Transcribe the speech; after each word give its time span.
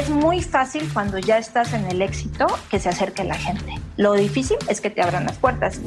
Es 0.00 0.08
muy 0.08 0.40
fácil 0.40 0.88
cuando 0.94 1.18
ya 1.18 1.36
estás 1.36 1.74
en 1.74 1.84
el 1.84 2.00
éxito 2.00 2.46
que 2.70 2.80
se 2.80 2.88
acerque 2.88 3.22
la 3.22 3.34
gente. 3.34 3.74
Lo 3.98 4.14
difícil 4.14 4.56
es 4.66 4.80
que 4.80 4.88
te 4.88 5.02
abran 5.02 5.26
las 5.26 5.36
puertas. 5.36 5.78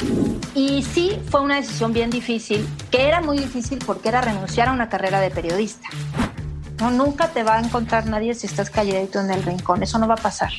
Y 0.54 0.84
sí 0.84 1.20
fue 1.32 1.42
una 1.42 1.56
decisión 1.56 1.94
bien 1.94 2.12
difícil, 2.12 2.64
que 2.92 3.08
era 3.08 3.22
muy 3.22 3.40
difícil 3.40 3.80
porque 3.84 4.10
era 4.10 4.22
renunciar 4.22 4.68
a 4.68 4.72
una 4.72 4.88
carrera 4.88 5.20
de 5.20 5.32
periodista. 5.32 5.88
No, 6.80 6.92
nunca 6.92 7.30
te 7.30 7.42
va 7.42 7.56
a 7.56 7.60
encontrar 7.60 8.06
nadie 8.06 8.36
si 8.36 8.46
estás 8.46 8.70
calladito 8.70 9.20
en 9.20 9.32
el 9.32 9.42
rincón, 9.42 9.82
eso 9.82 9.98
no 9.98 10.08
va 10.08 10.14
a 10.14 10.18
pasar. 10.18 10.52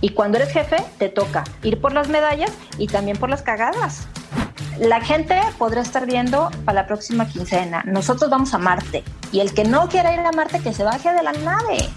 Y 0.00 0.10
cuando 0.10 0.38
eres 0.38 0.52
jefe, 0.52 0.76
te 0.98 1.08
toca 1.08 1.42
ir 1.64 1.80
por 1.80 1.92
las 1.92 2.08
medallas 2.08 2.52
y 2.78 2.86
también 2.86 3.16
por 3.16 3.28
las 3.28 3.42
cagadas. 3.42 4.06
La 4.78 5.00
gente 5.00 5.40
podrá 5.58 5.80
estar 5.80 6.06
viendo 6.06 6.48
para 6.64 6.82
la 6.82 6.86
próxima 6.86 7.26
quincena. 7.26 7.82
Nosotros 7.86 8.30
vamos 8.30 8.54
a 8.54 8.58
Marte. 8.58 9.02
Y 9.32 9.40
el 9.40 9.52
que 9.52 9.64
no 9.64 9.88
quiera 9.88 10.14
ir 10.14 10.20
a 10.20 10.30
Marte, 10.30 10.60
que 10.60 10.72
se 10.72 10.84
baje 10.84 11.12
de 11.12 11.24
la 11.24 11.32
nave. 11.32 11.90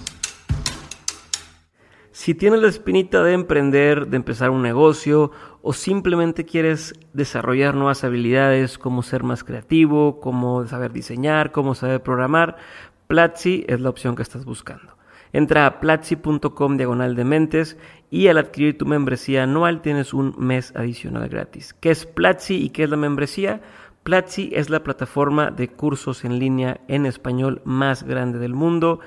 Si 2.16 2.34
tienes 2.34 2.62
la 2.62 2.70
espinita 2.70 3.22
de 3.24 3.34
emprender, 3.34 4.08
de 4.08 4.16
empezar 4.16 4.50
un 4.50 4.62
negocio 4.62 5.32
o 5.62 5.74
simplemente 5.74 6.46
quieres 6.46 6.94
desarrollar 7.12 7.76
nuevas 7.76 8.06
habilidades 8.06 8.78
como 8.78 9.04
ser 9.04 9.24
más 9.24 9.44
creativo, 9.44 10.22
como 10.22 10.66
saber 10.66 10.94
diseñar, 10.94 11.52
como 11.52 11.76
saber 11.76 12.02
programar, 12.02 12.56
Platzi 13.08 13.66
es 13.68 13.82
la 13.82 13.90
opción 13.90 14.16
que 14.16 14.22
estás 14.22 14.46
buscando. 14.46 14.96
Entra 15.34 15.66
a 15.66 15.82
platzi.com 15.82 16.78
diagonal 16.78 17.16
de 17.18 17.26
mentes 17.26 17.78
y 18.10 18.30
al 18.30 18.38
adquirir 18.38 18.78
tu 18.78 18.86
membresía 18.86 19.44
anual 19.44 19.82
tienes 19.82 20.14
un 20.14 20.36
mes 20.38 20.72
adicional 20.74 21.28
gratis. 21.28 21.74
¿Qué 21.74 21.92
es 21.92 22.06
Platzi 22.06 22.64
y 22.64 22.70
qué 22.70 22.86
es 22.86 22.90
la 22.90 22.96
membresía? 22.96 23.60
Platzi 24.04 24.52
es 24.54 24.70
la 24.70 24.84
plataforma 24.84 25.52
de 25.52 25.68
cursos 25.68 26.24
en 26.24 26.40
línea 26.40 26.80
en 26.88 27.08
español 27.08 27.62
más 27.66 28.04
grande 28.04 28.40
del 28.40 28.54
mundo 28.54 29.02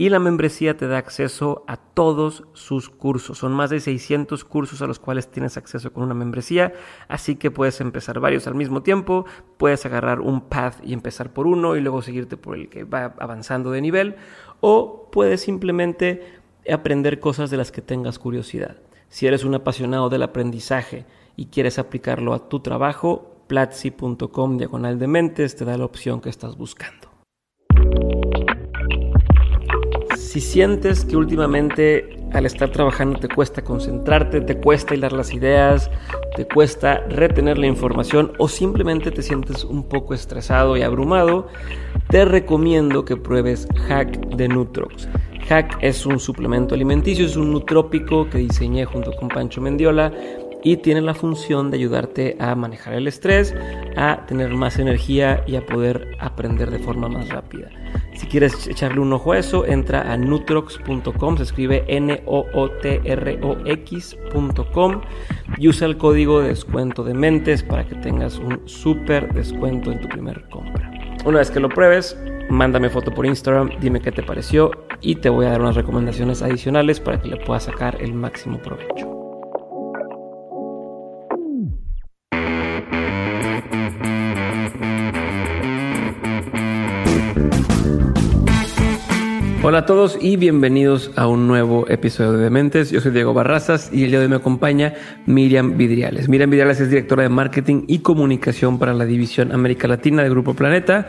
y 0.00 0.08
la 0.08 0.18
membresía 0.18 0.78
te 0.78 0.88
da 0.88 0.96
acceso 0.96 1.62
a 1.66 1.76
todos 1.76 2.44
sus 2.54 2.88
cursos. 2.88 3.36
Son 3.36 3.52
más 3.52 3.68
de 3.68 3.80
600 3.80 4.46
cursos 4.46 4.80
a 4.80 4.86
los 4.86 4.98
cuales 4.98 5.30
tienes 5.30 5.58
acceso 5.58 5.92
con 5.92 6.04
una 6.04 6.14
membresía, 6.14 6.72
así 7.06 7.36
que 7.36 7.50
puedes 7.50 7.82
empezar 7.82 8.18
varios 8.18 8.46
al 8.46 8.54
mismo 8.54 8.82
tiempo, 8.82 9.26
puedes 9.58 9.84
agarrar 9.84 10.22
un 10.22 10.40
path 10.48 10.76
y 10.82 10.94
empezar 10.94 11.34
por 11.34 11.46
uno 11.46 11.76
y 11.76 11.82
luego 11.82 12.00
seguirte 12.00 12.38
por 12.38 12.56
el 12.56 12.70
que 12.70 12.84
va 12.84 13.14
avanzando 13.18 13.72
de 13.72 13.82
nivel, 13.82 14.16
o 14.62 15.10
puedes 15.12 15.42
simplemente 15.42 16.40
aprender 16.72 17.20
cosas 17.20 17.50
de 17.50 17.58
las 17.58 17.70
que 17.70 17.82
tengas 17.82 18.18
curiosidad. 18.18 18.78
Si 19.10 19.26
eres 19.26 19.44
un 19.44 19.54
apasionado 19.54 20.08
del 20.08 20.22
aprendizaje 20.22 21.04
y 21.36 21.48
quieres 21.48 21.78
aplicarlo 21.78 22.32
a 22.32 22.48
tu 22.48 22.60
trabajo, 22.60 23.44
platzi.com 23.48 24.56
diagonal 24.56 24.98
de 24.98 25.06
mentes 25.08 25.56
te 25.56 25.66
da 25.66 25.76
la 25.76 25.84
opción 25.84 26.22
que 26.22 26.30
estás 26.30 26.56
buscando. 26.56 27.09
Si 30.30 30.40
sientes 30.40 31.04
que 31.04 31.16
últimamente 31.16 32.16
al 32.32 32.46
estar 32.46 32.70
trabajando 32.70 33.18
te 33.18 33.26
cuesta 33.26 33.64
concentrarte, 33.64 34.40
te 34.40 34.60
cuesta 34.60 34.94
hilar 34.94 35.12
las 35.12 35.34
ideas, 35.34 35.90
te 36.36 36.46
cuesta 36.46 37.00
retener 37.08 37.58
la 37.58 37.66
información 37.66 38.30
o 38.38 38.46
simplemente 38.46 39.10
te 39.10 39.22
sientes 39.24 39.64
un 39.64 39.82
poco 39.88 40.14
estresado 40.14 40.76
y 40.76 40.82
abrumado, 40.82 41.48
te 42.10 42.24
recomiendo 42.24 43.04
que 43.04 43.16
pruebes 43.16 43.66
Hack 43.88 44.36
de 44.36 44.46
Nutrox. 44.46 45.08
Hack 45.48 45.78
es 45.80 46.06
un 46.06 46.20
suplemento 46.20 46.76
alimenticio, 46.76 47.26
es 47.26 47.34
un 47.34 47.50
nutrópico 47.50 48.30
que 48.30 48.38
diseñé 48.38 48.84
junto 48.84 49.10
con 49.16 49.26
Pancho 49.26 49.60
Mendiola 49.60 50.12
y 50.62 50.76
tiene 50.78 51.00
la 51.00 51.14
función 51.14 51.70
de 51.70 51.78
ayudarte 51.78 52.36
a 52.38 52.54
manejar 52.54 52.94
el 52.94 53.06
estrés, 53.06 53.54
a 53.96 54.24
tener 54.26 54.50
más 54.54 54.78
energía 54.78 55.42
y 55.46 55.56
a 55.56 55.64
poder 55.64 56.16
aprender 56.18 56.70
de 56.70 56.78
forma 56.78 57.08
más 57.08 57.28
rápida. 57.28 57.68
Si 58.14 58.26
quieres 58.26 58.66
echarle 58.66 59.00
un 59.00 59.12
ojo 59.12 59.32
a 59.32 59.38
eso, 59.38 59.66
entra 59.66 60.12
a 60.12 60.16
nutrox.com, 60.16 61.36
se 61.36 61.42
escribe 61.42 61.84
N-O-O-T-R-O-X.com 61.88 62.20
y 65.56 65.68
usa 65.68 65.86
el 65.86 65.96
código 65.96 66.40
de 66.40 66.48
descuento 66.48 67.02
de 67.02 67.14
mentes 67.14 67.62
para 67.62 67.86
que 67.86 67.94
tengas 67.96 68.38
un 68.38 68.60
súper 68.66 69.32
descuento 69.32 69.90
en 69.92 70.00
tu 70.00 70.08
primer 70.08 70.48
compra. 70.50 70.90
Una 71.24 71.38
vez 71.38 71.50
que 71.50 71.60
lo 71.60 71.68
pruebes, 71.68 72.16
mándame 72.48 72.88
foto 72.90 73.12
por 73.12 73.26
Instagram, 73.26 73.70
dime 73.80 74.00
qué 74.00 74.12
te 74.12 74.22
pareció 74.22 74.70
y 75.00 75.16
te 75.16 75.28
voy 75.28 75.46
a 75.46 75.50
dar 75.50 75.60
unas 75.60 75.76
recomendaciones 75.76 76.42
adicionales 76.42 77.00
para 77.00 77.20
que 77.20 77.28
le 77.28 77.36
puedas 77.36 77.64
sacar 77.64 78.00
el 78.00 78.14
máximo 78.14 78.58
provecho. 78.58 79.19
Hola 89.70 89.78
a 89.78 89.86
todos 89.86 90.18
y 90.20 90.36
bienvenidos 90.36 91.12
a 91.14 91.28
un 91.28 91.46
nuevo 91.46 91.88
episodio 91.88 92.32
de 92.32 92.42
Dementes. 92.42 92.90
Yo 92.90 93.00
soy 93.00 93.12
Diego 93.12 93.32
Barrazas 93.32 93.88
y 93.92 94.02
el 94.02 94.10
día 94.10 94.18
de 94.18 94.24
hoy 94.24 94.30
me 94.30 94.34
acompaña 94.34 94.94
Miriam 95.26 95.76
Vidriales. 95.76 96.28
Miriam 96.28 96.50
Vidriales 96.50 96.80
es 96.80 96.90
directora 96.90 97.22
de 97.22 97.28
marketing 97.28 97.84
y 97.86 98.00
comunicación 98.00 98.80
para 98.80 98.94
la 98.94 99.04
división 99.04 99.52
América 99.52 99.86
Latina 99.86 100.24
de 100.24 100.28
Grupo 100.28 100.54
Planeta. 100.54 101.06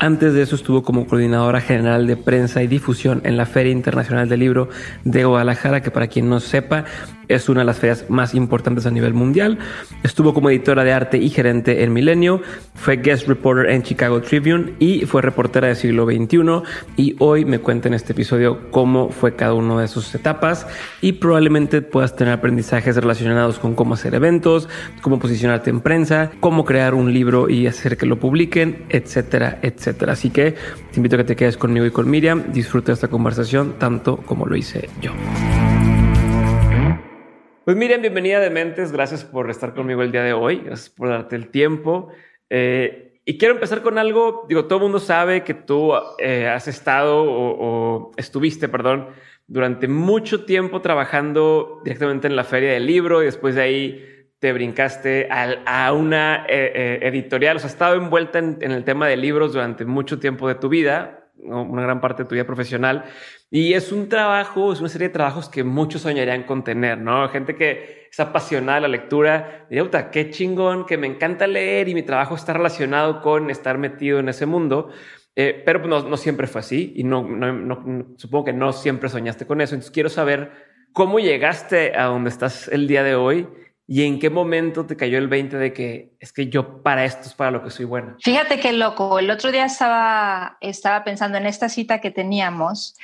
Antes 0.00 0.34
de 0.34 0.42
eso 0.42 0.56
estuvo 0.56 0.82
como 0.82 1.06
coordinadora 1.06 1.60
general 1.60 2.08
de 2.08 2.16
prensa 2.16 2.64
y 2.64 2.66
difusión 2.66 3.20
en 3.22 3.36
la 3.36 3.46
Feria 3.46 3.70
Internacional 3.70 4.28
del 4.28 4.40
Libro 4.40 4.70
de 5.04 5.24
Guadalajara, 5.24 5.80
que 5.80 5.92
para 5.92 6.08
quien 6.08 6.28
no 6.28 6.40
sepa 6.40 6.86
es 7.34 7.48
una 7.48 7.60
de 7.60 7.66
las 7.66 7.78
ferias 7.78 8.06
más 8.08 8.34
importantes 8.34 8.86
a 8.86 8.90
nivel 8.90 9.14
mundial. 9.14 9.58
Estuvo 10.02 10.34
como 10.34 10.50
editora 10.50 10.84
de 10.84 10.92
arte 10.92 11.18
y 11.18 11.30
gerente 11.30 11.82
en 11.82 11.92
Milenio, 11.92 12.42
fue 12.74 12.96
guest 12.96 13.28
reporter 13.28 13.70
en 13.70 13.82
Chicago 13.82 14.20
Tribune 14.20 14.74
y 14.78 15.06
fue 15.06 15.22
reportera 15.22 15.68
del 15.68 15.76
siglo 15.76 16.06
XXI. 16.06 16.62
Y 16.96 17.16
hoy 17.18 17.44
me 17.44 17.58
cuenta 17.58 17.88
en 17.88 17.94
este 17.94 18.12
episodio 18.12 18.70
cómo 18.70 19.10
fue 19.10 19.36
cada 19.36 19.54
una 19.54 19.80
de 19.80 19.88
sus 19.88 20.14
etapas 20.14 20.66
y 21.00 21.12
probablemente 21.12 21.82
puedas 21.82 22.16
tener 22.16 22.32
aprendizajes 22.34 22.96
relacionados 22.96 23.58
con 23.58 23.74
cómo 23.74 23.94
hacer 23.94 24.14
eventos, 24.14 24.68
cómo 25.00 25.18
posicionarte 25.18 25.70
en 25.70 25.80
prensa, 25.80 26.30
cómo 26.40 26.64
crear 26.64 26.94
un 26.94 27.12
libro 27.12 27.48
y 27.48 27.66
hacer 27.66 27.96
que 27.96 28.06
lo 28.06 28.18
publiquen, 28.18 28.84
etcétera, 28.88 29.58
etcétera. 29.62 30.12
Así 30.14 30.30
que 30.30 30.52
te 30.90 30.96
invito 30.96 31.16
a 31.16 31.18
que 31.18 31.24
te 31.24 31.36
quedes 31.36 31.56
conmigo 31.56 31.86
y 31.86 31.90
con 31.90 32.10
Miriam. 32.10 32.52
Disfruta 32.52 32.92
esta 32.92 33.08
conversación 33.08 33.74
tanto 33.78 34.16
como 34.18 34.46
lo 34.46 34.56
hice 34.56 34.88
yo. 35.00 35.12
Pues 37.64 37.76
Miriam, 37.76 38.00
bienvenida 38.00 38.40
de 38.40 38.48
Mentes. 38.48 38.90
Gracias 38.90 39.22
por 39.22 39.50
estar 39.50 39.74
conmigo 39.74 40.02
el 40.02 40.10
día 40.10 40.22
de 40.22 40.32
hoy. 40.32 40.62
Gracias 40.64 40.88
por 40.88 41.10
darte 41.10 41.36
el 41.36 41.48
tiempo. 41.48 42.08
Eh, 42.48 43.20
y 43.26 43.36
quiero 43.36 43.52
empezar 43.52 43.82
con 43.82 43.98
algo. 43.98 44.46
Digo, 44.48 44.64
todo 44.64 44.78
el 44.78 44.84
mundo 44.84 44.98
sabe 44.98 45.44
que 45.44 45.52
tú 45.52 45.92
eh, 46.18 46.48
has 46.48 46.68
estado 46.68 47.22
o, 47.22 48.12
estuviste, 48.16 48.66
perdón, 48.68 49.08
durante 49.46 49.88
mucho 49.88 50.46
tiempo 50.46 50.80
trabajando 50.80 51.82
directamente 51.84 52.28
en 52.28 52.34
la 52.34 52.44
feria 52.44 52.72
del 52.72 52.86
libro 52.86 53.20
y 53.20 53.26
después 53.26 53.54
de 53.54 53.62
ahí 53.62 54.06
te 54.38 54.54
brincaste 54.54 55.28
a, 55.30 55.92
una 55.92 56.46
eh, 56.48 57.00
editorial. 57.02 57.56
O 57.56 57.58
sea, 57.58 57.66
has 57.66 57.74
estado 57.74 57.94
envuelta 57.94 58.38
en, 58.38 58.56
en 58.62 58.72
el 58.72 58.84
tema 58.84 59.06
de 59.06 59.18
libros 59.18 59.52
durante 59.52 59.84
mucho 59.84 60.18
tiempo 60.18 60.48
de 60.48 60.54
tu 60.54 60.70
vida, 60.70 61.19
una 61.44 61.82
gran 61.82 62.00
parte 62.00 62.22
de 62.22 62.28
tu 62.28 62.34
vida 62.34 62.44
profesional. 62.44 63.04
Y 63.50 63.74
es 63.74 63.92
un 63.92 64.08
trabajo, 64.08 64.72
es 64.72 64.80
una 64.80 64.88
serie 64.88 65.08
de 65.08 65.14
trabajos 65.14 65.48
que 65.48 65.64
muchos 65.64 66.02
soñarían 66.02 66.44
con 66.44 66.64
tener, 66.64 66.98
¿no? 66.98 67.28
Gente 67.28 67.56
que 67.56 68.08
es 68.10 68.20
apasionada 68.20 68.76
de 68.76 68.82
la 68.82 68.88
lectura, 68.88 69.66
diría, 69.70 70.10
qué 70.10 70.30
chingón, 70.30 70.86
que 70.86 70.96
me 70.98 71.06
encanta 71.06 71.46
leer 71.46 71.88
y 71.88 71.94
mi 71.94 72.02
trabajo 72.02 72.34
está 72.34 72.52
relacionado 72.52 73.20
con 73.20 73.50
estar 73.50 73.78
metido 73.78 74.18
en 74.18 74.28
ese 74.28 74.46
mundo. 74.46 74.90
Eh, 75.36 75.62
pero 75.64 75.86
no, 75.86 76.02
no, 76.02 76.16
siempre 76.16 76.46
fue 76.46 76.60
así 76.60 76.92
y 76.96 77.04
no, 77.04 77.22
no, 77.22 78.14
supongo 78.16 78.46
que 78.46 78.52
no 78.52 78.72
siempre 78.72 79.08
soñaste 79.08 79.46
con 79.46 79.60
eso. 79.60 79.74
Entonces 79.74 79.92
quiero 79.92 80.08
saber 80.08 80.50
cómo 80.92 81.18
llegaste 81.20 81.96
a 81.96 82.04
donde 82.04 82.30
estás 82.30 82.68
el 82.68 82.88
día 82.88 83.02
de 83.02 83.14
hoy 83.14 83.48
¿Y 83.92 84.04
en 84.04 84.20
qué 84.20 84.30
momento 84.30 84.86
te 84.86 84.96
cayó 84.96 85.18
el 85.18 85.26
20 85.26 85.56
de 85.56 85.72
que 85.72 86.14
es 86.20 86.32
que 86.32 86.48
yo 86.48 86.80
para 86.80 87.04
esto 87.04 87.26
es 87.26 87.34
para 87.34 87.50
lo 87.50 87.64
que 87.64 87.70
soy 87.70 87.86
buena? 87.86 88.16
Fíjate 88.20 88.60
qué 88.60 88.72
loco. 88.72 89.18
El 89.18 89.28
otro 89.32 89.50
día 89.50 89.64
estaba, 89.64 90.58
estaba 90.60 91.02
pensando 91.02 91.38
en 91.38 91.46
esta 91.46 91.68
cita 91.68 92.00
que 92.00 92.12
teníamos 92.12 92.94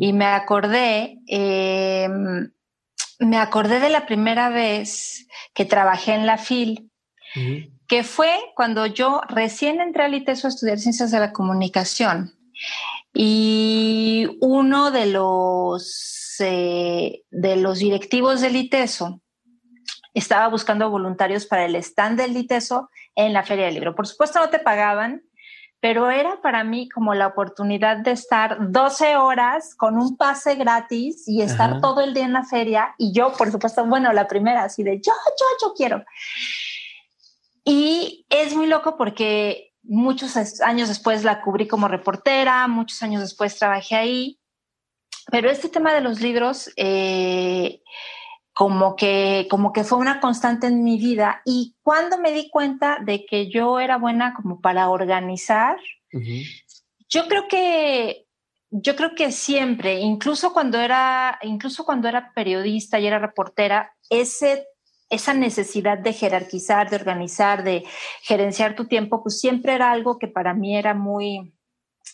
y 0.00 0.14
me 0.14 0.24
acordé, 0.24 1.18
em, 1.26 2.50
me 3.18 3.36
acordé 3.36 3.78
de 3.78 3.90
la 3.90 4.06
primera 4.06 4.48
vez 4.48 5.28
que 5.52 5.66
trabajé 5.66 6.14
en 6.14 6.24
la 6.24 6.38
FIL, 6.38 6.90
que 7.86 8.02
fue 8.02 8.32
cuando 8.56 8.86
yo 8.86 9.20
recién 9.28 9.82
entré 9.82 10.04
al 10.04 10.14
ITESO 10.14 10.46
a 10.46 10.48
estudiar 10.48 10.78
Ciencias 10.78 11.10
de 11.10 11.20
la 11.20 11.32
Comunicación. 11.34 12.32
Y 13.12 14.28
uno 14.40 14.90
de 14.92 15.04
los, 15.04 16.36
eh, 16.40 17.20
de 17.30 17.56
los 17.56 17.80
directivos 17.80 18.40
del 18.40 18.56
ITESO 18.56 19.21
estaba 20.14 20.48
buscando 20.48 20.90
voluntarios 20.90 21.46
para 21.46 21.64
el 21.64 21.76
stand 21.76 22.18
del 22.18 22.34
Liteso 22.34 22.90
en 23.14 23.32
la 23.32 23.42
Feria 23.42 23.66
del 23.66 23.74
Libro. 23.74 23.94
Por 23.94 24.06
supuesto 24.06 24.38
no 24.38 24.50
te 24.50 24.58
pagaban, 24.58 25.22
pero 25.80 26.10
era 26.10 26.40
para 26.40 26.64
mí 26.64 26.88
como 26.88 27.14
la 27.14 27.26
oportunidad 27.26 27.98
de 27.98 28.12
estar 28.12 28.70
12 28.70 29.16
horas 29.16 29.74
con 29.74 29.96
un 29.96 30.16
pase 30.16 30.54
gratis 30.54 31.26
y 31.26 31.42
estar 31.42 31.80
todo 31.80 32.00
el 32.00 32.14
día 32.14 32.24
en 32.24 32.32
la 32.32 32.44
feria. 32.44 32.94
Y 32.98 33.12
yo, 33.12 33.32
por 33.32 33.50
supuesto, 33.50 33.84
bueno, 33.84 34.12
la 34.12 34.28
primera, 34.28 34.64
así 34.64 34.84
de 34.84 35.00
yo, 35.00 35.12
yo, 35.12 35.46
yo 35.60 35.74
quiero. 35.74 36.04
Y 37.64 38.26
es 38.28 38.54
muy 38.54 38.66
loco 38.66 38.96
porque 38.96 39.72
muchos 39.82 40.36
años 40.60 40.88
después 40.88 41.24
la 41.24 41.42
cubrí 41.42 41.66
como 41.66 41.88
reportera, 41.88 42.68
muchos 42.68 43.02
años 43.02 43.20
después 43.20 43.58
trabajé 43.58 43.96
ahí 43.96 44.38
pero 45.30 45.50
este 45.50 45.68
tema 45.68 45.92
de 45.92 46.00
los 46.00 46.20
libros, 46.20 46.70
eh, 46.76 47.82
como 48.52 48.96
que, 48.96 49.46
como 49.50 49.72
que 49.72 49.84
fue 49.84 49.98
una 49.98 50.20
constante 50.20 50.66
en 50.66 50.84
mi 50.84 50.98
vida. 50.98 51.42
Y 51.44 51.74
cuando 51.82 52.18
me 52.18 52.32
di 52.32 52.50
cuenta 52.50 52.98
de 53.04 53.24
que 53.24 53.50
yo 53.50 53.80
era 53.80 53.98
buena 53.98 54.34
como 54.34 54.60
para 54.60 54.90
organizar, 54.90 55.78
yo 57.08 57.28
creo 57.28 57.48
que, 57.48 58.26
yo 58.70 58.96
creo 58.96 59.14
que 59.14 59.32
siempre, 59.32 60.00
incluso 60.00 60.52
cuando 60.52 60.78
era, 60.78 61.38
incluso 61.42 61.84
cuando 61.84 62.08
era 62.08 62.32
periodista 62.34 63.00
y 63.00 63.06
era 63.06 63.18
reportera, 63.18 63.94
ese 64.10 64.66
esa 65.12 65.34
necesidad 65.34 65.98
de 65.98 66.14
jerarquizar, 66.14 66.88
de 66.88 66.96
organizar, 66.96 67.64
de 67.64 67.84
gerenciar 68.22 68.74
tu 68.74 68.86
tiempo, 68.86 69.22
pues 69.22 69.38
siempre 69.38 69.74
era 69.74 69.92
algo 69.92 70.18
que 70.18 70.26
para 70.26 70.54
mí 70.54 70.74
era 70.74 70.94
muy, 70.94 71.54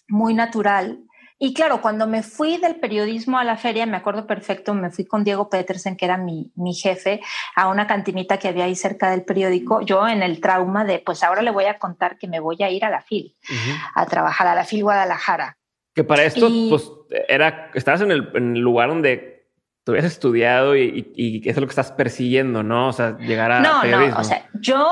muy 0.08 0.34
natural. 0.34 0.98
Y 1.40 1.54
claro, 1.54 1.80
cuando 1.80 2.08
me 2.08 2.24
fui 2.24 2.56
del 2.56 2.76
periodismo 2.76 3.38
a 3.38 3.44
la 3.44 3.56
feria, 3.56 3.86
me 3.86 3.96
acuerdo 3.96 4.26
perfecto, 4.26 4.74
me 4.74 4.90
fui 4.90 5.04
con 5.04 5.22
Diego 5.22 5.48
Petersen, 5.48 5.96
que 5.96 6.04
era 6.04 6.16
mi, 6.16 6.50
mi 6.56 6.74
jefe, 6.74 7.20
a 7.54 7.68
una 7.68 7.86
cantinita 7.86 8.38
que 8.38 8.48
había 8.48 8.64
ahí 8.64 8.74
cerca 8.74 9.10
del 9.10 9.22
periódico, 9.22 9.80
yo 9.80 10.08
en 10.08 10.22
el 10.22 10.40
trauma 10.40 10.84
de, 10.84 10.98
pues 10.98 11.22
ahora 11.22 11.42
le 11.42 11.52
voy 11.52 11.66
a 11.66 11.78
contar 11.78 12.18
que 12.18 12.26
me 12.26 12.40
voy 12.40 12.56
a 12.62 12.70
ir 12.70 12.84
a 12.84 12.90
la 12.90 13.02
FIL, 13.02 13.36
a 13.94 14.06
trabajar 14.06 14.48
a 14.48 14.54
la 14.56 14.64
FIL 14.64 14.82
Guadalajara. 14.82 15.58
Que 15.94 16.02
para 16.02 16.24
esto, 16.24 16.48
pues, 16.68 16.90
era, 17.28 17.70
estabas 17.74 18.00
en 18.00 18.10
el, 18.10 18.30
en 18.34 18.56
el 18.56 18.62
lugar 18.62 18.88
donde 18.88 19.38
tú 19.88 19.92
habías 19.92 20.06
estudiado 20.06 20.76
y, 20.76 21.12
y, 21.14 21.48
es 21.48 21.56
lo 21.56 21.66
que 21.66 21.70
estás 21.70 21.92
persiguiendo, 21.92 22.62
¿no? 22.62 22.88
O 22.88 22.92
sea, 22.92 23.16
llegar 23.16 23.50
a. 23.50 23.60
No, 23.60 23.84
no, 23.84 24.18
o 24.18 24.22
sea, 24.24 24.46
yo, 24.54 24.86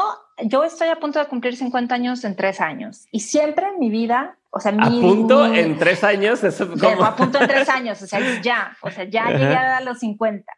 yo 0.45 0.65
estoy 0.65 0.89
a 0.89 0.97
punto 0.97 1.19
de 1.19 1.27
cumplir 1.27 1.55
50 1.55 1.95
años 1.95 2.25
en 2.25 2.35
tres 2.35 2.61
años 2.61 3.07
y 3.11 3.21
siempre 3.21 3.67
en 3.69 3.79
mi 3.79 3.91
vida, 3.91 4.39
o 4.51 4.61
sea, 4.61 4.73
¿A 4.81 4.91
punto 4.91 5.45
en 5.47 5.79
tres 5.79 6.03
años? 6.05 6.43
Eso, 6.43 6.69
¿cómo? 6.81 7.05
A 7.05 7.15
punto 7.15 7.41
en 7.41 7.49
tres 7.49 7.69
años, 7.69 8.01
o 8.03 8.07
sea, 8.07 8.41
ya, 8.41 8.77
o 8.81 8.91
sea, 8.91 9.05
ya 9.05 9.31
llegué 9.31 9.55
a 9.55 9.81
los 9.81 9.99
50. 9.99 10.53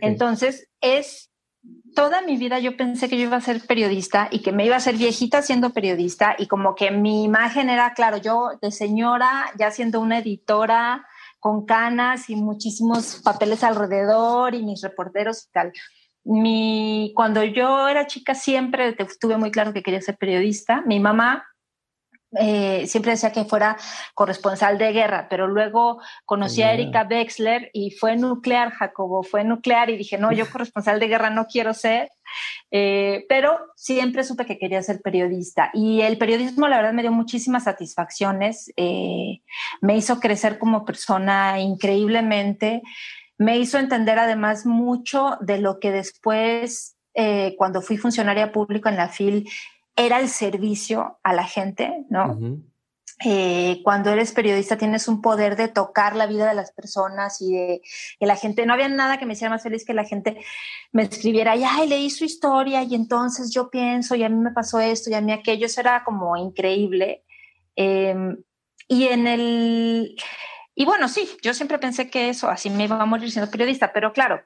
Entonces, 0.00 0.68
es 0.80 1.30
toda 1.94 2.22
mi 2.22 2.36
vida 2.36 2.58
yo 2.58 2.76
pensé 2.76 3.08
que 3.08 3.16
yo 3.16 3.24
iba 3.24 3.36
a 3.36 3.40
ser 3.40 3.60
periodista 3.66 4.28
y 4.30 4.40
que 4.40 4.52
me 4.52 4.66
iba 4.66 4.76
a 4.76 4.80
ser 4.80 4.96
viejita 4.96 5.42
siendo 5.42 5.70
periodista 5.70 6.34
y 6.38 6.46
como 6.46 6.74
que 6.74 6.90
mi 6.90 7.24
imagen 7.24 7.70
era, 7.70 7.94
claro, 7.94 8.16
yo 8.16 8.50
de 8.60 8.70
señora, 8.70 9.46
ya 9.58 9.70
siendo 9.70 10.00
una 10.00 10.18
editora, 10.18 11.06
con 11.44 11.66
canas 11.66 12.30
y 12.30 12.36
muchísimos 12.36 13.20
papeles 13.22 13.62
alrededor 13.62 14.54
y 14.54 14.62
mis 14.62 14.80
reporteros 14.80 15.46
y 15.46 15.52
tal. 15.52 15.72
Mi, 16.24 17.12
cuando 17.14 17.44
yo 17.44 17.86
era 17.86 18.06
chica 18.06 18.34
siempre 18.34 18.96
tuve 19.20 19.36
muy 19.36 19.50
claro 19.50 19.74
que 19.74 19.82
quería 19.82 20.00
ser 20.00 20.16
periodista. 20.16 20.82
Mi 20.86 21.00
mamá 21.00 21.44
eh, 22.40 22.86
siempre 22.86 23.12
decía 23.12 23.32
que 23.32 23.44
fuera 23.44 23.76
corresponsal 24.14 24.78
de 24.78 24.92
guerra, 24.92 25.28
pero 25.28 25.46
luego 25.46 26.00
conocí 26.24 26.62
a 26.62 26.72
Erika 26.72 27.06
Wexler 27.08 27.70
y 27.72 27.90
fue 27.90 28.16
nuclear, 28.16 28.70
Jacobo, 28.72 29.22
fue 29.22 29.44
nuclear 29.44 29.90
y 29.90 29.96
dije, 29.96 30.18
no, 30.18 30.32
yo 30.32 30.44
corresponsal 30.50 31.00
de 31.00 31.08
guerra 31.08 31.30
no 31.30 31.46
quiero 31.46 31.74
ser, 31.74 32.10
eh, 32.70 33.24
pero 33.28 33.58
siempre 33.76 34.24
supe 34.24 34.46
que 34.46 34.58
quería 34.58 34.82
ser 34.82 35.00
periodista 35.00 35.70
y 35.74 36.00
el 36.00 36.18
periodismo 36.18 36.68
la 36.68 36.78
verdad 36.78 36.92
me 36.92 37.02
dio 37.02 37.12
muchísimas 37.12 37.64
satisfacciones, 37.64 38.72
eh, 38.76 39.40
me 39.80 39.96
hizo 39.96 40.20
crecer 40.20 40.58
como 40.58 40.84
persona 40.84 41.60
increíblemente, 41.60 42.82
me 43.38 43.58
hizo 43.58 43.78
entender 43.78 44.18
además 44.18 44.66
mucho 44.66 45.36
de 45.40 45.58
lo 45.58 45.78
que 45.78 45.92
después 45.92 46.92
cuando 47.56 47.80
fui 47.80 47.96
funcionaria 47.96 48.50
pública 48.50 48.90
en 48.90 48.96
la 48.96 49.08
FIL 49.08 49.48
era 49.96 50.20
el 50.20 50.28
servicio 50.28 51.18
a 51.22 51.32
la 51.32 51.44
gente, 51.44 52.04
¿no? 52.08 52.38
Eh, 53.24 53.80
cuando 53.84 54.10
eres 54.10 54.32
periodista 54.32 54.76
tienes 54.76 55.06
un 55.06 55.22
poder 55.22 55.54
de 55.54 55.68
tocar 55.68 56.16
la 56.16 56.26
vida 56.26 56.48
de 56.48 56.54
las 56.54 56.72
personas 56.72 57.40
y 57.40 57.52
de 57.52 57.82
que 58.18 58.26
la 58.26 58.34
gente, 58.34 58.66
no 58.66 58.72
había 58.72 58.88
nada 58.88 59.18
que 59.18 59.26
me 59.26 59.34
hiciera 59.34 59.50
más 59.50 59.62
feliz 59.62 59.84
que 59.84 59.94
la 59.94 60.04
gente 60.04 60.36
me 60.90 61.04
escribiera, 61.04 61.54
y, 61.54 61.62
ay, 61.62 61.88
leí 61.88 62.10
su 62.10 62.24
historia 62.24 62.82
y 62.82 62.94
entonces 62.94 63.52
yo 63.52 63.70
pienso 63.70 64.16
y 64.16 64.24
a 64.24 64.28
mí 64.28 64.36
me 64.36 64.50
pasó 64.50 64.80
esto 64.80 65.10
y 65.10 65.14
a 65.14 65.20
mí 65.20 65.32
aquello, 65.32 65.66
eso 65.66 65.80
era 65.80 66.02
como 66.04 66.36
increíble. 66.36 67.24
Em, 67.76 68.36
y 68.88 69.04
en 69.04 69.26
el, 69.28 70.16
y 70.74 70.84
bueno, 70.84 71.08
sí, 71.08 71.28
yo 71.42 71.54
siempre 71.54 71.78
pensé 71.78 72.10
que 72.10 72.28
eso, 72.28 72.48
así 72.48 72.68
me 72.68 72.84
iba 72.84 73.00
a 73.00 73.06
morir 73.06 73.30
siendo 73.30 73.50
periodista, 73.50 73.92
pero 73.92 74.12
claro, 74.12 74.42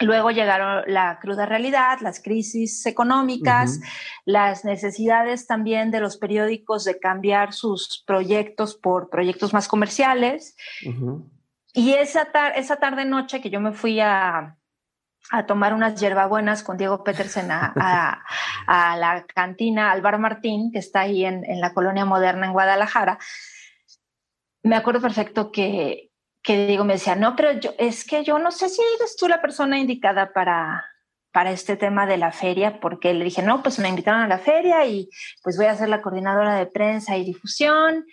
Luego 0.00 0.30
llegaron 0.30 0.82
la 0.86 1.18
cruda 1.20 1.46
realidad, 1.46 1.98
las 2.00 2.20
crisis 2.20 2.84
económicas, 2.86 3.80
las 4.24 4.64
necesidades 4.64 5.46
también 5.46 5.90
de 5.90 6.00
los 6.00 6.16
periódicos 6.16 6.84
de 6.84 6.98
cambiar 6.98 7.52
sus 7.52 8.02
proyectos 8.06 8.74
por 8.74 9.08
proyectos 9.08 9.52
más 9.52 9.68
comerciales. 9.68 10.56
Y 11.72 11.92
esa, 11.92 12.28
esa 12.56 12.76
tarde-noche 12.76 13.40
que 13.40 13.50
yo 13.50 13.60
me 13.60 13.72
fui 13.72 14.00
a, 14.00 14.56
tomar 15.46 15.72
unas 15.72 15.98
hierbabuenas 15.98 16.62
con 16.62 16.76
Diego 16.76 17.02
Petersen 17.02 17.50
a, 17.50 18.22
la 18.66 19.24
cantina, 19.32 19.92
al 19.92 20.02
bar 20.02 20.18
Martín, 20.18 20.70
que 20.72 20.80
está 20.80 21.00
ahí 21.00 21.24
en, 21.24 21.44
en 21.44 21.60
la 21.60 21.72
colonia 21.72 22.04
moderna 22.04 22.46
en 22.46 22.52
Guadalajara, 22.52 23.18
me 24.64 24.76
acuerdo 24.76 25.00
perfecto 25.00 25.52
que, 25.52 26.10
que 26.44 26.66
digo, 26.66 26.84
me 26.84 26.92
decía, 26.92 27.16
no, 27.16 27.34
pero 27.34 27.52
yo, 27.52 27.72
es 27.78 28.04
que 28.04 28.22
yo 28.22 28.38
no 28.38 28.52
sé 28.52 28.68
si 28.68 28.82
eres 29.00 29.16
tú 29.16 29.26
la 29.26 29.40
persona 29.40 29.78
indicada 29.78 30.32
para, 30.34 30.84
para 31.32 31.50
este 31.50 31.76
tema 31.76 32.06
de 32.06 32.18
la 32.18 32.32
feria, 32.32 32.80
porque 32.80 33.14
le 33.14 33.24
dije, 33.24 33.42
no, 33.42 33.62
pues 33.62 33.78
me 33.78 33.88
invitaron 33.88 34.20
a 34.20 34.28
la 34.28 34.38
feria 34.38 34.86
y 34.86 35.08
pues 35.42 35.56
voy 35.56 35.66
a 35.66 35.74
ser 35.74 35.88
la 35.88 36.02
coordinadora 36.02 36.56
de 36.56 36.66
prensa 36.66 37.16
y 37.16 37.24
difusión. 37.24 38.04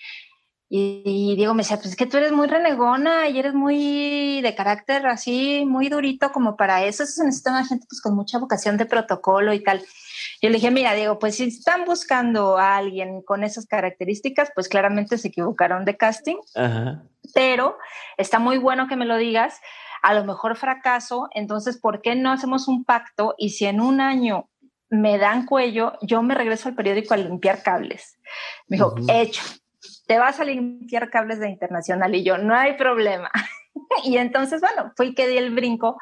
Y, 0.70 1.36
Diego 1.36 1.54
me 1.54 1.64
decía, 1.64 1.76
pues 1.76 1.90
es 1.90 1.96
que 1.98 2.06
tú 2.06 2.16
eres 2.16 2.32
muy 2.32 2.48
renegona 2.48 3.28
y 3.28 3.38
eres 3.38 3.54
muy 3.54 4.40
de 4.42 4.56
carácter 4.56 5.06
así, 5.06 5.66
muy 5.68 5.90
durito 5.90 6.32
como 6.32 6.56
para 6.56 6.86
eso. 6.86 7.04
Eso 7.04 7.12
se 7.12 7.26
necesita 7.26 7.52
una 7.52 7.66
gente 7.66 7.86
pues 7.90 8.00
con 8.00 8.16
mucha 8.16 8.40
vocación 8.40 8.78
de 8.78 8.86
protocolo 8.86 9.54
y 9.54 9.62
tal. 9.62 9.84
Yo 10.42 10.50
le 10.50 10.56
dije, 10.56 10.72
mira, 10.72 10.96
Diego, 10.96 11.20
pues 11.20 11.36
si 11.36 11.44
están 11.44 11.86
buscando 11.86 12.58
a 12.58 12.78
alguien 12.78 13.22
con 13.22 13.44
esas 13.44 13.68
características, 13.68 14.52
pues 14.56 14.68
claramente 14.68 15.20
se 15.20 15.28
equivocaron 15.28 15.86
de 15.86 15.98
casting. 15.98 16.38
Pero 17.36 17.78
está 18.18 18.40
muy 18.40 18.58
bueno 18.58 18.88
que 18.88 18.96
me 18.96 19.06
lo 19.06 19.18
digas. 19.18 19.60
A 20.02 20.16
lo 20.16 20.26
mejor 20.26 20.56
fracaso, 20.56 21.28
entonces, 21.36 21.78
¿por 21.78 22.02
qué 22.02 22.16
no 22.16 22.32
hacemos 22.32 22.68
un 22.68 22.84
pacto? 22.86 23.36
Y 23.38 23.52
si 23.52 23.66
en 23.66 23.80
un 23.80 24.02
año 24.02 24.50
me 24.90 25.20
dan 25.20 25.46
cuello, 25.46 25.94
yo 26.02 26.24
me 26.24 26.34
regreso 26.34 26.70
al 26.70 26.76
periódico 26.76 27.14
a 27.14 27.18
limpiar 27.18 27.62
cables. 27.62 28.18
Me 28.68 28.78
dijo, 28.78 28.96
hecho, 29.10 29.44
te 30.08 30.18
vas 30.18 30.40
a 30.40 30.44
limpiar 30.44 31.12
cables 31.12 31.40
de 31.40 31.50
internacional 31.50 32.16
y 32.16 32.24
yo, 32.24 32.40
no 32.40 32.56
hay 32.56 32.74
problema. 32.78 33.30
y 34.04 34.18
entonces, 34.18 34.60
bueno, 34.60 34.92
fui 34.98 35.14
que 35.14 35.28
di 35.28 35.38
el 35.38 35.54
brinco 35.54 35.98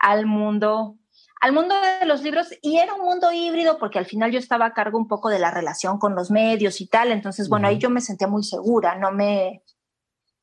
al 0.00 0.24
mundo 0.24 0.96
al 1.42 1.52
mundo 1.52 1.74
de 1.98 2.06
los 2.06 2.22
libros 2.22 2.54
y 2.62 2.78
era 2.78 2.94
un 2.94 3.00
mundo 3.00 3.32
híbrido 3.32 3.76
porque 3.76 3.98
al 3.98 4.06
final 4.06 4.30
yo 4.30 4.38
estaba 4.38 4.66
a 4.66 4.72
cargo 4.72 4.96
un 4.96 5.08
poco 5.08 5.28
de 5.28 5.40
la 5.40 5.50
relación 5.50 5.98
con 5.98 6.14
los 6.14 6.30
medios 6.30 6.80
y 6.80 6.86
tal, 6.86 7.10
entonces 7.10 7.48
bueno, 7.48 7.66
ahí 7.66 7.78
yo 7.78 7.90
me 7.90 8.00
sentía 8.00 8.28
muy 8.28 8.44
segura, 8.44 8.94
no 8.94 9.10
me, 9.10 9.64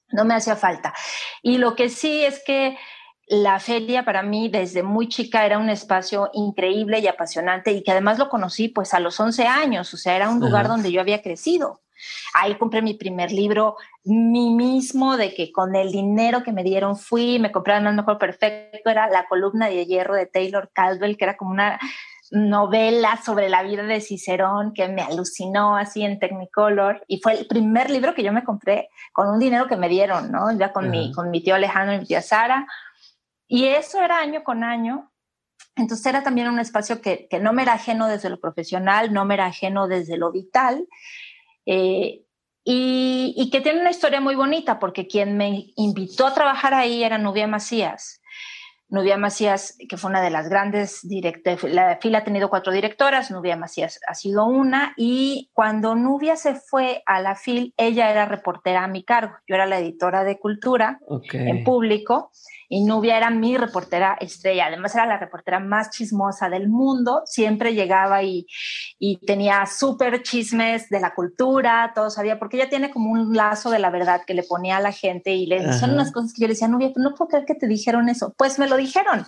no 0.09 0.25
me 0.25 0.33
hacía 0.33 0.57
falta. 0.57 0.93
Y 1.41 1.57
lo 1.57 1.73
que 1.73 1.87
sí 1.87 2.25
es 2.25 2.43
que 2.43 2.77
la 3.27 3.61
feria 3.61 4.03
para 4.03 4.23
mí 4.23 4.49
desde 4.49 4.83
muy 4.83 5.07
chica 5.07 5.45
era 5.45 5.57
un 5.57 5.69
espacio 5.69 6.31
increíble 6.33 6.99
y 6.99 7.07
apasionante 7.07 7.71
y 7.71 7.81
que 7.81 7.91
además 7.91 8.19
lo 8.19 8.27
conocí 8.27 8.67
pues 8.67 8.93
a 8.93 8.99
los 8.99 9.17
11 9.21 9.47
años, 9.47 9.93
o 9.93 9.97
sea, 9.97 10.17
era 10.17 10.29
un 10.29 10.41
lugar 10.41 10.67
donde 10.67 10.91
yo 10.91 10.99
había 10.99 11.21
crecido. 11.21 11.79
Ahí 12.33 12.55
compré 12.55 12.81
mi 12.81 12.93
primer 12.93 13.31
libro, 13.31 13.75
mí 14.03 14.53
mismo, 14.53 15.17
de 15.17 15.33
que 15.33 15.51
con 15.51 15.75
el 15.75 15.91
dinero 15.91 16.43
que 16.43 16.51
me 16.51 16.63
dieron 16.63 16.97
fui, 16.97 17.39
me 17.39 17.51
compraron 17.51 17.87
el 17.87 17.95
mejor 17.95 18.17
perfecto, 18.17 18.89
era 18.89 19.09
la 19.09 19.27
columna 19.27 19.67
de 19.67 19.85
hierro 19.85 20.15
de 20.15 20.25
Taylor 20.25 20.69
Caldwell, 20.73 21.17
que 21.17 21.23
era 21.25 21.37
como 21.37 21.51
una 21.51 21.79
novela 22.31 23.19
sobre 23.23 23.49
la 23.49 23.63
vida 23.63 23.83
de 23.83 24.01
Cicerón 24.01 24.73
que 24.73 24.87
me 24.87 25.01
alucinó 25.01 25.75
así 25.75 26.03
en 26.03 26.19
Technicolor 26.19 27.03
y 27.07 27.19
fue 27.21 27.33
el 27.33 27.47
primer 27.47 27.89
libro 27.89 28.13
que 28.13 28.23
yo 28.23 28.31
me 28.31 28.43
compré 28.43 28.89
con 29.11 29.29
un 29.29 29.39
dinero 29.39 29.67
que 29.67 29.77
me 29.77 29.89
dieron, 29.89 30.31
¿no? 30.31 30.51
Ya 30.57 30.71
con, 30.71 30.89
mi, 30.89 31.11
con 31.11 31.31
mi 31.31 31.41
tío 31.41 31.55
Alejandro 31.55 31.95
y 31.95 31.99
mi 31.99 32.05
tía 32.05 32.21
Sara. 32.21 32.67
Y 33.47 33.65
eso 33.65 33.99
era 33.99 34.19
año 34.19 34.43
con 34.43 34.63
año. 34.63 35.11
Entonces 35.75 36.05
era 36.05 36.23
también 36.23 36.49
un 36.49 36.59
espacio 36.59 37.01
que, 37.01 37.27
que 37.29 37.39
no 37.39 37.53
me 37.53 37.63
era 37.63 37.73
ajeno 37.73 38.07
desde 38.07 38.29
lo 38.29 38.39
profesional, 38.39 39.13
no 39.13 39.25
me 39.25 39.33
era 39.33 39.47
ajeno 39.47 39.87
desde 39.87 40.17
lo 40.17 40.31
vital. 40.31 40.87
Eh, 41.71 42.23
y, 42.63 43.49
que 43.51 43.61
tiene 43.61 43.81
una 43.81 43.91
historia 43.91 44.19
muy 44.21 44.35
bonita, 44.35 44.79
porque 44.79 45.07
quien 45.07 45.37
me 45.37 45.67
invitó 45.75 46.25
a 46.25 46.33
trabajar 46.33 46.73
ahí 46.73 47.03
era 47.03 47.19
Nubia 47.19 47.47
Macías. 47.47 48.21
Nubia 48.87 49.17
Macías, 49.17 49.77
que 49.87 49.97
fue 49.97 50.09
una 50.09 50.21
de 50.21 50.31
las 50.31 50.49
grandes 50.49 51.07
directoras, 51.07 51.63
la 51.63 51.99
fila 52.01 52.19
ha 52.19 52.23
tenido 52.23 52.49
cuatro 52.49 52.73
directoras, 52.73 53.29
Nubia 53.29 53.55
Macías 53.55 53.99
ha 54.07 54.15
sido 54.15 54.45
una, 54.45 54.93
y 54.97 55.51
cuando 55.53 55.93
Nubia 55.93 56.35
se 56.35 56.55
fue 56.55 57.03
a 57.05 57.21
la 57.21 57.35
FIL, 57.35 57.75
ella 57.77 58.09
era 58.09 58.25
reportera 58.25 58.83
a 58.83 58.87
mi 58.87 59.03
cargo, 59.03 59.35
yo 59.47 59.53
era 59.53 59.67
la 59.67 59.77
editora 59.77 60.23
de 60.23 60.39
cultura 60.39 60.99
en 61.31 61.63
público, 61.63 62.31
y 62.69 62.83
Nubia 62.83 63.17
era 63.17 63.31
mi 63.31 63.57
reportera 63.57 64.15
estrella, 64.21 64.67
además 64.67 64.93
era 64.93 65.07
la 65.07 65.17
reportera 65.17 65.59
más 65.59 65.89
chismosa 65.89 66.49
del 66.49 66.69
mundo, 66.69 67.23
siempre 67.25 67.73
llegaba 67.73 68.21
y, 68.21 68.45
y 68.99 69.17
tenía 69.17 69.65
súper 69.65 70.21
chismes 70.21 70.87
de 70.89 70.99
la 70.99 71.15
cultura, 71.15 71.91
todo 71.95 72.11
sabía, 72.11 72.37
porque 72.37 72.57
ella 72.57 72.69
tiene 72.69 72.91
como 72.91 73.11
un 73.11 73.35
lazo 73.35 73.71
de 73.71 73.79
la 73.79 73.89
verdad 73.89 74.21
que 74.25 74.35
le 74.35 74.43
ponía 74.43 74.77
a 74.77 74.81
la 74.81 74.91
gente 74.91 75.31
y 75.33 75.47
le 75.47 75.73
son 75.73 75.91
unas 75.91 76.11
cosas 76.11 76.31
que 76.33 76.41
yo 76.41 76.47
le 76.47 76.53
decía, 76.53 76.67
Nubia, 76.67 76.91
no 76.95 77.15
puedo 77.15 77.29
creer 77.29 77.45
que 77.45 77.55
te 77.55 77.67
dijeron 77.67 78.07
eso, 78.07 78.35
pues 78.37 78.59
me 78.59 78.67
lo 78.67 78.77
dijeron. 78.77 79.25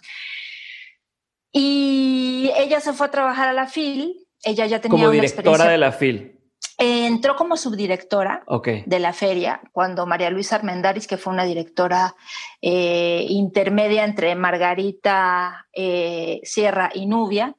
Y 1.51 2.51
ella 2.55 2.79
se 2.79 2.93
fue 2.93 3.07
a 3.07 3.11
trabajar 3.11 3.49
a 3.49 3.53
la 3.53 3.67
FIL, 3.67 4.27
ella 4.43 4.67
ya 4.67 4.79
tenía... 4.79 4.97
Como 4.97 5.09
directora 5.09 5.67
de 5.67 5.77
la 5.79 5.91
FIL 5.91 6.40
entró 6.81 7.35
como 7.35 7.57
subdirectora 7.57 8.43
de 8.87 8.99
la 8.99 9.13
feria 9.13 9.61
cuando 9.71 10.07
María 10.07 10.31
Luisa 10.31 10.55
Armendaris, 10.55 11.05
que 11.05 11.17
fue 11.17 11.31
una 11.31 11.43
directora 11.43 12.15
eh, 12.59 13.25
intermedia 13.29 14.03
entre 14.03 14.33
Margarita 14.33 15.67
eh, 15.73 16.41
Sierra 16.43 16.89
y 16.93 17.05
Nubia, 17.05 17.55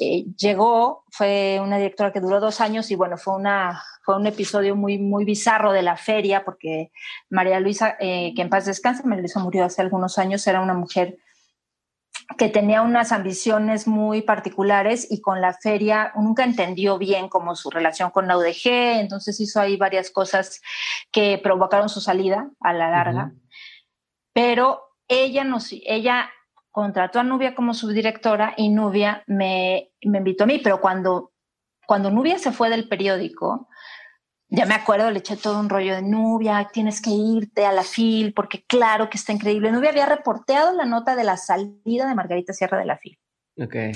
eh, 0.00 0.24
llegó, 0.36 1.04
fue 1.12 1.60
una 1.62 1.76
directora 1.76 2.12
que 2.12 2.18
duró 2.18 2.40
dos 2.40 2.60
años 2.60 2.90
y 2.90 2.96
bueno, 2.96 3.16
fue, 3.16 3.36
una, 3.36 3.84
fue 4.02 4.16
un 4.16 4.26
episodio 4.26 4.74
muy, 4.74 4.98
muy 4.98 5.24
bizarro 5.24 5.72
de 5.72 5.82
la 5.82 5.96
feria 5.96 6.44
porque 6.44 6.90
María 7.28 7.60
Luisa, 7.60 7.96
que 7.98 8.34
en 8.36 8.50
paz 8.50 8.66
descanse, 8.66 9.04
María 9.04 9.22
Luisa 9.22 9.38
murió 9.38 9.64
hace 9.64 9.80
algunos 9.80 10.18
años, 10.18 10.44
era 10.48 10.60
una 10.60 10.74
mujer 10.74 11.18
que 12.38 12.48
tenía 12.48 12.82
unas 12.82 13.12
ambiciones 13.12 13.86
muy 13.86 14.22
particulares 14.22 15.06
y 15.10 15.20
con 15.20 15.40
la 15.40 15.52
feria 15.54 16.12
nunca 16.16 16.44
entendió 16.44 16.96
bien 16.98 17.28
como 17.28 17.56
su 17.56 17.70
relación 17.70 18.10
con 18.10 18.28
la 18.28 18.36
UDG, 18.36 19.00
entonces 19.00 19.40
hizo 19.40 19.60
ahí 19.60 19.76
varias 19.76 20.10
cosas 20.10 20.60
que 21.10 21.40
provocaron 21.42 21.88
su 21.88 22.00
salida 22.00 22.50
a 22.60 22.72
la 22.72 22.90
larga. 22.90 23.32
Pero 24.32 24.82
ella 25.08 25.44
nos, 25.44 25.72
ella 25.72 26.30
contrató 26.70 27.18
a 27.18 27.24
Nubia 27.24 27.54
como 27.54 27.74
subdirectora 27.74 28.54
y 28.56 28.68
Nubia 28.68 29.24
me, 29.26 29.90
me 30.02 30.18
invitó 30.18 30.44
a 30.44 30.46
mí, 30.46 30.60
pero 30.62 30.80
cuando, 30.80 31.32
cuando 31.86 32.10
Nubia 32.10 32.38
se 32.38 32.52
fue 32.52 32.70
del 32.70 32.88
periódico, 32.88 33.68
ya 34.50 34.66
me 34.66 34.74
acuerdo, 34.74 35.10
le 35.10 35.20
eché 35.20 35.36
todo 35.36 35.60
un 35.60 35.68
rollo 35.68 35.94
de 35.94 36.02
Nubia, 36.02 36.68
tienes 36.72 37.00
que 37.00 37.10
irte 37.10 37.64
a 37.64 37.72
la 37.72 37.84
FIL 37.84 38.34
porque 38.34 38.64
claro 38.66 39.08
que 39.08 39.16
está 39.16 39.32
increíble. 39.32 39.70
Nubia 39.70 39.90
había 39.90 40.06
reporteado 40.06 40.72
la 40.72 40.84
nota 40.84 41.14
de 41.14 41.22
la 41.22 41.36
salida 41.36 42.08
de 42.08 42.14
Margarita 42.16 42.52
Sierra 42.52 42.78
de 42.78 42.84
la 42.84 42.98
FIL. 42.98 43.16
Okay. 43.56 43.92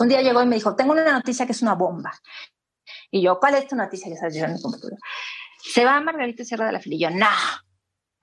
Un 0.00 0.08
día 0.08 0.20
llegó 0.22 0.42
y 0.42 0.46
me 0.46 0.56
dijo, 0.56 0.74
tengo 0.74 0.92
una 0.92 1.12
noticia 1.12 1.46
que 1.46 1.52
es 1.52 1.62
una 1.62 1.74
bomba. 1.74 2.12
Y 3.12 3.22
yo, 3.22 3.38
¿cuál 3.38 3.54
es 3.54 3.68
tu 3.68 3.76
noticia 3.76 4.08
que 4.08 4.14
estás 4.14 4.34
en 4.34 4.54
mi 4.54 4.60
computadora? 4.60 4.96
Se 5.62 5.84
va 5.84 6.00
Margarita 6.00 6.44
Sierra 6.44 6.66
de 6.66 6.72
la 6.72 6.80
FIL. 6.80 6.94
Y 6.94 6.98
yo, 6.98 7.10
no, 7.10 7.28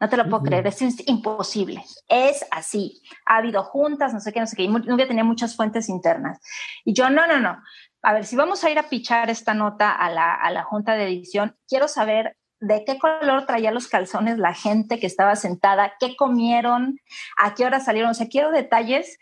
no 0.01 0.09
te 0.09 0.17
lo 0.17 0.27
puedo 0.27 0.43
creer, 0.43 0.67
es 0.67 0.81
imposible. 1.07 1.81
Es 2.09 2.45
así. 2.51 3.01
Ha 3.25 3.37
habido 3.37 3.63
juntas, 3.63 4.13
no 4.13 4.19
sé 4.19 4.33
qué, 4.33 4.41
no 4.41 4.47
sé 4.47 4.57
qué. 4.57 4.63
Y 4.63 4.67
Nubia 4.67 5.07
tenía 5.07 5.23
muchas 5.23 5.55
fuentes 5.55 5.87
internas. 5.87 6.41
Y 6.83 6.93
yo, 6.93 7.09
no, 7.09 7.25
no, 7.25 7.39
no 7.39 7.61
a 8.01 8.13
ver, 8.13 8.25
si 8.25 8.35
vamos 8.35 8.63
a 8.63 8.69
ir 8.69 8.79
a 8.79 8.89
pichar 8.89 9.29
esta 9.29 9.53
nota 9.53 9.91
a 9.91 10.09
la, 10.09 10.33
a 10.33 10.51
la 10.51 10.63
junta 10.63 10.95
de 10.95 11.05
edición, 11.05 11.55
quiero 11.67 11.87
saber 11.87 12.37
de 12.59 12.83
qué 12.85 12.99
color 12.99 13.45
traía 13.45 13.71
los 13.71 13.87
calzones 13.87 14.37
la 14.37 14.53
gente 14.53 14.99
que 14.99 15.07
estaba 15.07 15.35
sentada, 15.35 15.93
qué 15.99 16.15
comieron, 16.15 16.99
a 17.37 17.53
qué 17.55 17.65
hora 17.65 17.79
salieron. 17.79 18.11
O 18.11 18.13
sea, 18.13 18.27
quiero 18.27 18.51
detalles 18.51 19.17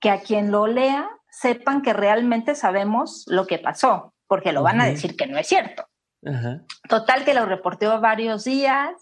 que 0.00 0.10
a 0.10 0.20
quien 0.20 0.50
lo 0.50 0.66
lea 0.66 1.08
sepan 1.30 1.82
que 1.82 1.92
realmente 1.92 2.54
sabemos 2.54 3.24
lo 3.26 3.46
que 3.46 3.58
pasó, 3.58 4.14
porque 4.26 4.52
lo 4.52 4.62
van 4.62 4.80
a 4.80 4.86
decir 4.86 5.16
que 5.16 5.26
no 5.26 5.38
es 5.38 5.46
cierto. 5.46 5.86
Total 6.88 7.24
que 7.24 7.34
lo 7.34 7.46
reporteó 7.46 8.00
varios 8.00 8.44
días 8.44 8.92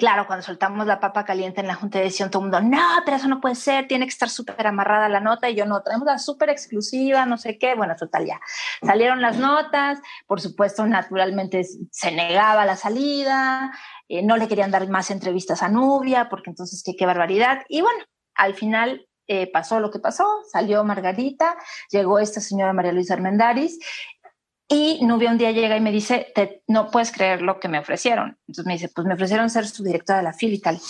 Claro, 0.00 0.26
cuando 0.26 0.42
soltamos 0.42 0.86
la 0.86 0.98
papa 0.98 1.26
caliente 1.26 1.60
en 1.60 1.66
la 1.66 1.74
junta 1.74 1.98
de 1.98 2.04
edición, 2.06 2.30
todo 2.30 2.42
el 2.42 2.50
mundo, 2.50 2.62
no, 2.62 3.02
pero 3.04 3.18
eso 3.18 3.28
no 3.28 3.38
puede 3.38 3.54
ser, 3.54 3.86
tiene 3.86 4.06
que 4.06 4.10
estar 4.12 4.30
súper 4.30 4.66
amarrada 4.66 5.10
la 5.10 5.20
nota. 5.20 5.50
Y 5.50 5.54
yo 5.54 5.66
no, 5.66 5.82
traemos 5.82 6.06
la 6.06 6.18
súper 6.18 6.48
exclusiva, 6.48 7.26
no 7.26 7.36
sé 7.36 7.58
qué. 7.58 7.74
Bueno, 7.74 7.94
total, 7.96 8.24
ya. 8.24 8.40
Salieron 8.82 9.20
las 9.20 9.36
notas, 9.36 10.00
por 10.26 10.40
supuesto, 10.40 10.86
naturalmente 10.86 11.66
se 11.90 12.12
negaba 12.12 12.64
la 12.64 12.76
salida, 12.76 13.72
eh, 14.08 14.22
no 14.22 14.38
le 14.38 14.48
querían 14.48 14.70
dar 14.70 14.88
más 14.88 15.10
entrevistas 15.10 15.62
a 15.62 15.68
Nubia, 15.68 16.30
porque 16.30 16.48
entonces, 16.48 16.82
qué, 16.82 17.04
barbaridad. 17.04 17.58
Y 17.68 17.82
bueno, 17.82 18.02
al 18.36 18.54
final 18.54 19.06
eh, 19.26 19.52
pasó 19.52 19.80
lo 19.80 19.90
que 19.90 19.98
pasó, 19.98 20.26
salió 20.50 20.82
Margarita, 20.82 21.56
llegó 21.90 22.18
esta 22.18 22.40
señora 22.40 22.72
María 22.72 22.92
Luisa 22.92 23.12
Armendaris 23.12 23.78
y 24.72 25.04
Nubia 25.04 25.32
un 25.32 25.36
día 25.36 25.50
llega 25.50 25.76
y 25.76 25.80
me 25.80 25.90
dice, 25.90 26.32
no 26.68 26.92
puedes 26.92 27.10
creer 27.10 27.42
lo 27.42 27.58
que 27.58 27.66
me 27.66 27.80
ofrecieron. 27.80 28.38
Entonces 28.46 28.66
me 28.66 28.74
dice, 28.74 28.88
pues 28.88 29.04
me 29.04 29.14
ofrecieron 29.14 29.50
ser 29.50 29.66
su 29.66 29.82
directora 29.82 30.18
de 30.18 30.24
la 30.24 30.32
FIL 30.32 30.54
y 30.54 30.60
tal. 30.60 30.80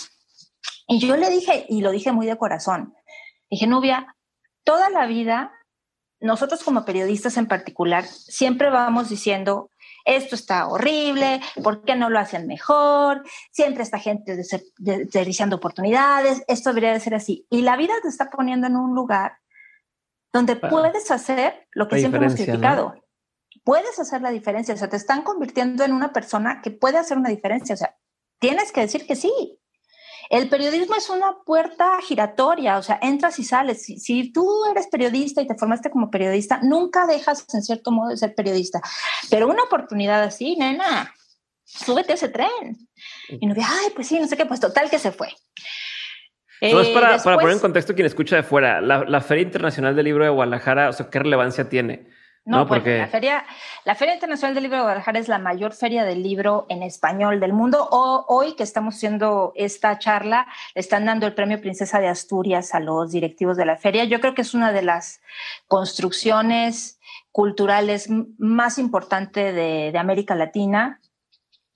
Y 0.87 0.99
yo 0.99 1.17
le 1.17 1.31
dije, 1.31 1.65
y 1.67 1.81
lo 1.81 1.89
dije 1.89 2.11
muy 2.11 2.27
de 2.27 2.37
corazón, 2.37 2.93
dije, 3.49 3.65
Nubia, 3.65 4.15
toda 4.63 4.91
la 4.91 5.07
vida, 5.07 5.51
nosotros 6.19 6.63
como 6.63 6.85
periodistas 6.85 7.37
en 7.37 7.47
particular, 7.47 8.05
siempre 8.05 8.69
vamos 8.69 9.09
diciendo, 9.09 9.71
esto 10.05 10.35
está 10.35 10.67
horrible, 10.67 11.41
¿por 11.63 11.83
qué 11.83 11.95
no 11.95 12.11
lo 12.11 12.19
hacen 12.19 12.45
mejor? 12.45 13.23
Siempre 13.51 13.81
esta 13.81 13.97
gente 13.97 14.37
desperdiciando 14.77 15.55
oportunidades, 15.55 16.43
esto 16.47 16.69
debería 16.69 16.93
de 16.93 16.99
ser 16.99 17.15
así. 17.15 17.47
Y 17.49 17.63
la 17.63 17.77
vida 17.77 17.93
te 18.03 18.09
está 18.09 18.29
poniendo 18.29 18.67
en 18.67 18.75
un 18.75 18.93
lugar 18.93 19.39
donde 20.31 20.55
puedes 20.55 21.09
hacer 21.09 21.67
lo 21.71 21.87
que 21.87 21.97
siempre 21.97 22.19
hemos 22.19 22.35
criticado 22.35 22.93
puedes 23.63 23.99
hacer 23.99 24.21
la 24.21 24.31
diferencia, 24.31 24.73
o 24.73 24.77
sea, 24.77 24.89
te 24.89 24.97
están 24.97 25.23
convirtiendo 25.23 25.83
en 25.83 25.93
una 25.93 26.13
persona 26.13 26.61
que 26.61 26.71
puede 26.71 26.97
hacer 26.97 27.17
una 27.17 27.29
diferencia, 27.29 27.75
o 27.75 27.77
sea, 27.77 27.95
tienes 28.39 28.71
que 28.71 28.81
decir 28.81 29.05
que 29.05 29.15
sí. 29.15 29.31
El 30.29 30.47
periodismo 30.47 30.95
es 30.95 31.09
una 31.09 31.39
puerta 31.45 31.99
giratoria, 32.01 32.77
o 32.77 32.83
sea, 32.83 32.97
entras 33.01 33.37
y 33.39 33.43
sales. 33.43 33.83
Si, 33.83 34.31
tú 34.31 34.47
eres 34.71 34.87
periodista 34.87 35.41
y 35.41 35.47
te 35.47 35.55
formaste 35.55 35.89
como 35.91 36.09
periodista, 36.09 36.61
nunca 36.63 37.05
dejas 37.05 37.45
en 37.53 37.61
cierto 37.61 37.91
modo 37.91 38.09
de 38.11 38.17
ser 38.17 38.33
periodista. 38.33 38.81
Pero 39.29 39.47
una 39.49 39.63
oportunidad 39.63 40.23
así, 40.23 40.55
nena, 40.55 41.13
súbete 41.65 42.13
a 42.13 42.15
ese 42.15 42.29
tren. 42.29 42.87
Y 43.27 43.45
no 43.45 43.53
ay, 43.57 43.89
pues 43.93 44.07
sí, 44.07 44.19
no 44.19 44.27
sé 44.27 44.37
qué, 44.37 44.45
pues 44.45 44.61
total 44.61 44.89
que 44.89 44.99
se 44.99 45.11
fue. 45.11 45.27
No, 46.61 46.79
es 46.79 46.89
para, 46.89 47.17
para, 47.17 47.37
poner 47.37 47.55
en 47.55 47.59
contexto 47.59 47.93
quien 47.93 48.05
escucha 48.05 48.37
de 48.37 48.43
fuera, 48.43 48.79
la, 48.79 49.03
la 49.03 49.19
Feria 49.19 49.43
Internacional 49.43 49.95
del 49.95 50.05
Libro 50.05 50.23
de 50.23 50.29
Guadalajara, 50.29 50.89
o 50.89 50.93
sea, 50.93 51.09
¿qué 51.09 51.19
relevancia 51.19 51.67
tiene? 51.67 52.07
No, 52.43 52.67
porque 52.67 52.97
la 52.97 53.07
feria, 53.07 53.45
la 53.85 53.93
Feria 53.93 54.15
Internacional 54.15 54.55
del 54.55 54.63
Libro 54.63 54.77
de 54.77 54.83
Guadalajara 54.83 55.19
es 55.19 55.27
la 55.27 55.37
mayor 55.37 55.73
feria 55.73 56.03
del 56.03 56.23
libro 56.23 56.65
en 56.69 56.81
español 56.81 57.39
del 57.39 57.53
mundo. 57.53 57.87
O, 57.91 58.25
hoy 58.27 58.55
que 58.55 58.63
estamos 58.63 58.95
haciendo 58.95 59.53
esta 59.55 59.99
charla, 59.99 60.47
le 60.73 60.81
están 60.81 61.05
dando 61.05 61.27
el 61.27 61.35
premio 61.35 61.61
Princesa 61.61 61.99
de 61.99 62.07
Asturias 62.07 62.73
a 62.73 62.79
los 62.79 63.11
directivos 63.11 63.57
de 63.57 63.65
la 63.65 63.77
feria. 63.77 64.05
Yo 64.05 64.19
creo 64.19 64.33
que 64.33 64.41
es 64.41 64.55
una 64.55 64.71
de 64.71 64.81
las 64.81 65.21
construcciones 65.67 66.99
culturales 67.31 68.09
más 68.39 68.79
importantes 68.79 69.53
de, 69.53 69.91
de 69.91 69.97
América 69.99 70.33
Latina. 70.33 70.99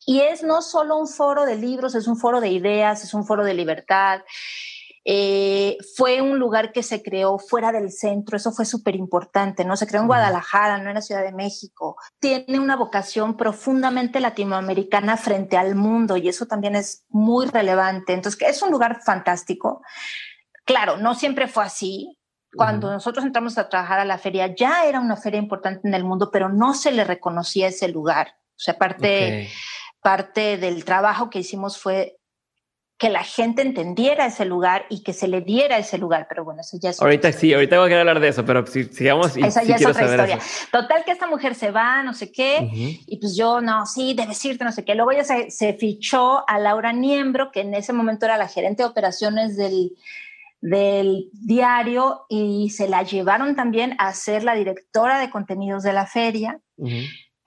Y 0.07 0.21
es 0.21 0.41
no 0.41 0.63
solo 0.63 0.97
un 0.97 1.07
foro 1.07 1.45
de 1.45 1.57
libros, 1.57 1.93
es 1.93 2.07
un 2.07 2.17
foro 2.17 2.41
de 2.41 2.49
ideas, 2.49 3.03
es 3.03 3.13
un 3.13 3.25
foro 3.25 3.43
de 3.43 3.53
libertad, 3.53 4.21
eh, 5.07 5.77
fue 5.95 6.19
un 6.23 6.39
lugar 6.39 6.71
que 6.71 6.81
se 6.81 7.03
creó 7.03 7.37
fuera 7.37 7.71
del 7.71 7.91
centro, 7.91 8.37
eso 8.37 8.51
fue 8.51 8.65
súper 8.65 8.95
importante, 8.95 9.63
¿no? 9.63 9.77
Se 9.77 9.85
creó 9.85 10.01
en 10.01 10.07
Guadalajara, 10.07 10.79
no 10.79 10.89
en 10.89 10.95
la 10.95 11.01
Ciudad 11.01 11.21
de 11.21 11.31
México. 11.31 11.95
Tiene 12.19 12.59
una 12.59 12.75
vocación 12.75 13.37
profundamente 13.37 14.19
latinoamericana 14.19 15.15
frente 15.15 15.57
al 15.57 15.75
mundo 15.75 16.17
y 16.17 16.27
eso 16.27 16.47
también 16.47 16.75
es 16.75 17.05
muy 17.09 17.45
relevante. 17.45 18.13
Entonces, 18.13 18.41
es 18.49 18.61
un 18.63 18.71
lugar 18.71 19.03
fantástico. 19.03 19.83
Claro, 20.65 20.97
no 20.97 21.13
siempre 21.13 21.47
fue 21.47 21.65
así. 21.65 22.17
Cuando 22.55 22.91
nosotros 22.91 23.25
entramos 23.25 23.57
a 23.57 23.69
trabajar 23.69 23.99
a 23.99 24.05
la 24.05 24.17
feria, 24.17 24.55
ya 24.55 24.85
era 24.85 25.01
una 25.01 25.17
feria 25.17 25.39
importante 25.39 25.87
en 25.87 25.93
el 25.93 26.05
mundo, 26.05 26.31
pero 26.31 26.49
no 26.49 26.73
se 26.73 26.91
le 26.91 27.03
reconocía 27.03 27.67
ese 27.67 27.89
lugar. 27.89 28.37
O 28.51 28.59
sea, 28.59 28.77
parte, 28.77 29.49
parte 30.01 30.57
del 30.57 30.85
trabajo 30.85 31.29
que 31.29 31.39
hicimos 31.39 31.77
fue 31.77 32.17
que 32.97 33.09
la 33.09 33.23
gente 33.23 33.61
entendiera 33.61 34.25
ese 34.25 34.45
lugar 34.45 34.85
y 34.89 35.03
que 35.03 35.11
se 35.11 35.27
le 35.27 35.41
diera 35.41 35.77
ese 35.77 35.97
lugar. 35.97 36.27
Pero 36.29 36.45
bueno, 36.45 36.61
eso 36.61 36.77
ya 36.81 36.91
es. 36.91 37.01
Ahorita 37.01 37.31
sí, 37.33 37.53
ahorita 37.53 37.77
voy 37.79 37.91
a 37.91 37.99
hablar 37.99 38.21
de 38.21 38.29
eso, 38.29 38.45
pero 38.45 38.65
si 38.65 38.85
sigamos. 38.85 39.35
Esa 39.35 39.63
ya 39.63 39.75
es 39.75 39.85
otra 39.85 40.05
historia. 40.05 40.39
Total, 40.71 41.03
que 41.03 41.11
esta 41.11 41.27
mujer 41.27 41.55
se 41.55 41.71
va, 41.71 42.03
no 42.03 42.13
sé 42.13 42.31
qué, 42.31 42.69
y 43.05 43.17
pues 43.19 43.35
yo, 43.35 43.59
no, 43.59 43.85
sí, 43.85 44.13
debes 44.13 44.43
irte, 44.45 44.63
no 44.63 44.71
sé 44.71 44.85
qué. 44.85 44.95
Luego 44.95 45.11
ya 45.11 45.25
se, 45.25 45.51
se, 45.51 45.73
fichó 45.73 46.47
a 46.47 46.57
Laura 46.57 46.93
Niembro, 46.93 47.51
que 47.51 47.61
en 47.61 47.73
ese 47.73 47.91
momento 47.91 48.25
era 48.25 48.37
la 48.37 48.47
gerente 48.47 48.83
de 48.83 48.89
operaciones 48.89 49.57
del, 49.57 49.91
del 50.61 51.29
diario, 51.33 52.25
y 52.29 52.69
se 52.69 52.87
la 52.87 53.03
llevaron 53.03 53.57
también 53.57 53.95
a 53.97 54.13
ser 54.13 54.43
la 54.43 54.55
directora 54.55 55.19
de 55.19 55.29
contenidos 55.29 55.83
de 55.83 55.91
la 55.91 56.05
feria. 56.05 56.61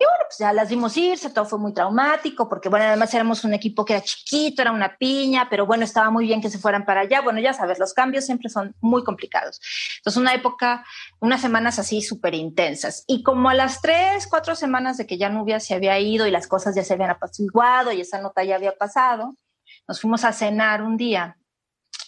Y 0.01 0.05
bueno, 0.05 0.25
pues 0.29 0.39
ya 0.39 0.53
las 0.53 0.69
vimos 0.69 0.97
irse, 0.97 1.31
todo 1.31 1.45
fue 1.45 1.59
muy 1.59 1.75
traumático, 1.75 2.49
porque 2.49 2.69
bueno, 2.69 2.85
además 2.85 3.13
éramos 3.15 3.43
un 3.43 3.53
equipo 3.53 3.85
que 3.85 3.95
era 3.95 4.03
chiquito, 4.03 4.63
era 4.63 4.71
una 4.71 4.97
piña, 4.97 5.49
pero 5.51 5.67
bueno, 5.67 5.83
estaba 5.83 6.09
muy 6.11 6.25
bien 6.25 6.41
que 6.41 6.51
se 6.51 6.59
fueran 6.59 6.85
para 6.85 7.01
allá. 7.01 7.21
Bueno, 7.21 7.41
ya 7.41 7.53
sabes, 7.53 7.81
los 7.81 7.95
cambios 7.95 8.25
siempre 8.25 8.49
son 8.49 8.77
muy 8.81 9.03
complicados. 9.03 9.61
Entonces, 9.97 10.21
una 10.21 10.35
época, 10.35 10.85
unas 11.19 11.41
semanas 11.41 11.81
así 11.81 12.01
súper 12.01 12.35
intensas. 12.35 13.03
Y 13.09 13.25
como 13.25 13.51
a 13.51 13.55
las 13.55 13.81
tres, 13.81 14.29
cuatro 14.29 14.55
semanas 14.55 14.99
de 14.99 15.07
que 15.07 15.19
ya 15.19 15.31
Nubia 15.31 15.59
se 15.59 15.75
había 15.75 15.99
ido 15.99 16.29
y 16.29 16.31
las 16.31 16.47
cosas 16.47 16.77
ya 16.77 16.85
se 16.85 16.95
habían 16.95 17.11
apaciguado 17.11 17.91
y 17.91 18.01
esa 18.01 18.21
nota 18.21 18.45
ya 18.45 18.55
había 18.55 18.77
pasado, 18.77 19.35
nos 19.89 20.01
fuimos 20.01 20.25
a 20.25 20.33
cenar 20.33 20.83
un 20.83 20.97
día 20.97 21.39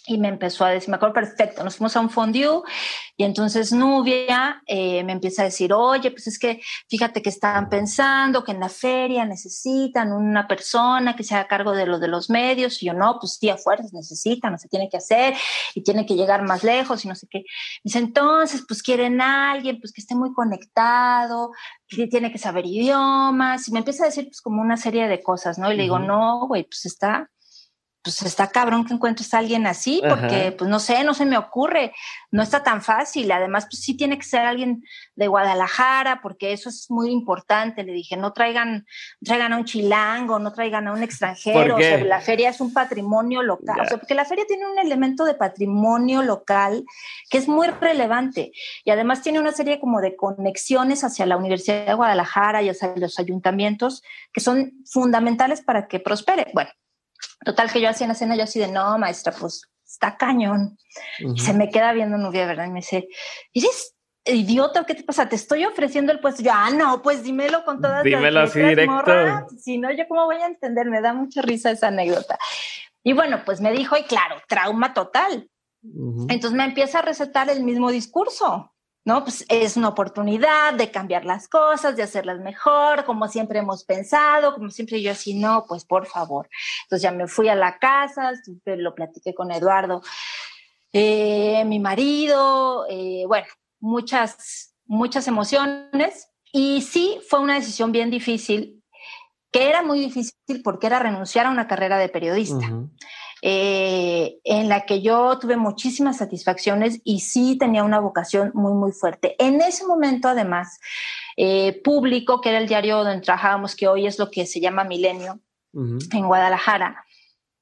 y 0.07 0.17
me 0.17 0.29
empezó 0.29 0.65
a 0.65 0.69
decir, 0.69 0.89
me 0.89 0.95
acuerdo 0.95 1.13
perfecto, 1.13 1.63
nos 1.63 1.75
fuimos 1.75 1.95
a 1.95 1.99
un 1.99 2.09
fondue 2.09 2.61
y 3.17 3.23
entonces 3.23 3.71
Nubia 3.71 4.63
eh, 4.65 5.03
me 5.03 5.11
empieza 5.11 5.43
a 5.43 5.45
decir, 5.45 5.73
oye, 5.73 6.09
pues 6.09 6.25
es 6.25 6.39
que 6.39 6.59
fíjate 6.89 7.21
que 7.21 7.29
estaban 7.29 7.69
pensando 7.69 8.43
que 8.43 8.51
en 8.51 8.59
la 8.59 8.69
feria 8.69 9.25
necesitan 9.25 10.11
una 10.11 10.47
persona 10.47 11.15
que 11.15 11.23
se 11.23 11.35
haga 11.35 11.47
cargo 11.47 11.73
de 11.73 11.85
lo 11.85 11.99
de 11.99 12.07
los 12.07 12.31
medios 12.31 12.81
y 12.81 12.87
yo 12.87 12.93
no, 12.93 13.19
pues 13.19 13.37
sí, 13.39 13.49
a 13.49 13.57
fuerzas 13.57 13.93
necesitan, 13.93 14.53
no 14.53 14.57
se 14.57 14.69
tiene 14.69 14.89
que 14.89 14.97
hacer 14.97 15.35
y 15.75 15.83
tiene 15.83 16.05
que 16.05 16.15
llegar 16.15 16.41
más 16.43 16.63
lejos 16.63 17.05
y 17.05 17.07
no 17.07 17.15
sé 17.15 17.27
qué. 17.29 17.43
Dice, 17.83 17.99
entonces, 17.99 18.63
pues 18.67 18.81
quieren 18.81 19.21
a 19.21 19.51
alguien 19.51 19.79
pues 19.79 19.93
que 19.93 20.01
esté 20.01 20.15
muy 20.15 20.33
conectado, 20.33 21.51
que 21.87 22.07
tiene 22.07 22.31
que 22.31 22.39
saber 22.39 22.65
idiomas 22.65 23.67
y 23.67 23.71
me 23.71 23.79
empieza 23.79 24.03
a 24.03 24.07
decir 24.07 24.25
pues 24.25 24.41
como 24.41 24.61
una 24.61 24.77
serie 24.77 25.07
de 25.07 25.21
cosas, 25.21 25.59
¿no? 25.59 25.71
Y 25.71 25.75
le 25.75 25.83
digo, 25.83 25.99
no, 25.99 26.47
güey, 26.47 26.63
pues 26.63 26.85
está 26.85 27.29
pues 28.03 28.23
está 28.23 28.47
cabrón 28.47 28.85
que 28.85 28.93
encuentres 28.93 29.33
a 29.33 29.37
alguien 29.37 29.67
así, 29.67 30.01
porque 30.07 30.55
pues 30.57 30.69
no 30.69 30.79
sé, 30.79 31.03
no 31.03 31.13
se 31.13 31.25
me 31.25 31.37
ocurre, 31.37 31.93
no 32.31 32.41
está 32.41 32.63
tan 32.63 32.81
fácil. 32.81 33.31
Además, 33.31 33.67
pues 33.69 33.83
sí 33.83 33.95
tiene 33.95 34.17
que 34.17 34.25
ser 34.25 34.41
alguien 34.41 34.83
de 35.15 35.27
Guadalajara, 35.27 36.19
porque 36.21 36.51
eso 36.51 36.69
es 36.69 36.89
muy 36.89 37.11
importante. 37.11 37.83
Le 37.83 37.93
dije, 37.93 38.17
no 38.17 38.33
traigan, 38.33 38.87
traigan 39.23 39.53
a 39.53 39.57
un 39.57 39.65
chilango, 39.65 40.39
no 40.39 40.51
traigan 40.51 40.87
a 40.87 40.93
un 40.93 41.03
extranjero. 41.03 41.75
O 41.75 41.79
sea, 41.79 42.03
la 42.03 42.21
feria 42.21 42.49
es 42.49 42.59
un 42.59 42.73
patrimonio 42.73 43.43
local. 43.43 43.79
O 43.81 43.85
sea, 43.85 43.97
porque 43.97 44.15
la 44.15 44.25
feria 44.25 44.45
tiene 44.47 44.65
un 44.65 44.79
elemento 44.79 45.23
de 45.23 45.35
patrimonio 45.35 46.23
local 46.23 46.83
que 47.29 47.37
es 47.37 47.47
muy 47.47 47.67
relevante. 47.67 48.51
Y 48.83 48.89
además 48.89 49.21
tiene 49.21 49.39
una 49.39 49.51
serie 49.51 49.79
como 49.79 50.01
de 50.01 50.15
conexiones 50.15 51.03
hacia 51.03 51.27
la 51.27 51.37
Universidad 51.37 51.85
de 51.85 51.93
Guadalajara 51.93 52.63
y 52.63 52.69
hacia 52.69 52.93
los 52.95 53.19
ayuntamientos 53.19 54.01
que 54.33 54.41
son 54.41 54.73
fundamentales 54.85 55.61
para 55.61 55.87
que 55.87 55.99
prospere. 55.99 56.47
Bueno, 56.53 56.71
Total 57.43 57.71
que 57.71 57.81
yo 57.81 57.89
hacía 57.89 58.07
la 58.07 58.15
cena, 58.15 58.35
yo 58.35 58.43
así 58.43 58.59
de, 58.59 58.67
no, 58.67 58.97
maestra, 58.97 59.33
pues 59.33 59.63
está 59.85 60.17
cañón. 60.17 60.77
Y 61.19 61.39
se 61.39 61.53
me 61.53 61.69
queda 61.69 61.93
viendo 61.93 62.17
Nubia, 62.17 62.45
¿verdad? 62.45 62.67
Y 62.67 62.71
me 62.71 62.79
dice, 62.79 63.07
¿eres 63.53 63.95
idiota? 64.25 64.85
¿Qué 64.85 64.95
te 64.95 65.03
pasa? 65.03 65.27
Te 65.27 65.35
estoy 65.35 65.65
ofreciendo 65.65 66.11
el 66.11 66.19
puesto. 66.19 66.43
Yo, 66.43 66.51
ah, 66.53 66.69
no, 66.69 67.01
pues 67.01 67.23
dímelo 67.23 67.65
con 67.65 67.81
todas 67.81 68.03
dímelo 68.03 68.41
las 68.41 68.51
así 68.51 68.61
directo. 68.61 69.01
Si 69.57 69.77
no, 69.77 69.91
yo 69.91 70.07
cómo 70.07 70.25
voy 70.25 70.37
a 70.37 70.47
entender, 70.47 70.87
me 70.87 71.01
da 71.01 71.13
mucha 71.13 71.41
risa 71.41 71.71
esa 71.71 71.87
anécdota. 71.87 72.37
Y 73.03 73.13
bueno, 73.13 73.41
pues 73.45 73.61
me 73.61 73.71
dijo, 73.71 73.97
y 73.97 74.03
claro, 74.03 74.41
trauma 74.47 74.93
total. 74.93 75.49
Entonces 75.83 76.51
me 76.51 76.63
empieza 76.63 76.99
a 76.99 77.01
recetar 77.01 77.49
el 77.49 77.63
mismo 77.63 77.89
discurso. 77.91 78.71
¿No? 79.03 79.23
Pues 79.23 79.45
es 79.49 79.77
una 79.77 79.89
oportunidad 79.89 80.73
de 80.73 80.91
cambiar 80.91 81.25
las 81.25 81.47
cosas, 81.47 81.95
de 81.95 82.03
hacerlas 82.03 82.39
mejor, 82.39 83.03
como 83.05 83.27
siempre 83.27 83.59
hemos 83.59 83.83
pensado, 83.83 84.53
como 84.53 84.69
siempre 84.69 85.01
yo 85.01 85.11
así, 85.11 85.33
no, 85.33 85.65
pues 85.67 85.85
por 85.85 86.05
favor. 86.05 86.49
Entonces 86.83 87.03
ya 87.03 87.11
me 87.11 87.27
fui 87.27 87.49
a 87.49 87.55
la 87.55 87.79
casa, 87.79 88.33
lo 88.65 88.93
platiqué 88.93 89.33
con 89.33 89.51
Eduardo, 89.51 90.01
eh, 90.93 91.63
mi 91.65 91.79
marido, 91.79 92.85
eh, 92.89 93.23
bueno, 93.27 93.47
muchas, 93.79 94.75
muchas 94.85 95.27
emociones. 95.27 96.29
Y 96.53 96.81
sí, 96.81 97.19
fue 97.29 97.39
una 97.39 97.55
decisión 97.55 97.91
bien 97.91 98.11
difícil, 98.11 98.83
que 99.51 99.69
era 99.69 99.81
muy 99.81 99.99
difícil 99.99 100.61
porque 100.63 100.87
era 100.87 100.99
renunciar 100.99 101.45
a 101.45 101.51
una 101.51 101.67
carrera 101.67 101.97
de 101.97 102.09
periodista. 102.09 102.69
Eh, 103.43 104.39
en 104.43 104.69
la 104.69 104.85
que 104.85 105.01
yo 105.01 105.39
tuve 105.39 105.57
muchísimas 105.57 106.17
satisfacciones 106.17 107.01
y 107.03 107.21
sí 107.21 107.57
tenía 107.57 107.83
una 107.83 107.99
vocación 107.99 108.51
muy, 108.53 108.73
muy 108.73 108.91
fuerte. 108.91 109.35
En 109.39 109.61
ese 109.61 109.85
momento, 109.85 110.27
además, 110.27 110.79
eh, 111.37 111.81
público, 111.83 112.39
que 112.39 112.49
era 112.49 112.59
el 112.59 112.67
diario 112.67 113.03
donde 113.03 113.21
trabajábamos, 113.21 113.75
que 113.75 113.87
hoy 113.87 114.05
es 114.05 114.19
lo 114.19 114.29
que 114.29 114.45
se 114.45 114.59
llama 114.59 114.83
Milenio, 114.83 115.39
en 115.73 116.27
Guadalajara, 116.27 117.05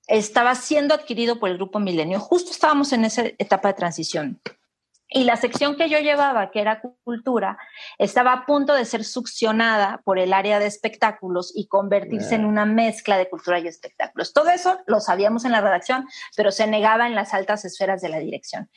estaba 0.07 0.55
siendo 0.55 0.95
adquirido 0.95 1.39
por 1.39 1.49
el 1.49 1.57
grupo 1.57 1.79
Milenio. 1.79 2.19
Justo 2.19 2.51
estábamos 2.51 2.91
en 2.91 3.05
esa 3.05 3.23
etapa 3.37 3.69
de 3.69 3.75
transición. 3.75 4.41
Y 5.11 5.23
la 5.23 5.37
sección 5.37 5.75
que 5.75 5.89
yo 5.89 5.97
llevaba, 5.97 6.51
que 6.51 6.61
era 6.61 6.81
cultura, 7.03 7.57
estaba 7.97 8.31
a 8.31 8.45
punto 8.45 8.75
de 8.75 8.85
ser 8.85 9.03
succionada 9.03 10.01
por 10.05 10.19
el 10.19 10.33
área 10.33 10.59
de 10.59 10.67
espectáculos 10.67 11.51
y 11.55 11.67
convertirse 11.67 12.35
en 12.35 12.45
una 12.45 12.65
mezcla 12.65 13.17
de 13.17 13.27
cultura 13.27 13.59
y 13.59 13.67
espectáculos. 13.67 14.33
Todo 14.33 14.51
eso 14.51 14.77
lo 14.85 14.99
sabíamos 14.99 15.45
en 15.45 15.51
la 15.51 15.61
redacción, 15.61 16.07
pero 16.37 16.51
se 16.51 16.67
negaba 16.67 17.07
en 17.07 17.15
las 17.15 17.33
altas 17.33 17.65
esferas 17.65 18.01
de 18.01 18.09
la 18.09 18.19
dirección. 18.19 18.69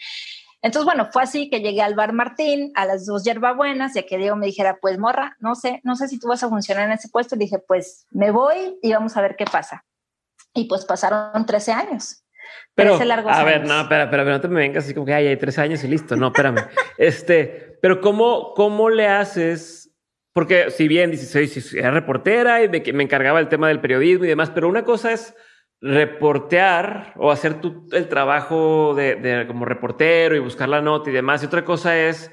Entonces, 0.62 0.87
bueno, 0.87 1.09
fue 1.12 1.24
así 1.24 1.50
que 1.50 1.61
llegué 1.61 1.83
al 1.83 1.96
bar 1.96 2.14
Martín, 2.14 2.72
a 2.76 2.87
las 2.87 3.04
dos 3.04 3.24
hierbabuenas, 3.24 3.92
ya 3.94 4.04
que 4.04 4.16
Diego 4.16 4.37
me 4.37 4.46
dijera, 4.46 4.78
pues 4.80 4.96
morra, 4.98 5.37
no 5.38 5.54
sé, 5.54 5.80
no 5.85 5.96
sé 5.96 6.09
si 6.09 6.18
tú 6.18 6.28
vas 6.28 6.42
a 6.44 6.48
funcionar 6.48 6.87
en 6.87 6.92
ese 6.92 7.09
puesto. 7.09 7.35
Y 7.35 7.40
dije, 7.40 7.59
pues 7.59 8.07
me 8.11 8.30
voy 8.30 8.78
y 8.80 8.92
vamos 8.92 9.16
a 9.16 9.20
ver 9.20 9.37
qué 9.37 9.44
pasa. 9.44 9.85
Y 10.54 10.64
pues 10.64 10.85
pasaron 10.87 11.44
13 11.44 11.72
años. 11.72 12.21
Pero, 12.74 12.94
a 12.94 13.44
ver, 13.44 13.66
no, 13.66 13.82
espera, 13.82 14.04
espera, 14.04 14.24
no 14.24 14.40
te 14.40 14.48
me 14.48 14.60
vengas 14.60 14.84
así 14.84 14.94
como 14.94 15.04
que 15.04 15.12
hay 15.12 15.36
tres 15.36 15.58
años 15.58 15.84
y 15.84 15.88
listo. 15.88 16.16
No, 16.16 16.28
espérame. 16.28 16.66
este, 16.98 17.78
pero 17.82 18.00
¿cómo, 18.00 18.54
cómo 18.54 18.88
le 18.88 19.08
haces? 19.08 19.94
Porque 20.32 20.70
si 20.70 20.88
bien 20.88 21.10
dices, 21.10 21.74
era 21.74 21.90
reportera 21.90 22.62
y 22.62 22.68
me, 22.68 22.80
me 22.92 23.02
encargaba 23.02 23.40
el 23.40 23.48
tema 23.48 23.68
del 23.68 23.80
periodismo 23.80 24.24
y 24.24 24.28
demás, 24.28 24.50
pero 24.50 24.68
una 24.68 24.84
cosa 24.84 25.12
es 25.12 25.34
reportear 25.82 27.12
o 27.16 27.30
hacer 27.30 27.60
tu, 27.60 27.88
el 27.92 28.08
trabajo 28.08 28.94
de, 28.94 29.16
de, 29.16 29.46
como 29.46 29.64
reportero 29.64 30.34
y 30.34 30.38
buscar 30.38 30.68
la 30.68 30.80
nota 30.80 31.10
y 31.10 31.12
demás. 31.12 31.42
Y 31.42 31.46
otra 31.46 31.64
cosa 31.64 31.98
es 31.98 32.30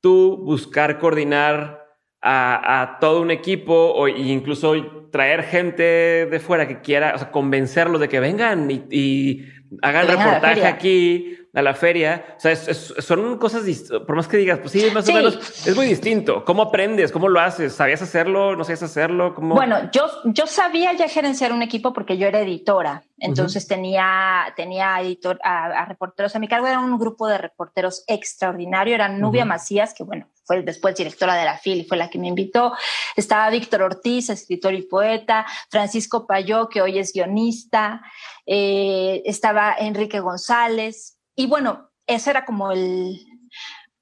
tú 0.00 0.38
buscar 0.42 0.98
coordinar 0.98 1.79
a, 2.22 2.82
a 2.82 2.98
todo 2.98 3.20
un 3.20 3.30
equipo 3.30 3.74
o 3.74 4.08
incluso 4.08 5.08
traer 5.10 5.42
gente 5.42 5.82
de 5.82 6.40
fuera 6.40 6.68
que 6.68 6.80
quiera, 6.80 7.14
o 7.14 7.18
sea, 7.18 7.30
convencerlos 7.30 8.00
de 8.00 8.08
que 8.08 8.20
vengan 8.20 8.70
y, 8.70 8.84
y 8.90 9.46
hagan 9.82 10.06
reportaje 10.06 10.66
aquí 10.66 11.39
a 11.52 11.62
la 11.62 11.74
feria. 11.74 12.24
O 12.36 12.40
sea, 12.40 12.54
son 12.56 13.38
cosas, 13.38 13.64
por 14.06 14.14
más 14.14 14.28
que 14.28 14.36
digas, 14.36 14.58
pues 14.60 14.72
sí, 14.72 14.86
más 14.92 15.08
o 15.08 15.12
menos, 15.12 15.66
es 15.66 15.74
muy 15.74 15.86
distinto. 15.86 16.44
¿Cómo 16.44 16.62
aprendes? 16.62 17.10
¿Cómo 17.10 17.28
lo 17.28 17.40
haces? 17.40 17.74
¿Sabías 17.74 18.02
hacerlo? 18.02 18.56
¿No 18.56 18.64
sabías 18.64 18.82
hacerlo? 18.82 19.34
¿Cómo? 19.34 19.54
Bueno, 19.54 19.90
yo, 19.92 20.08
yo 20.24 20.46
sabía 20.46 20.92
ya 20.92 21.08
gerenciar 21.08 21.52
un 21.52 21.62
equipo 21.62 21.92
porque 21.92 22.16
yo 22.16 22.28
era 22.28 22.40
editora. 22.40 23.02
Entonces 23.18 23.66
tenía, 23.66 24.52
tenía 24.56 24.98
editor, 25.00 25.38
a, 25.42 25.84
reporteros 25.84 26.34
a 26.34 26.38
mi 26.38 26.48
cargo. 26.48 26.66
Era 26.66 26.78
un 26.78 26.98
grupo 26.98 27.26
de 27.26 27.38
reporteros 27.38 28.04
extraordinario. 28.06 28.94
Era 28.94 29.08
Nubia 29.08 29.44
Macías, 29.44 29.92
que 29.92 30.04
bueno, 30.04 30.26
fue 30.44 30.62
después 30.62 30.94
directora 30.94 31.34
de 31.34 31.44
la 31.44 31.58
FIL 31.58 31.80
y 31.80 31.84
fue 31.84 31.98
la 31.98 32.08
que 32.08 32.18
me 32.18 32.28
invitó. 32.28 32.72
Estaba 33.16 33.50
Víctor 33.50 33.82
Ortiz, 33.82 34.30
escritor 34.30 34.72
y 34.72 34.82
poeta. 34.82 35.46
Francisco 35.68 36.26
Payó, 36.26 36.68
que 36.68 36.80
hoy 36.80 36.98
es 36.98 37.12
guionista. 37.12 38.00
Eh, 38.46 39.22
estaba 39.26 39.74
Enrique 39.78 40.20
González. 40.20 41.19
Y 41.40 41.46
bueno, 41.46 41.90
ese 42.06 42.28
era 42.28 42.44
como 42.44 42.70
el, 42.70 43.18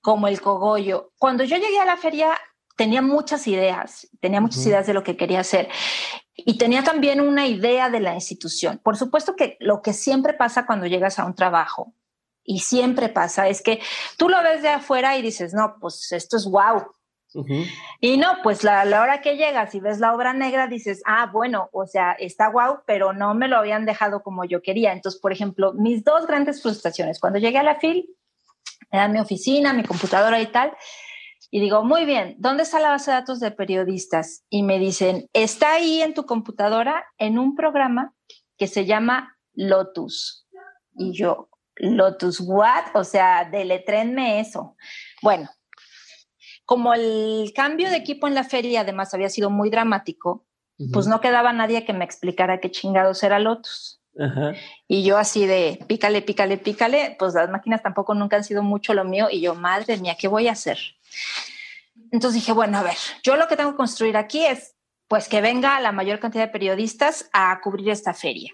como 0.01 0.27
el 0.27 0.41
cogollo. 0.41 1.13
Cuando 1.19 1.45
yo 1.45 1.57
llegué 1.57 1.79
a 1.79 1.85
la 1.85 1.97
feria 1.97 2.37
tenía 2.77 3.01
muchas 3.01 3.47
ideas, 3.47 4.09
tenía 4.21 4.41
muchas 4.41 4.67
ideas 4.67 4.89
de 4.89 4.93
lo 4.93 5.05
que 5.05 5.17
quería 5.17 5.39
hacer 5.39 5.69
y 6.35 6.59
tenía 6.59 6.83
también 6.83 7.21
una 7.21 7.47
idea 7.47 7.91
de 7.91 8.01
la 8.01 8.15
institución. 8.15 8.81
Por 8.83 8.97
supuesto 8.97 9.37
que 9.37 9.57
lo 9.61 9.83
que 9.83 9.93
siempre 9.93 10.35
pasa 10.35 10.67
cuando 10.67 10.87
llegas 10.87 11.21
a 11.21 11.27
un 11.27 11.37
trabajo 11.37 11.95
y 12.43 12.59
siempre 12.59 13.09
pasa 13.09 13.47
es 13.47 13.63
que 13.63 13.81
tú 14.17 14.29
lo 14.29 14.43
ves 14.43 14.63
de 14.63 14.71
afuera 14.71 15.17
y 15.17 15.23
dices, 15.23 15.55
no, 15.55 15.77
pues 15.81 16.11
esto 16.11 16.39
es 16.39 16.45
wow, 16.45 16.93
y 18.01 18.17
no, 18.17 18.39
pues 18.43 18.65
la, 18.65 18.85
la, 18.85 19.03
hora 19.03 19.21
que 19.21 19.37
llegas 19.37 19.75
y 19.75 19.81
ves 19.81 19.99
la 19.99 20.15
obra 20.15 20.33
negra, 20.33 20.67
dices, 20.67 21.03
ah, 21.07 21.31
bueno, 21.33 21.69
o 21.73 21.87
sea, 21.87 22.13
está 22.13 22.49
guau, 22.49 22.83
pero 22.87 23.13
no 23.13 23.35
me 23.35 23.49
lo 23.49 23.57
habían 23.57 23.87
dejado 23.87 24.23
como 24.23 24.45
yo 24.45 24.63
quería. 24.63 24.93
Entonces, 24.93 25.21
por 25.21 25.33
ejemplo, 25.33 25.73
mis 25.75 26.05
dos 26.05 26.27
grandes 26.27 26.63
frustraciones, 26.63 27.21
cuando 27.21 27.39
llegué 27.39 27.59
a 27.59 27.63
la 27.63 27.77
FIL, 27.77 28.09
era 28.91 29.09
mi 29.09 29.21
oficina, 29.21 29.73
mi 29.73 29.83
computadora 29.83 30.41
y 30.41 30.47
tal, 30.47 30.73
y 31.51 31.61
digo, 31.61 31.83
muy 31.83 32.05
bien, 32.05 32.37
¿dónde 32.39 32.63
está 32.63 32.79
la 32.79 32.91
base 32.91 33.11
de 33.11 33.17
datos 33.17 33.41
de 33.41 33.51
periodistas? 33.51 34.45
Y 34.51 34.63
me 34.63 34.79
dicen, 34.79 35.29
está 35.33 35.75
ahí 35.75 36.03
en 36.03 36.13
tu 36.13 36.27
computadora 36.27 37.07
en 37.17 37.39
un 37.39 37.55
programa 37.55 38.15
que 38.59 38.67
se 38.67 38.85
llama 38.85 39.39
Lotus. 39.55 40.47
Y 40.95 41.13
yo, 41.13 41.49
Lotus, 41.77 42.41
¿what? 42.41 42.95
O 42.95 43.05
sea, 43.05 43.49
deletrenme 43.51 44.41
eso. 44.41 44.77
Bueno, 45.23 45.49
como 46.69 46.93
el 46.93 47.51
cambio 47.55 47.89
de 47.89 47.97
equipo 47.97 48.29
en 48.29 48.35
la 48.35 48.45
feria 48.45 48.83
además 48.83 49.15
había 49.15 49.31
sido 49.31 49.49
muy 49.49 49.71
dramático, 49.71 50.45
pues 50.93 51.07
no 51.07 51.19
quedaba 51.23 51.51
nadie 51.55 51.87
que 51.87 51.95
me 51.95 52.05
explicara 52.05 52.61
qué 52.61 52.71
chingados 52.71 53.23
era 53.23 53.39
Lotus. 53.39 54.03
Y 54.87 55.03
yo 55.03 55.17
así 55.17 55.47
de 55.47 55.83
pícale, 55.87 56.21
pícale, 56.21 56.59
pícale, 56.59 57.17
pues 57.19 57.33
las 57.33 57.49
máquinas 57.49 57.83
tampoco 57.83 58.13
nunca 58.13 58.37
han 58.37 58.45
sido 58.45 58.63
mucho 58.63 58.93
lo 58.93 59.05
mío 59.05 59.29
y 59.31 59.41
yo, 59.41 59.55
madre 59.55 59.97
mía, 59.97 60.19
¿qué 60.21 60.29
voy 60.29 60.47
a 60.47 60.53
hacer? 60.53 60.79
entonces 62.11 62.43
dije, 62.43 62.53
bueno, 62.53 62.77
a 62.77 62.83
ver, 62.83 62.99
yo 63.23 63.37
lo 63.37 63.49
que 63.49 63.57
tengo 63.57 63.71
que 63.71 63.77
construir 63.79 64.19
aquí 64.19 64.45
es 64.45 64.77
pues 65.09 65.27
que 65.27 65.41
venga 65.41 65.81
la 65.81 65.93
mayor 65.93 66.21
cantidad 66.21 66.45
de 66.45 66.53
periodistas 66.53 67.31
a 67.33 67.59
cubrir 67.63 67.89
esta 67.89 68.13
feria. 68.13 68.53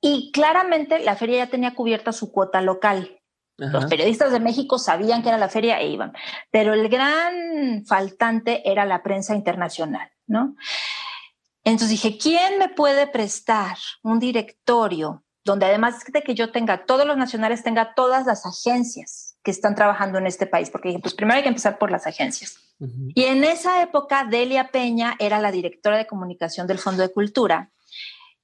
Y 0.00 0.30
claramente 0.30 1.00
la 1.00 1.16
feria 1.16 1.38
ya 1.38 1.50
tenía 1.50 1.74
cubierta 1.74 2.12
su 2.12 2.30
cuota 2.30 2.60
local. 2.60 3.20
Los 3.58 3.86
periodistas 3.86 4.32
de 4.32 4.40
México 4.40 4.78
sabían 4.78 5.22
que 5.22 5.28
era 5.28 5.38
la 5.38 5.48
feria 5.48 5.80
e 5.80 5.88
iban, 5.88 6.12
pero 6.50 6.74
el 6.74 6.88
gran 6.88 7.84
faltante 7.86 8.70
era 8.70 8.84
la 8.84 9.02
prensa 9.02 9.34
internacional, 9.34 10.10
¿no? 10.26 10.56
Entonces 11.64 11.88
dije, 11.90 12.18
¿quién 12.18 12.58
me 12.58 12.68
puede 12.68 13.06
prestar 13.06 13.76
un 14.02 14.20
directorio 14.20 15.24
donde 15.44 15.66
además 15.66 16.04
de 16.04 16.22
que 16.22 16.34
yo 16.34 16.52
tenga 16.52 16.84
todos 16.84 17.06
los 17.06 17.16
nacionales, 17.16 17.62
tenga 17.62 17.94
todas 17.94 18.26
las 18.26 18.44
agencias 18.44 19.38
que 19.42 19.50
están 19.50 19.74
trabajando 19.74 20.18
en 20.18 20.26
este 20.26 20.46
país? 20.46 20.70
Porque 20.70 20.88
dije, 20.90 21.00
pues 21.00 21.14
primero 21.14 21.36
hay 21.36 21.42
que 21.42 21.48
empezar 21.48 21.78
por 21.78 21.90
las 21.90 22.06
agencias. 22.06 22.58
Y 23.14 23.24
en 23.24 23.42
esa 23.42 23.82
época, 23.82 24.24
Delia 24.24 24.70
Peña 24.70 25.16
era 25.18 25.40
la 25.40 25.50
directora 25.50 25.96
de 25.96 26.06
comunicación 26.06 26.66
del 26.66 26.78
Fondo 26.78 27.02
de 27.02 27.12
Cultura. 27.12 27.70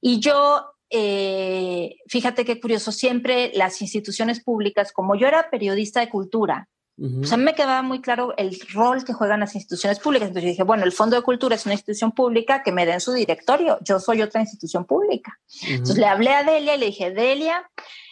Y 0.01 0.21
yo 0.21 0.75
eh, 0.93 1.97
fíjate 2.07 2.45
qué 2.45 2.61
curioso, 2.61 2.93
siempre 2.93 3.51
las 3.55 3.81
instituciones 3.81 4.43
públicas, 4.43 4.93
como 4.93 5.15
yo 5.15 5.27
era 5.27 5.51
periodista 5.51 6.01
de 6.01 6.09
cultura, 6.09 6.69
pues 6.95 7.33
a 7.33 7.37
mí 7.37 7.43
me 7.43 7.55
quedaba 7.55 7.83
muy 7.83 8.01
claro 8.01 8.35
el 8.37 8.61
rol 8.73 9.03
que 9.03 9.15
juegan 9.15 9.41
las 9.41 9.55
instituciones 9.55 9.99
públicas. 9.99 10.29
Entonces 10.29 10.45
yo 10.45 10.51
dije, 10.51 10.63
bueno, 10.63 10.85
el 10.85 10.93
Fondo 10.93 11.17
de 11.17 11.23
Cultura 11.23 11.57
es 11.57 11.65
una 11.65 11.75
institución 11.75 12.13
pública 12.13 12.63
que 12.63 12.71
me 12.71 12.87
den 12.87 13.01
su 13.01 13.13
directorio. 13.13 13.79
Yo 13.83 13.99
soy 13.99 14.23
otra 14.23 14.41
institución 14.41 14.85
pública. 14.85 15.41
Entonces 15.69 15.97
le 15.97 16.07
hablé 16.07 16.31
a 16.31 16.45
Delia 16.45 16.77
y 16.77 16.79
le 16.79 16.87
dije, 16.87 17.11
Delia, 17.11 17.69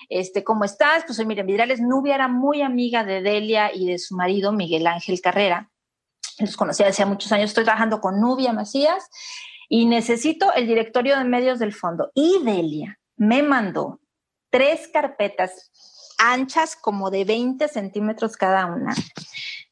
este, 0.08 0.42
¿cómo 0.42 0.64
estás? 0.64 1.04
Pues 1.06 1.24
Miriam 1.24 1.46
Vidrales. 1.46 1.80
Nubia 1.80 2.16
era 2.16 2.26
muy 2.26 2.62
amiga 2.62 3.04
de 3.04 3.20
Delia 3.20 3.70
y 3.72 3.86
de 3.86 3.98
su 3.98 4.16
marido, 4.16 4.50
Miguel 4.50 4.86
Ángel 4.86 5.20
Carrera. 5.20 5.70
Los 6.38 6.56
conocía 6.56 6.88
hace 6.88 7.04
muchos 7.04 7.30
años. 7.32 7.50
Estoy 7.50 7.64
trabajando 7.64 8.00
con 8.00 8.18
Nubia 8.18 8.52
Macías 8.52 9.08
y 9.72 9.86
necesito 9.86 10.52
el 10.52 10.66
directorio 10.66 11.16
de 11.16 11.24
medios 11.24 11.60
del 11.60 11.72
fondo. 11.72 12.10
Y 12.12 12.42
Delia 12.44 12.98
me 13.16 13.42
mandó 13.42 14.00
tres 14.50 14.88
carpetas 14.88 15.70
anchas 16.18 16.76
como 16.76 17.10
de 17.10 17.24
20 17.24 17.68
centímetros 17.68 18.36
cada 18.36 18.66
una, 18.66 18.94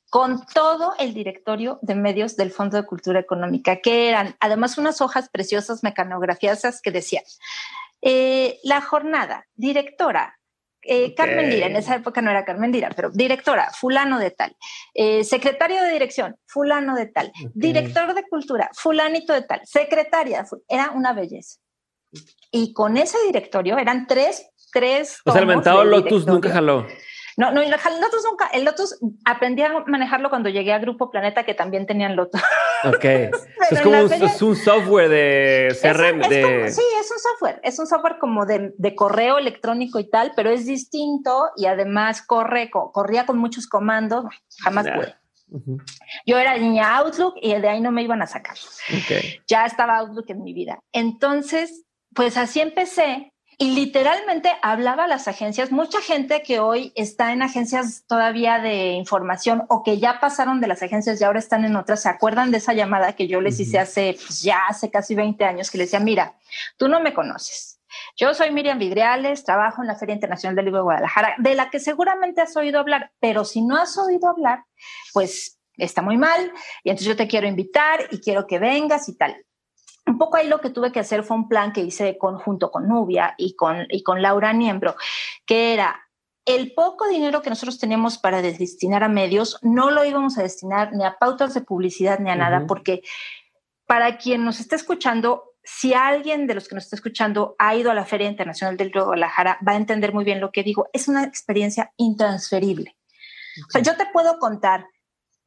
con 0.08 0.46
todo 0.46 0.94
el 1.00 1.12
directorio 1.12 1.80
de 1.82 1.96
medios 1.96 2.36
del 2.36 2.52
Fondo 2.52 2.76
de 2.76 2.86
Cultura 2.86 3.18
Económica, 3.18 3.80
que 3.82 4.08
eran 4.08 4.36
además 4.38 4.78
unas 4.78 5.00
hojas 5.00 5.28
preciosas 5.30 5.82
mecanografiadas 5.82 6.80
que 6.80 6.92
decían, 6.92 7.24
eh, 8.00 8.60
la 8.62 8.80
jornada, 8.80 9.46
directora, 9.56 10.37
eh, 10.88 11.14
Carmen 11.14 11.50
Lira, 11.50 11.66
en 11.66 11.76
esa 11.76 11.96
época 11.96 12.22
no 12.22 12.30
era 12.30 12.44
Carmen 12.44 12.72
Lira, 12.72 12.90
pero 12.96 13.10
directora, 13.10 13.70
fulano 13.72 14.18
de 14.18 14.30
tal, 14.30 14.56
eh, 14.94 15.22
secretario 15.22 15.82
de 15.82 15.92
dirección, 15.92 16.36
fulano 16.46 16.94
de 16.96 17.06
tal, 17.06 17.30
director 17.54 18.14
de 18.14 18.22
cultura, 18.24 18.70
fulanito 18.74 19.32
de 19.32 19.42
tal, 19.42 19.60
secretaria, 19.64 20.44
era 20.68 20.90
una 20.90 21.12
belleza. 21.12 21.58
Y 22.50 22.72
con 22.72 22.96
ese 22.96 23.18
directorio 23.26 23.76
eran 23.76 24.06
tres, 24.06 24.48
tres. 24.72 25.20
O 25.24 25.32
sea, 25.32 25.42
el 25.42 25.46
mentado 25.46 25.84
Lotus 25.84 26.26
nunca 26.26 26.50
jaló. 26.50 26.86
No, 27.38 27.52
no, 27.52 27.62
el 27.62 27.70
Lotus 27.70 28.24
nunca, 28.28 28.48
el 28.48 28.64
Lotus 28.64 28.98
aprendí 29.24 29.62
a 29.62 29.84
manejarlo 29.86 30.28
cuando 30.28 30.48
llegué 30.48 30.72
a 30.72 30.80
Grupo 30.80 31.08
Planeta, 31.08 31.44
que 31.44 31.54
también 31.54 31.86
tenían 31.86 32.16
Lotus. 32.16 32.42
Ok. 32.82 33.04
es 33.70 33.80
como 33.80 34.00
un, 34.02 34.12
es 34.12 34.42
un, 34.42 34.56
software 34.56 35.08
de 35.08 35.68
CRM. 35.80 36.24
sí, 36.24 36.82
es 37.00 37.12
un 37.12 37.18
software. 37.20 37.60
Es 37.62 37.78
un 37.78 37.86
software 37.86 38.18
como 38.18 38.44
de, 38.44 38.74
de, 38.76 38.94
correo 38.96 39.38
electrónico 39.38 40.00
y 40.00 40.10
tal, 40.10 40.32
pero 40.34 40.50
es 40.50 40.66
distinto 40.66 41.50
y 41.56 41.66
además 41.66 42.22
corre, 42.22 42.70
corría 42.72 43.24
con 43.24 43.38
muchos 43.38 43.68
comandos. 43.68 44.24
Jamás 44.64 44.88
pude. 44.88 45.14
Yo 46.26 46.38
era 46.38 46.58
niña 46.58 46.96
Outlook 46.96 47.34
y 47.40 47.54
de 47.54 47.68
ahí 47.68 47.80
no 47.80 47.92
me 47.92 48.02
iban 48.02 48.20
a 48.20 48.26
sacar. 48.26 48.56
Okay. 49.04 49.38
Ya 49.46 49.64
estaba 49.64 49.98
Outlook 49.98 50.28
en 50.28 50.42
mi 50.42 50.52
vida. 50.52 50.80
Entonces, 50.90 51.84
pues 52.14 52.36
así 52.36 52.60
empecé 52.60 53.32
y 53.60 53.72
literalmente 53.72 54.52
hablaba 54.62 55.04
a 55.04 55.08
las 55.08 55.26
agencias, 55.26 55.72
mucha 55.72 56.00
gente 56.00 56.44
que 56.44 56.60
hoy 56.60 56.92
está 56.94 57.32
en 57.32 57.42
agencias 57.42 58.04
todavía 58.06 58.60
de 58.60 58.92
información 58.92 59.64
o 59.68 59.82
que 59.82 59.98
ya 59.98 60.20
pasaron 60.20 60.60
de 60.60 60.68
las 60.68 60.80
agencias 60.80 61.20
y 61.20 61.24
ahora 61.24 61.40
están 61.40 61.64
en 61.64 61.74
otras, 61.74 62.02
se 62.02 62.08
acuerdan 62.08 62.52
de 62.52 62.58
esa 62.58 62.72
llamada 62.72 63.14
que 63.14 63.26
yo 63.26 63.40
les 63.40 63.58
hice 63.58 63.80
hace, 63.80 64.14
pues 64.14 64.42
ya 64.42 64.60
hace 64.68 64.92
casi 64.92 65.16
20 65.16 65.44
años, 65.44 65.72
que 65.72 65.78
les 65.78 65.88
decía, 65.88 65.98
mira, 65.98 66.36
tú 66.76 66.86
no 66.86 67.00
me 67.00 67.12
conoces. 67.12 67.80
Yo 68.16 68.32
soy 68.32 68.52
Miriam 68.52 68.78
Vidriales, 68.78 69.42
trabajo 69.42 69.82
en 69.82 69.88
la 69.88 69.96
Feria 69.96 70.14
Internacional 70.14 70.54
del 70.54 70.66
Libro 70.66 70.78
de 70.78 70.84
Guadalajara, 70.84 71.34
de 71.38 71.56
la 71.56 71.68
que 71.68 71.80
seguramente 71.80 72.40
has 72.40 72.56
oído 72.56 72.78
hablar, 72.78 73.10
pero 73.18 73.44
si 73.44 73.62
no 73.62 73.76
has 73.76 73.98
oído 73.98 74.28
hablar, 74.28 74.66
pues 75.12 75.58
está 75.76 76.00
muy 76.00 76.16
mal 76.16 76.52
y 76.84 76.90
entonces 76.90 77.08
yo 77.08 77.16
te 77.16 77.26
quiero 77.26 77.48
invitar 77.48 78.06
y 78.12 78.20
quiero 78.20 78.46
que 78.46 78.60
vengas 78.60 79.08
y 79.08 79.16
tal 79.16 79.36
un 80.08 80.18
poco 80.18 80.36
ahí 80.36 80.48
lo 80.48 80.60
que 80.60 80.70
tuve 80.70 80.90
que 80.90 81.00
hacer 81.00 81.22
fue 81.22 81.36
un 81.36 81.48
plan 81.48 81.72
que 81.72 81.82
hice 81.82 82.18
conjunto 82.18 82.70
con 82.70 82.88
Nubia 82.88 83.34
y 83.36 83.54
con, 83.54 83.86
y 83.90 84.02
con 84.02 84.22
Laura 84.22 84.52
Niembro, 84.52 84.96
que 85.46 85.74
era 85.74 86.00
el 86.44 86.72
poco 86.72 87.06
dinero 87.06 87.42
que 87.42 87.50
nosotros 87.50 87.78
teníamos 87.78 88.16
para 88.16 88.40
destinar 88.40 89.04
a 89.04 89.08
medios, 89.08 89.58
no 89.62 89.90
lo 89.90 90.04
íbamos 90.04 90.38
a 90.38 90.42
destinar 90.42 90.94
ni 90.94 91.04
a 91.04 91.18
pautas 91.18 91.52
de 91.52 91.60
publicidad 91.60 92.20
ni 92.20 92.30
a 92.30 92.36
nada, 92.36 92.66
porque 92.66 93.02
para 93.86 94.16
quien 94.16 94.44
nos 94.44 94.58
está 94.58 94.74
escuchando, 94.74 95.52
si 95.62 95.92
alguien 95.92 96.46
de 96.46 96.54
los 96.54 96.66
que 96.66 96.74
nos 96.74 96.84
está 96.84 96.96
escuchando 96.96 97.54
ha 97.58 97.74
ido 97.74 97.90
a 97.90 97.94
la 97.94 98.06
Feria 98.06 98.28
Internacional 98.28 98.78
del 98.78 98.90
Guadalajara, 98.90 99.58
va 99.66 99.72
a 99.72 99.76
entender 99.76 100.14
muy 100.14 100.24
bien 100.24 100.40
lo 100.40 100.50
que 100.50 100.62
digo. 100.62 100.88
Es 100.94 101.08
una 101.08 101.24
experiencia 101.24 101.92
intransferible. 101.98 102.96
O 103.68 103.70
sea, 103.70 103.82
yo 103.82 103.96
te 103.96 104.06
puedo 104.06 104.38
contar 104.38 104.86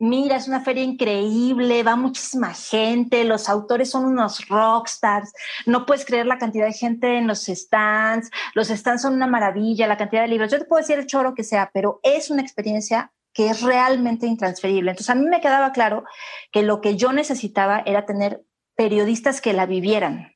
mira, 0.01 0.35
es 0.35 0.47
una 0.47 0.61
feria 0.61 0.83
increíble, 0.83 1.83
va 1.83 1.95
muchísima 1.95 2.53
gente, 2.53 3.23
los 3.23 3.47
autores 3.47 3.91
son 3.91 4.05
unos 4.05 4.47
rockstars, 4.47 5.31
no 5.67 5.85
puedes 5.85 6.05
creer 6.05 6.25
la 6.25 6.39
cantidad 6.39 6.65
de 6.65 6.73
gente 6.73 7.17
en 7.17 7.27
los 7.27 7.45
stands, 7.45 8.31
los 8.55 8.69
stands 8.69 9.03
son 9.03 9.13
una 9.13 9.27
maravilla, 9.27 9.87
la 9.87 9.97
cantidad 9.97 10.23
de 10.23 10.27
libros, 10.27 10.51
yo 10.51 10.57
te 10.57 10.65
puedo 10.65 10.81
decir 10.81 10.97
el 10.97 11.05
choro 11.05 11.35
que 11.35 11.43
sea, 11.43 11.69
pero 11.71 11.99
es 12.01 12.31
una 12.31 12.41
experiencia 12.41 13.11
que 13.31 13.49
es 13.49 13.61
realmente 13.61 14.25
intransferible. 14.25 14.91
Entonces 14.91 15.11
a 15.11 15.15
mí 15.15 15.25
me 15.25 15.39
quedaba 15.39 15.71
claro 15.71 16.03
que 16.51 16.63
lo 16.63 16.81
que 16.81 16.97
yo 16.97 17.13
necesitaba 17.13 17.81
era 17.85 18.05
tener 18.05 18.41
periodistas 18.75 19.39
que 19.39 19.53
la 19.53 19.67
vivieran. 19.67 20.33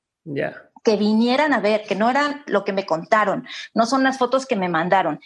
Que 0.83 0.95
vinieran 0.95 1.53
a 1.53 1.59
ver, 1.59 1.83
que 1.87 1.95
no 1.95 2.09
eran 2.09 2.43
lo 2.45 2.63
que 2.63 2.71
me 2.71 2.85
contaron, 2.85 3.47
no 3.73 3.87
son 3.87 4.03
las 4.03 4.19
fotos 4.19 4.45
que 4.45 4.55
me 4.55 4.69
mandaron. 4.69 5.19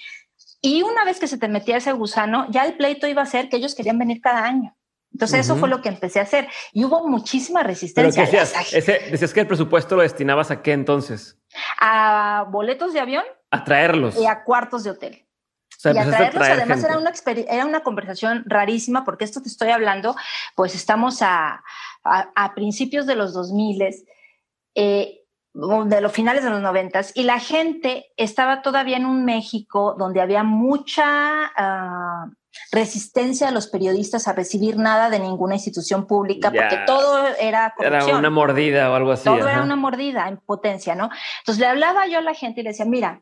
Y 0.62 0.82
una 0.84 1.06
vez 1.06 1.19
que 1.19 1.28
se 1.28 1.38
te 1.38 1.48
metía 1.48 1.78
ese 1.78 1.93
gusano, 1.93 2.48
ya 2.50 2.65
el 2.65 2.76
pleito 2.76 3.08
iba 3.08 3.22
a 3.22 3.26
ser 3.26 3.50
que 3.50 3.58
ellos 3.58 3.76
querían 3.76 3.98
venir 3.98 4.22
cada 4.22 4.43
año. 4.43 4.76
Entonces 5.12 5.39
eso 5.39 5.56
fue 5.56 5.69
lo 5.69 5.82
que 5.82 5.89
empecé 5.89 6.19
a 6.19 6.24
hacer 6.24 6.48
y 6.72 6.86
hubo 6.86 7.08
muchísima 7.08 7.63
resistencia. 7.63 8.24
decías, 8.24 9.34
que 9.34 9.39
el 9.39 9.48
presupuesto 9.48 9.95
lo 9.95 10.04
destinabas 10.04 10.52
a 10.52 10.62
qué 10.62 10.72
entonces? 10.72 11.38
A 11.80 12.45
boletos 12.50 12.93
de 12.93 13.00
avión. 13.00 13.24
A 13.50 13.63
traerlos. 13.63 14.15
Y 14.17 14.28
a 14.28 14.43
cuartos 14.43 14.84
de 14.84 14.91
hotel. 14.91 15.26
y 15.84 15.98
a 15.98 16.06
traerlos, 16.06 16.48
además 16.48 16.84
era 16.84 16.98
una, 17.00 17.12
era 17.50 17.65
una 17.65 17.82
conversación 17.82 18.43
rarísima 18.45 19.04
porque 19.04 19.26
esto 19.26 19.41
te 19.41 19.50
estoy 19.50 19.69
hablando, 19.69 20.15
pues 20.56 20.76
estamos 20.76 21.22
a, 21.24 21.63
a, 22.04 22.54
principios 22.54 23.08
de 23.08 23.15
los 23.15 23.34
2000 23.34 24.06
eh, 24.76 25.18
de 25.53 26.01
los 26.01 26.12
finales 26.12 26.43
de 26.43 26.49
los 26.49 26.62
noventas, 26.62 27.12
y 27.15 27.23
la 27.23 27.39
gente 27.39 28.12
estaba 28.17 28.62
todavía 28.62 28.97
en 28.97 29.05
un 29.05 29.25
México 29.25 29.95
donde 29.97 30.21
había 30.21 30.43
mucha 30.43 31.51
ah, 31.55 32.27
resistencia 32.71 33.47
a 33.47 33.51
los 33.51 33.67
periodistas 33.67 34.27
a 34.27 34.33
recibir 34.33 34.77
nada 34.77 35.09
de 35.09 35.19
ninguna 35.19 35.55
institución 35.55 36.05
pública, 36.07 36.51
porque 36.51 36.79
todo 36.85 37.25
era 37.39 37.73
corrupción. 37.75 38.09
Era 38.09 38.19
una 38.19 38.29
mordida 38.29 38.91
o 38.91 38.95
algo 38.95 39.12
así. 39.12 39.25
Todo 39.25 39.47
era 39.47 39.63
una 39.63 39.75
mordida 39.75 40.27
en 40.27 40.38
potencia, 40.38 40.95
¿no? 40.95 41.09
Entonces 41.39 41.59
le 41.59 41.67
hablaba 41.67 42.07
yo 42.07 42.19
a 42.19 42.21
la 42.21 42.33
gente 42.33 42.62
y 42.62 42.63
le 42.63 42.69
decía, 42.71 42.85
mira, 42.85 43.21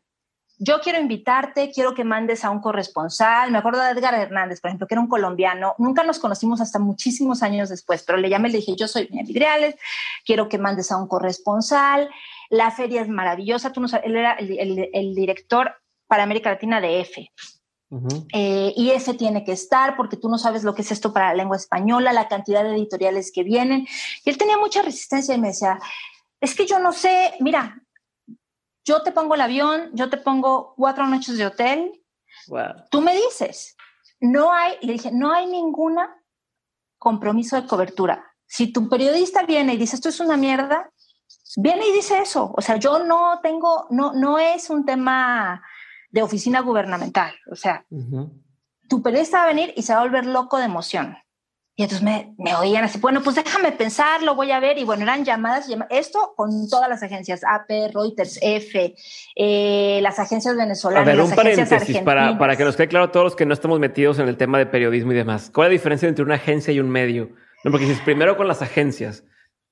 yo 0.58 0.80
quiero 0.80 1.00
invitarte, 1.00 1.70
quiero 1.72 1.94
que 1.94 2.04
mandes 2.04 2.44
a 2.44 2.50
un 2.50 2.60
corresponsal. 2.60 3.52
Me 3.52 3.58
acuerdo 3.58 3.80
de 3.80 3.90
Edgar 3.90 4.14
Hernández, 4.14 4.60
por 4.60 4.68
ejemplo, 4.68 4.86
que 4.86 4.94
era 4.94 5.00
un 5.00 5.08
colombiano. 5.08 5.74
Nunca 5.78 6.02
nos 6.02 6.18
conocimos 6.18 6.60
hasta 6.60 6.78
muchísimos 6.80 7.42
años 7.42 7.68
después, 7.68 8.02
pero 8.02 8.18
le 8.18 8.28
llamé 8.28 8.48
y 8.48 8.52
le 8.52 8.58
dije, 8.58 8.74
yo 8.76 8.88
soy 8.88 9.06
Bien 9.06 9.24
Vidriales, 9.24 9.76
quiero 10.24 10.48
que 10.48 10.58
mandes 10.58 10.90
a 10.90 10.96
un 10.96 11.06
corresponsal. 11.06 12.10
La 12.50 12.72
feria 12.72 13.02
es 13.02 13.08
maravillosa. 13.08 13.72
Tú 13.72 13.80
no 13.80 13.88
sabes, 13.88 14.06
él 14.06 14.16
era 14.16 14.32
el, 14.32 15.14
director 15.14 15.72
para 16.08 16.24
América 16.24 16.50
Latina 16.50 16.80
de 16.80 17.00
EFE. 17.00 17.30
Eh, 18.34 18.74
y 18.76 18.90
ese 18.90 19.14
tiene 19.14 19.44
que 19.44 19.52
estar 19.52 19.96
porque 19.96 20.16
tú 20.16 20.28
no 20.28 20.38
sabes 20.38 20.64
lo 20.64 20.74
que 20.74 20.82
es 20.82 20.90
esto 20.90 21.12
para 21.12 21.28
la 21.28 21.34
lengua 21.34 21.56
española, 21.56 22.12
la 22.12 22.28
cantidad 22.28 22.64
de 22.64 22.74
editoriales 22.74 23.30
que 23.32 23.44
vienen. 23.44 23.86
Y 24.24 24.30
él 24.30 24.36
tenía 24.36 24.58
mucha 24.58 24.82
resistencia 24.82 25.34
y 25.34 25.38
me 25.38 25.48
decía, 25.48 25.78
es 26.40 26.54
que 26.54 26.66
yo 26.66 26.78
no 26.78 26.92
sé, 26.92 27.34
mira, 27.40 27.82
yo 28.88 29.02
te 29.02 29.12
pongo 29.12 29.34
el 29.34 29.42
avión, 29.42 29.90
yo 29.92 30.08
te 30.08 30.16
pongo 30.16 30.72
cuatro 30.76 31.06
noches 31.06 31.36
de 31.36 31.44
hotel. 31.44 31.92
Tú 32.90 33.02
me 33.02 33.14
dices, 33.14 33.76
no 34.18 34.50
hay, 34.50 34.78
le 34.80 34.94
dije, 34.94 35.10
no 35.12 35.30
hay 35.30 35.46
ninguna 35.46 36.16
compromiso 36.96 37.60
de 37.60 37.68
cobertura. 37.68 38.24
Si 38.46 38.72
tu 38.72 38.88
periodista 38.88 39.42
viene 39.42 39.74
y 39.74 39.76
dice, 39.76 39.96
esto 39.96 40.08
es 40.08 40.20
una 40.20 40.38
mierda, 40.38 40.90
viene 41.56 41.86
y 41.86 41.92
dice 41.92 42.18
eso. 42.18 42.54
O 42.56 42.62
sea, 42.62 42.76
yo 42.76 43.04
no 43.04 43.40
tengo, 43.42 43.86
no, 43.90 44.14
no 44.14 44.38
es 44.38 44.70
un 44.70 44.86
tema 44.86 45.62
de 46.10 46.22
oficina 46.22 46.60
gubernamental. 46.60 47.34
O 47.52 47.56
sea, 47.56 47.84
tu 48.88 49.02
periodista 49.02 49.38
va 49.38 49.44
a 49.44 49.48
venir 49.48 49.74
y 49.76 49.82
se 49.82 49.92
va 49.92 50.00
a 50.00 50.04
volver 50.04 50.24
loco 50.24 50.56
de 50.56 50.64
emoción. 50.64 51.18
Y 51.78 51.84
entonces 51.84 52.02
me, 52.02 52.34
me, 52.38 52.56
oían 52.56 52.82
así, 52.82 52.98
bueno, 52.98 53.22
pues 53.22 53.36
déjame 53.36 53.70
pensar, 53.70 54.20
lo 54.24 54.34
voy 54.34 54.50
a 54.50 54.58
ver. 54.58 54.78
Y 54.78 54.84
bueno, 54.84 55.04
eran 55.04 55.24
llamadas, 55.24 55.68
esto 55.90 56.34
con 56.36 56.68
todas 56.68 56.88
las 56.88 57.04
agencias, 57.04 57.42
AP, 57.44 57.94
Reuters, 57.94 58.40
F, 58.42 58.96
eh, 59.36 60.00
las 60.02 60.18
agencias 60.18 60.56
venezolanas. 60.56 61.06
A 61.06 61.12
ver, 61.12 61.20
un 61.20 61.30
paréntesis 61.30 61.98
para, 61.98 62.36
para 62.36 62.56
que 62.56 62.64
nos 62.64 62.74
quede 62.74 62.88
claro 62.88 63.04
a 63.04 63.12
todos 63.12 63.22
los 63.22 63.36
que 63.36 63.46
no 63.46 63.54
estamos 63.54 63.78
metidos 63.78 64.18
en 64.18 64.26
el 64.26 64.36
tema 64.36 64.58
de 64.58 64.66
periodismo 64.66 65.12
y 65.12 65.14
demás. 65.14 65.52
¿Cuál 65.54 65.68
es 65.68 65.70
la 65.70 65.72
diferencia 65.74 66.08
entre 66.08 66.24
una 66.24 66.34
agencia 66.34 66.74
y 66.74 66.80
un 66.80 66.90
medio? 66.90 67.30
No, 67.62 67.70
porque 67.70 67.86
dices 67.86 68.02
primero 68.04 68.36
con 68.36 68.48
las 68.48 68.60
agencias. 68.60 69.22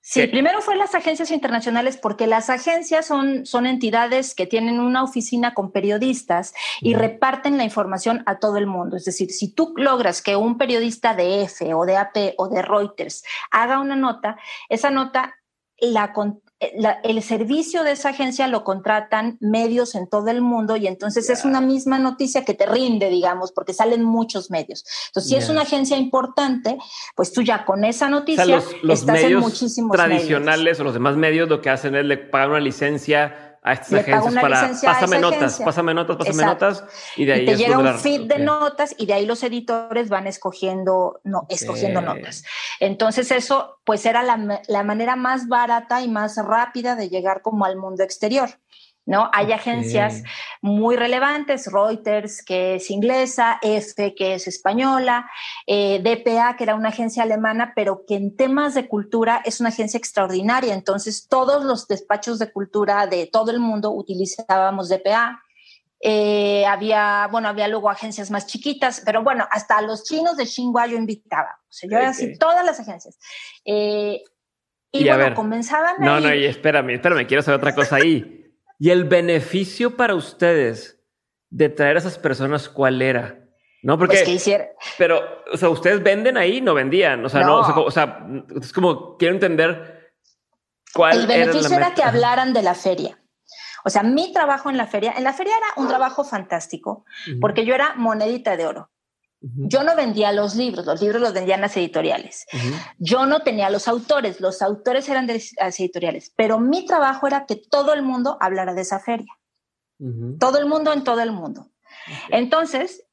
Sí, 0.08 0.24
primero 0.28 0.60
fue 0.62 0.76
las 0.76 0.94
agencias 0.94 1.32
internacionales 1.32 1.96
porque 1.96 2.28
las 2.28 2.48
agencias 2.48 3.06
son, 3.06 3.44
son 3.44 3.66
entidades 3.66 4.36
que 4.36 4.46
tienen 4.46 4.78
una 4.78 5.02
oficina 5.02 5.52
con 5.52 5.72
periodistas 5.72 6.54
y 6.80 6.94
reparten 6.94 7.58
la 7.58 7.64
información 7.64 8.22
a 8.24 8.38
todo 8.38 8.56
el 8.56 8.68
mundo. 8.68 8.96
Es 8.96 9.04
decir, 9.04 9.32
si 9.32 9.52
tú 9.52 9.74
logras 9.76 10.22
que 10.22 10.36
un 10.36 10.58
periodista 10.58 11.16
de 11.16 11.42
F 11.42 11.74
o 11.74 11.84
de 11.84 11.96
AP 11.96 12.34
o 12.38 12.46
de 12.46 12.62
Reuters 12.62 13.24
haga 13.50 13.80
una 13.80 13.96
nota, 13.96 14.38
esa 14.68 14.90
nota 14.90 15.34
la, 15.80 16.12
eh, 16.58 16.72
el 17.04 17.22
servicio 17.22 17.82
de 17.82 17.92
esa 17.92 18.10
agencia 18.10 18.46
lo 18.48 18.64
contratan 18.64 19.36
medios 19.40 19.94
en 19.94 20.08
todo 20.08 20.28
el 20.28 20.40
mundo 20.40 20.76
y 20.76 20.86
entonces 20.86 21.28
es 21.28 21.44
una 21.44 21.60
misma 21.60 21.98
noticia 21.98 22.46
que 22.46 22.54
te 22.54 22.64
rinde, 22.64 23.10
digamos, 23.10 23.52
porque 23.52 23.74
salen 23.74 24.02
muchos 24.02 24.50
medios. 24.50 24.84
Entonces, 25.08 25.30
si 25.30 25.36
es 25.36 25.50
una 25.50 25.62
agencia 25.62 25.98
importante, 25.98 26.78
pues 27.14 27.32
tú 27.32 27.42
ya 27.42 27.66
con 27.66 27.84
esa 27.84 28.08
noticia 28.08 28.46
los, 28.46 28.64
estás 28.88 29.16
medios 29.16 29.32
en 29.32 29.38
muchísimos 29.40 29.96
tradicionales 29.96 30.80
o 30.80 30.84
los 30.84 30.94
demás 30.94 31.16
medios 31.16 31.48
lo 31.48 31.60
que 31.60 31.68
hacen 31.68 31.94
es 31.94 32.06
le 32.06 32.16
pagan 32.16 32.50
una 32.50 32.60
licencia 32.60 33.45
a 33.66 33.72
estas 33.72 34.00
agencias 34.00 34.34
para 34.34 34.70
pásame 34.80 35.18
notas, 35.18 35.60
pásame 35.60 35.92
notas, 35.92 36.16
pásame 36.16 36.44
notas 36.44 36.84
y 37.16 37.24
de 37.24 37.32
ahí 37.32 37.46
te 37.46 37.56
llega 37.56 37.78
un 37.78 37.98
feed 37.98 38.28
de 38.28 38.38
notas 38.38 38.94
y 38.96 39.06
de 39.06 39.14
ahí 39.14 39.26
los 39.26 39.42
editores 39.42 40.08
van 40.08 40.28
escogiendo 40.28 41.20
no, 41.24 41.46
escogiendo 41.48 42.00
notas. 42.00 42.44
Entonces 42.78 43.32
eso 43.32 43.80
pues 43.82 44.06
era 44.06 44.22
la, 44.22 44.62
la 44.68 44.82
manera 44.84 45.16
más 45.16 45.48
barata 45.48 46.00
y 46.00 46.08
más 46.08 46.36
rápida 46.36 46.94
de 46.94 47.08
llegar 47.08 47.42
como 47.42 47.64
al 47.64 47.76
mundo 47.76 48.04
exterior. 48.04 48.50
¿No? 49.06 49.30
Hay 49.32 49.52
agencias 49.52 50.24
muy 50.60 50.96
relevantes, 50.96 51.70
Reuters, 51.72 52.42
que 52.42 52.74
es 52.74 52.90
inglesa, 52.90 53.58
EFE, 53.62 54.14
que 54.16 54.34
es 54.34 54.48
española, 54.48 55.30
eh, 55.66 56.00
DPA, 56.00 56.56
que 56.56 56.64
era 56.64 56.74
una 56.74 56.88
agencia 56.88 57.22
alemana, 57.22 57.72
pero 57.76 58.04
que 58.06 58.16
en 58.16 58.36
temas 58.36 58.74
de 58.74 58.88
cultura 58.88 59.40
es 59.44 59.60
una 59.60 59.68
agencia 59.68 59.96
extraordinaria. 59.96 60.74
Entonces, 60.74 61.28
todos 61.28 61.64
los 61.64 61.86
despachos 61.86 62.40
de 62.40 62.50
cultura 62.50 63.06
de 63.06 63.28
todo 63.32 63.52
el 63.52 63.60
mundo 63.60 63.92
utilizábamos 63.92 64.88
DPA. 64.88 65.40
Eh, 66.00 66.66
había, 66.66 67.28
bueno, 67.30 67.48
había 67.48 67.68
luego 67.68 67.88
agencias 67.88 68.30
más 68.30 68.46
chiquitas, 68.46 69.02
pero 69.06 69.22
bueno, 69.22 69.46
hasta 69.50 69.80
los 69.82 70.04
chinos 70.04 70.36
de 70.36 70.46
Xinhua 70.46 70.88
yo 70.88 70.96
invitaba. 70.96 71.60
O 71.62 71.72
sea, 71.72 71.88
yo 71.88 71.96
era 71.96 72.08
así, 72.08 72.36
todas 72.38 72.66
las 72.66 72.80
agencias. 72.80 73.18
Eh, 73.64 74.20
y, 74.92 75.04
bueno, 75.04 75.18
ver, 75.18 75.34
comenzaban. 75.34 75.96
No, 76.00 76.20
no, 76.20 76.34
y 76.34 76.44
espérame, 76.44 76.90
espérame, 76.90 77.26
quiero 77.26 77.42
saber 77.42 77.58
otra 77.58 77.74
cosa 77.74 77.96
ahí. 77.96 78.35
Y 78.78 78.90
el 78.90 79.04
beneficio 79.04 79.96
para 79.96 80.14
ustedes 80.14 81.00
de 81.50 81.68
traer 81.68 81.96
a 81.96 82.00
esas 82.00 82.18
personas, 82.18 82.68
¿cuál 82.68 83.00
era? 83.00 83.46
No, 83.82 83.98
porque. 83.98 84.22
Pues, 84.24 84.50
pero, 84.98 85.22
o 85.52 85.56
sea, 85.56 85.68
ustedes 85.68 86.02
venden 86.02 86.36
ahí, 86.36 86.60
no 86.60 86.74
vendían. 86.74 87.24
O 87.24 87.28
sea, 87.28 87.42
no, 87.42 87.60
o, 87.60 87.90
sea, 87.90 88.26
es 88.60 88.72
como 88.72 89.16
quiero 89.16 89.34
entender 89.34 90.12
cuál 90.92 91.20
El 91.20 91.26
beneficio 91.26 91.76
era, 91.76 91.94
que 91.94 92.02
hablaran 92.02 92.52
de 92.52 92.62
la 92.62 92.74
feria. 92.74 93.18
O 93.84 93.90
sea, 93.90 94.02
mi 94.02 94.32
trabajo 94.32 94.70
en 94.70 94.76
la 94.76 94.88
feria, 94.88 95.14
en 95.16 95.22
la 95.22 95.32
feria 95.32 95.52
era 95.56 95.80
un 95.80 95.86
trabajo 95.86 96.24
fantástico, 96.24 97.04
porque 97.40 97.64
yo 97.64 97.74
era 97.74 97.94
monedita 97.94 98.56
de 98.56 98.66
oro. 98.66 98.90
Yo 99.40 99.84
no 99.84 99.94
vendía 99.94 100.32
los 100.32 100.56
libros, 100.56 100.86
los 100.86 101.00
libros 101.00 101.20
los 101.20 101.32
vendían 101.32 101.60
las 101.60 101.76
editoriales. 101.76 102.46
Yo 102.98 103.26
no 103.26 103.40
tenía 103.40 103.70
los 103.70 103.86
autores, 103.86 104.40
los 104.40 104.62
autores 104.62 105.08
eran 105.08 105.26
de 105.26 105.42
las 105.60 105.78
editoriales, 105.78 106.32
pero 106.36 106.58
mi 106.58 106.86
trabajo 106.86 107.26
era 107.26 107.46
que 107.46 107.56
todo 107.56 107.92
el 107.92 108.02
mundo 108.02 108.38
hablara 108.40 108.74
de 108.74 108.82
esa 108.82 108.98
feria. 108.98 109.32
Todo 110.38 110.58
el 110.58 110.66
mundo 110.66 110.92
en 110.92 111.04
todo 111.04 111.20
el 111.20 111.32
mundo. 111.32 111.70
Entonces, 112.30 113.05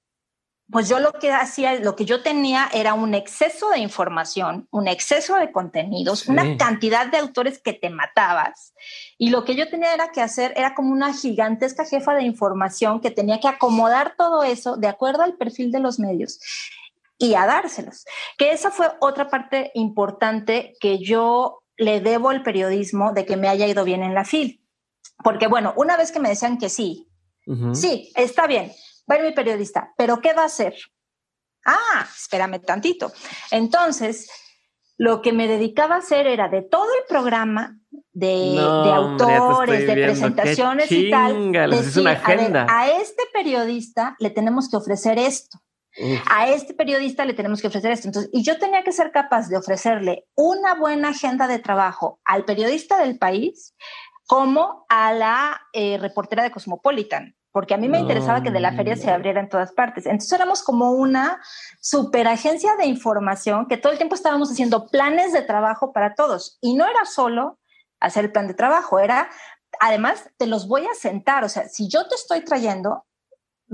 pues 0.71 0.89
yo 0.89 0.99
lo 0.99 1.11
que 1.13 1.31
hacía, 1.31 1.75
lo 1.75 1.95
que 1.95 2.05
yo 2.05 2.23
tenía 2.23 2.69
era 2.73 2.93
un 2.93 3.13
exceso 3.13 3.69
de 3.69 3.79
información, 3.79 4.67
un 4.71 4.87
exceso 4.87 5.35
de 5.35 5.51
contenidos, 5.51 6.27
una 6.27 6.57
cantidad 6.57 7.07
de 7.07 7.17
autores 7.17 7.59
que 7.59 7.73
te 7.73 7.89
matabas. 7.89 8.73
Y 9.17 9.29
lo 9.29 9.43
que 9.43 9.55
yo 9.55 9.69
tenía 9.69 9.93
era 9.93 10.11
que 10.11 10.21
hacer, 10.21 10.53
era 10.55 10.73
como 10.73 10.91
una 10.91 11.13
gigantesca 11.13 11.85
jefa 11.85 12.15
de 12.15 12.23
información 12.23 13.01
que 13.01 13.11
tenía 13.11 13.39
que 13.39 13.47
acomodar 13.47 14.15
todo 14.17 14.43
eso 14.43 14.77
de 14.77 14.87
acuerdo 14.87 15.21
al 15.23 15.35
perfil 15.35 15.71
de 15.71 15.79
los 15.79 15.99
medios 15.99 16.39
y 17.17 17.35
a 17.35 17.45
dárselos. 17.45 18.05
Que 18.37 18.51
esa 18.51 18.71
fue 18.71 18.87
otra 18.99 19.29
parte 19.29 19.71
importante 19.75 20.75
que 20.79 20.97
yo 20.97 21.63
le 21.77 21.99
debo 21.99 22.29
al 22.29 22.43
periodismo 22.43 23.13
de 23.13 23.25
que 23.25 23.37
me 23.37 23.47
haya 23.47 23.67
ido 23.67 23.83
bien 23.83 24.01
en 24.01 24.13
la 24.13 24.25
FIL. 24.25 24.61
Porque 25.23 25.47
bueno, 25.47 25.73
una 25.75 25.97
vez 25.97 26.11
que 26.11 26.19
me 26.19 26.29
decían 26.29 26.57
que 26.57 26.69
sí, 26.69 27.09
sí, 27.73 28.11
está 28.15 28.47
bien, 28.47 28.71
va 29.09 29.19
mi 29.19 29.31
periodista, 29.31 29.93
pero 29.97 30.21
¿qué 30.21 30.33
va 30.33 30.43
a 30.43 30.45
hacer? 30.45 30.75
Ah, 31.65 32.05
espérame 32.15 32.59
tantito. 32.61 33.11
Entonces, 33.51 34.29
lo 34.97 35.21
que 35.21 35.33
me 35.33 35.47
dedicaba 35.47 35.95
a 35.95 35.99
hacer 35.99 36.27
era 36.27 36.49
de 36.49 36.61
todo 36.61 36.87
el 36.93 37.05
programa, 37.07 37.77
de, 38.11 38.57
autores, 38.59 39.87
de 39.87 39.93
presentaciones 39.93 40.91
y 40.91 41.09
tal, 41.09 41.51
decir, 41.51 42.01
una 42.01 42.11
agenda. 42.11 42.67
A, 42.69 42.89
este 42.89 43.23
periodista 43.33 44.15
le 44.19 44.29
tenemos 44.29 44.69
que 44.69 44.77
ofrecer 44.77 45.17
esto. 45.17 45.59
A 46.25 46.49
este 46.49 46.73
periodista 46.73 47.23
le 47.23 47.33
tenemos 47.33 47.61
que 47.61 47.67
ofrecer 47.67 47.91
esto. 47.91 48.07
Entonces, 48.07 48.31
y 48.33 48.43
yo 48.43 48.57
tenía 48.57 48.83
que 48.83 48.91
ser 48.91 49.11
capaz 49.11 49.47
de 49.47 49.57
ofrecerle 49.57 50.25
una 50.35 50.73
buena 50.75 51.09
agenda 51.09 51.47
de 51.47 51.59
trabajo 51.59 52.19
al 52.25 52.45
periodista 52.45 52.97
del 52.99 53.17
país 53.17 53.75
como 54.25 54.85
a 54.89 55.13
la 55.13 55.61
eh, 55.73 55.97
reportera 55.99 56.43
de 56.43 56.51
Cosmopolitan 56.51 57.35
porque 57.53 57.75
a 57.75 57.77
mí 57.77 57.87
me 57.87 57.99
interesaba 57.99 58.41
que 58.41 58.49
de 58.49 58.59
la 58.59 58.73
feria 58.73 58.95
se 58.95 59.11
abriera 59.11 59.39
en 59.39 59.47
todas 59.47 59.71
partes. 59.71 60.07
Entonces 60.07 60.33
éramos 60.33 60.63
como 60.63 60.91
una 60.91 61.39
superagencia 61.79 62.75
de 62.75 62.87
información 62.87 63.67
que 63.67 63.77
todo 63.77 63.91
el 63.91 63.99
tiempo 63.99 64.15
estábamos 64.15 64.51
haciendo 64.51 64.87
planes 64.87 65.31
de 65.33 65.43
trabajo 65.43 65.93
para 65.93 66.15
todos. 66.15 66.57
Y 66.61 66.73
no 66.73 66.85
era 66.87 67.05
solo 67.05 67.59
hacer 67.99 68.25
el 68.25 68.31
plan 68.31 68.47
de 68.47 68.55
trabajo, 68.55 68.99
era, 68.99 69.29
además, 69.79 70.29
te 70.37 70.47
los 70.47 70.67
voy 70.67 70.87
a 70.87 70.95
sentar. 70.95 71.43
O 71.43 71.49
sea, 71.49 71.69
si 71.69 71.87
yo 71.87 72.07
te 72.07 72.15
estoy 72.15 72.43
trayendo, 72.43 73.05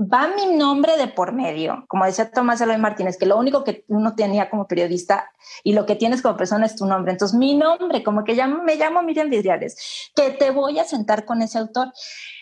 va 0.00 0.28
mi 0.34 0.56
nombre 0.56 0.96
de 0.96 1.08
por 1.08 1.32
medio, 1.32 1.84
como 1.88 2.06
decía 2.06 2.30
Tomás 2.30 2.60
Eloy 2.60 2.78
Martínez, 2.78 3.18
que 3.18 3.26
lo 3.26 3.36
único 3.36 3.64
que 3.64 3.84
uno 3.88 4.14
tenía 4.14 4.48
como 4.48 4.66
periodista 4.66 5.30
y 5.62 5.74
lo 5.74 5.84
que 5.84 5.94
tienes 5.94 6.22
como 6.22 6.36
persona 6.36 6.66
es 6.66 6.76
tu 6.76 6.86
nombre. 6.86 7.12
Entonces, 7.12 7.36
mi 7.36 7.54
nombre, 7.54 8.02
como 8.02 8.24
que 8.24 8.34
ya 8.34 8.46
me 8.46 8.76
llamo 8.76 9.02
Miriam 9.02 9.28
Vidriales, 9.28 10.10
que 10.14 10.30
te 10.30 10.50
voy 10.50 10.78
a 10.78 10.84
sentar 10.84 11.24
con 11.24 11.42
ese 11.42 11.58
autor. 11.58 11.92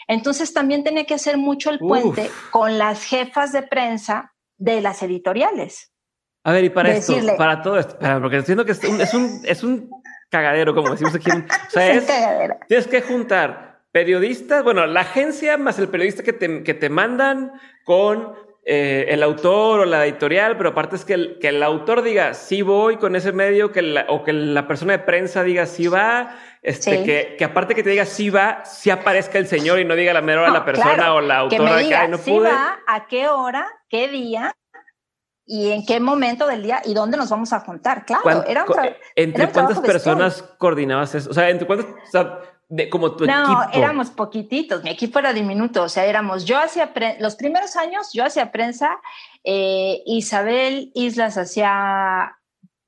Entonces 0.06 0.54
también 0.54 0.84
tenía 0.84 1.04
que 1.04 1.14
hacer 1.14 1.36
mucho 1.36 1.70
el 1.70 1.78
puente 1.78 2.30
con 2.50 2.78
las 2.78 3.04
jefas 3.04 3.52
de 3.52 3.62
prensa 3.62 4.32
de 4.56 4.80
las 4.80 5.02
editoriales. 5.02 5.92
A 6.44 6.52
ver, 6.52 6.64
y 6.64 6.70
para 6.70 6.92
esto, 6.94 7.14
para 7.36 7.60
todo 7.60 7.78
esto, 7.78 7.98
porque 8.20 8.36
entiendo 8.36 8.64
que 8.64 8.72
es 8.72 8.82
un, 9.14 9.42
es 9.44 9.62
un, 9.62 9.90
cagadero, 10.30 10.74
como 10.74 10.90
decimos 10.90 11.14
aquí. 11.14 11.30
O 11.30 11.70
sea, 11.70 11.92
es, 11.92 12.06
tienes 12.68 12.86
que 12.86 13.02
juntar 13.02 13.67
periodistas, 13.98 14.62
bueno, 14.62 14.87
la 14.87 15.00
agencia 15.00 15.58
más 15.58 15.76
el 15.80 15.88
periodista 15.88 16.22
que 16.22 16.32
te, 16.32 16.62
que 16.62 16.72
te 16.72 16.88
mandan 16.88 17.50
con 17.82 18.32
eh, 18.64 19.06
el 19.08 19.24
autor 19.24 19.80
o 19.80 19.84
la 19.84 20.06
editorial, 20.06 20.56
pero 20.56 20.68
aparte 20.68 20.94
es 20.94 21.04
que 21.04 21.14
el, 21.14 21.38
que 21.40 21.48
el 21.48 21.61
autor 21.64 22.02
diga 22.02 22.32
sí 22.34 22.62
voy 22.62 22.96
con 22.98 23.16
ese 23.16 23.32
medio, 23.32 23.72
que 23.72 24.04
o 24.06 24.22
que 24.22 24.32
la 24.32 24.68
persona 24.68 24.92
de 24.92 25.00
prensa 25.00 25.42
diga 25.42 25.66
sí 25.66 25.88
va, 25.88 26.37
este, 26.62 27.02
que, 27.02 27.34
que, 27.37 27.44
aparte 27.44 27.74
que 27.74 27.82
te 27.82 27.90
diga 27.90 28.06
sí 28.06 28.30
va, 28.30 28.64
sí 28.64 28.88
aparezca 28.88 29.37
el 29.38 29.48
señor 29.48 29.80
y 29.80 29.84
no 29.84 29.96
diga 29.96 30.12
la 30.12 30.22
mera 30.22 30.42
hora 30.42 30.52
la 30.52 30.64
persona 30.64 31.14
o 31.14 31.20
la 31.20 31.38
autora 31.38 31.78
que, 31.78 31.88
me 31.88 32.08
no 32.08 32.18
pude. 32.18 32.50
va, 32.50 32.78
a 32.87 33.08
qué 33.08 33.26
hora, 33.26 33.66
qué 33.88 34.06
día 34.06 34.54
y 35.44 35.72
en 35.72 35.84
qué 35.84 35.98
momento 35.98 36.46
del 36.46 36.62
día 36.62 36.82
y 36.84 36.94
dónde 36.94 37.16
nos 37.16 37.30
vamos 37.30 37.52
a 37.52 37.58
juntar. 37.58 38.06
Claro, 38.06 38.44
era 38.46 38.64
un 38.64 38.76
¿Entre 39.16 39.48
cuántas 39.48 39.80
personas 39.80 40.42
coordinabas 40.56 41.16
eso? 41.16 41.30
O 41.30 41.34
sea, 41.34 41.50
¿entre 41.50 41.66
cuántas? 41.66 41.87
O 41.90 42.11
sea, 42.12 42.38
de, 42.68 42.90
como 42.90 43.16
tu 43.16 43.24
equipo. 43.24 43.38
No, 43.38 43.70
éramos 43.72 44.11
poquititos. 44.11 44.83
Mi 44.85 44.90
equipo 44.90 45.18
era 45.18 45.33
diminuto. 45.33 45.83
O 45.83 45.88
sea, 45.88 46.04
éramos 46.04 46.44
yo 46.44 46.59
hacía 46.59 46.92
los 47.18 47.37
primeros 47.37 47.76
años, 47.76 48.11
yo 48.12 48.24
hacía 48.24 48.52
prensa. 48.52 48.98
Eh, 49.44 50.02
Isabel 50.07 50.90
Islas 50.94 51.38
hacía 51.38 52.35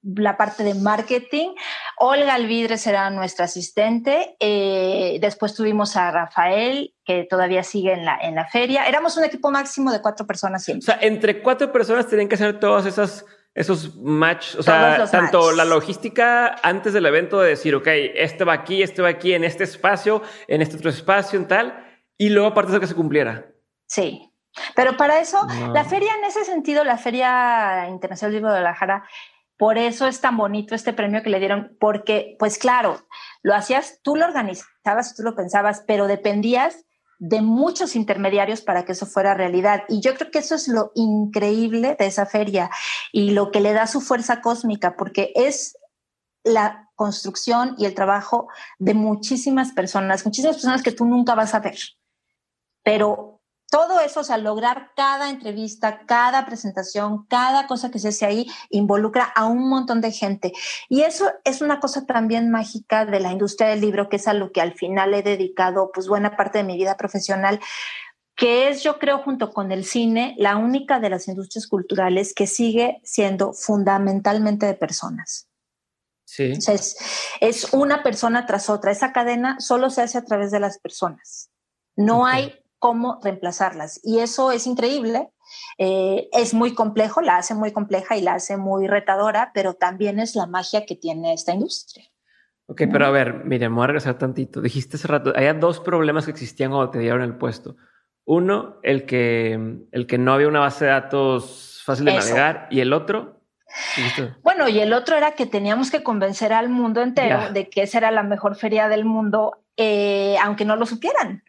la 0.02 0.36
parte 0.36 0.64
de 0.64 0.74
marketing. 0.74 1.50
Olga 1.98 2.34
Alvidres 2.34 2.86
era 2.86 3.10
nuestra 3.10 3.46
asistente. 3.46 4.36
Eh, 4.38 5.18
después 5.20 5.54
tuvimos 5.54 5.96
a 5.96 6.10
Rafael, 6.10 6.94
que 7.04 7.24
todavía 7.24 7.62
sigue 7.62 7.92
en 7.92 8.04
la, 8.04 8.18
en 8.20 8.34
la 8.34 8.46
feria. 8.46 8.84
Éramos 8.86 9.16
un 9.16 9.24
equipo 9.24 9.50
máximo 9.50 9.92
de 9.92 10.00
cuatro 10.00 10.26
personas 10.26 10.62
siempre. 10.64 10.84
O 10.84 10.86
sea, 10.86 11.06
entre 11.06 11.42
cuatro 11.42 11.72
personas 11.72 12.06
tenían 12.06 12.28
que 12.28 12.34
hacer 12.34 12.60
todas 12.60 12.86
esas 12.86 13.24
esos 13.54 13.96
match, 13.96 14.54
o 14.56 14.62
sea, 14.62 15.06
tanto 15.10 15.52
la 15.52 15.64
logística 15.64 16.56
antes 16.62 16.92
del 16.92 17.06
evento 17.06 17.40
de 17.40 17.50
decir, 17.50 17.74
ok, 17.74 17.88
este 18.14 18.44
va 18.44 18.52
aquí, 18.52 18.82
este 18.82 19.02
va 19.02 19.08
aquí, 19.08 19.34
en 19.34 19.44
este 19.44 19.64
espacio, 19.64 20.22
en 20.46 20.62
este 20.62 20.76
otro 20.76 20.90
espacio, 20.90 21.38
en 21.38 21.48
tal, 21.48 21.84
y 22.16 22.30
luego 22.30 22.48
aparte 22.48 22.72
de 22.72 22.80
que 22.80 22.86
se 22.86 22.94
cumpliera. 22.94 23.46
Sí, 23.86 24.32
pero 24.76 24.96
para 24.96 25.20
eso, 25.20 25.46
la 25.72 25.84
feria 25.84 26.14
en 26.14 26.24
ese 26.24 26.44
sentido, 26.44 26.84
la 26.84 26.98
Feria 26.98 27.88
Internacional 27.88 28.34
de 28.34 28.40
Guadalajara, 28.40 29.04
por 29.56 29.78
eso 29.78 30.06
es 30.06 30.20
tan 30.20 30.36
bonito 30.36 30.74
este 30.74 30.92
premio 30.92 31.22
que 31.22 31.30
le 31.30 31.38
dieron, 31.38 31.76
porque, 31.78 32.36
pues 32.38 32.56
claro, 32.56 33.06
lo 33.42 33.54
hacías, 33.54 34.00
tú 34.02 34.16
lo 34.16 34.24
organizabas, 34.26 35.14
tú 35.16 35.22
lo 35.22 35.34
pensabas, 35.34 35.84
pero 35.86 36.06
dependías 36.06 36.86
de 37.20 37.42
muchos 37.42 37.96
intermediarios 37.96 38.62
para 38.62 38.84
que 38.84 38.92
eso 38.92 39.04
fuera 39.04 39.34
realidad. 39.34 39.84
Y 39.88 40.00
yo 40.00 40.14
creo 40.14 40.30
que 40.30 40.38
eso 40.38 40.54
es 40.54 40.68
lo 40.68 40.90
increíble 40.94 41.94
de 41.98 42.06
esa 42.06 42.24
feria 42.24 42.70
y 43.12 43.32
lo 43.32 43.50
que 43.50 43.60
le 43.60 43.74
da 43.74 43.86
su 43.86 44.00
fuerza 44.00 44.40
cósmica, 44.40 44.96
porque 44.96 45.30
es 45.36 45.76
la 46.42 46.88
construcción 46.94 47.74
y 47.76 47.84
el 47.84 47.94
trabajo 47.94 48.48
de 48.78 48.94
muchísimas 48.94 49.72
personas, 49.72 50.24
muchísimas 50.24 50.56
personas 50.56 50.82
que 50.82 50.92
tú 50.92 51.04
nunca 51.04 51.34
vas 51.34 51.54
a 51.54 51.60
ver. 51.60 51.78
Pero 52.82 53.29
todo 53.70 54.00
eso, 54.00 54.20
o 54.20 54.24
sea, 54.24 54.36
lograr 54.36 54.90
cada 54.96 55.30
entrevista, 55.30 56.04
cada 56.04 56.44
presentación, 56.44 57.24
cada 57.26 57.66
cosa 57.68 57.90
que 57.90 58.00
se 58.00 58.08
hace 58.08 58.26
ahí, 58.26 58.46
involucra 58.68 59.24
a 59.24 59.46
un 59.46 59.68
montón 59.68 60.00
de 60.00 60.10
gente. 60.10 60.52
Y 60.88 61.02
eso 61.02 61.30
es 61.44 61.62
una 61.62 61.78
cosa 61.78 62.04
también 62.04 62.50
mágica 62.50 63.06
de 63.06 63.20
la 63.20 63.30
industria 63.30 63.68
del 63.68 63.80
libro, 63.80 64.08
que 64.08 64.16
es 64.16 64.26
a 64.26 64.34
lo 64.34 64.50
que 64.50 64.60
al 64.60 64.74
final 64.74 65.14
he 65.14 65.22
dedicado 65.22 65.92
pues 65.94 66.08
buena 66.08 66.36
parte 66.36 66.58
de 66.58 66.64
mi 66.64 66.76
vida 66.76 66.96
profesional, 66.96 67.60
que 68.34 68.68
es, 68.68 68.82
yo 68.82 68.98
creo, 68.98 69.18
junto 69.18 69.52
con 69.52 69.70
el 69.70 69.84
cine, 69.84 70.34
la 70.38 70.56
única 70.56 70.98
de 70.98 71.10
las 71.10 71.28
industrias 71.28 71.66
culturales 71.66 72.34
que 72.34 72.46
sigue 72.46 73.00
siendo 73.04 73.52
fundamentalmente 73.52 74.66
de 74.66 74.74
personas. 74.74 75.46
Sí. 76.24 76.52
es, 76.52 76.96
es, 77.40 77.72
una 77.72 78.02
persona 78.02 78.46
tras 78.46 78.70
otra. 78.70 78.92
Esa 78.92 79.12
cadena 79.12 79.60
solo 79.60 79.90
se 79.90 80.02
hace 80.02 80.16
a 80.16 80.24
través 80.24 80.50
de 80.50 80.60
las 80.60 80.78
personas. 80.78 81.50
No 81.96 82.24
hay 82.24 82.54
cómo 82.80 83.20
reemplazarlas. 83.22 84.00
Y 84.02 84.18
eso 84.18 84.50
es 84.50 84.66
increíble. 84.66 85.28
Eh, 85.78 86.28
es 86.32 86.54
muy 86.54 86.74
complejo, 86.74 87.20
la 87.20 87.36
hace 87.36 87.54
muy 87.54 87.72
compleja 87.72 88.16
y 88.16 88.22
la 88.22 88.34
hace 88.34 88.56
muy 88.56 88.88
retadora, 88.88 89.52
pero 89.54 89.74
también 89.74 90.18
es 90.18 90.34
la 90.34 90.46
magia 90.46 90.84
que 90.86 90.96
tiene 90.96 91.32
esta 91.32 91.52
industria. 91.52 92.06
Ok, 92.66 92.82
pero 92.90 93.06
a 93.06 93.10
ver, 93.10 93.44
mire, 93.44 93.68
me 93.68 93.74
voy 93.74 93.84
a 93.84 93.88
regresar 93.88 94.16
tantito. 94.16 94.60
Dijiste 94.60 94.96
hace 94.96 95.08
rato, 95.08 95.32
había 95.36 95.54
dos 95.54 95.80
problemas 95.80 96.24
que 96.24 96.30
existían 96.30 96.70
cuando 96.70 96.90
te 96.90 97.00
dieron 97.00 97.22
el 97.22 97.36
puesto. 97.36 97.76
Uno, 98.24 98.76
el 98.82 99.06
que, 99.06 99.58
el 99.90 100.06
que 100.06 100.18
no 100.18 100.32
había 100.32 100.48
una 100.48 100.60
base 100.60 100.84
de 100.84 100.92
datos 100.92 101.82
fácil 101.84 102.06
de 102.06 102.14
navegar 102.14 102.68
y 102.70 102.80
el 102.80 102.92
otro. 102.92 103.40
Bueno, 104.42 104.68
y 104.68 104.78
el 104.80 104.92
otro 104.92 105.16
era 105.16 105.32
que 105.32 105.46
teníamos 105.46 105.90
que 105.90 106.02
convencer 106.02 106.52
al 106.52 106.68
mundo 106.68 107.02
entero 107.02 107.52
de 107.52 107.68
que 107.68 107.82
esa 107.82 107.98
era 107.98 108.10
la 108.10 108.22
mejor 108.22 108.56
feria 108.56 108.88
del 108.88 109.04
mundo, 109.04 109.64
eh, 109.76 110.36
aunque 110.42 110.64
no 110.64 110.76
lo 110.76 110.86
supieran. 110.86 111.42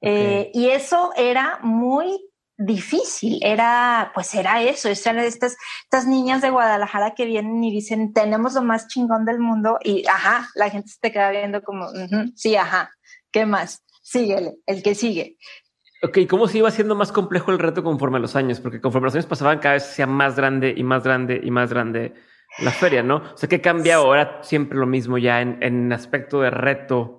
Eh, 0.00 0.50
y 0.54 0.68
eso 0.68 1.12
era 1.16 1.58
muy 1.62 2.28
difícil, 2.56 3.38
era, 3.42 4.10
pues 4.14 4.34
era 4.34 4.62
eso, 4.62 4.88
eran 4.88 5.20
estas, 5.20 5.56
estas 5.84 6.06
niñas 6.06 6.42
de 6.42 6.50
Guadalajara 6.50 7.14
que 7.14 7.24
vienen 7.24 7.62
y 7.62 7.72
dicen, 7.72 8.12
tenemos 8.12 8.54
lo 8.54 8.62
más 8.62 8.88
chingón 8.88 9.24
del 9.24 9.38
mundo 9.38 9.78
y, 9.82 10.04
ajá, 10.08 10.48
la 10.56 10.68
gente 10.68 10.88
se 10.88 10.98
te 11.00 11.12
queda 11.12 11.30
viendo 11.30 11.62
como, 11.62 11.86
sí, 12.34 12.56
ajá, 12.56 12.90
¿qué 13.30 13.46
más? 13.46 13.84
Síguele, 14.02 14.56
el 14.66 14.82
que 14.82 14.94
sigue. 14.96 15.36
Ok, 16.02 16.18
¿cómo 16.28 16.48
se 16.48 16.58
iba 16.58 16.68
haciendo 16.68 16.94
más 16.94 17.12
complejo 17.12 17.50
el 17.52 17.58
reto 17.58 17.84
conforme 17.84 18.18
a 18.18 18.20
los 18.20 18.34
años? 18.34 18.60
Porque 18.60 18.80
conforme 18.80 19.06
los 19.06 19.14
años 19.14 19.26
pasaban, 19.26 19.58
cada 19.58 19.74
vez 19.74 19.84
se 19.84 19.90
hacía 19.90 20.06
más 20.06 20.36
grande 20.36 20.74
y 20.76 20.82
más 20.82 21.04
grande 21.04 21.40
y 21.42 21.50
más 21.50 21.70
grande 21.70 22.14
la 22.58 22.70
feria, 22.70 23.02
¿no? 23.02 23.16
O 23.16 23.36
sea, 23.36 23.48
¿qué 23.48 23.60
cambia 23.60 23.96
ahora? 23.96 24.38
Siempre 24.42 24.78
lo 24.78 24.86
mismo 24.86 25.18
ya 25.18 25.40
en, 25.40 25.62
en 25.62 25.92
aspecto 25.92 26.40
de 26.40 26.50
reto 26.50 27.17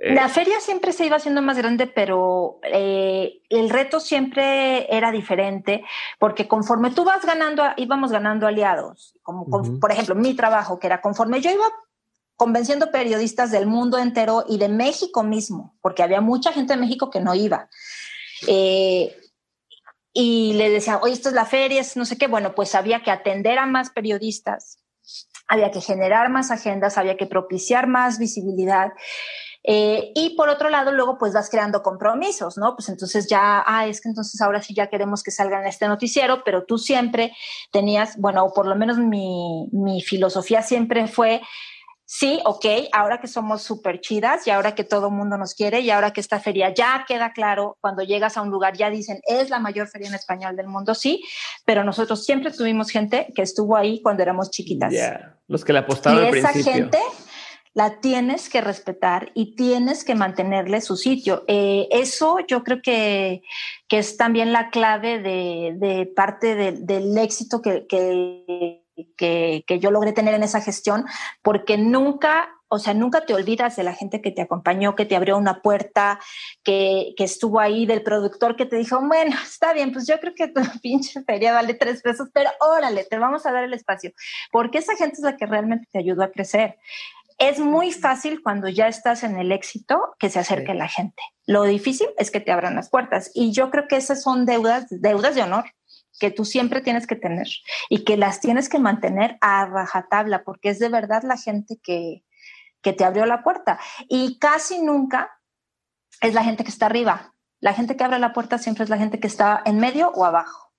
la 0.00 0.30
feria 0.30 0.60
siempre 0.60 0.92
se 0.92 1.04
iba 1.04 1.16
haciendo 1.16 1.42
más 1.42 1.58
grande, 1.58 1.86
pero 1.86 2.58
eh, 2.62 3.42
el 3.50 3.68
reto 3.68 4.00
siempre 4.00 4.86
era 4.94 5.12
diferente, 5.12 5.84
porque 6.18 6.48
conforme 6.48 6.90
tú 6.90 7.04
vas 7.04 7.24
ganando, 7.26 7.64
íbamos 7.76 8.10
ganando 8.10 8.46
aliados, 8.46 9.14
como 9.22 9.44
por 9.78 9.92
ejemplo 9.92 10.14
mi 10.14 10.32
trabajo, 10.34 10.78
que 10.78 10.86
era 10.86 11.02
conforme 11.02 11.42
yo 11.42 11.50
iba 11.50 11.66
convenciendo 12.34 12.90
periodistas 12.90 13.50
del 13.50 13.66
mundo 13.66 13.98
entero 13.98 14.46
y 14.48 14.56
de 14.56 14.70
México 14.70 15.22
mismo, 15.22 15.76
porque 15.82 16.02
había 16.02 16.22
mucha 16.22 16.50
gente 16.52 16.72
de 16.72 16.80
México 16.80 17.10
que 17.10 17.20
no 17.20 17.34
iba. 17.34 17.68
Eh, 18.46 19.14
y 20.14 20.54
le 20.54 20.70
decía, 20.70 20.98
oye, 21.02 21.12
esto 21.12 21.28
es 21.28 21.34
la 21.34 21.44
feria, 21.44 21.82
es 21.82 21.98
no 21.98 22.06
sé 22.06 22.16
qué. 22.16 22.26
Bueno, 22.26 22.54
pues 22.54 22.74
había 22.74 23.02
que 23.02 23.10
atender 23.10 23.58
a 23.58 23.66
más 23.66 23.90
periodistas, 23.90 24.78
había 25.46 25.70
que 25.70 25.82
generar 25.82 26.30
más 26.30 26.50
agendas, 26.50 26.96
había 26.96 27.18
que 27.18 27.26
propiciar 27.26 27.86
más 27.86 28.18
visibilidad. 28.18 28.92
Eh, 29.62 30.12
y 30.14 30.36
por 30.36 30.48
otro 30.48 30.70
lado, 30.70 30.92
luego 30.92 31.18
pues 31.18 31.32
vas 31.34 31.50
creando 31.50 31.82
compromisos, 31.82 32.56
¿no? 32.56 32.74
Pues 32.74 32.88
entonces 32.88 33.28
ya, 33.28 33.62
ah, 33.66 33.86
es 33.86 34.00
que 34.00 34.08
entonces 34.08 34.40
ahora 34.40 34.62
sí 34.62 34.74
ya 34.74 34.88
queremos 34.88 35.22
que 35.22 35.30
salga 35.30 35.60
en 35.60 35.66
este 35.66 35.86
noticiero, 35.86 36.42
pero 36.44 36.64
tú 36.64 36.78
siempre 36.78 37.32
tenías, 37.70 38.16
bueno, 38.16 38.44
o 38.44 38.54
por 38.54 38.66
lo 38.66 38.74
menos 38.74 38.96
mi, 38.98 39.68
mi 39.72 40.00
filosofía 40.00 40.62
siempre 40.62 41.06
fue, 41.08 41.42
sí, 42.06 42.40
ok, 42.44 42.64
ahora 42.92 43.20
que 43.20 43.28
somos 43.28 43.62
súper 43.62 44.00
chidas 44.00 44.46
y 44.46 44.50
ahora 44.50 44.74
que 44.74 44.82
todo 44.82 45.08
el 45.08 45.12
mundo 45.12 45.36
nos 45.36 45.54
quiere 45.54 45.80
y 45.80 45.90
ahora 45.90 46.12
que 46.12 46.20
esta 46.20 46.40
feria 46.40 46.72
ya 46.74 47.04
queda 47.06 47.32
claro, 47.32 47.76
cuando 47.80 48.02
llegas 48.02 48.38
a 48.38 48.42
un 48.42 48.50
lugar 48.50 48.76
ya 48.76 48.88
dicen, 48.88 49.20
es 49.28 49.50
la 49.50 49.58
mayor 49.58 49.88
feria 49.88 50.08
en 50.08 50.14
español 50.14 50.56
del 50.56 50.68
mundo, 50.68 50.94
sí, 50.94 51.22
pero 51.66 51.84
nosotros 51.84 52.24
siempre 52.24 52.50
tuvimos 52.50 52.90
gente 52.90 53.28
que 53.36 53.42
estuvo 53.42 53.76
ahí 53.76 54.00
cuando 54.02 54.22
éramos 54.22 54.50
chiquitas. 54.50 54.92
Los 55.46 55.64
que 55.64 55.72
la 55.72 55.80
apostaron 55.80 56.24
y 56.24 56.28
al 56.28 56.36
esa 56.36 56.52
gente 56.52 56.98
la 57.72 58.00
tienes 58.00 58.48
que 58.48 58.60
respetar 58.60 59.30
y 59.34 59.54
tienes 59.54 60.04
que 60.04 60.14
mantenerle 60.14 60.80
su 60.80 60.96
sitio. 60.96 61.44
Eh, 61.46 61.88
eso 61.90 62.38
yo 62.48 62.64
creo 62.64 62.82
que, 62.82 63.42
es 63.88 64.16
también 64.16 64.52
la 64.52 64.70
clave 64.70 65.20
de, 65.20 66.12
parte 66.14 66.54
del 66.54 67.18
éxito 67.18 67.60
que, 67.62 67.86
que, 69.16 69.78
yo 69.80 69.90
logré 69.90 70.12
tener 70.12 70.34
en 70.34 70.42
esa 70.42 70.60
gestión, 70.60 71.04
porque 71.42 71.78
nunca, 71.78 72.48
o 72.68 72.78
sea, 72.78 72.94
nunca 72.94 73.24
te 73.24 73.34
olvidas 73.34 73.76
de 73.76 73.82
la 73.82 73.94
gente 73.94 74.20
que 74.20 74.30
te 74.30 74.42
acompañó, 74.42 74.94
que 74.94 75.06
te 75.06 75.16
abrió 75.16 75.36
una 75.36 75.62
puerta, 75.62 76.20
que, 76.62 77.14
estuvo 77.18 77.60
ahí, 77.60 77.86
del 77.86 78.02
productor 78.02 78.56
que 78.56 78.66
te 78.66 78.76
dijo, 78.76 79.00
bueno, 79.00 79.36
está 79.42 79.72
bien, 79.72 79.92
pues 79.92 80.06
yo 80.06 80.18
creo 80.20 80.34
que 80.34 80.48
tu 80.48 80.60
pinche 80.82 81.22
feria 81.22 81.52
vale 81.52 81.74
tres 81.74 82.02
pesos, 82.02 82.28
pero 82.32 82.50
órale, 82.60 83.04
te 83.04 83.18
vamos 83.18 83.46
a 83.46 83.52
dar 83.52 83.64
el 83.64 83.74
espacio, 83.74 84.12
porque 84.50 84.78
esa 84.78 84.96
gente 84.96 85.16
es 85.16 85.22
la 85.22 85.36
que 85.36 85.46
realmente 85.46 85.88
te 85.90 85.98
ayudó 85.98 86.22
a 86.22 86.30
crecer. 86.30 86.76
Es 87.40 87.58
muy 87.58 87.90
fácil 87.90 88.42
cuando 88.42 88.68
ya 88.68 88.86
estás 88.86 89.22
en 89.22 89.38
el 89.38 89.50
éxito 89.50 90.14
que 90.18 90.28
se 90.28 90.38
acerque 90.38 90.74
la 90.74 90.88
gente. 90.88 91.22
Lo 91.46 91.62
difícil 91.62 92.06
es 92.18 92.30
que 92.30 92.38
te 92.38 92.52
abran 92.52 92.74
las 92.74 92.90
puertas. 92.90 93.30
Y 93.34 93.52
yo 93.52 93.70
creo 93.70 93.88
que 93.88 93.96
esas 93.96 94.22
son 94.22 94.44
deudas, 94.44 94.84
deudas 94.90 95.34
de 95.34 95.42
honor 95.42 95.64
que 96.18 96.30
tú 96.30 96.44
siempre 96.44 96.82
tienes 96.82 97.06
que 97.06 97.16
tener 97.16 97.48
y 97.88 98.04
que 98.04 98.18
las 98.18 98.40
tienes 98.40 98.68
que 98.68 98.78
mantener 98.78 99.38
a 99.40 99.64
rajatabla 99.64 100.44
porque 100.44 100.68
es 100.68 100.78
de 100.78 100.90
verdad 100.90 101.22
la 101.22 101.38
gente 101.38 101.80
que, 101.82 102.26
que 102.82 102.92
te 102.92 103.04
abrió 103.04 103.24
la 103.24 103.42
puerta. 103.42 103.80
Y 104.06 104.38
casi 104.38 104.82
nunca 104.82 105.30
es 106.20 106.34
la 106.34 106.44
gente 106.44 106.62
que 106.62 106.70
está 106.70 106.86
arriba. 106.86 107.34
La 107.58 107.72
gente 107.72 107.96
que 107.96 108.04
abre 108.04 108.18
la 108.18 108.34
puerta 108.34 108.58
siempre 108.58 108.84
es 108.84 108.90
la 108.90 108.98
gente 108.98 109.18
que 109.18 109.28
está 109.28 109.62
en 109.64 109.78
medio 109.78 110.10
o 110.10 110.26
abajo. 110.26 110.74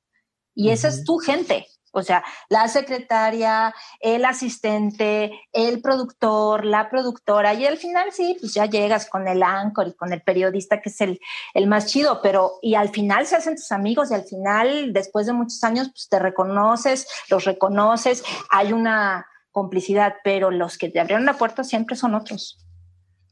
Y 0.54 0.70
esa 0.70 0.90
es 0.90 1.06
tu 1.06 1.18
gente. 1.18 1.66
O 1.92 2.04
sea, 2.04 2.24
la 2.50 2.68
secretaria, 2.68 3.74
el 4.00 4.24
asistente, 4.26 5.32
el 5.52 5.82
productor, 5.82 6.66
la 6.66 6.90
productora, 6.90 7.54
y 7.54 7.66
al 7.66 7.78
final 7.78 8.12
sí, 8.12 8.38
pues 8.40 8.54
ya 8.54 8.66
llegas 8.66 9.10
con 9.10 9.28
el 9.28 9.44
anchor 9.44 9.90
y 9.90 9.94
con 9.94 10.14
el 10.14 10.22
periodista 10.22 10.82
que 10.82 10.90
es 10.90 11.02
el, 11.02 11.20
el 11.54 11.68
más 11.68 11.88
chido, 11.88 12.22
pero 12.22 12.54
y 12.62 12.76
al 12.76 12.90
final 12.90 13.26
se 13.26 13.36
hacen 13.36 13.56
tus 13.56 13.72
amigos 13.72 14.12
y 14.12 14.14
al 14.14 14.24
final, 14.24 14.94
después 14.94 15.26
de 15.26 15.34
muchos 15.34 15.64
años, 15.64 15.90
pues 15.90 16.08
te 16.10 16.20
reconoces, 16.20 17.08
los 17.30 17.44
reconoces, 17.46 18.24
hay 18.50 18.74
una 18.74 19.28
complicidad, 19.52 20.16
pero 20.24 20.50
los 20.50 20.78
que 20.78 20.90
te 20.90 21.00
abrieron 21.00 21.26
la 21.26 21.34
puerta 21.34 21.64
siempre 21.64 21.96
son 21.96 22.16
otros. 22.16 22.58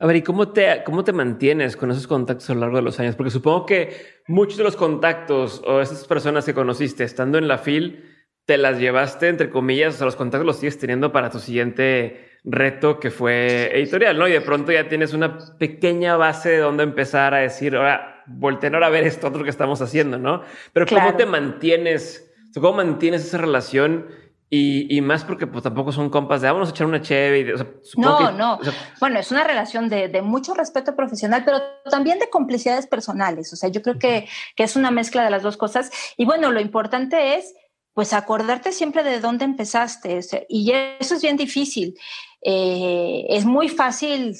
A 0.01 0.07
ver, 0.07 0.15
¿y 0.15 0.21
cómo 0.21 0.49
te, 0.49 0.83
cómo 0.85 1.03
te 1.03 1.11
mantienes 1.11 1.75
con 1.75 1.91
esos 1.91 2.07
contactos 2.07 2.49
a 2.49 2.53
lo 2.53 2.61
largo 2.61 2.77
de 2.77 2.83
los 2.83 2.99
años? 3.01 3.15
Porque 3.15 3.31
supongo 3.31 3.65
que 3.65 4.21
muchos 4.27 4.57
de 4.57 4.63
los 4.63 4.77
contactos 4.77 5.61
o 5.65 5.81
esas 5.81 6.05
personas 6.05 6.45
que 6.45 6.53
conociste 6.53 7.03
estando 7.03 7.37
en 7.37 7.49
la 7.49 7.57
FIL, 7.57 8.05
te 8.49 8.57
las 8.57 8.79
llevaste, 8.79 9.27
entre 9.27 9.51
comillas, 9.51 9.93
o 9.93 9.97
sea, 9.99 10.05
los 10.05 10.15
contactos 10.15 10.43
los 10.43 10.57
sigues 10.57 10.79
teniendo 10.79 11.11
para 11.11 11.29
tu 11.29 11.37
siguiente 11.37 12.39
reto 12.43 12.99
que 12.99 13.11
fue 13.11 13.69
editorial, 13.77 14.17
¿no? 14.17 14.27
Y 14.27 14.31
de 14.31 14.41
pronto 14.41 14.71
ya 14.71 14.87
tienes 14.87 15.13
una 15.13 15.37
pequeña 15.59 16.17
base 16.17 16.49
de 16.49 16.57
donde 16.57 16.81
empezar 16.81 17.35
a 17.35 17.37
decir, 17.37 17.75
ahora, 17.75 18.23
volteen 18.25 18.73
ahora 18.73 18.87
a 18.87 18.89
ver 18.89 19.03
esto 19.03 19.27
otro 19.27 19.43
que 19.43 19.51
estamos 19.51 19.83
haciendo, 19.83 20.17
¿no? 20.17 20.41
Pero 20.73 20.87
¿cómo 20.87 21.13
te 21.13 21.27
mantienes? 21.27 22.33
¿Cómo 22.55 22.77
mantienes 22.77 23.23
esa 23.23 23.37
relación? 23.37 24.07
Y, 24.49 24.99
más 25.01 25.25
porque 25.25 25.45
pues 25.45 25.61
tampoco 25.61 25.91
son 25.91 26.09
compas 26.09 26.41
de 26.41 26.47
ah, 26.47 26.53
vamos 26.53 26.69
a 26.69 26.71
echar 26.71 26.87
una 26.87 27.03
cheve. 27.03 27.53
no, 27.97 28.31
no. 28.31 28.59
bueno, 28.99 29.19
es 29.19 29.29
una 29.29 29.43
relación 29.43 29.89
de, 29.89 30.07
de, 30.07 30.23
mucho 30.23 30.55
respeto 30.55 30.95
profesional, 30.95 31.43
pero 31.45 31.61
también 31.87 32.17
de 32.17 32.31
complicidades 32.31 32.87
personales. 32.87 33.53
O 33.53 33.55
sea, 33.55 33.69
yo 33.69 33.83
creo 33.83 33.99
que, 33.99 34.27
que 34.55 34.63
es 34.63 34.75
una 34.75 34.89
mezcla 34.89 35.23
de 35.23 35.29
las 35.29 35.43
dos 35.43 35.55
cosas. 35.55 35.91
Y 36.17 36.25
bueno, 36.25 36.51
lo 36.51 36.59
importante 36.59 37.35
es 37.35 37.53
pues 37.99 38.13
acordarte 38.13 38.71
siempre 38.71 39.03
de 39.03 39.19
dónde 39.19 39.43
empezaste. 39.43 40.21
Y 40.47 40.71
eso 40.71 41.15
es 41.15 41.21
bien 41.21 41.35
difícil. 41.35 41.99
Eh, 42.41 43.25
es 43.27 43.43
muy 43.43 43.67
fácil 43.67 44.37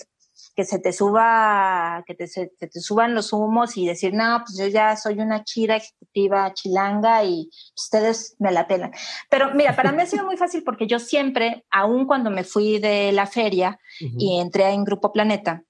que 0.56 0.64
se 0.64 0.80
te 0.80 0.94
suba, 0.94 2.02
que 2.08 2.16
te, 2.16 2.28
se, 2.28 2.54
te 2.58 2.80
suban 2.80 3.14
los 3.14 3.34
humos 3.34 3.76
y 3.76 3.86
decir, 3.86 4.14
no, 4.14 4.44
pues 4.46 4.58
yo 4.58 4.68
ya 4.68 4.96
soy 4.96 5.20
una 5.20 5.44
chira 5.44 5.76
ejecutiva 5.76 6.54
chilanga 6.54 7.26
y 7.26 7.50
ustedes 7.76 8.38
me 8.40 8.54
la 8.54 8.66
pelan. 8.66 8.94
Pero 9.30 9.54
mira, 9.54 9.76
para 9.76 9.92
mí 9.92 10.04
ha 10.04 10.06
sido 10.06 10.24
muy 10.24 10.38
fácil 10.38 10.64
porque 10.64 10.88
yo 10.88 10.98
siempre, 10.98 11.66
aun 11.70 12.08
cuando 12.08 12.32
me 12.32 12.46
fui 12.46 12.80
de 12.80 13.12
la 13.12 13.28
feria 13.28 13.78
y 14.00 14.40
entré 14.40 14.70
en 14.70 14.86
Grupo 14.86 15.12
Planeta, 15.12 15.64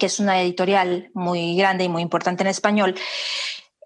que 0.00 0.06
es 0.06 0.18
una 0.18 0.42
editorial 0.42 1.12
muy 1.14 1.54
grande 1.54 1.84
y 1.84 1.88
muy 1.88 2.02
importante 2.02 2.42
en 2.42 2.48
español, 2.48 2.96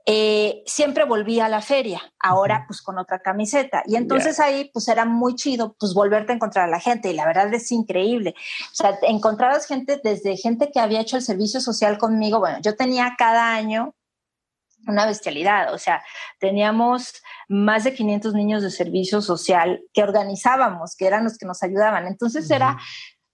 eh, 0.07 0.62
siempre 0.66 1.05
volvía 1.05 1.46
a 1.46 1.48
la 1.48 1.62
feria, 1.62 2.02
ahora 2.18 2.64
pues 2.66 2.82
con 2.82 2.98
otra 2.98 3.20
camiseta. 3.20 3.82
Y 3.86 3.96
entonces 3.96 4.38
ahí 4.38 4.70
pues 4.72 4.88
era 4.88 5.07
muy 5.07 5.34
chido 5.34 5.74
pues 5.78 5.94
volverte 5.94 6.32
a 6.32 6.34
encontrar 6.34 6.66
a 6.66 6.70
la 6.70 6.80
gente 6.80 7.11
y 7.11 7.14
la 7.14 7.24
verdad 7.24 7.52
es 7.55 7.72
increíble. 7.72 8.34
O 8.70 8.74
sea, 8.74 8.98
encontrabas 9.02 9.66
gente 9.66 10.00
desde 10.05 10.36
gente 10.36 10.70
que 10.70 10.80
había 10.80 11.00
hecho 11.00 11.16
el 11.16 11.22
servicio 11.22 11.61
social 11.61 11.96
conmigo. 11.96 12.38
Bueno, 12.38 12.59
yo 12.61 12.76
tenía 12.76 13.14
cada 13.16 13.55
año 13.55 13.94
una 14.86 15.07
bestialidad, 15.07 15.72
o 15.72 15.78
sea, 15.78 16.02
teníamos 16.38 17.22
más 17.48 17.84
de 17.84 17.94
500 17.94 18.34
niños 18.34 18.62
de 18.62 18.70
servicio 18.70 19.22
social 19.22 19.82
que 19.94 20.02
organizábamos, 20.02 20.94
que 20.96 21.07
eran 21.07 21.24
los 21.24 21.38
que 21.38 21.46
nos 21.46 21.62
ayudaban. 21.62 22.07
Entonces 22.07 22.50
era 22.50 22.78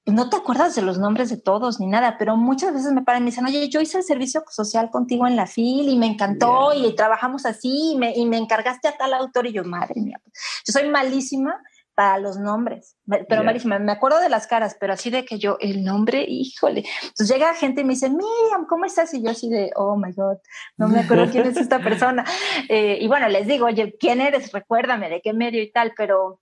no 0.06 0.30
te 0.30 0.36
acuerdas 0.36 0.74
de 0.74 0.82
los 0.82 0.98
nombres 0.98 1.28
de 1.30 1.36
todos 1.36 1.78
ni 1.78 1.86
nada, 1.86 2.16
pero 2.18 2.36
muchas 2.36 2.72
veces 2.72 2.92
me 2.92 3.02
paran 3.02 3.22
y 3.22 3.24
me 3.24 3.30
dicen, 3.30 3.46
oye, 3.46 3.68
yo 3.68 3.80
hice 3.80 3.98
el 3.98 4.04
servicio 4.04 4.42
social 4.48 4.90
contigo 4.90 5.26
en 5.26 5.36
la 5.36 5.46
FIL 5.46 5.88
y 5.88 5.96
me 5.96 6.06
encantó 6.06 6.72
y 6.74 6.94
trabajamos 6.94 7.46
así 7.46 7.92
y 7.92 7.96
me, 7.96 8.16
y 8.16 8.26
me, 8.26 8.38
encargaste 8.38 8.88
a 8.88 8.96
tal 8.96 9.14
autor 9.14 9.46
y 9.46 9.52
yo, 9.52 9.64
madre 9.64 10.00
mía, 10.00 10.20
yo 10.66 10.72
soy 10.72 10.88
malísima 10.88 11.60
para 11.94 12.18
los 12.18 12.38
nombres, 12.38 12.96
pero 13.28 13.44
malísima, 13.44 13.78
me 13.78 13.92
acuerdo 13.92 14.20
de 14.20 14.30
las 14.30 14.46
caras, 14.46 14.74
pero 14.80 14.94
así 14.94 15.10
de 15.10 15.26
que 15.26 15.38
yo, 15.38 15.58
el 15.60 15.84
nombre, 15.84 16.24
híjole. 16.26 16.84
Entonces 17.02 17.28
llega 17.28 17.52
gente 17.52 17.82
y 17.82 17.84
me 17.84 17.92
dice, 17.92 18.08
Miriam, 18.08 18.66
¿cómo 18.66 18.86
estás? 18.86 19.12
Y 19.12 19.22
yo 19.22 19.30
así 19.30 19.50
de, 19.50 19.70
oh 19.76 19.96
my 19.96 20.10
God, 20.12 20.38
no 20.78 20.88
me 20.88 21.00
acuerdo 21.00 21.30
quién 21.30 21.46
es 21.46 21.56
esta 21.56 21.80
persona. 21.80 22.24
Eh, 22.68 22.98
y 23.00 23.08
bueno, 23.08 23.28
les 23.28 23.46
digo, 23.46 23.66
oye, 23.66 23.96
¿quién 23.98 24.20
eres? 24.20 24.52
Recuérdame 24.52 25.08
de 25.08 25.20
qué 25.20 25.32
medio 25.32 25.60
y 25.60 25.72
tal, 25.72 25.92
pero 25.96 26.40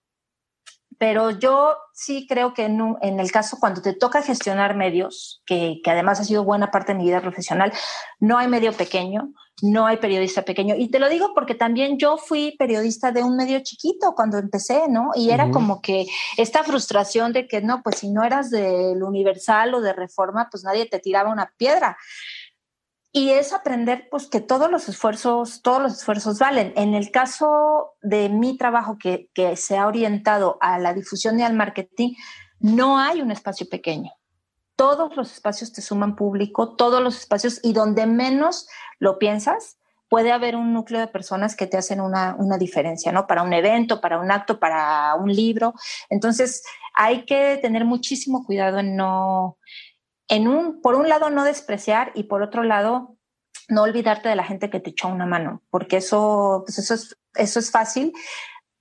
pero 0.99 1.31
yo 1.31 1.77
sí 1.93 2.27
creo 2.27 2.53
que 2.53 2.65
en, 2.65 2.95
en, 3.01 3.19
el 3.19 3.31
caso 3.31 3.57
cuando 3.59 3.81
te 3.81 3.93
toca 3.93 4.21
gestionar 4.21 4.75
medios, 4.75 5.41
que, 5.45 5.79
que, 5.81 5.89
además 5.89 6.19
ha 6.19 6.25
sido 6.25 6.43
buena 6.43 6.71
parte 6.71 6.91
de 6.91 6.99
mi 6.99 7.05
vida 7.05 7.21
profesional, 7.21 7.71
no 8.19 8.37
hay 8.37 8.49
medio 8.49 8.73
pequeño, 8.73 9.31
no 9.61 9.85
hay 9.85 9.97
periodista 9.97 10.43
pequeño. 10.43 10.75
Y 10.77 10.89
te 10.89 10.99
lo 10.99 11.09
digo 11.09 11.33
porque 11.33 11.55
también 11.55 11.97
yo 11.97 12.17
fui 12.17 12.55
periodista 12.57 13.11
de 13.11 13.23
un 13.23 13.35
medio 13.35 13.59
chiquito 13.61 14.13
cuando 14.13 14.37
empecé, 14.37 14.89
¿no? 14.89 15.11
Y 15.15 15.31
era 15.31 15.49
como 15.51 15.81
que 15.81 16.05
esta 16.37 16.63
frustración 16.63 17.33
de 17.33 17.47
que 17.47 17.61
no, 17.61 17.81
pues 17.81 17.97
si 17.97 18.09
no 18.09 18.23
eras 18.23 18.49
del 18.49 19.01
Universal 19.01 19.73
o 19.73 19.81
de 19.81 19.93
Reforma, 19.93 20.49
pues 20.51 20.63
nadie 20.63 20.85
te 20.85 20.99
tiraba 20.99 21.31
una 21.31 21.51
piedra. 21.57 21.97
Y 23.11 23.31
es 23.31 23.53
aprender 23.53 24.07
pues 24.11 24.27
que 24.27 24.39
todos 24.39 24.69
los 24.69 24.87
esfuerzos, 24.87 25.61
todos 25.63 25.81
los 25.81 25.93
esfuerzos 25.93 26.37
valen. 26.37 26.73
En 26.75 26.93
el 26.93 27.09
caso 27.09 27.95
de 28.01 28.29
mi 28.29 28.57
trabajo 28.57 28.97
que, 28.99 29.29
que 29.33 29.55
se 29.55 29.77
ha 29.77 29.87
orientado 29.87 30.57
a 30.61 30.77
la 30.77 30.93
difusión 30.93 31.39
y 31.39 31.43
al 31.43 31.55
marketing, 31.55 32.13
no 32.59 32.99
hay 32.99 33.21
un 33.21 33.31
espacio 33.31 33.67
pequeño. 33.67 34.11
Todos 34.75 35.15
los 35.17 35.33
espacios 35.33 35.73
te 35.73 35.81
suman 35.81 36.15
público, 36.15 36.75
todos 36.75 37.01
los 37.01 37.17
espacios 37.17 37.59
y 37.63 37.73
donde 37.73 38.05
menos 38.05 38.67
lo 38.99 39.17
piensas, 39.17 39.79
puede 40.09 40.31
haber 40.31 40.55
un 40.55 40.73
núcleo 40.73 40.99
de 40.99 41.07
personas 41.07 41.55
que 41.55 41.67
te 41.67 41.77
hacen 41.77 42.01
una, 42.01 42.35
una, 42.37 42.57
diferencia, 42.57 43.11
¿no? 43.11 43.27
Para 43.27 43.43
un 43.43 43.53
evento, 43.53 44.01
para 44.01 44.19
un 44.19 44.31
acto, 44.31 44.59
para 44.59 45.15
un 45.15 45.33
libro. 45.33 45.73
Entonces, 46.09 46.63
hay 46.95 47.25
que 47.25 47.59
tener 47.61 47.85
muchísimo 47.85 48.43
cuidado 48.43 48.79
en 48.79 48.95
no, 48.95 49.57
en 50.29 50.47
un, 50.47 50.81
por 50.81 50.95
un 50.95 51.09
lado 51.09 51.29
no 51.29 51.43
despreciar 51.43 52.11
y 52.15 52.23
por 52.23 52.41
otro 52.41 52.63
lado 52.63 53.17
no 53.67 53.83
olvidarte 53.83 54.29
de 54.29 54.35
la 54.35 54.43
gente 54.43 54.69
que 54.69 54.79
te 54.79 54.91
echó 54.91 55.09
una 55.09 55.25
mano, 55.25 55.61
porque 55.69 55.97
eso, 55.97 56.63
pues 56.65 56.79
eso 56.79 56.93
es, 56.93 57.17
eso 57.35 57.59
es 57.59 57.71
fácil, 57.71 58.13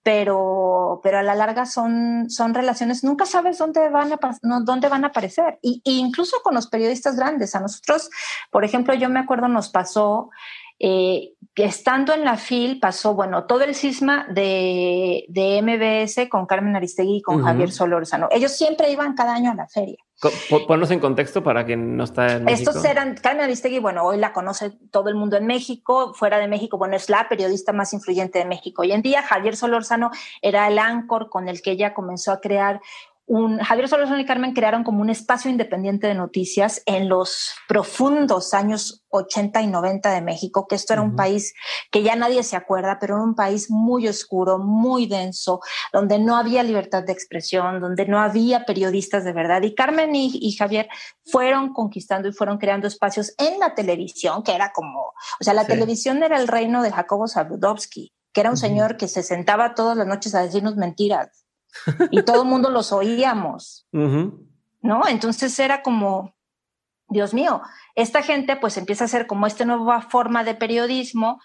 pero, 0.03 1.01
pero 1.03 1.18
a 1.18 1.22
la 1.22 1.34
larga 1.34 1.66
son, 1.66 2.30
son 2.30 2.55
relaciones, 2.55 3.05
nunca 3.05 3.26
sabes 3.26 3.59
dónde 3.59 3.88
van 3.90 4.12
a, 4.12 4.18
dónde 4.40 4.88
van 4.88 5.05
a 5.05 5.09
aparecer. 5.09 5.59
Y, 5.61 5.82
incluso 5.84 6.38
con 6.42 6.55
los 6.55 6.68
periodistas 6.68 7.16
grandes, 7.16 7.55
a 7.55 7.61
nosotros, 7.61 8.09
por 8.51 8.64
ejemplo, 8.64 8.94
yo 8.94 9.11
me 9.11 9.20
acuerdo, 9.20 9.49
nos 9.49 9.68
pasó 9.68 10.30
eh, 10.79 11.33
estando 11.57 12.14
en 12.14 12.24
la 12.24 12.37
FIL 12.37 12.79
pasó, 12.79 13.14
bueno, 13.14 13.45
todo 13.45 13.62
el 13.62 13.74
cisma 13.74 14.26
de, 14.31 15.24
de 15.29 15.61
MBS 15.62 16.29
con 16.29 16.47
Carmen 16.47 16.76
Aristegui 16.76 17.16
y 17.16 17.22
con 17.22 17.43
Javier 17.43 17.72
Solórzano. 17.72 18.29
Ellos 18.31 18.53
siempre 18.53 18.91
iban 18.91 19.14
cada 19.14 19.35
año 19.35 19.51
a 19.51 19.55
la 19.55 19.66
feria. 19.66 19.97
Ponnos 20.66 20.91
en 20.91 20.99
contexto 20.99 21.45
para 21.45 21.64
quien 21.64 21.97
no 21.97 22.03
está 22.03 22.37
en 22.37 22.45
México. 22.45 22.70
Estos 22.70 22.85
eran, 22.85 23.14
Carmen 23.14 23.45
Aristegui, 23.45 23.79
bueno, 23.79 24.05
hoy 24.05 24.18
la 24.18 24.33
conoce 24.33 24.70
todo 24.91 25.09
el 25.11 25.14
mundo 25.14 25.37
en 25.37 25.47
México, 25.47 26.12
fuera 26.12 26.39
de 26.39 26.49
México, 26.49 26.76
bueno, 26.76 26.97
es 26.97 27.09
la 27.09 27.29
periodista 27.29 27.72
más 27.72 27.93
influyente 27.93 28.41
de 28.41 28.45
México 28.45 28.83
hoy 28.83 28.91
en 28.91 29.03
día. 29.03 29.22
Javier 29.22 29.55
Solórzano 29.55 30.11
era 30.43 30.66
el 30.66 30.79
ancor 30.81 31.29
con 31.29 31.49
el 31.49 31.62
que 31.62 31.70
ella 31.70 31.95
comenzó 31.95 32.33
a 32.33 32.41
crear 32.41 32.81
Javier 33.29 33.89
Solórzano 33.89 34.20
y 34.20 34.24
Carmen 34.24 34.55
crearon 34.55 34.85
como 34.85 35.03
un 35.03 35.11
espacio 35.11 35.51
independiente 35.51 36.07
de 36.07 36.14
noticias 36.14 36.83
en 36.87 37.11
los 37.11 37.53
profundos 37.68 38.55
años 38.55 39.05
80 39.11 39.61
y 39.61 39.66
90 39.66 40.11
de 40.12 40.22
México, 40.22 40.66
que 40.66 40.76
esto 40.76 40.95
era 40.95 41.03
un 41.03 41.14
país 41.14 41.53
que 41.91 42.03
ya 42.03 42.16
nadie 42.16 42.43
se 42.43 42.57
acuerda, 42.57 42.99
pero 42.99 43.16
era 43.16 43.24
un 43.24 43.35
país 43.35 43.70
muy 43.70 44.09
oscuro, 44.09 44.59
muy 44.59 45.07
denso, 45.07 45.61
donde 45.93 46.18
no 46.18 46.37
había 46.37 46.62
libertad 46.62 47.03
de 47.03 47.12
expresión, 47.12 47.81
donde 47.81 48.07
no 48.07 48.18
había 48.18 48.64
periodistas 48.64 49.24
de 49.24 49.33
verdad. 49.35 49.61
Y 49.62 49.74
Carmen 49.74 50.14
y, 50.14 50.53
Javier 50.53 50.89
fueron 51.26 51.74
conquistando 51.74 52.29
y 52.29 52.33
fueron 52.33 52.57
creando 52.57 52.89
espacios 52.89 53.35
en 53.37 53.59
la 53.59 53.74
televisión, 53.74 54.43
que 54.43 54.55
era 54.55 54.72
como, 54.72 55.01
o 55.01 55.45
sea, 55.45 55.53
la 55.53 55.66
televisión 55.66 56.22
era 56.22 56.41
el 56.41 56.49
reino 56.49 56.83
de 56.83 56.93
Jacobo 56.93 57.29
Zabudowski, 57.29 58.14
que 58.33 58.41
era 58.41 58.51
un 58.51 58.57
señor 58.57 58.97
que 58.97 59.07
se 59.07 59.22
sentaba 59.22 59.74
todas 59.74 59.97
las 59.99 60.07
noches 60.07 60.35
a 60.35 60.43
decirnos 60.43 60.76
mentiras 60.76 61.47
y 62.11 62.22
todo 62.22 62.43
el 62.43 62.49
mundo 62.49 62.70
los 62.70 62.93
oíamos, 62.93 63.87
¿no? 63.93 65.09
Entonces 65.09 65.59
era 65.59 65.83
como, 65.83 66.35
Dios 67.09 67.35
mío, 67.35 67.62
esta 67.95 68.22
gente 68.22 68.57
pues 68.57 68.76
empieza 68.76 69.05
a 69.05 69.07
hacer 69.07 69.26
como 69.26 69.47
esta 69.47 69.64
nueva 69.64 70.03
forma 70.03 70.45
de 70.45 70.55
periodismo 70.55 71.41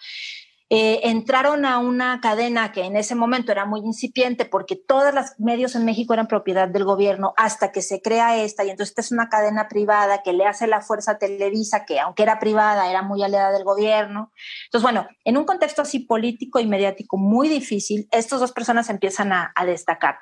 eh, 0.76 1.01
entraron 1.03 1.65
a 1.65 1.78
una 1.78 2.19
cadena 2.19 2.71
que 2.71 2.82
en 2.82 2.95
ese 2.95 3.13
momento 3.13 3.51
era 3.51 3.63
muy 3.63 3.82
incipiente 3.82 4.43
porque 4.43 4.76
todos 4.76 5.13
los 5.13 5.26
medios 5.38 5.76
en 5.76 5.86
México 5.86 6.15
eran 6.15 6.26
propiedad 6.26 6.67
del 6.67 6.84
gobierno 6.84 7.36
hasta 7.38 7.71
que 7.71 7.84
se 7.84 8.01
crea 8.01 8.38
esta 8.38 8.63
y 8.63 8.71
entonces 8.71 8.89
esta 8.89 9.01
es 9.01 9.11
una 9.11 9.30
cadena 9.30 9.67
privada 9.67 10.24
que 10.24 10.34
le 10.34 10.47
hace 10.47 10.65
la 10.65 10.82
fuerza 10.82 11.11
a 11.11 11.17
Televisa 11.19 11.86
que 11.86 11.99
aunque 11.99 12.24
era 12.24 12.39
privada 12.39 12.89
era 12.89 13.03
muy 13.03 13.21
aliada 13.21 13.51
del 13.51 13.63
gobierno. 13.63 14.32
Entonces 14.65 14.82
bueno, 14.82 15.07
en 15.24 15.38
un 15.38 15.45
contexto 15.45 15.84
así 15.84 15.99
político 15.99 16.59
y 16.59 16.65
mediático 16.65 17.17
muy 17.17 17.49
difícil, 17.49 18.07
estas 18.09 18.39
dos 18.39 18.51
personas 18.51 18.89
empiezan 18.89 19.32
a, 19.32 19.53
a 19.55 19.65
destacar. 19.67 20.17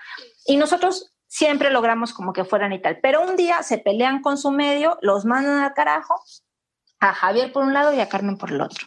Y 0.45 0.57
nosotros 0.57 1.13
siempre 1.27 1.71
logramos 1.71 2.11
como 2.11 2.33
que 2.33 2.43
fueran 2.43 2.73
y 2.73 2.81
tal, 2.81 2.99
pero 3.01 3.21
un 3.21 3.37
día 3.37 3.63
se 3.63 3.77
pelean 3.77 4.21
con 4.21 4.37
su 4.37 4.51
medio, 4.51 4.97
los 5.01 5.23
mandan 5.23 5.63
al 5.63 5.73
carajo, 5.73 6.21
a 6.99 7.13
Javier 7.13 7.53
por 7.53 7.63
un 7.63 7.73
lado 7.73 7.93
y 7.93 8.01
a 8.01 8.09
Carmen 8.09 8.37
por 8.37 8.51
el 8.51 8.59
otro. 8.59 8.85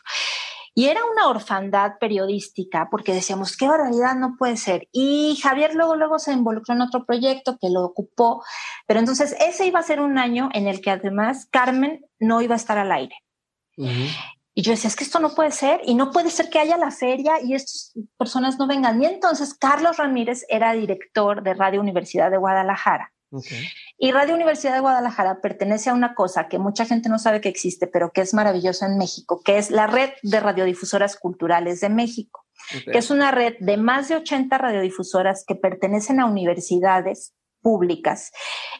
Y 0.74 0.86
era 0.86 1.00
una 1.04 1.28
orfandad 1.28 1.98
periodística 2.00 2.88
porque 2.90 3.14
decíamos, 3.14 3.56
qué 3.56 3.68
barbaridad, 3.68 4.16
no 4.16 4.34
puede 4.36 4.56
ser. 4.56 4.88
Y 4.90 5.38
Javier 5.40 5.74
luego, 5.74 5.94
luego 5.94 6.18
se 6.18 6.32
involucró 6.32 6.74
en 6.74 6.82
otro 6.82 7.06
proyecto 7.06 7.56
que 7.60 7.70
lo 7.70 7.84
ocupó, 7.84 8.42
pero 8.86 8.98
entonces 8.98 9.36
ese 9.40 9.66
iba 9.66 9.78
a 9.78 9.84
ser 9.84 10.00
un 10.00 10.18
año 10.18 10.48
en 10.52 10.66
el 10.66 10.80
que 10.80 10.90
además 10.90 11.46
Carmen 11.50 12.04
no 12.18 12.42
iba 12.42 12.54
a 12.54 12.56
estar 12.56 12.76
al 12.76 12.90
aire. 12.90 13.14
Y 14.56 14.62
yo 14.62 14.70
decía, 14.70 14.88
es 14.88 14.96
que 14.96 15.04
esto 15.04 15.18
no 15.18 15.34
puede 15.34 15.50
ser 15.50 15.80
y 15.84 15.94
no 15.94 16.10
puede 16.10 16.30
ser 16.30 16.48
que 16.48 16.60
haya 16.60 16.76
la 16.76 16.92
feria 16.92 17.40
y 17.42 17.54
estas 17.54 17.92
personas 18.16 18.58
no 18.58 18.66
vengan. 18.66 19.02
Y 19.02 19.06
entonces 19.06 19.54
Carlos 19.54 19.96
Ramírez 19.96 20.44
era 20.48 20.72
director 20.72 21.42
de 21.42 21.54
Radio 21.54 21.80
Universidad 21.80 22.30
de 22.30 22.36
Guadalajara. 22.36 23.12
Y 23.96 24.10
Radio 24.10 24.34
Universidad 24.34 24.74
de 24.74 24.80
Guadalajara 24.80 25.40
pertenece 25.40 25.90
a 25.90 25.94
una 25.94 26.14
cosa 26.14 26.48
que 26.48 26.58
mucha 26.58 26.84
gente 26.84 27.08
no 27.08 27.18
sabe 27.18 27.40
que 27.40 27.48
existe, 27.48 27.86
pero 27.86 28.10
que 28.10 28.22
es 28.22 28.34
maravillosa 28.34 28.86
en 28.86 28.98
México, 28.98 29.40
que 29.44 29.58
es 29.58 29.70
la 29.70 29.86
red 29.86 30.10
de 30.22 30.40
radiodifusoras 30.40 31.16
culturales 31.16 31.80
de 31.80 31.88
México, 31.88 32.44
que 32.70 32.98
es 32.98 33.10
una 33.10 33.30
red 33.30 33.54
de 33.60 33.76
más 33.76 34.08
de 34.08 34.16
80 34.16 34.58
radiodifusoras 34.58 35.44
que 35.46 35.54
pertenecen 35.54 36.18
a 36.18 36.26
universidades 36.26 37.34
públicas 37.62 38.32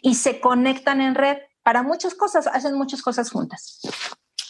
y 0.02 0.16
se 0.16 0.40
conectan 0.40 1.00
en 1.00 1.14
red 1.14 1.38
para 1.62 1.82
muchas 1.82 2.14
cosas, 2.14 2.46
hacen 2.46 2.74
muchas 2.74 3.00
cosas 3.00 3.30
juntas. 3.30 3.80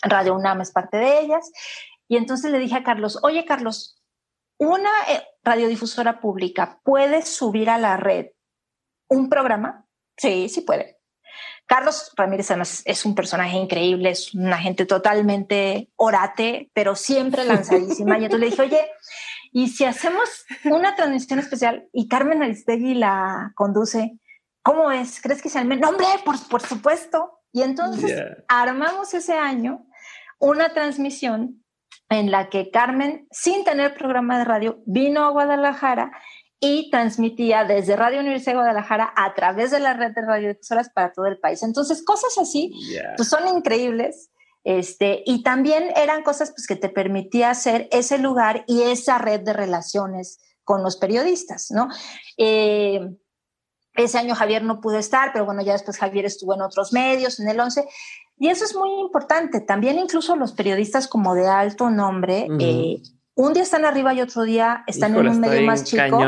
Radio 0.03 0.35
UNAM 0.35 0.61
es 0.61 0.73
parte 0.73 0.97
de 0.97 1.21
ellas. 1.21 1.51
Y 2.09 2.17
entonces 2.17 2.51
le 2.51 2.59
dije 2.59 2.77
a 2.77 2.83
Carlos, 2.83 3.19
oye 3.23 3.45
Carlos, 3.45 4.03
una 4.59 4.91
eh, 5.09 5.23
radiodifusora 5.43 6.21
pública 6.21 6.81
puede 6.85 7.23
subir 7.23 7.71
a 7.71 7.79
la 7.79 7.97
red 7.97 8.27
un 9.09 9.29
programa 9.29 9.87
Sí, 10.17 10.49
sí 10.49 10.61
puede. 10.63 10.99
Carlos 11.67 12.13
Ramírez 12.17 12.51
además 12.51 12.83
es 12.85 13.05
un 13.05 13.15
personaje 13.15 13.57
increíble, 13.57 14.11
es 14.11 14.35
una 14.35 14.59
gente 14.59 14.85
totalmente 14.85 15.91
orate, 15.97 16.71
pero 16.75 16.95
siempre 16.95 17.45
lanzadísima. 17.45 18.19
y 18.19 18.25
entonces 18.25 18.41
le 18.41 18.51
dije, 18.51 18.63
oye, 18.63 18.87
¿y 19.53 19.69
si 19.69 19.85
hacemos 19.85 20.45
una 20.65 20.95
transmisión 20.95 21.39
especial 21.39 21.89
y 21.93 22.09
Carmen 22.09 22.43
Aristegui 22.43 22.95
la 22.95 23.53
conduce? 23.55 24.19
¿Cómo 24.63 24.91
es? 24.91 25.21
¿Crees 25.21 25.43
que 25.43 25.51
sea 25.51 25.63
el 25.63 25.81
nombre? 25.81 26.07
Por, 26.25 26.37
por 26.49 26.63
supuesto. 26.63 27.41
Y 27.53 27.63
entonces 27.63 28.21
armamos 28.49 29.15
ese 29.15 29.35
año 29.35 29.87
una 30.39 30.73
transmisión 30.75 31.65
en 32.09 32.31
la 32.31 32.49
que 32.49 32.71
Carmen, 32.71 33.27
sin 33.31 33.65
tener 33.65 33.95
programa 33.95 34.39
de 34.39 34.45
radio, 34.45 34.83
vino 34.87 35.25
a 35.25 35.31
Guadalajara 35.31 36.13
y 36.61 36.91
transmitía 36.91 37.65
desde 37.65 37.97
Radio 37.97 38.21
Universidad 38.21 38.53
de 38.53 38.59
Guadalajara 38.59 39.13
a 39.17 39.35
través 39.35 39.71
de 39.71 39.81
la 39.81 39.95
red 39.95 40.13
de 40.15 40.23
radiodifusoras 40.23 40.91
para 40.91 41.13
todo 41.13 41.27
el 41.27 41.39
país. 41.39 41.63
Entonces, 41.63 42.03
cosas 42.03 42.39
así 42.39 42.73
pues 43.17 43.29
son 43.29 43.47
increíbles. 43.49 44.31
Este, 44.65 45.23
y 45.27 45.43
también 45.43 45.91
eran 45.95 46.23
cosas 46.23 46.53
pues, 46.53 46.67
que 46.67 46.77
te 46.77 46.89
permitía 46.89 47.51
hacer 47.51 47.87
ese 47.93 48.17
lugar 48.17 48.65
y 48.67 48.81
esa 48.81 49.19
red 49.19 49.41
de 49.41 49.53
relaciones 49.53 50.41
con 50.65 50.83
los 50.83 50.97
periodistas, 50.97 51.71
¿no? 51.71 51.89
Eh, 52.39 53.15
ese 53.95 54.19
año 54.19 54.35
Javier 54.35 54.65
no 54.65 54.81
pudo 54.81 54.99
estar, 54.99 55.33
pero 55.33 55.45
bueno, 55.45 55.63
ya 55.63 55.73
después 55.73 55.99
Javier 55.99 56.25
estuvo 56.25 56.55
en 56.55 56.63
otros 56.63 56.93
medios, 56.93 57.39
en 57.39 57.49
el 57.49 57.61
11. 57.61 57.87
Y 58.39 58.49
eso 58.49 58.65
es 58.65 58.75
muy 58.75 58.91
importante. 59.01 59.61
También 59.61 59.99
incluso 59.99 60.35
los 60.35 60.53
periodistas 60.53 61.07
como 61.07 61.35
de 61.35 61.47
alto 61.47 61.91
nombre, 61.91 62.49
eh, 62.59 63.01
un 63.37 63.53
día 63.53 63.63
están 63.63 63.85
arriba 63.85 64.15
y 64.15 64.21
otro 64.21 64.43
día 64.43 64.85
están 64.87 65.17
en 65.17 65.29
un 65.29 65.41
medio 65.41 65.63
más 65.63 65.85
chico. 65.85 66.21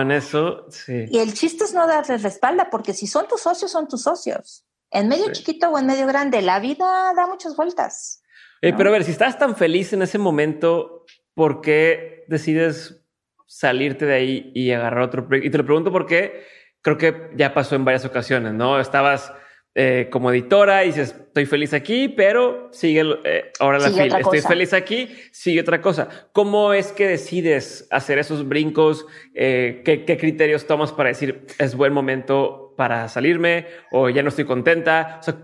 Y 0.88 1.18
el 1.18 1.34
chiste 1.34 1.64
es 1.64 1.72
no 1.72 1.86
darles 1.86 2.22
la 2.22 2.28
espalda, 2.28 2.68
porque 2.70 2.92
si 2.92 3.06
son 3.06 3.28
tus 3.28 3.42
socios, 3.42 3.70
son 3.70 3.86
tus 3.88 4.02
socios. 4.02 4.64
En 4.90 5.08
medio 5.08 5.32
chiquito 5.32 5.70
o 5.70 5.78
en 5.78 5.86
medio 5.86 6.06
grande, 6.06 6.42
la 6.42 6.58
vida 6.60 7.12
da 7.14 7.26
muchas 7.26 7.56
vueltas. 7.56 8.22
Eh, 8.62 8.72
pero 8.76 8.90
a 8.90 8.92
ver, 8.92 9.04
si 9.04 9.12
estás 9.12 9.38
tan 9.38 9.56
feliz 9.56 9.92
en 9.92 10.02
ese 10.02 10.18
momento, 10.18 11.04
¿por 11.34 11.60
qué 11.60 12.24
decides 12.28 13.04
salirte 13.46 14.06
de 14.06 14.14
ahí 14.14 14.52
y 14.54 14.72
agarrar 14.72 15.02
otro 15.02 15.26
proyecto? 15.26 15.46
Y 15.46 15.50
te 15.50 15.58
lo 15.58 15.66
pregunto 15.66 15.92
porque 15.92 16.44
creo 16.80 16.98
que 16.98 17.30
ya 17.36 17.54
pasó 17.54 17.76
en 17.76 17.84
varias 17.84 18.04
ocasiones, 18.04 18.54
¿no? 18.54 18.80
Estabas 18.80 19.32
eh, 19.78 20.08
como 20.10 20.30
editora 20.30 20.84
y 20.84 20.86
dices, 20.86 21.14
estoy 21.14 21.44
feliz 21.44 21.74
aquí, 21.74 22.08
pero 22.08 22.70
sigue 22.72 23.02
eh, 23.24 23.52
ahora 23.60 23.78
la 23.78 23.90
fila. 23.90 24.20
Estoy 24.20 24.40
feliz 24.40 24.72
aquí, 24.72 25.14
sigue 25.32 25.60
otra 25.60 25.82
cosa. 25.82 26.08
¿Cómo 26.32 26.72
es 26.72 26.92
que 26.92 27.06
decides 27.06 27.86
hacer 27.90 28.18
esos 28.18 28.48
brincos? 28.48 29.04
Eh, 29.34 29.82
¿qué, 29.84 30.16
criterios 30.16 30.66
tomas 30.66 30.92
para 30.92 31.10
decir 31.10 31.46
es 31.58 31.76
buen 31.76 31.92
momento 31.92 32.72
para 32.78 33.06
salirme 33.10 33.66
o 33.92 34.08
ya 34.08 34.22
no 34.22 34.30
estoy 34.30 34.46
contenta? 34.46 35.18
O 35.20 35.22
sea, 35.22 35.36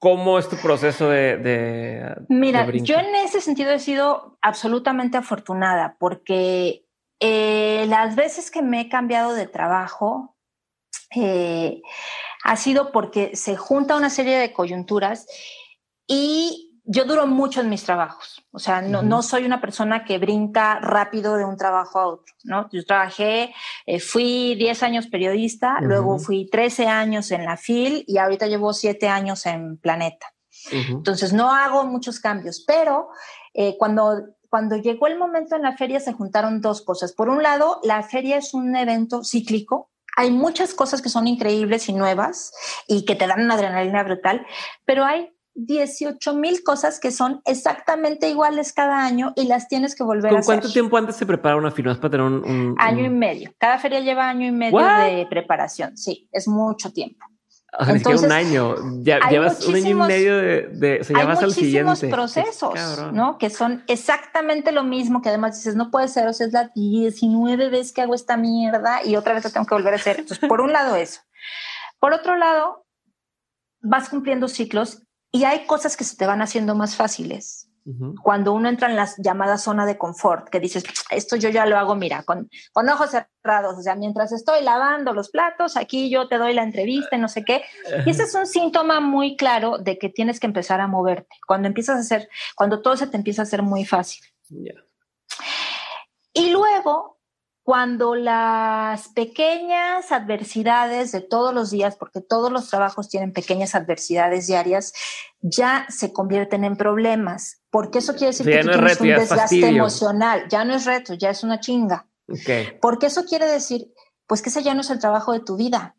¿cómo 0.00 0.40
es 0.40 0.48
tu 0.48 0.56
proceso 0.56 1.08
de... 1.08 2.12
Mira, 2.28 2.68
yo 2.68 2.96
en 2.96 3.14
ese 3.14 3.40
sentido 3.40 3.70
he 3.70 3.78
sido 3.78 4.36
absolutamente 4.42 5.16
afortunada 5.16 5.94
porque 6.00 6.82
las 7.20 8.16
veces 8.16 8.50
que 8.50 8.62
me 8.62 8.80
he 8.80 8.88
cambiado 8.88 9.32
de 9.32 9.46
trabajo, 9.46 10.36
eh, 11.14 11.82
ha 12.46 12.56
sido 12.56 12.92
porque 12.92 13.34
se 13.34 13.56
junta 13.56 13.96
una 13.96 14.08
serie 14.08 14.38
de 14.38 14.52
coyunturas 14.52 15.26
y 16.06 16.80
yo 16.84 17.04
duro 17.04 17.26
mucho 17.26 17.60
en 17.60 17.68
mis 17.68 17.82
trabajos. 17.82 18.46
O 18.52 18.60
sea, 18.60 18.80
no, 18.80 19.02
no 19.02 19.24
soy 19.24 19.44
una 19.44 19.60
persona 19.60 20.04
que 20.04 20.18
brinca 20.18 20.78
rápido 20.78 21.36
de 21.36 21.44
un 21.44 21.56
trabajo 21.56 21.98
a 21.98 22.06
otro, 22.06 22.32
¿no? 22.44 22.68
Yo 22.70 22.84
trabajé, 22.84 23.52
eh, 23.84 23.98
fui 23.98 24.54
10 24.54 24.82
años 24.84 25.08
periodista, 25.08 25.80
luego 25.80 26.20
fui 26.20 26.48
13 26.48 26.86
años 26.86 27.32
en 27.32 27.44
la 27.44 27.56
FIL 27.56 28.04
y 28.06 28.18
ahorita 28.18 28.46
llevo 28.46 28.72
7 28.72 29.08
años 29.08 29.44
en 29.46 29.78
Planeta. 29.78 30.32
Entonces, 30.70 31.32
no 31.32 31.50
hago 31.52 31.84
muchos 31.84 32.20
cambios, 32.20 32.64
pero 32.66 33.08
eh, 33.54 33.76
cuando 33.76 34.22
cuando 34.48 34.76
llegó 34.76 35.08
el 35.08 35.18
momento 35.18 35.56
en 35.56 35.62
la 35.62 35.76
feria 35.76 35.98
se 35.98 36.12
juntaron 36.12 36.60
dos 36.60 36.80
cosas. 36.82 37.12
Por 37.12 37.28
un 37.28 37.42
lado, 37.42 37.80
la 37.82 38.02
feria 38.04 38.36
es 38.36 38.54
un 38.54 38.76
evento 38.76 39.24
cíclico, 39.24 39.90
hay 40.16 40.30
muchas 40.30 40.74
cosas 40.74 41.02
que 41.02 41.10
son 41.10 41.28
increíbles 41.28 41.88
y 41.88 41.92
nuevas 41.92 42.52
y 42.88 43.04
que 43.04 43.14
te 43.14 43.26
dan 43.26 43.42
una 43.42 43.54
adrenalina 43.54 44.02
brutal, 44.02 44.44
pero 44.84 45.04
hay 45.04 45.32
18 45.54 46.34
mil 46.34 46.62
cosas 46.62 47.00
que 47.00 47.10
son 47.10 47.40
exactamente 47.44 48.28
iguales 48.28 48.72
cada 48.72 49.04
año 49.04 49.32
y 49.36 49.46
las 49.46 49.68
tienes 49.68 49.94
que 49.94 50.04
volver 50.04 50.34
a 50.34 50.38
hacer. 50.40 50.56
¿Cuánto 50.56 50.72
tiempo 50.72 50.96
antes 50.96 51.16
se 51.16 51.24
prepara 51.24 51.56
una 51.56 51.70
firma 51.70 51.94
para 51.94 52.10
tener 52.10 52.26
un, 52.26 52.74
Año 52.78 53.04
y 53.04 53.08
medio. 53.08 53.52
Cada 53.58 53.78
feria 53.78 54.00
lleva 54.00 54.28
año 54.28 54.46
y 54.46 54.52
medio 54.52 54.78
de 54.78 55.26
preparación. 55.28 55.96
Sí, 55.96 56.28
es 56.32 56.46
mucho 56.46 56.92
tiempo. 56.92 57.24
O 57.78 57.84
sea, 57.84 57.94
Entonces, 57.94 58.26
un 58.26 58.32
año. 58.32 58.74
Ya, 59.02 59.28
llevas 59.28 59.66
un 59.66 59.74
año 59.74 59.90
y 59.90 59.94
medio 59.94 60.36
de. 60.36 61.00
se 61.02 61.14
hay 61.16 61.26
muchísimos 61.26 62.00
procesos, 62.00 63.12
¿no? 63.12 63.38
Que 63.38 63.50
son 63.50 63.84
exactamente 63.86 64.72
lo 64.72 64.82
mismo, 64.82 65.20
que 65.20 65.28
además 65.28 65.56
dices, 65.56 65.76
no 65.76 65.90
puede 65.90 66.08
ser, 66.08 66.28
o 66.28 66.32
sea, 66.32 66.46
es 66.46 66.52
la 66.52 66.70
19 66.74 67.68
vez 67.68 67.92
que 67.92 68.02
hago 68.02 68.14
esta 68.14 68.36
mierda 68.36 69.04
y 69.04 69.16
otra 69.16 69.34
vez 69.34 69.44
lo 69.44 69.50
tengo 69.50 69.66
que 69.66 69.74
volver 69.74 69.92
a 69.92 69.96
hacer. 69.96 70.20
Entonces, 70.20 70.48
por 70.48 70.60
un 70.60 70.72
lado, 70.72 70.96
eso. 70.96 71.20
Por 71.98 72.12
otro 72.12 72.36
lado, 72.36 72.86
vas 73.80 74.08
cumpliendo 74.08 74.48
ciclos 74.48 75.02
y 75.30 75.44
hay 75.44 75.66
cosas 75.66 75.96
que 75.96 76.04
se 76.04 76.16
te 76.16 76.26
van 76.26 76.42
haciendo 76.42 76.74
más 76.74 76.96
fáciles. 76.96 77.65
Cuando 78.22 78.52
uno 78.52 78.68
entra 78.68 78.90
en 78.90 78.96
la 78.96 79.08
llamada 79.18 79.58
zona 79.58 79.86
de 79.86 79.96
confort, 79.96 80.48
que 80.48 80.58
dices, 80.58 80.82
esto 81.10 81.36
yo 81.36 81.50
ya 81.50 81.66
lo 81.66 81.78
hago, 81.78 81.94
mira, 81.94 82.24
con, 82.24 82.50
con 82.72 82.88
ojos 82.88 83.10
cerrados, 83.10 83.78
o 83.78 83.82
sea, 83.82 83.94
mientras 83.94 84.32
estoy 84.32 84.64
lavando 84.64 85.12
los 85.12 85.30
platos, 85.30 85.76
aquí 85.76 86.10
yo 86.10 86.26
te 86.26 86.38
doy 86.38 86.52
la 86.52 86.64
entrevista 86.64 87.14
y 87.14 87.20
no 87.20 87.28
sé 87.28 87.44
qué. 87.44 87.62
Y 88.04 88.10
ese 88.10 88.24
es 88.24 88.34
un 88.34 88.46
síntoma 88.46 88.98
muy 88.98 89.36
claro 89.36 89.78
de 89.78 89.98
que 89.98 90.08
tienes 90.08 90.40
que 90.40 90.48
empezar 90.48 90.80
a 90.80 90.88
moverte. 90.88 91.36
Cuando 91.46 91.68
empiezas 91.68 91.96
a 91.96 92.00
hacer, 92.00 92.28
cuando 92.56 92.82
todo 92.82 92.96
se 92.96 93.06
te 93.06 93.16
empieza 93.16 93.42
a 93.42 93.44
hacer 93.44 93.62
muy 93.62 93.84
fácil. 93.84 94.24
Y 96.32 96.50
luego 96.50 97.16
cuando 97.66 98.14
las 98.14 99.08
pequeñas 99.08 100.12
adversidades 100.12 101.10
de 101.10 101.20
todos 101.20 101.52
los 101.52 101.72
días, 101.72 101.96
porque 101.96 102.20
todos 102.20 102.52
los 102.52 102.70
trabajos 102.70 103.08
tienen 103.08 103.32
pequeñas 103.32 103.74
adversidades 103.74 104.46
diarias, 104.46 104.92
ya 105.40 105.84
se 105.88 106.12
convierten 106.12 106.62
en 106.62 106.76
problemas, 106.76 107.64
porque 107.76 107.98
eso 107.98 108.14
quiere 108.14 108.28
decir 108.28 108.46
que 108.46 108.62
tú 108.62 108.70
tienes 108.70 109.00
un 109.00 109.06
desgaste 109.06 109.68
emocional, 109.68 110.48
ya 110.48 110.64
no 110.64 110.74
es 110.74 110.86
reto, 110.86 111.12
ya 111.12 111.28
es 111.28 111.42
una 111.44 111.60
chinga. 111.60 112.08
Porque 112.80 113.04
eso 113.04 113.26
quiere 113.26 113.44
decir, 113.44 113.92
pues 114.26 114.40
que 114.40 114.48
ese 114.48 114.62
ya 114.62 114.72
no 114.72 114.80
es 114.80 114.88
el 114.88 114.98
trabajo 114.98 115.34
de 115.34 115.40
tu 115.40 115.58
vida. 115.58 115.94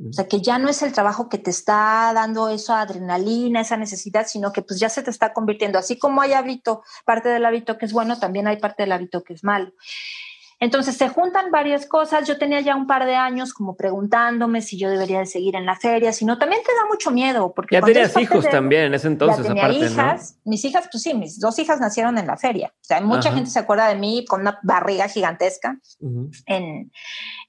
O 0.00 0.12
sea, 0.12 0.26
que 0.26 0.40
ya 0.40 0.58
no 0.58 0.68
es 0.68 0.82
el 0.82 0.92
trabajo 0.92 1.28
que 1.28 1.38
te 1.38 1.50
está 1.50 2.10
dando 2.12 2.48
esa 2.48 2.80
adrenalina, 2.80 3.60
esa 3.60 3.76
necesidad, 3.76 4.26
sino 4.26 4.52
que 4.52 4.62
pues 4.62 4.80
ya 4.80 4.88
se 4.88 5.04
te 5.04 5.12
está 5.12 5.32
convirtiendo. 5.32 5.78
Así 5.78 5.96
como 5.96 6.22
hay 6.22 6.32
hábito, 6.32 6.82
parte 7.04 7.28
del 7.28 7.44
hábito 7.44 7.78
que 7.78 7.86
es 7.86 7.92
bueno, 7.92 8.18
también 8.18 8.48
hay 8.48 8.56
parte 8.56 8.82
del 8.82 8.90
hábito 8.90 9.22
que 9.22 9.34
es 9.34 9.44
malo. 9.44 9.70
Entonces 10.62 10.96
se 10.96 11.08
juntan 11.08 11.50
varias 11.50 11.86
cosas. 11.86 12.28
Yo 12.28 12.38
tenía 12.38 12.60
ya 12.60 12.76
un 12.76 12.86
par 12.86 13.04
de 13.04 13.16
años 13.16 13.52
como 13.52 13.74
preguntándome 13.74 14.62
si 14.62 14.78
yo 14.78 14.88
debería 14.88 15.18
de 15.18 15.26
seguir 15.26 15.56
en 15.56 15.66
la 15.66 15.74
feria, 15.74 16.12
si 16.12 16.24
no, 16.24 16.38
también 16.38 16.62
te 16.64 16.72
da 16.72 16.86
mucho 16.88 17.10
miedo. 17.10 17.52
Porque 17.52 17.74
ya 17.74 17.82
tenías 17.82 18.16
hijos 18.16 18.48
también 18.48 18.84
en 18.84 18.94
ese 18.94 19.08
entonces, 19.08 19.44
ya 19.44 19.54
tenía 19.54 19.72
hijas, 19.72 20.36
mis 20.44 20.64
hijas, 20.64 20.88
pues 20.88 21.02
sí, 21.02 21.14
mis 21.14 21.40
dos 21.40 21.58
hijas 21.58 21.80
nacieron 21.80 22.16
en 22.16 22.28
la 22.28 22.36
feria. 22.36 22.72
O 22.76 22.84
sea, 22.84 23.00
mucha 23.00 23.32
gente 23.32 23.50
se 23.50 23.58
acuerda 23.58 23.88
de 23.88 23.96
mí 23.96 24.24
con 24.28 24.42
una 24.42 24.60
barriga 24.62 25.08
gigantesca 25.08 25.80
en, 26.46 26.92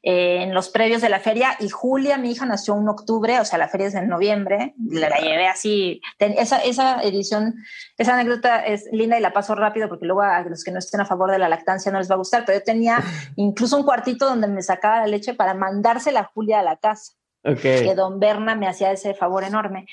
en 0.06 0.54
los 0.54 0.68
previos 0.68 1.02
de 1.02 1.08
la 1.08 1.22
feria 1.22 1.56
y 1.62 1.70
Julia, 1.70 2.18
mi 2.18 2.32
hija, 2.32 2.46
nació 2.46 2.78
en 2.78 2.90
octubre, 2.90 3.40
o 3.40 3.46
sea, 3.46 3.58
la 3.58 3.70
feria 3.70 3.88
es 3.88 3.96
en 3.96 4.10
noviembre, 4.10 4.74
la, 4.86 5.08
la 5.08 5.18
llevé 5.20 5.48
así, 5.48 6.02
esa, 6.20 6.60
esa 6.62 7.02
edición, 7.02 7.56
esa 7.98 8.14
anécdota 8.14 8.66
es 8.66 8.90
linda 8.92 9.18
y 9.18 9.22
la 9.22 9.32
paso 9.32 9.56
rápido 9.56 9.88
porque 9.88 10.06
luego 10.06 10.22
a 10.22 10.42
los 10.42 10.66
que 10.66 10.72
no 10.72 10.80
estén 10.80 11.00
a 11.00 11.06
favor 11.06 11.32
de 11.32 11.40
la 11.40 11.48
lactancia 11.48 11.90
no 11.90 12.00
les 12.00 12.12
va 12.12 12.16
a 12.16 12.18
gustar, 12.18 12.44
pero 12.46 12.60
yo 12.60 12.66
tenía 12.66 13.02
incluso 13.38 13.78
un 13.78 13.84
cuartito 13.84 14.26
donde 14.26 14.50
me 14.50 14.62
sacaba 14.62 15.00
la 15.00 15.08
leche 15.08 15.36
para 15.36 15.54
mandársela 15.54 16.20
a 16.20 16.32
Julia 16.34 16.60
a 16.60 16.64
la 16.64 16.76
casa. 16.76 17.14
Que 17.62 17.94
don 17.94 18.22
Berna 18.22 18.56
me 18.56 18.68
hacía 18.68 18.94
ese 18.94 19.14
favor 19.14 19.44
enorme. 19.44 19.86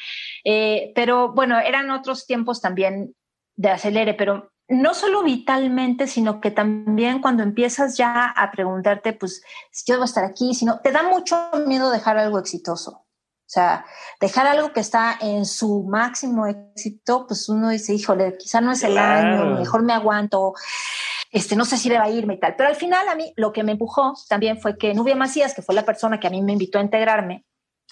Eh, 0.45 0.93
pero 0.95 1.33
bueno, 1.33 1.59
eran 1.59 1.91
otros 1.91 2.25
tiempos 2.25 2.61
también 2.61 3.17
de 3.57 3.71
acelere, 3.71 4.15
pero 4.15 4.53
no 4.71 4.95
solo 4.95 5.25
vitalmente, 5.25 6.07
sino 6.07 6.41
que 6.41 6.53
también 6.53 7.21
cuando 7.21 7.43
empiezas 7.43 7.97
ya 7.97 8.27
a 8.27 8.51
preguntarte, 8.53 9.13
pues, 9.13 9.43
si 9.73 9.85
yo 9.87 9.97
debo 9.97 10.05
estar 10.05 10.25
aquí, 10.25 10.55
sino 10.55 10.81
te 10.81 10.93
da 10.93 11.03
mucho 11.03 11.37
miedo 11.67 11.91
dejar 11.91 12.17
algo 12.19 12.39
exitoso. 12.39 12.93
O 12.93 13.53
sea, 13.53 13.85
dejar 14.21 14.47
algo 14.47 14.73
que 14.73 14.79
está 14.79 15.19
en 15.21 15.45
su 15.45 15.83
máximo 15.83 16.47
éxito, 16.47 17.27
pues 17.27 17.49
uno 17.49 17.71
dice, 17.71 17.93
híjole, 17.93 18.37
quizá 18.39 18.61
no 18.61 18.71
es 18.71 18.85
el 18.85 18.97
año, 18.97 19.59
mejor 19.59 19.83
me 19.83 19.93
aguanto, 19.93 20.55
este, 21.33 21.57
no 21.57 21.65
sé 21.65 21.77
si 21.77 21.89
deba 21.89 22.09
irme 22.09 22.35
y 22.35 22.39
tal. 22.39 22.55
Pero 22.55 22.69
al 22.69 22.77
final 22.77 23.09
a 23.09 23.17
mí 23.17 23.33
lo 23.37 23.53
que 23.53 23.65
me 23.65 23.73
empujó 23.73 24.15
también 24.29 24.61
fue 24.61 24.79
que 24.79 24.95
Nubia 24.95 25.17
Macías, 25.17 25.53
que 25.53 25.63
fue 25.63 25.75
la 25.75 25.85
persona 25.85 26.21
que 26.21 26.29
a 26.29 26.31
mí 26.31 26.43
me 26.43 26.53
invitó 26.53 26.79
a 26.79 26.83
integrarme 26.83 27.45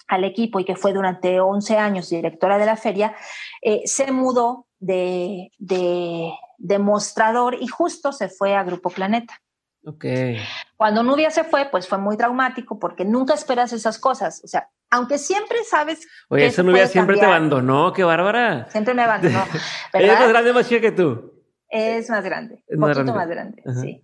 al 0.07 0.23
equipo 0.23 0.61
y 0.61 0.65
que 0.65 0.77
fue 0.77 0.93
durante 0.93 1.41
11 1.41 1.77
años 1.77 2.09
directora 2.09 2.57
de 2.57 2.65
la 2.65 2.77
feria, 2.77 3.13
eh, 3.61 3.81
se 3.83 4.13
mudó 4.13 4.67
de, 4.79 5.51
de, 5.57 6.31
demostrador 6.59 7.55
y 7.59 7.67
justo 7.67 8.11
se 8.11 8.29
fue 8.29 8.55
a 8.55 8.63
Grupo 8.63 8.89
Planeta. 8.89 9.41
Okay. 9.83 10.37
Cuando 10.75 11.03
Nubia 11.03 11.31
se 11.31 11.43
fue, 11.45 11.69
pues 11.71 11.87
fue 11.87 11.97
muy 11.97 12.17
traumático 12.17 12.77
porque 12.77 13.05
nunca 13.05 13.33
esperas 13.33 13.71
esas 13.73 13.97
cosas. 13.97 14.41
O 14.43 14.47
sea, 14.47 14.69
aunque 14.91 15.17
siempre 15.17 15.57
sabes. 15.63 16.07
Oye, 16.27 16.47
esa 16.47 16.63
Nubia 16.63 16.87
siempre 16.87 17.17
te 17.17 17.25
abandonó, 17.25 17.93
qué 17.93 18.03
bárbara. 18.03 18.69
Siempre 18.69 18.93
me 18.93 19.03
abandonó. 19.03 19.43
Ella 19.93 20.13
es 20.13 20.19
más 20.19 20.29
grande, 20.29 20.53
más 20.53 20.67
chica 20.67 20.81
que 20.81 20.91
tú. 20.91 21.33
Es 21.69 22.09
más 22.09 22.23
grande, 22.23 22.63
un 22.67 22.79
poquito 22.79 23.13
más 23.13 23.27
grande, 23.27 23.63
sí. 23.81 24.03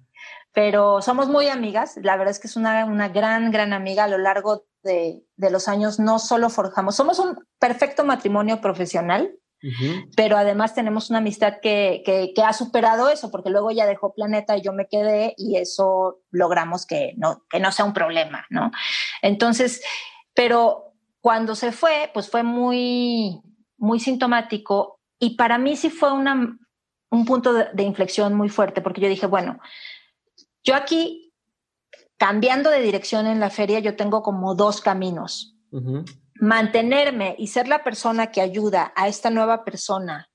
Pero 0.53 1.01
somos 1.01 1.27
muy 1.27 1.49
amigas. 1.49 1.99
La 2.01 2.15
verdad 2.15 2.31
es 2.31 2.39
que 2.39 2.47
es 2.47 2.55
una, 2.55 2.85
una 2.85 3.09
gran, 3.09 3.51
gran 3.51 3.73
amiga 3.73 4.05
a 4.05 4.07
lo 4.07 4.17
largo 4.17 4.65
de, 4.85 5.25
los 5.37 5.67
años 5.67 5.99
no 5.99 6.19
solo 6.19 6.49
forjamos, 6.49 6.95
somos 6.95 7.19
un 7.19 7.37
perfecto 7.59 8.05
matrimonio 8.05 8.61
profesional, 8.61 9.35
pero 10.15 10.37
además 10.37 10.75
tenemos 10.75 11.09
una 11.09 11.19
amistad 11.19 11.55
que, 11.61 12.03
que, 12.05 12.43
ha 12.43 12.53
superado 12.53 13.09
eso, 13.09 13.31
porque 13.31 13.49
luego 13.49 13.71
ya 13.71 13.87
dejó 13.87 14.13
Planeta 14.13 14.55
y 14.57 14.61
yo 14.61 14.73
me 14.73 14.87
quedé 14.87 15.33
y 15.37 15.57
eso 15.57 16.21
logramos 16.31 16.85
que 16.85 17.13
no, 17.17 17.43
que 17.49 17.59
no 17.59 17.71
sea 17.71 17.85
un 17.85 17.93
problema, 17.93 18.45
¿no? 18.49 18.71
Entonces, 19.21 19.81
pero 20.33 20.93
cuando 21.19 21.55
se 21.55 21.71
fue, 21.71 22.11
pues 22.13 22.29
fue 22.29 22.43
muy, 22.43 23.41
muy 23.77 23.99
sintomático 23.99 24.99
y 25.19 25.35
para 25.35 25.57
mí 25.57 25.75
sí 25.75 25.89
fue 25.89 26.11
una, 26.11 26.59
un 27.09 27.25
punto 27.25 27.53
de, 27.53 27.83
inflexión 27.83 28.33
muy 28.35 28.49
fuerte, 28.49 28.81
porque 28.81 29.01
yo 29.01 29.09
dije, 29.09 29.25
bueno, 29.25 29.59
yo 30.63 30.75
aquí, 30.75 31.33
cambiando 32.17 32.69
de 32.69 32.81
dirección 32.81 33.25
en 33.27 33.39
la 33.39 33.49
feria, 33.49 33.79
yo 33.79 33.95
tengo 33.95 34.21
como 34.21 34.55
dos 34.55 34.81
caminos. 34.81 35.55
Mantenerme 36.36 37.36
y 37.38 37.47
ser 37.47 37.67
la 37.67 37.83
persona 37.83 38.31
que 38.31 38.41
ayuda 38.41 38.93
a 38.95 39.07
esta 39.07 39.29
nueva 39.29 39.63
persona 39.63 40.29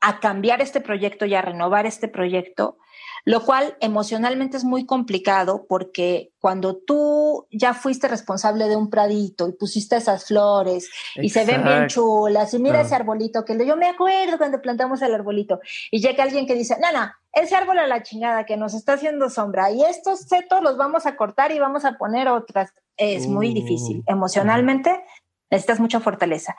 a 0.00 0.20
cambiar 0.20 0.60
este 0.60 0.80
proyecto 0.80 1.26
y 1.26 1.34
a 1.34 1.42
renovar 1.42 1.86
este 1.86 2.08
proyecto, 2.08 2.78
lo 3.24 3.44
cual 3.44 3.76
emocionalmente 3.80 4.56
es 4.56 4.64
muy 4.64 4.86
complicado 4.86 5.66
porque 5.68 6.30
cuando 6.38 6.76
tú 6.76 7.46
ya 7.50 7.74
fuiste 7.74 8.06
responsable 8.06 8.68
de 8.68 8.76
un 8.76 8.90
pradito 8.90 9.48
y 9.48 9.52
pusiste 9.52 9.96
esas 9.96 10.26
flores 10.26 10.88
y 11.16 11.30
se 11.30 11.44
ven 11.44 11.64
bien 11.64 11.88
chulas 11.88 12.54
y 12.54 12.58
mira 12.58 12.80
ese 12.80 12.94
arbolito 12.94 13.44
que 13.44 13.66
yo 13.66 13.76
me 13.76 13.88
acuerdo 13.88 14.38
cuando 14.38 14.62
plantamos 14.62 15.02
el 15.02 15.14
arbolito 15.14 15.60
y 15.90 16.00
llega 16.00 16.22
alguien 16.22 16.46
que 16.46 16.54
dice, 16.54 16.76
no, 16.80 16.92
no, 16.96 17.10
ese 17.32 17.56
árbol 17.56 17.78
a 17.78 17.86
la 17.86 18.02
chingada 18.02 18.46
que 18.46 18.56
nos 18.56 18.74
está 18.74 18.94
haciendo 18.94 19.28
sombra 19.30 19.70
y 19.72 19.82
estos 19.82 20.20
setos 20.20 20.62
los 20.62 20.76
vamos 20.76 21.06
a 21.06 21.16
cortar 21.16 21.50
y 21.50 21.58
vamos 21.58 21.84
a 21.84 21.98
poner 21.98 22.28
otras, 22.28 22.72
es 22.98 23.26
muy 23.26 23.54
difícil. 23.54 23.98
Uh. 23.98 24.12
Emocionalmente 24.12 25.04
necesitas 25.50 25.80
mucha 25.80 26.00
fortaleza. 26.00 26.56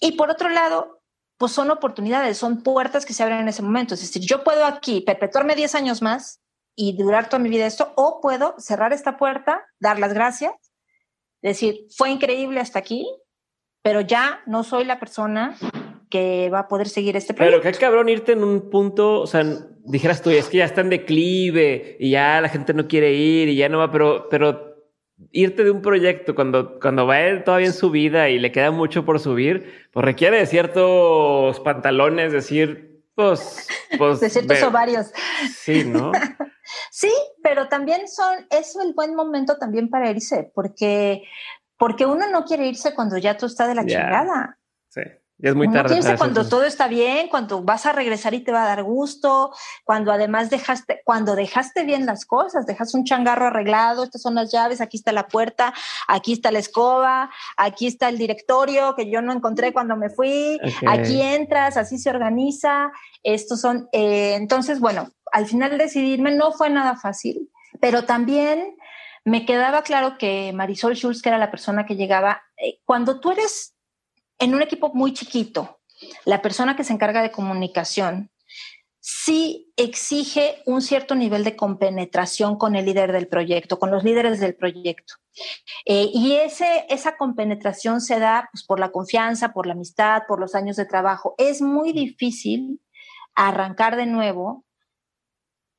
Y 0.00 0.12
por 0.12 0.30
otro 0.30 0.48
lado, 0.48 1.02
pues 1.38 1.52
son 1.52 1.70
oportunidades, 1.70 2.36
son 2.36 2.62
puertas 2.62 3.06
que 3.06 3.12
se 3.12 3.22
abren 3.22 3.40
en 3.40 3.48
ese 3.48 3.62
momento. 3.62 3.94
Es 3.94 4.00
decir, 4.00 4.22
yo 4.22 4.42
puedo 4.42 4.64
aquí 4.64 5.00
perpetuarme 5.00 5.54
10 5.54 5.74
años 5.76 6.02
más 6.02 6.40
y 6.74 6.96
durar 6.96 7.28
toda 7.28 7.42
mi 7.42 7.48
vida 7.48 7.66
esto, 7.66 7.92
o 7.96 8.20
puedo 8.20 8.54
cerrar 8.58 8.92
esta 8.92 9.16
puerta, 9.16 9.66
dar 9.80 9.98
las 9.98 10.14
gracias, 10.14 10.52
decir, 11.42 11.86
fue 11.96 12.10
increíble 12.10 12.60
hasta 12.60 12.78
aquí, 12.78 13.04
pero 13.82 14.00
ya 14.00 14.42
no 14.46 14.62
soy 14.62 14.84
la 14.84 15.00
persona 15.00 15.56
que 16.08 16.50
va 16.50 16.60
a 16.60 16.68
poder 16.68 16.88
seguir 16.88 17.16
este 17.16 17.34
proyecto. 17.34 17.60
Pero 17.62 17.72
qué 17.72 17.78
cabrón 17.80 18.08
irte 18.08 18.32
en 18.32 18.44
un 18.44 18.70
punto, 18.70 19.20
o 19.20 19.26
sea, 19.26 19.44
dijeras 19.84 20.22
tú, 20.22 20.30
es 20.30 20.48
que 20.48 20.58
ya 20.58 20.64
está 20.64 20.80
en 20.80 20.90
declive 20.90 21.96
y 21.98 22.10
ya 22.10 22.40
la 22.40 22.48
gente 22.48 22.72
no 22.74 22.86
quiere 22.86 23.12
ir 23.12 23.48
y 23.48 23.56
ya 23.56 23.68
no 23.68 23.78
va, 23.78 23.90
pero, 23.90 24.28
pero 24.28 24.67
irte 25.32 25.64
de 25.64 25.70
un 25.70 25.82
proyecto 25.82 26.34
cuando, 26.34 26.78
cuando 26.80 27.06
va 27.06 27.16
todavía 27.44 27.66
en 27.66 27.72
su 27.72 27.90
vida 27.90 28.28
y 28.28 28.38
le 28.38 28.52
queda 28.52 28.70
mucho 28.70 29.04
por 29.04 29.20
subir, 29.20 29.88
pues 29.92 30.04
requiere 30.04 30.38
de 30.38 30.46
ciertos 30.46 31.60
pantalones, 31.60 32.32
decir, 32.32 33.02
pues, 33.14 33.68
pues 33.96 34.20
de 34.20 34.30
ciertos 34.30 34.62
ovarios. 34.62 35.12
Sí, 35.54 35.84
¿no? 35.84 36.12
sí, 36.90 37.12
pero 37.42 37.68
también 37.68 38.08
son, 38.08 38.46
es 38.50 38.76
el 38.76 38.94
buen 38.94 39.14
momento 39.14 39.56
también 39.58 39.90
para 39.90 40.10
irse, 40.10 40.50
porque, 40.54 41.24
porque 41.76 42.06
uno 42.06 42.30
no 42.30 42.44
quiere 42.44 42.66
irse 42.66 42.94
cuando 42.94 43.18
ya 43.18 43.36
tú 43.36 43.46
estás 43.46 43.68
de 43.68 43.74
la 43.74 43.86
chingada. 43.86 44.58
Sí 44.88 45.02
es 45.40 45.54
muy 45.54 45.70
tarde. 45.70 46.00
cuando 46.16 46.48
todo 46.48 46.64
está 46.64 46.88
bien, 46.88 47.28
cuando 47.28 47.62
vas 47.62 47.86
a 47.86 47.92
regresar 47.92 48.34
y 48.34 48.40
te 48.40 48.50
va 48.50 48.64
a 48.64 48.66
dar 48.66 48.82
gusto, 48.82 49.52
cuando 49.84 50.10
además 50.10 50.50
dejaste, 50.50 51.00
cuando 51.04 51.36
dejaste 51.36 51.84
bien 51.84 52.06
las 52.06 52.24
cosas, 52.24 52.66
dejas 52.66 52.92
un 52.94 53.04
changarro 53.04 53.46
arreglado, 53.46 54.02
estas 54.02 54.22
son 54.22 54.34
las 54.34 54.50
llaves, 54.50 54.80
aquí 54.80 54.96
está 54.96 55.12
la 55.12 55.28
puerta, 55.28 55.72
aquí 56.08 56.32
está 56.32 56.50
la 56.50 56.58
escoba, 56.58 57.30
aquí 57.56 57.86
está 57.86 58.08
el 58.08 58.18
directorio 58.18 58.96
que 58.96 59.10
yo 59.10 59.22
no 59.22 59.32
encontré 59.32 59.72
cuando 59.72 59.96
me 59.96 60.10
fui, 60.10 60.58
aquí 60.88 61.22
entras, 61.22 61.76
así 61.76 61.98
se 61.98 62.10
organiza. 62.10 62.90
Estos 63.22 63.60
son, 63.60 63.88
eh, 63.92 64.34
entonces, 64.34 64.80
bueno, 64.80 65.10
al 65.30 65.46
final 65.46 65.78
decidirme 65.78 66.32
no 66.32 66.52
fue 66.52 66.68
nada 66.68 66.96
fácil, 66.96 67.48
pero 67.80 68.04
también 68.04 68.76
me 69.24 69.44
quedaba 69.46 69.82
claro 69.82 70.16
que 70.18 70.52
Marisol 70.52 70.96
Schulz, 70.96 71.22
que 71.22 71.28
era 71.28 71.38
la 71.38 71.50
persona 71.50 71.86
que 71.86 71.96
llegaba, 71.96 72.42
eh, 72.56 72.80
cuando 72.84 73.20
tú 73.20 73.30
eres 73.30 73.74
en 74.38 74.54
un 74.54 74.62
equipo 74.62 74.92
muy 74.94 75.12
chiquito, 75.12 75.80
la 76.24 76.42
persona 76.42 76.76
que 76.76 76.84
se 76.84 76.92
encarga 76.92 77.22
de 77.22 77.32
comunicación 77.32 78.30
sí 79.00 79.72
exige 79.76 80.62
un 80.66 80.82
cierto 80.82 81.14
nivel 81.14 81.42
de 81.42 81.56
compenetración 81.56 82.58
con 82.58 82.76
el 82.76 82.84
líder 82.84 83.12
del 83.12 83.26
proyecto, 83.26 83.78
con 83.78 83.90
los 83.90 84.04
líderes 84.04 84.38
del 84.38 84.54
proyecto. 84.54 85.14
Eh, 85.86 86.10
y 86.12 86.34
ese, 86.34 86.84
esa 86.90 87.16
compenetración 87.16 88.02
se 88.02 88.18
da 88.18 88.50
pues, 88.52 88.64
por 88.64 88.78
la 88.78 88.90
confianza, 88.90 89.54
por 89.54 89.66
la 89.66 89.72
amistad, 89.72 90.24
por 90.28 90.40
los 90.40 90.54
años 90.54 90.76
de 90.76 90.84
trabajo. 90.84 91.34
Es 91.38 91.62
muy 91.62 91.92
difícil 91.92 92.82
arrancar 93.34 93.96
de 93.96 94.04
nuevo, 94.04 94.66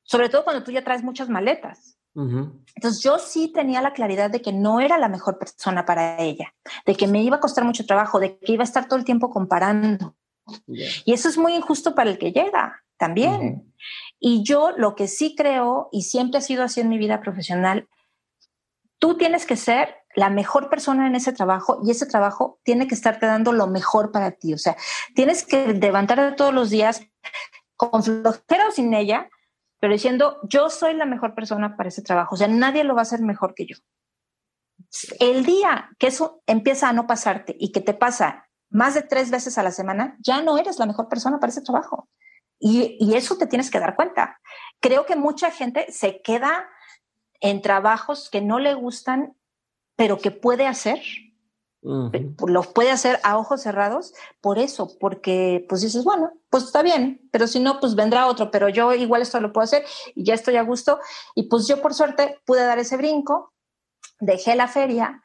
sobre 0.01 0.29
todo 0.29 0.43
cuando 0.43 0.63
tú 0.63 0.71
ya 0.71 0.83
traes 0.83 1.03
muchas 1.03 1.29
maletas. 1.29 1.98
Entonces 2.15 3.01
yo 3.01 3.17
sí 3.17 3.51
tenía 3.53 3.81
la 3.81 3.93
claridad 3.93 4.29
de 4.29 4.41
que 4.41 4.51
no 4.51 4.79
era 4.79 4.97
la 4.97 5.07
mejor 5.07 5.37
persona 5.37 5.85
para 5.85 6.19
ella, 6.19 6.53
de 6.85 6.95
que 6.95 7.07
me 7.07 7.23
iba 7.23 7.37
a 7.37 7.39
costar 7.39 7.63
mucho 7.63 7.85
trabajo, 7.85 8.19
de 8.19 8.37
que 8.37 8.53
iba 8.53 8.63
a 8.63 8.65
estar 8.65 8.87
todo 8.87 8.99
el 8.99 9.05
tiempo 9.05 9.29
comparando. 9.29 10.15
Y 10.67 11.13
eso 11.13 11.29
es 11.29 11.37
muy 11.37 11.55
injusto 11.55 11.95
para 11.95 12.09
el 12.09 12.17
que 12.17 12.31
llega 12.31 12.83
también. 12.97 13.73
Y 14.19 14.43
yo 14.43 14.71
lo 14.75 14.95
que 14.95 15.07
sí 15.07 15.35
creo, 15.35 15.89
y 15.91 16.03
siempre 16.03 16.39
ha 16.39 16.41
sido 16.41 16.63
así 16.63 16.81
en 16.81 16.89
mi 16.89 16.97
vida 16.97 17.21
profesional, 17.21 17.87
tú 18.97 19.15
tienes 19.15 19.45
que 19.45 19.55
ser 19.55 19.95
la 20.15 20.29
mejor 20.29 20.69
persona 20.69 21.07
en 21.07 21.15
ese 21.15 21.31
trabajo 21.31 21.79
y 21.83 21.91
ese 21.91 22.05
trabajo 22.05 22.59
tiene 22.63 22.87
que 22.87 22.95
estarte 22.95 23.25
dando 23.25 23.53
lo 23.53 23.67
mejor 23.67 24.11
para 24.11 24.31
ti. 24.31 24.53
O 24.53 24.57
sea, 24.57 24.75
tienes 25.15 25.45
que 25.45 25.73
levantarte 25.73 26.35
todos 26.35 26.53
los 26.53 26.69
días 26.69 27.01
con 27.77 28.03
flojera 28.03 28.67
o 28.67 28.71
sin 28.71 28.93
ella, 28.93 29.29
pero 29.79 29.93
diciendo, 29.93 30.39
yo 30.43 30.69
soy 30.69 30.93
la 30.93 31.05
mejor 31.05 31.35
persona 31.35 31.75
para 31.75 31.89
ese 31.89 32.01
trabajo, 32.01 32.35
o 32.35 32.37
sea, 32.37 32.47
nadie 32.47 32.83
lo 32.83 32.95
va 32.95 33.01
a 33.01 33.03
hacer 33.03 33.21
mejor 33.21 33.53
que 33.53 33.65
yo. 33.65 33.75
El 35.19 35.45
día 35.45 35.89
que 35.97 36.07
eso 36.07 36.41
empieza 36.47 36.89
a 36.89 36.93
no 36.93 37.07
pasarte 37.07 37.55
y 37.59 37.71
que 37.71 37.81
te 37.81 37.93
pasa 37.93 38.47
más 38.69 38.93
de 38.93 39.01
tres 39.01 39.31
veces 39.31 39.57
a 39.57 39.63
la 39.63 39.71
semana, 39.71 40.17
ya 40.19 40.41
no 40.41 40.57
eres 40.57 40.79
la 40.79 40.85
mejor 40.85 41.07
persona 41.07 41.39
para 41.39 41.51
ese 41.51 41.61
trabajo. 41.61 42.09
Y, 42.59 42.97
y 42.99 43.15
eso 43.15 43.37
te 43.37 43.47
tienes 43.47 43.71
que 43.71 43.79
dar 43.79 43.95
cuenta. 43.95 44.39
Creo 44.79 45.05
que 45.05 45.15
mucha 45.15 45.49
gente 45.49 45.91
se 45.91 46.21
queda 46.21 46.69
en 47.41 47.61
trabajos 47.61 48.29
que 48.29 48.41
no 48.41 48.59
le 48.59 48.73
gustan, 48.73 49.35
pero 49.95 50.17
que 50.17 50.31
puede 50.31 50.67
hacer 50.67 51.01
los 51.81 52.67
puede 52.67 52.91
hacer 52.91 53.19
a 53.23 53.37
ojos 53.37 53.61
cerrados 53.61 54.13
por 54.41 54.59
eso, 54.59 54.97
porque 54.99 55.65
pues 55.69 55.81
dices, 55.81 56.03
bueno, 56.03 56.31
pues 56.49 56.63
está 56.65 56.81
bien, 56.81 57.27
pero 57.31 57.47
si 57.47 57.59
no, 57.59 57.79
pues 57.79 57.95
vendrá 57.95 58.27
otro, 58.27 58.51
pero 58.51 58.69
yo 58.69 58.93
igual 58.93 59.21
esto 59.21 59.39
lo 59.39 59.53
puedo 59.53 59.63
hacer 59.63 59.85
y 60.15 60.23
ya 60.25 60.33
estoy 60.33 60.57
a 60.57 60.63
gusto. 60.63 60.99
Y 61.35 61.43
pues 61.43 61.67
yo 61.67 61.81
por 61.81 61.93
suerte 61.93 62.39
pude 62.45 62.63
dar 62.63 62.79
ese 62.79 62.97
brinco, 62.97 63.53
dejé 64.19 64.55
la 64.55 64.67
feria 64.67 65.21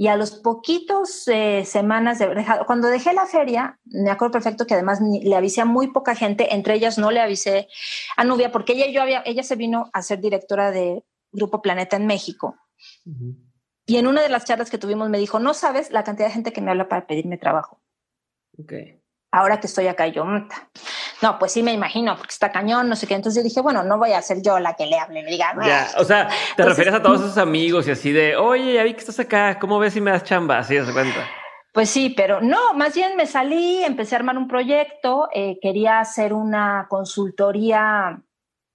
y 0.00 0.08
a 0.08 0.16
los 0.16 0.30
poquitos 0.30 1.28
eh, 1.28 1.62
semanas 1.66 2.18
de 2.18 2.34
dejado, 2.34 2.64
cuando 2.64 2.88
dejé 2.88 3.12
la 3.12 3.26
feria, 3.26 3.78
me 3.84 4.10
acuerdo 4.10 4.32
perfecto 4.32 4.66
que 4.66 4.72
además 4.72 4.98
le 5.02 5.36
avisé 5.36 5.60
a 5.60 5.66
muy 5.66 5.88
poca 5.88 6.14
gente, 6.14 6.54
entre 6.54 6.74
ellas 6.74 6.96
no 6.96 7.10
le 7.10 7.20
avisé 7.20 7.68
a 8.16 8.24
Nubia, 8.24 8.50
porque 8.50 8.72
ella, 8.72 8.90
yo 8.90 9.02
había, 9.02 9.22
ella 9.26 9.42
se 9.42 9.56
vino 9.56 9.90
a 9.92 10.00
ser 10.00 10.20
directora 10.20 10.70
de 10.70 11.04
Grupo 11.32 11.60
Planeta 11.60 11.96
en 11.96 12.06
México. 12.06 12.56
Y 13.90 13.96
en 13.96 14.06
una 14.06 14.22
de 14.22 14.28
las 14.28 14.44
charlas 14.44 14.70
que 14.70 14.78
tuvimos 14.78 15.10
me 15.10 15.18
dijo, 15.18 15.40
no 15.40 15.52
sabes 15.52 15.90
la 15.90 16.04
cantidad 16.04 16.28
de 16.28 16.34
gente 16.34 16.52
que 16.52 16.60
me 16.60 16.70
habla 16.70 16.88
para 16.88 17.08
pedirme 17.08 17.38
trabajo. 17.38 17.80
Ok. 18.56 18.72
Ahora 19.32 19.58
que 19.58 19.66
estoy 19.66 19.88
acá, 19.88 20.06
yo, 20.06 20.24
no, 20.24 21.38
pues 21.40 21.50
sí 21.50 21.64
me 21.64 21.72
imagino, 21.72 22.16
porque 22.16 22.30
está 22.30 22.52
cañón, 22.52 22.88
no 22.88 22.94
sé 22.94 23.08
qué. 23.08 23.14
Entonces 23.14 23.42
yo 23.42 23.48
dije, 23.48 23.60
bueno, 23.60 23.82
no 23.82 23.98
voy 23.98 24.12
a 24.12 24.22
ser 24.22 24.42
yo 24.42 24.60
la 24.60 24.74
que 24.74 24.86
le 24.86 24.96
hable, 24.96 25.24
le 25.24 25.30
diga. 25.30 25.56
Ya, 25.64 25.88
o 25.98 26.04
sea, 26.04 26.28
te 26.56 26.64
refieres 26.64 26.94
a 26.94 27.02
todos 27.02 27.20
esos 27.20 27.36
amigos 27.36 27.88
y 27.88 27.90
así 27.90 28.12
de, 28.12 28.36
oye, 28.36 28.74
ya 28.74 28.84
vi 28.84 28.94
que 28.94 29.00
estás 29.00 29.18
acá, 29.18 29.58
¿cómo 29.58 29.80
ves 29.80 29.94
si 29.94 30.00
me 30.00 30.12
das 30.12 30.22
chamba? 30.22 30.58
Así 30.58 30.78
se 30.78 30.92
cuenta. 30.92 31.26
Pues 31.72 31.90
sí, 31.90 32.10
pero 32.10 32.40
no, 32.40 32.74
más 32.74 32.94
bien 32.94 33.16
me 33.16 33.26
salí, 33.26 33.82
empecé 33.82 34.14
a 34.14 34.18
armar 34.18 34.38
un 34.38 34.46
proyecto, 34.46 35.28
eh, 35.34 35.58
quería 35.60 35.98
hacer 35.98 36.32
una 36.32 36.86
consultoría 36.88 38.22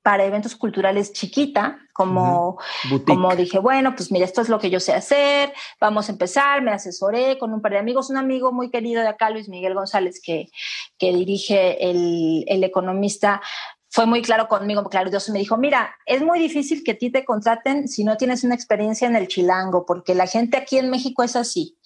para 0.05 0.23
eventos 0.23 0.55
culturales 0.55 1.13
chiquita, 1.13 1.79
como, 1.91 2.59
como 3.07 3.35
dije, 3.35 3.57
bueno, 3.57 3.95
pues 3.95 4.11
mira, 4.11 4.23
esto 4.23 4.41
es 4.41 4.49
lo 4.49 4.59
que 4.59 4.69
yo 4.69 4.79
sé 4.79 4.93
hacer, 4.93 5.51
vamos 5.81 6.07
a 6.07 6.11
empezar, 6.11 6.61
me 6.61 6.71
asesoré 6.71 7.39
con 7.39 7.51
un 7.51 7.59
par 7.59 7.71
de 7.71 7.79
amigos, 7.79 8.11
un 8.11 8.17
amigo 8.17 8.51
muy 8.51 8.69
querido 8.69 9.01
de 9.01 9.07
acá, 9.07 9.31
Luis 9.31 9.49
Miguel 9.49 9.73
González, 9.73 10.21
que, 10.23 10.49
que 10.99 11.11
dirige 11.11 11.89
el, 11.89 12.45
el 12.47 12.63
economista 12.63 13.41
fue 13.89 14.05
muy 14.05 14.21
claro 14.21 14.47
conmigo, 14.47 14.83
claro, 14.89 15.09
Dios 15.09 15.29
me 15.29 15.39
dijo, 15.39 15.57
mira, 15.57 15.95
es 16.05 16.21
muy 16.21 16.39
difícil 16.39 16.83
que 16.83 16.91
a 16.91 16.97
ti 16.97 17.11
te 17.11 17.23
contraten 17.23 17.87
si 17.87 18.03
no 18.03 18.17
tienes 18.17 18.43
una 18.43 18.55
experiencia 18.55 19.07
en 19.07 19.15
el 19.15 19.27
chilango, 19.27 19.85
porque 19.85 20.15
la 20.15 20.27
gente 20.27 20.57
aquí 20.57 20.77
en 20.77 20.89
México 20.89 21.23
es 21.23 21.35
así. 21.35 21.77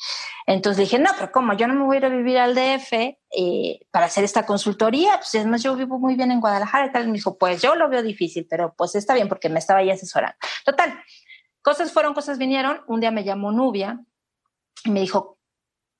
Entonces 0.47 0.85
dije, 0.85 0.97
no, 0.97 1.11
pero 1.17 1.31
¿cómo? 1.31 1.53
Yo 1.53 1.67
no 1.67 1.75
me 1.75 1.85
voy 1.85 1.97
a 1.97 1.99
ir 1.99 2.05
a 2.05 2.09
vivir 2.09 2.37
al 2.39 2.55
DF 2.55 2.93
eh, 2.93 3.79
para 3.91 4.07
hacer 4.07 4.23
esta 4.23 4.45
consultoría, 4.45 5.17
pues 5.17 5.35
es 5.35 5.45
más, 5.45 5.61
yo 5.61 5.75
vivo 5.75 5.99
muy 5.99 6.15
bien 6.15 6.31
en 6.31 6.41
Guadalajara 6.41 6.87
y 6.87 6.91
tal. 6.91 7.07
me 7.07 7.13
dijo, 7.13 7.37
pues 7.37 7.61
yo 7.61 7.75
lo 7.75 7.89
veo 7.89 8.01
difícil, 8.01 8.47
pero 8.49 8.73
pues 8.75 8.95
está 8.95 9.13
bien 9.13 9.27
porque 9.27 9.49
me 9.49 9.59
estaba 9.59 9.81
ahí 9.81 9.91
asesorando. 9.91 10.35
Total, 10.65 10.99
cosas 11.61 11.91
fueron, 11.91 12.13
cosas 12.13 12.37
vinieron. 12.37 12.81
Un 12.87 13.01
día 13.01 13.11
me 13.11 13.23
llamó 13.23 13.51
Nubia 13.51 13.99
y 14.83 14.89
me 14.89 15.01
dijo, 15.01 15.37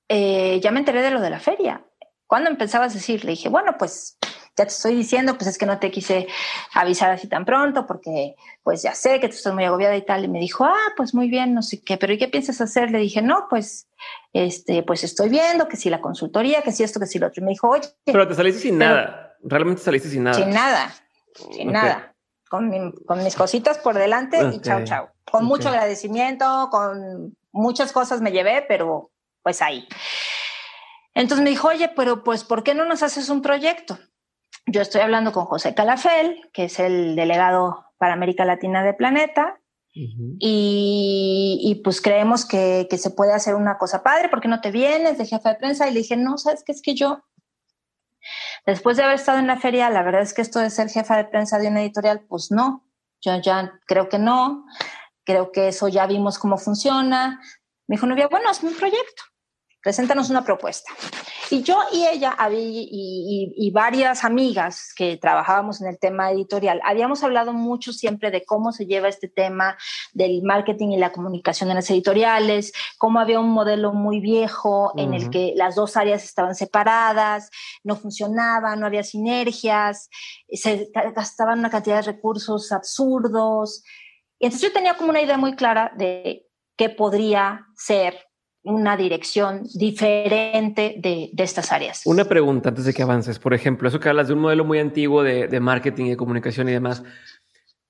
eh, 0.08 0.58
ya 0.60 0.72
me 0.72 0.80
enteré 0.80 1.02
de 1.02 1.12
lo 1.12 1.20
de 1.20 1.30
la 1.30 1.38
feria. 1.38 1.86
¿Cuándo 2.26 2.50
empezabas 2.50 2.92
a 2.92 2.94
decir? 2.94 3.24
Le 3.24 3.32
dije, 3.32 3.48
bueno, 3.48 3.76
pues 3.78 4.18
ya 4.60 4.66
te 4.66 4.72
estoy 4.72 4.94
diciendo, 4.94 5.38
pues 5.38 5.48
es 5.48 5.56
que 5.56 5.64
no 5.64 5.78
te 5.78 5.90
quise 5.90 6.28
avisar 6.74 7.10
así 7.10 7.26
tan 7.28 7.46
pronto 7.46 7.86
porque 7.86 8.36
pues 8.62 8.82
ya 8.82 8.94
sé 8.94 9.18
que 9.18 9.28
tú 9.28 9.34
estás 9.34 9.54
muy 9.54 9.64
agobiada 9.64 9.96
y 9.96 10.04
tal. 10.04 10.22
Y 10.22 10.28
me 10.28 10.38
dijo, 10.38 10.64
ah, 10.64 10.92
pues 10.96 11.14
muy 11.14 11.30
bien, 11.30 11.54
no 11.54 11.62
sé 11.62 11.80
qué, 11.82 11.96
pero 11.96 12.12
¿y 12.12 12.18
qué 12.18 12.28
piensas 12.28 12.60
hacer? 12.60 12.90
Le 12.90 12.98
dije, 12.98 13.22
no, 13.22 13.46
pues, 13.48 13.88
este, 14.34 14.82
pues 14.82 15.02
estoy 15.02 15.30
viendo 15.30 15.66
que 15.66 15.78
si 15.78 15.88
la 15.88 16.02
consultoría, 16.02 16.60
que 16.60 16.72
si 16.72 16.82
esto, 16.82 17.00
que 17.00 17.06
si 17.06 17.18
lo 17.18 17.28
otro. 17.28 17.42
Y 17.42 17.44
me 17.46 17.52
dijo, 17.52 17.70
oye. 17.70 17.88
Pero 18.04 18.28
te 18.28 18.34
saliste 18.34 18.60
sin 18.60 18.76
nada. 18.76 19.34
Realmente 19.42 19.80
saliste 19.80 20.10
sin 20.10 20.24
nada. 20.24 20.36
Sin 20.36 20.50
nada. 20.50 20.94
Sin 21.52 21.72
nada. 21.72 22.14
Con, 22.50 22.92
con, 23.06 23.24
mis 23.24 23.36
cositas 23.36 23.78
por 23.78 23.96
delante 23.96 24.38
y 24.52 24.60
chao, 24.60 24.84
chao. 24.84 25.08
Con 25.30 25.46
mucho 25.46 25.70
agradecimiento, 25.70 26.68
con 26.70 27.34
muchas 27.52 27.92
cosas 27.92 28.20
me 28.20 28.30
llevé, 28.30 28.62
pero 28.68 29.10
pues 29.42 29.62
ahí. 29.62 29.88
Entonces 31.14 31.42
me 31.42 31.50
dijo, 31.50 31.68
oye, 31.68 31.90
pero 31.96 32.22
pues, 32.22 32.44
¿por 32.44 32.62
qué 32.62 32.74
no 32.74 32.84
nos 32.84 33.02
haces 33.02 33.30
un 33.30 33.40
proyecto? 33.40 33.98
Yo 34.66 34.82
estoy 34.82 35.00
hablando 35.00 35.32
con 35.32 35.46
José 35.46 35.74
Calafel, 35.74 36.48
que 36.52 36.64
es 36.64 36.78
el 36.78 37.16
delegado 37.16 37.86
para 37.98 38.14
América 38.14 38.44
Latina 38.44 38.82
de 38.82 38.94
Planeta, 38.94 39.60
y, 39.92 41.80
pues 41.82 42.00
creemos 42.00 42.46
que, 42.46 42.86
que, 42.88 42.96
se 42.96 43.10
puede 43.10 43.32
hacer 43.32 43.56
una 43.56 43.76
cosa 43.76 44.04
padre, 44.04 44.28
¿por 44.28 44.40
qué 44.40 44.46
no 44.46 44.60
te 44.60 44.70
vienes 44.70 45.18
de 45.18 45.26
jefe 45.26 45.48
de 45.48 45.56
prensa? 45.56 45.88
Y 45.88 45.92
le 45.92 46.00
dije, 46.00 46.16
no, 46.16 46.38
sabes 46.38 46.62
qué 46.64 46.70
es 46.70 46.80
que 46.80 46.94
yo, 46.94 47.24
después 48.66 48.96
de 48.96 49.02
haber 49.02 49.16
estado 49.16 49.38
en 49.38 49.48
la 49.48 49.58
feria, 49.58 49.90
la 49.90 50.02
verdad 50.02 50.22
es 50.22 50.32
que 50.32 50.42
esto 50.42 50.60
de 50.60 50.70
ser 50.70 50.88
jefa 50.88 51.16
de 51.16 51.24
prensa 51.24 51.58
de 51.58 51.68
una 51.68 51.82
editorial, 51.82 52.20
pues 52.28 52.50
no, 52.52 52.86
yo 53.20 53.40
ya 53.40 53.80
creo 53.86 54.08
que 54.08 54.18
no, 54.18 54.64
creo 55.24 55.50
que 55.50 55.68
eso 55.68 55.88
ya 55.88 56.06
vimos 56.06 56.38
cómo 56.38 56.56
funciona. 56.56 57.40
Me 57.86 57.96
dijo, 57.96 58.06
Novia, 58.06 58.28
bueno, 58.28 58.48
hazme 58.48 58.70
un 58.70 58.76
proyecto 58.76 59.22
preséntanos 59.82 60.30
una 60.30 60.44
propuesta. 60.44 60.92
Y 61.50 61.62
yo 61.62 61.78
y 61.92 62.06
ella 62.06 62.36
y, 62.52 63.52
y, 63.56 63.70
varias 63.72 64.24
amigas 64.24 64.92
que 64.94 65.16
trabajábamos 65.16 65.80
en 65.80 65.88
el 65.88 65.98
tema 65.98 66.30
editorial, 66.30 66.80
habíamos 66.84 67.24
hablado 67.24 67.52
mucho 67.52 67.92
siempre 67.92 68.30
de 68.30 68.44
cómo 68.44 68.72
se 68.72 68.86
lleva 68.86 69.08
este 69.08 69.26
tema 69.26 69.76
del 70.12 70.42
marketing 70.42 70.90
y 70.90 70.96
la 70.96 71.10
comunicación 71.10 71.70
en 71.70 71.76
las 71.76 71.90
editoriales, 71.90 72.72
cómo 72.98 73.18
había 73.18 73.40
un 73.40 73.50
modelo 73.50 73.92
muy 73.92 74.20
viejo 74.20 74.92
en 74.96 75.12
el 75.12 75.30
que 75.30 75.54
las 75.56 75.74
dos 75.74 75.96
áreas 75.96 76.22
estaban 76.24 76.54
separadas, 76.54 77.50
no 77.82 77.96
funcionaban, 77.96 78.78
no 78.78 78.86
había 78.86 79.02
sinergias, 79.02 80.08
se 80.52 80.90
gastaban 81.16 81.58
una 81.58 81.70
cantidad 81.70 81.96
de 81.96 82.12
recursos 82.12 82.70
absurdos. 82.70 83.82
Y 84.38 84.46
entonces 84.46 84.68
yo 84.68 84.72
tenía 84.72 84.96
como 84.96 85.10
una 85.10 85.22
idea 85.22 85.36
muy 85.36 85.56
clara 85.56 85.92
de 85.96 86.46
qué 86.76 86.90
podría 86.90 87.66
ser 87.76 88.29
una 88.62 88.96
dirección 88.96 89.62
diferente 89.74 90.96
de, 90.98 91.30
estas 91.36 91.72
áreas. 91.72 92.02
Una 92.04 92.24
pregunta 92.24 92.68
antes 92.68 92.84
de 92.84 92.92
que 92.92 93.02
avances. 93.02 93.38
Por 93.38 93.54
ejemplo, 93.54 93.88
eso 93.88 94.00
que 94.00 94.08
hablas 94.08 94.28
de 94.28 94.34
un 94.34 94.40
modelo 94.40 94.64
muy 94.64 94.78
antiguo 94.78 95.22
de, 95.22 95.60
marketing 95.60 96.06
y 96.06 96.10
de 96.10 96.16
comunicación 96.16 96.68
y 96.68 96.72
demás. 96.72 97.02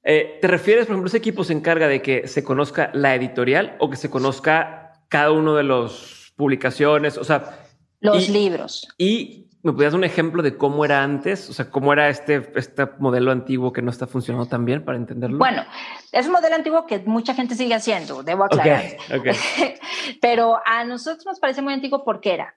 Eh, 0.02 0.38
¿Te 0.40 0.46
refieres, 0.48 0.86
por 0.86 0.94
ejemplo, 0.94 1.08
ese 1.08 1.18
equipo 1.18 1.44
se 1.44 1.52
encarga 1.52 1.88
de 1.88 2.00
que 2.00 2.28
se 2.28 2.44
conozca 2.44 2.90
la 2.94 3.14
editorial 3.14 3.76
o 3.80 3.90
que 3.90 3.96
se 3.96 4.08
conozca 4.08 5.04
cada 5.08 5.32
uno 5.32 5.54
de 5.56 5.64
los 5.64 6.32
publicaciones? 6.36 7.18
O 7.18 7.24
sea, 7.24 7.58
los 8.00 8.28
libros. 8.28 8.88
Y 8.96 9.49
¿Me 9.62 9.72
podías 9.72 9.92
dar 9.92 9.98
un 9.98 10.04
ejemplo 10.04 10.42
de 10.42 10.56
cómo 10.56 10.84
era 10.84 11.02
antes? 11.02 11.50
O 11.50 11.52
sea, 11.52 11.70
cómo 11.70 11.92
era 11.92 12.08
este, 12.08 12.50
este 12.54 12.86
modelo 12.98 13.30
antiguo 13.30 13.72
que 13.72 13.82
no 13.82 13.90
está 13.90 14.06
funcionando 14.06 14.48
tan 14.48 14.64
bien 14.64 14.84
para 14.84 14.96
entenderlo. 14.96 15.38
Bueno, 15.38 15.64
es 16.12 16.26
un 16.26 16.32
modelo 16.32 16.54
antiguo 16.54 16.86
que 16.86 17.00
mucha 17.00 17.34
gente 17.34 17.54
sigue 17.54 17.74
haciendo, 17.74 18.22
debo 18.22 18.44
aclarar. 18.44 18.96
Pero 20.22 20.58
a 20.64 20.84
nosotros 20.84 21.26
nos 21.26 21.40
parece 21.40 21.60
muy 21.60 21.74
antiguo 21.74 22.04
porque 22.04 22.32
era. 22.32 22.56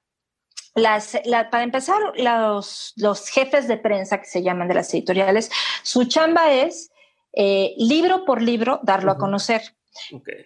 Las, 0.76 1.20
para 1.52 1.64
empezar, 1.64 2.00
los, 2.16 2.94
los 2.96 3.30
jefes 3.30 3.68
de 3.68 3.78
prensa 3.78 4.20
que 4.20 4.26
se 4.26 4.42
llaman 4.42 4.68
de 4.68 4.74
las 4.74 4.92
editoriales, 4.94 5.52
su 5.84 6.06
chamba 6.06 6.52
es 6.52 6.90
eh, 7.34 7.74
libro 7.78 8.26
por 8.26 8.42
libro 8.42 8.80
darlo 8.82 9.12
a 9.12 9.18
conocer. 9.18 9.62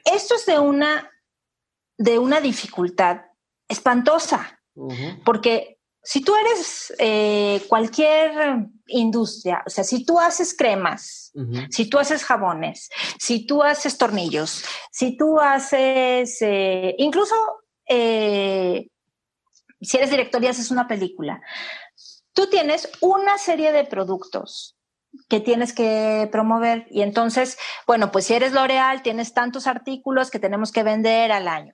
Esto 0.05 0.35
es 0.35 0.45
de 0.45 0.59
una, 0.59 1.11
de 1.97 2.17
una 2.17 2.41
dificultad 2.41 3.25
espantosa, 3.69 4.59
porque 5.23 5.76
si 6.07 6.21
tú 6.21 6.33
eres 6.37 6.93
eh, 6.99 7.61
cualquier 7.67 8.65
industria, 8.87 9.61
o 9.65 9.69
sea, 9.69 9.83
si 9.83 10.05
tú 10.05 10.17
haces 10.21 10.55
cremas, 10.55 11.33
si 11.69 11.89
tú 11.89 11.99
haces 11.99 12.23
jabones, 12.23 12.89
si 13.19 13.45
tú 13.45 13.61
haces 13.61 13.97
tornillos, 13.97 14.63
si 14.89 15.17
tú 15.17 15.37
haces, 15.37 16.37
eh, 16.39 16.95
incluso 16.97 17.35
eh, 17.89 18.87
si 19.81 19.97
eres 19.97 20.09
director 20.09 20.41
y 20.41 20.47
haces 20.47 20.71
una 20.71 20.87
película, 20.87 21.41
tú 22.31 22.47
tienes 22.47 22.89
una 23.01 23.37
serie 23.37 23.73
de 23.73 23.83
productos 23.83 24.77
que 25.27 25.41
tienes 25.41 25.73
que 25.73 26.29
promover 26.31 26.87
y 26.89 27.01
entonces, 27.01 27.57
bueno, 27.85 28.13
pues 28.13 28.27
si 28.27 28.33
eres 28.33 28.53
L'Oreal, 28.53 29.01
tienes 29.01 29.33
tantos 29.33 29.67
artículos 29.67 30.31
que 30.31 30.39
tenemos 30.39 30.71
que 30.71 30.83
vender 30.83 31.33
al 31.33 31.49
año. 31.49 31.73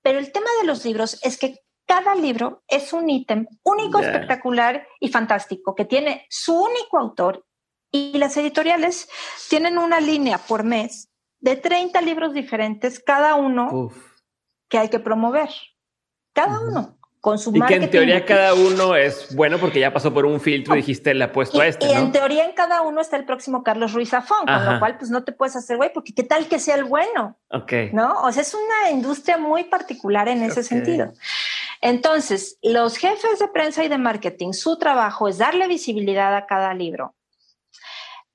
Pero 0.00 0.18
el 0.18 0.32
tema 0.32 0.48
de 0.62 0.66
los 0.66 0.86
libros 0.86 1.20
es 1.22 1.36
que 1.36 1.58
cada 1.86 2.14
libro 2.14 2.62
es 2.68 2.92
un 2.92 3.10
ítem 3.10 3.46
único, 3.62 4.00
espectacular 4.00 4.86
y 5.00 5.08
fantástico, 5.08 5.74
que 5.74 5.84
tiene 5.84 6.26
su 6.30 6.54
único 6.54 6.98
autor 6.98 7.44
y 7.90 8.16
las 8.18 8.36
editoriales 8.36 9.08
tienen 9.48 9.78
una 9.78 10.00
línea 10.00 10.38
por 10.38 10.64
mes 10.64 11.10
de 11.40 11.56
30 11.56 12.00
libros 12.00 12.32
diferentes, 12.32 13.00
cada 13.00 13.34
uno 13.34 13.90
que 14.68 14.78
hay 14.78 14.88
que 14.88 15.00
promover. 15.00 15.50
Cada 16.32 16.60
uno. 16.60 16.98
Con 17.20 17.38
su 17.38 17.54
y 17.54 17.60
que 17.60 17.76
en 17.76 17.88
teoría 17.88 18.24
cada 18.24 18.52
uno 18.52 18.96
es 18.96 19.32
bueno 19.36 19.58
porque 19.58 19.78
ya 19.78 19.92
pasó 19.92 20.12
por 20.12 20.26
un 20.26 20.40
filtro 20.40 20.74
y 20.74 20.78
dijiste 20.78 21.14
le 21.14 21.22
apuesto 21.22 21.60
a 21.60 21.68
este. 21.68 21.86
Y 21.86 21.92
en 21.92 22.10
teoría 22.10 22.44
en 22.44 22.52
cada 22.52 22.82
uno 22.82 23.00
está 23.00 23.16
el 23.16 23.24
próximo 23.24 23.62
Carlos 23.62 23.92
Ruiz 23.92 24.08
Zafón, 24.08 24.44
con 24.44 24.64
lo 24.64 24.80
cual 24.80 24.98
pues 24.98 25.08
no 25.08 25.22
te 25.22 25.30
puedes 25.30 25.54
hacer 25.54 25.76
güey, 25.76 25.92
porque 25.92 26.14
qué 26.14 26.24
tal 26.24 26.48
que 26.48 26.58
sea 26.58 26.74
el 26.74 26.82
bueno. 26.82 27.38
Ok. 27.50 27.72
¿No? 27.92 28.22
O 28.22 28.32
sea, 28.32 28.42
es 28.42 28.54
una 28.54 28.90
industria 28.90 29.38
muy 29.38 29.62
particular 29.62 30.26
en 30.26 30.42
ese 30.42 30.64
sentido. 30.64 31.12
Entonces, 31.82 32.58
los 32.62 32.96
jefes 32.96 33.40
de 33.40 33.48
prensa 33.48 33.84
y 33.84 33.88
de 33.88 33.98
marketing, 33.98 34.52
su 34.52 34.78
trabajo 34.78 35.26
es 35.26 35.38
darle 35.38 35.66
visibilidad 35.66 36.34
a 36.34 36.46
cada 36.46 36.72
libro. 36.74 37.16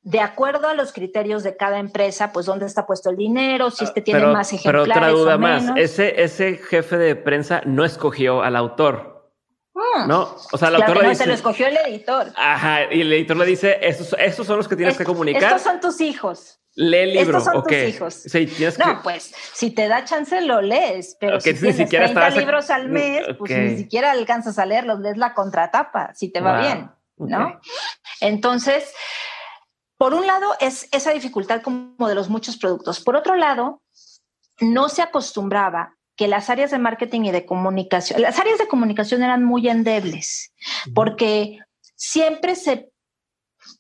De 0.02 0.20
acuerdo 0.20 0.68
a 0.68 0.74
los 0.74 0.92
criterios 0.92 1.44
de 1.44 1.56
cada 1.56 1.80
empresa, 1.80 2.32
pues 2.34 2.46
dónde 2.46 2.66
está 2.66 2.86
puesto 2.86 3.10
el 3.10 3.16
dinero, 3.16 3.72
si 3.72 3.86
este 3.86 4.02
tiene 4.02 4.28
más 4.28 4.52
ejemplares. 4.54 4.94
Pero 4.94 4.96
otra 4.96 5.10
duda 5.10 5.38
más, 5.38 5.78
ese, 5.78 6.22
ese 6.22 6.58
jefe 6.58 6.98
de 6.98 7.16
prensa 7.16 7.62
no 7.66 7.84
escogió 7.84 8.42
al 8.42 8.56
autor. 8.58 9.17
Hmm. 9.78 10.08
No, 10.08 10.36
o 10.52 10.58
sea, 10.58 10.70
el 10.70 10.76
autor 10.78 11.04
no, 11.04 11.14
se 11.14 11.28
lo 11.28 11.34
escogió 11.36 11.68
el 11.68 11.78
editor. 11.78 12.34
Ajá, 12.36 12.92
y 12.92 13.02
el 13.02 13.14
editor 13.14 13.38
le 13.38 13.46
dice: 13.46 13.78
Estos, 13.80 14.16
estos 14.18 14.48
son 14.48 14.58
los 14.58 14.68
que 14.68 14.76
tienes 14.76 14.98
que 14.98 15.04
comunicar. 15.04 15.44
Estos 15.44 15.62
son 15.62 15.80
tus 15.80 16.02
hijos. 16.02 16.60
Lee 16.74 16.98
el 16.98 17.14
libro. 17.14 17.38
Estos 17.38 17.54
son 17.54 17.64
tus 17.64 17.78
hijos. 17.78 18.14
Sí, 18.14 18.52
no, 18.84 19.02
pues 19.04 19.32
si 19.54 19.70
te 19.70 19.88
da 19.88 20.04
chance 20.04 20.42
lo 20.42 20.62
lees, 20.62 21.16
pero 21.20 21.40
si 21.40 21.54
tienes 21.54 21.90
30 21.90 22.30
libros 22.32 22.72
al 22.72 22.90
mes, 22.90 23.24
pues 23.38 23.52
ni 23.52 23.78
siquiera 23.78 24.12
alcanzas 24.12 24.58
a 24.58 24.66
leerlos, 24.66 25.00
lees 25.00 25.18
la 25.18 25.36
contratapa, 25.36 26.12
si 26.16 26.32
te 26.32 26.42
va 26.42 26.60
bien, 26.60 26.92
¿no? 27.18 27.60
Entonces, 28.20 28.92
por 29.98 30.16
un 30.16 30.26
lado 30.26 30.56
es 30.60 30.90
esa 30.92 31.12
dificultad 31.12 31.62
como 31.62 32.08
de 32.08 32.16
los 32.16 32.30
muchos 32.30 32.58
productos. 32.58 33.00
Por 33.00 33.16
otro 33.16 33.36
lado, 33.36 33.84
no 34.60 34.90
se 34.90 35.04
acostumbraba 35.04 35.97
que 36.18 36.28
las 36.28 36.50
áreas 36.50 36.72
de 36.72 36.80
marketing 36.80 37.22
y 37.22 37.32
de 37.32 37.46
comunicación, 37.46 38.22
las 38.22 38.40
áreas 38.40 38.58
de 38.58 38.68
comunicación 38.68 39.24
eran 39.24 39.44
muy 39.44 39.70
endebles, 39.70 40.52
porque 40.94 41.60
siempre 41.96 42.56
se 42.56 42.90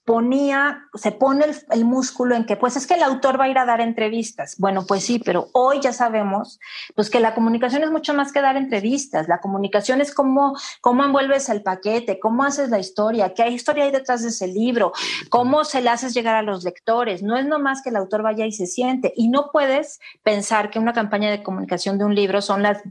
ponía, 0.06 0.86
se 0.94 1.12
pone 1.12 1.46
el, 1.72 1.86
músculo 1.86 2.36
en 2.36 2.46
que 2.46 2.56
pues 2.56 2.78
es 2.78 2.88
que 2.88 2.94
el 2.94 3.04
autor 3.04 3.40
va 3.40 3.46
a 3.46 3.50
ir 3.50 3.58
a 3.58 3.66
dar 3.66 3.82
entrevistas. 3.82 4.56
Bueno, 4.58 4.86
pues 4.88 5.04
sí, 5.04 5.20
pero 5.20 5.50
hoy 5.54 5.80
ya 5.82 5.94
sabemos 5.94 6.60
pues 6.96 7.10
que 7.10 7.20
la 7.20 7.36
comunicación 7.36 7.84
es 7.84 7.92
mucho 7.92 8.14
más 8.14 8.32
que 8.32 8.42
dar 8.42 8.58
entrevistas. 8.58 9.28
La 9.28 9.40
comunicación 9.40 10.02
es 10.02 10.14
cómo, 10.14 10.58
cómo 10.82 11.04
envuelves 11.04 11.50
el 11.50 11.62
paquete, 11.62 12.20
cómo 12.20 12.44
haces 12.44 12.70
la 12.70 12.80
historia, 12.80 13.34
qué 13.34 13.50
historia 13.50 13.84
hay 13.84 13.92
detrás 13.92 14.24
de 14.24 14.30
ese 14.30 14.48
libro, 14.48 14.94
cómo 15.30 15.64
se 15.64 15.82
le 15.82 15.90
haces 15.90 16.14
llegar 16.14 16.36
a 16.36 16.42
los 16.42 16.64
lectores. 16.64 17.22
No 17.22 17.38
es 17.38 17.46
nomás 17.46 17.82
que 17.82 17.90
el 17.90 17.96
autor 17.98 18.24
vaya 18.24 18.46
y 18.46 18.52
se 18.52 18.66
siente. 18.66 19.14
Y 19.16 19.30
no 19.30 19.50
puedes 19.52 20.00
pensar 20.24 20.70
que 20.70 20.80
una 20.80 20.94
campaña 20.94 21.30
de 21.32 21.44
comunicación 21.44 21.98
de 21.98 22.06
un 22.06 22.16
libro 22.16 22.42
son 22.42 22.64
las 22.64 22.82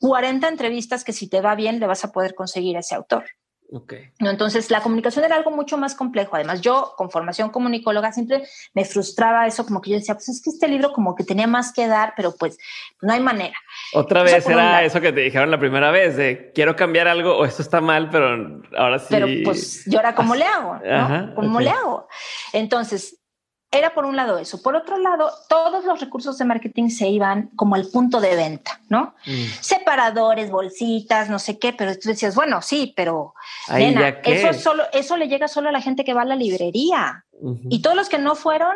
40 0.00 0.48
entrevistas 0.48 1.04
que 1.04 1.12
si 1.12 1.28
te 1.28 1.40
va 1.40 1.54
bien 1.54 1.80
le 1.80 1.86
vas 1.86 2.04
a 2.04 2.12
poder 2.12 2.34
conseguir 2.34 2.76
a 2.76 2.80
ese 2.80 2.94
autor. 2.94 3.24
Okay. 3.68 4.10
¿No? 4.20 4.30
Entonces, 4.30 4.70
la 4.70 4.80
comunicación 4.80 5.24
era 5.24 5.36
algo 5.36 5.50
mucho 5.50 5.76
más 5.76 5.94
complejo. 5.94 6.36
Además, 6.36 6.60
yo, 6.60 6.94
con 6.96 7.10
formación 7.10 7.50
comunicóloga, 7.50 8.12
siempre 8.12 8.44
me 8.74 8.84
frustraba 8.84 9.46
eso, 9.46 9.66
como 9.66 9.80
que 9.80 9.90
yo 9.90 9.96
decía, 9.96 10.14
pues 10.14 10.28
es 10.28 10.40
que 10.40 10.50
este 10.50 10.68
libro 10.68 10.92
como 10.92 11.14
que 11.16 11.24
tenía 11.24 11.46
más 11.46 11.72
que 11.72 11.88
dar, 11.88 12.14
pero 12.16 12.34
pues 12.36 12.58
no 13.02 13.12
hay 13.12 13.20
manera. 13.20 13.56
Otra 13.92 14.22
vez 14.22 14.46
era 14.46 14.84
eso 14.84 15.00
que 15.00 15.12
te 15.12 15.20
dijeron 15.20 15.50
la 15.50 15.58
primera 15.58 15.90
vez, 15.90 16.16
de 16.16 16.52
quiero 16.54 16.76
cambiar 16.76 17.08
algo 17.08 17.36
o 17.36 17.44
esto 17.44 17.62
está 17.62 17.80
mal, 17.80 18.08
pero 18.10 18.62
ahora 18.76 18.98
sí. 18.98 19.06
Pero 19.10 19.26
pues, 19.44 19.86
¿y 19.86 19.96
ahora 19.96 20.14
cómo 20.14 20.34
le 20.34 20.44
hago? 20.44 20.80
¿Cómo 21.34 21.60
le 21.60 21.70
hago? 21.70 22.08
Entonces, 22.52 23.18
era 23.70 23.94
por 23.94 24.06
un 24.06 24.16
lado 24.16 24.38
eso. 24.38 24.62
Por 24.62 24.76
otro 24.76 24.98
lado, 24.98 25.30
todos 25.48 25.84
los 25.84 26.00
recursos 26.00 26.38
de 26.38 26.44
marketing 26.44 26.88
se 26.88 27.08
iban 27.08 27.48
como 27.56 27.74
al 27.74 27.86
punto 27.86 28.20
de 28.20 28.36
venta, 28.36 28.80
¿no? 28.88 29.14
Mm. 29.26 29.44
Separadores, 29.60 30.50
bolsitas, 30.50 31.28
no 31.28 31.38
sé 31.38 31.58
qué, 31.58 31.72
pero 31.72 31.94
tú 31.94 32.08
decías, 32.08 32.34
bueno, 32.34 32.62
sí, 32.62 32.92
pero 32.96 33.34
eso 34.24 34.52
solo, 34.54 34.84
eso 34.92 35.16
le 35.16 35.28
llega 35.28 35.48
solo 35.48 35.68
a 35.68 35.72
la 35.72 35.80
gente 35.80 36.04
que 36.04 36.14
va 36.14 36.22
a 36.22 36.26
la 36.26 36.36
librería. 36.36 37.24
Y 37.68 37.82
todos 37.82 37.96
los 37.96 38.08
que 38.08 38.18
no 38.18 38.34
fueron, 38.34 38.74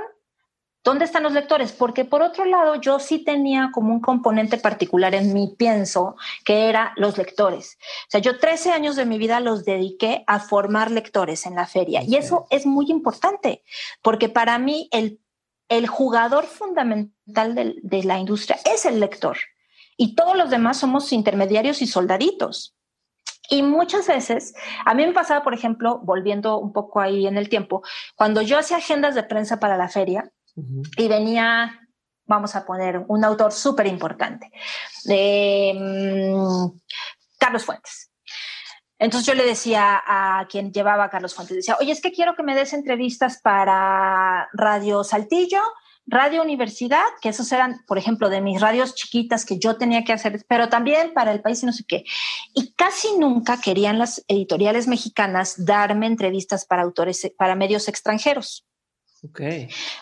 ¿Dónde 0.83 1.05
están 1.05 1.25
los 1.25 1.33
lectores? 1.33 1.73
Porque 1.73 2.07
por 2.07 2.23
otro 2.23 2.47
lado, 2.47 2.77
yo 2.77 2.99
sí 2.99 3.19
tenía 3.23 3.71
como 3.73 3.93
un 3.93 4.01
componente 4.01 4.57
particular 4.57 5.15
en 5.15 5.35
mi 5.35 5.55
pienso, 5.57 6.17
que 6.45 6.71
era 6.71 6.95
los 6.97 7.19
lectores. 7.19 7.77
O 8.09 8.11
sea, 8.11 8.21
yo 8.21 8.39
13 8.39 8.73
años 8.73 8.97
de 8.97 9.05
mi 9.05 9.19
vida 9.19 9.41
los 9.41 9.67
dediqué 9.67 10.25
a 10.27 10.41
formar 10.41 10.91
lectores 10.91 11.45
en 11.45 11.55
la 11.55 11.67
feria. 11.67 12.03
Y 12.03 12.17
eso 12.17 12.47
es 12.49 12.65
muy 12.65 12.91
importante, 12.91 13.63
porque 14.01 14.31
para 14.31 14.59
mí 14.59 14.89
el, 14.91 15.21
el 15.69 15.87
jugador 15.87 16.47
fundamental 16.47 17.55
de, 17.55 17.75
de 17.83 18.05
la 18.05 18.19
industria 18.19 18.59
es 18.65 18.87
el 18.87 19.01
lector. 19.01 19.37
Y 19.99 20.15
todos 20.15 20.35
los 20.35 20.49
demás 20.49 20.79
somos 20.79 21.13
intermediarios 21.13 21.83
y 21.83 21.87
soldaditos. 21.87 22.75
Y 23.51 23.63
muchas 23.63 24.07
veces, 24.07 24.55
a 24.87 24.95
mí 24.95 25.05
me 25.05 25.13
pasaba, 25.13 25.43
por 25.43 25.53
ejemplo, 25.53 25.99
volviendo 26.03 26.59
un 26.59 26.73
poco 26.73 27.01
ahí 27.01 27.27
en 27.27 27.37
el 27.37 27.51
tiempo, 27.51 27.83
cuando 28.15 28.41
yo 28.41 28.57
hacía 28.57 28.79
agendas 28.79 29.15
de 29.15 29.25
prensa 29.25 29.59
para 29.59 29.77
la 29.77 29.89
feria, 29.89 30.33
y 30.55 31.09
venía, 31.09 31.81
vamos 32.27 32.55
a 32.57 32.65
poner, 32.65 33.05
un 33.09 33.25
autor 33.25 33.53
súper 33.53 33.87
importante, 33.87 34.51
mm, 35.05 36.67
Carlos 37.39 37.65
Fuentes. 37.65 38.11
Entonces 38.99 39.27
yo 39.27 39.35
le 39.35 39.47
decía 39.47 40.03
a 40.07 40.47
quien 40.49 40.73
llevaba 40.73 41.05
a 41.05 41.11
Carlos 41.11 41.35
Fuentes, 41.35 41.57
decía, 41.57 41.77
oye, 41.81 41.93
es 41.93 42.03
que 42.03 42.13
quiero 42.13 42.35
que 42.37 42.43
me 42.43 42.55
des 42.55 42.75
entrevistas 42.75 43.41
para 43.43 44.49
Radio 44.53 45.05
Saltillo, 45.05 45.63
Radio 46.07 46.43
Universidad, 46.43 47.05
que 47.23 47.29
esos 47.29 47.51
eran, 47.53 47.85
por 47.87 47.97
ejemplo, 47.97 48.29
de 48.29 48.41
mis 48.41 48.61
radios 48.61 48.95
chiquitas 48.95 49.47
que 49.47 49.59
yo 49.59 49.77
tenía 49.79 50.05
que 50.05 50.13
hacer, 50.13 50.45
pero 50.49 50.69
también 50.69 51.15
para 51.15 51.33
el 51.33 51.41
país 51.41 51.63
y 51.63 51.67
no 51.67 51.73
sé 51.73 51.85
qué. 51.87 52.05
Y 52.53 52.73
casi 52.73 53.17
nunca 53.17 53.61
querían 53.61 53.99
las 53.99 54.25
editoriales 54.29 54.89
mexicanas 54.89 55.65
darme 55.65 56.07
entrevistas 56.07 56.67
para 56.67 56.83
autores, 56.83 57.33
para 57.39 57.55
medios 57.55 57.89
extranjeros. 57.89 58.67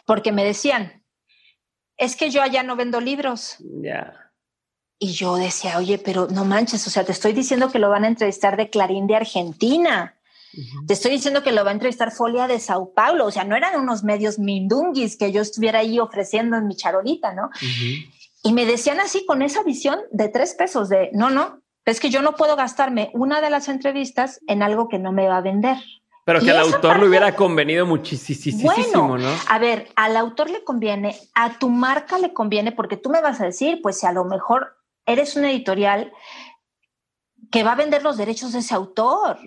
Porque 0.06 0.32
me 0.32 0.44
decían, 0.44 1.04
es 1.96 2.16
que 2.16 2.30
yo 2.30 2.42
allá 2.42 2.62
no 2.62 2.76
vendo 2.76 3.00
libros. 3.00 3.56
Ya. 3.82 4.32
Y 4.98 5.12
yo 5.12 5.36
decía, 5.36 5.78
oye, 5.78 5.98
pero 5.98 6.28
no 6.28 6.44
manches, 6.44 6.86
o 6.86 6.90
sea, 6.90 7.04
te 7.04 7.12
estoy 7.12 7.32
diciendo 7.32 7.70
que 7.70 7.78
lo 7.78 7.88
van 7.88 8.04
a 8.04 8.08
entrevistar 8.08 8.56
de 8.56 8.70
Clarín 8.70 9.06
de 9.06 9.16
Argentina. 9.16 10.14
Te 10.86 10.94
estoy 10.94 11.12
diciendo 11.12 11.42
que 11.42 11.52
lo 11.52 11.62
va 11.62 11.70
a 11.70 11.74
entrevistar 11.74 12.10
Folia 12.10 12.48
de 12.48 12.58
Sao 12.58 12.92
Paulo. 12.92 13.26
O 13.26 13.30
sea, 13.30 13.44
no 13.44 13.54
eran 13.54 13.78
unos 13.78 14.02
medios 14.02 14.38
mindunguis 14.38 15.16
que 15.16 15.30
yo 15.30 15.40
estuviera 15.40 15.80
ahí 15.80 16.00
ofreciendo 16.00 16.56
en 16.56 16.66
mi 16.66 16.74
charolita, 16.74 17.32
¿no? 17.32 17.50
Y 18.42 18.52
me 18.52 18.66
decían 18.66 18.98
así 18.98 19.24
con 19.26 19.42
esa 19.42 19.62
visión 19.62 20.00
de 20.10 20.28
tres 20.28 20.54
pesos 20.54 20.88
de, 20.88 21.10
no, 21.12 21.30
no, 21.30 21.62
es 21.84 22.00
que 22.00 22.10
yo 22.10 22.22
no 22.22 22.34
puedo 22.34 22.56
gastarme 22.56 23.10
una 23.14 23.40
de 23.40 23.50
las 23.50 23.68
entrevistas 23.68 24.40
en 24.46 24.62
algo 24.62 24.88
que 24.88 24.98
no 24.98 25.12
me 25.12 25.28
va 25.28 25.38
a 25.38 25.42
vender. 25.42 25.76
Pero 26.28 26.40
que 26.40 26.50
al 26.50 26.58
autor 26.58 26.98
le 26.98 27.08
hubiera 27.08 27.34
convenido 27.34 27.86
muchísimo, 27.86 28.62
bueno, 28.62 29.16
¿no? 29.16 29.34
A 29.48 29.58
ver, 29.58 29.88
al 29.96 30.14
autor 30.14 30.50
le 30.50 30.62
conviene, 30.62 31.16
a 31.34 31.58
tu 31.58 31.70
marca 31.70 32.18
le 32.18 32.34
conviene, 32.34 32.70
porque 32.70 32.98
tú 32.98 33.08
me 33.08 33.22
vas 33.22 33.40
a 33.40 33.46
decir, 33.46 33.80
pues 33.82 33.98
si 33.98 34.06
a 34.06 34.12
lo 34.12 34.26
mejor 34.26 34.76
eres 35.06 35.36
una 35.36 35.50
editorial 35.50 36.12
que 37.50 37.62
va 37.62 37.72
a 37.72 37.76
vender 37.76 38.02
los 38.02 38.18
derechos 38.18 38.52
de 38.52 38.58
ese 38.58 38.74
autor. 38.74 39.38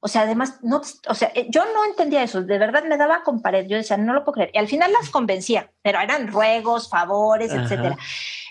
O 0.00 0.08
sea, 0.08 0.22
además, 0.22 0.58
no, 0.62 0.82
o 1.08 1.14
sea, 1.14 1.32
eh, 1.34 1.46
yo 1.48 1.64
no 1.64 1.86
entendía 1.86 2.22
eso, 2.22 2.42
de 2.42 2.58
verdad 2.58 2.84
me 2.84 2.98
daba 2.98 3.22
con 3.22 3.40
pared, 3.40 3.66
yo 3.66 3.78
decía, 3.78 3.96
no 3.96 4.12
lo 4.12 4.24
puedo 4.24 4.34
creer. 4.34 4.50
Y 4.52 4.58
al 4.58 4.68
final 4.68 4.92
las 4.92 5.08
convencía, 5.08 5.72
pero 5.80 6.00
eran 6.00 6.28
ruegos, 6.28 6.90
favores, 6.90 7.50
etcétera. 7.50 7.96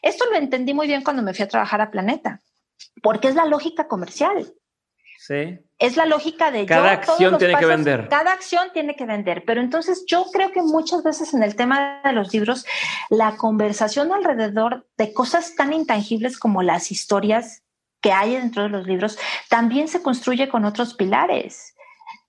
Esto 0.01 0.25
lo 0.25 0.38
entendí 0.38 0.73
muy 0.73 0.88
bien 0.88 1.03
cuando 1.03 1.21
me 1.21 1.35
fui 1.35 1.43
a 1.43 1.47
trabajar 1.47 1.81
a 1.81 1.91
Planeta, 1.91 2.41
porque 3.03 3.27
es 3.27 3.35
la 3.35 3.45
lógica 3.45 3.88
comercial. 3.88 4.55
Es 5.80 5.95
la 5.95 6.05
lógica 6.05 6.51
de 6.51 6.65
cada 6.65 6.91
acción 6.91 7.38
tiene 7.38 7.55
que 7.55 7.65
vender. 7.65 8.07
Cada 8.09 8.32
acción 8.32 8.69
tiene 8.73 8.95
que 8.95 9.05
vender. 9.05 9.43
Pero 9.45 9.61
entonces 9.61 10.05
yo 10.07 10.25
creo 10.32 10.51
que 10.51 10.61
muchas 10.61 11.03
veces 11.03 11.34
en 11.34 11.43
el 11.43 11.55
tema 11.55 12.01
de 12.03 12.13
los 12.13 12.34
libros, 12.34 12.65
la 13.09 13.38
conversación 13.38 14.11
alrededor 14.11 14.88
de 14.97 15.13
cosas 15.13 15.55
tan 15.55 15.73
intangibles 15.73 16.39
como 16.39 16.63
las 16.63 16.91
historias 16.91 17.63
que 18.01 18.11
hay 18.11 18.36
dentro 18.36 18.63
de 18.63 18.69
los 18.69 18.86
libros 18.86 19.17
también 19.49 19.88
se 19.88 20.01
construye 20.01 20.49
con 20.49 20.65
otros 20.65 20.93
pilares. 20.93 21.75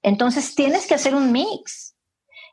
Entonces 0.02 0.54
tienes 0.54 0.86
que 0.86 0.94
hacer 0.94 1.14
un 1.14 1.32
mix 1.32 1.94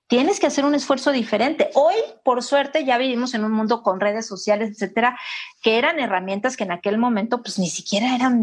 tienes 0.08 0.40
que 0.40 0.48
hacer 0.48 0.66
un 0.66 0.76
esfuerzo 0.76 1.12
diferente. 1.12 1.70
Hoy, 1.74 1.96
por 2.24 2.44
suerte, 2.44 2.86
ya 2.86 2.98
vivimos 2.98 3.34
en 3.34 3.44
un 3.44 3.52
mundo 3.52 3.82
con 3.82 4.00
redes 4.00 4.28
sociales, 4.28 4.72
etcétera, 4.72 5.20
que 5.62 5.78
eran 5.78 6.00
herramientas 6.00 6.58
que 6.58 6.64
en 6.64 6.72
aquel 6.72 6.98
momento, 6.98 7.42
pues 7.42 7.58
ni 7.60 7.70
siquiera 7.70 8.16
eran 8.16 8.40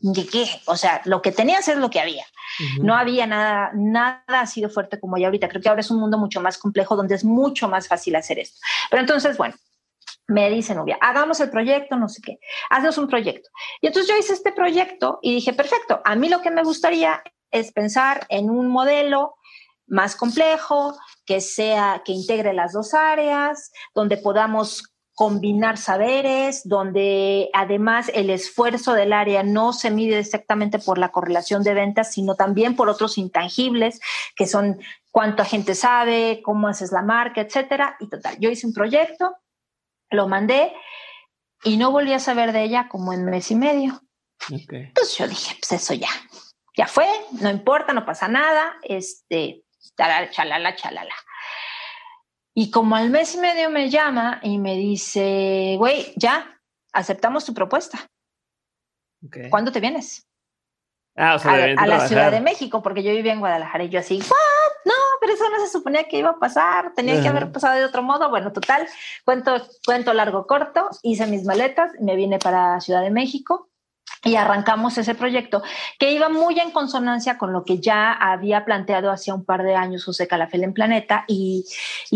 de 0.00 0.26
qué. 0.26 0.46
O 0.66 0.76
sea, 0.76 1.02
lo 1.04 1.20
que 1.22 1.32
tenías 1.32 1.68
es 1.68 1.76
lo 1.76 1.90
que 1.90 2.00
había. 2.00 2.24
No 2.80 2.94
había 2.94 3.26
nada, 3.26 3.70
nada 3.74 4.22
ha 4.28 4.46
sido 4.46 4.70
fuerte 4.70 5.00
como 5.00 5.18
ya 5.18 5.26
ahorita. 5.26 5.48
Creo 5.48 5.60
que 5.60 5.68
ahora 5.68 5.80
es 5.80 5.90
un 5.90 6.00
mundo 6.00 6.18
mucho 6.18 6.40
más 6.40 6.56
complejo 6.58 6.96
donde 6.96 7.14
es 7.14 7.24
mucho 7.24 7.68
más 7.68 7.88
fácil 7.88 8.16
hacer 8.16 8.38
esto. 8.38 8.58
Pero 8.90 9.00
entonces, 9.00 9.36
bueno, 9.36 9.54
me 10.26 10.48
dice 10.50 10.74
novia, 10.74 10.96
hagamos 11.00 11.40
el 11.40 11.50
proyecto, 11.50 11.96
no 11.96 12.08
sé 12.08 12.22
qué, 12.22 12.38
haznos 12.70 12.96
un 12.96 13.08
proyecto. 13.08 13.50
Y 13.80 13.88
entonces 13.88 14.10
yo 14.10 14.18
hice 14.18 14.32
este 14.32 14.52
proyecto 14.52 15.18
y 15.20 15.34
dije, 15.34 15.52
perfecto, 15.52 16.00
a 16.04 16.14
mí 16.14 16.28
lo 16.28 16.40
que 16.40 16.50
me 16.50 16.62
gustaría 16.62 17.22
es 17.50 17.72
pensar 17.72 18.26
en 18.30 18.50
un 18.50 18.68
modelo 18.68 19.34
más 19.86 20.16
complejo, 20.16 20.96
que 21.24 21.40
sea, 21.40 22.02
que 22.04 22.12
integre 22.12 22.52
las 22.52 22.72
dos 22.72 22.94
áreas, 22.94 23.72
donde 23.94 24.16
podamos 24.16 24.94
combinar 25.14 25.78
saberes, 25.78 26.62
donde 26.64 27.48
además 27.52 28.10
el 28.14 28.30
esfuerzo 28.30 28.94
del 28.94 29.12
área 29.12 29.44
no 29.44 29.72
se 29.72 29.90
mide 29.90 30.18
exactamente 30.18 30.80
por 30.80 30.98
la 30.98 31.12
correlación 31.12 31.62
de 31.62 31.74
ventas, 31.74 32.12
sino 32.12 32.34
también 32.34 32.74
por 32.74 32.88
otros 32.88 33.16
intangibles, 33.16 34.00
que 34.34 34.46
son 34.46 34.80
cuánta 35.12 35.44
gente 35.44 35.76
sabe, 35.76 36.42
cómo 36.42 36.66
haces 36.66 36.90
la 36.90 37.02
marca, 37.02 37.40
etcétera. 37.40 37.96
Y 38.00 38.08
total, 38.08 38.36
yo 38.40 38.50
hice 38.50 38.66
un 38.66 38.74
proyecto, 38.74 39.36
lo 40.10 40.26
mandé 40.26 40.72
y 41.62 41.76
no 41.76 41.92
volví 41.92 42.12
a 42.12 42.18
saber 42.18 42.52
de 42.52 42.64
ella 42.64 42.88
como 42.88 43.12
en 43.12 43.24
mes 43.24 43.52
y 43.52 43.54
medio. 43.54 44.00
Entonces 44.50 45.16
yo 45.16 45.28
dije, 45.28 45.56
pues 45.60 45.80
eso 45.80 45.94
ya, 45.94 46.10
ya 46.76 46.88
fue, 46.88 47.06
no 47.40 47.50
importa, 47.50 47.92
no 47.92 48.04
pasa 48.04 48.26
nada, 48.26 48.74
este, 48.82 49.63
chalala, 49.96 50.74
chalala. 50.74 51.14
Y 52.54 52.70
como 52.70 52.94
al 52.94 53.10
mes 53.10 53.34
y 53.34 53.38
medio 53.38 53.68
me 53.70 53.90
llama 53.90 54.40
y 54.42 54.58
me 54.58 54.76
dice, 54.76 55.74
güey, 55.78 56.12
ya, 56.16 56.60
aceptamos 56.92 57.44
tu 57.44 57.52
propuesta. 57.52 57.98
¿Cuándo 59.50 59.72
te 59.72 59.80
vienes? 59.80 60.28
Ah, 61.16 61.34
o 61.34 61.38
sea, 61.38 61.52
a, 61.52 61.86
la 61.86 62.06
Ciudad 62.06 62.30
de 62.30 62.40
México, 62.40 62.82
porque 62.82 63.02
yo 63.02 63.12
vivía 63.12 63.32
en 63.32 63.40
Guadalajara 63.40 63.84
y 63.84 63.88
yo 63.88 64.00
así, 64.00 64.18
¿what? 64.18 64.74
No, 64.84 64.92
pero 65.20 65.32
eso 65.32 65.48
no 65.48 65.64
se 65.64 65.72
suponía 65.72 66.08
que 66.08 66.18
iba 66.18 66.30
a 66.30 66.38
pasar, 66.38 66.92
tenía 66.94 67.20
que 67.22 67.28
haber 67.28 67.50
pasado 67.50 67.76
de 67.76 67.84
otro 67.84 68.02
modo. 68.02 68.28
Bueno, 68.30 68.52
total, 68.52 68.86
cuento, 69.24 69.56
cuento 69.84 70.12
largo, 70.12 70.46
corto, 70.46 70.90
hice 71.02 71.26
mis 71.26 71.44
maletas, 71.44 71.92
me 72.00 72.16
vine 72.16 72.38
para 72.38 72.80
Ciudad 72.80 73.02
de 73.02 73.10
México 73.10 73.70
y 74.24 74.36
arrancamos 74.36 74.96
ese 74.98 75.14
proyecto 75.14 75.62
que 75.98 76.12
iba 76.12 76.28
muy 76.28 76.58
en 76.58 76.70
consonancia 76.70 77.38
con 77.38 77.52
lo 77.52 77.64
que 77.64 77.78
ya 77.78 78.12
había 78.12 78.64
planteado 78.64 79.10
hacía 79.10 79.34
un 79.34 79.44
par 79.44 79.62
de 79.62 79.76
años 79.76 80.04
José 80.04 80.26
Calafel 80.26 80.64
en 80.64 80.72
Planeta 80.72 81.24
y, 81.28 81.64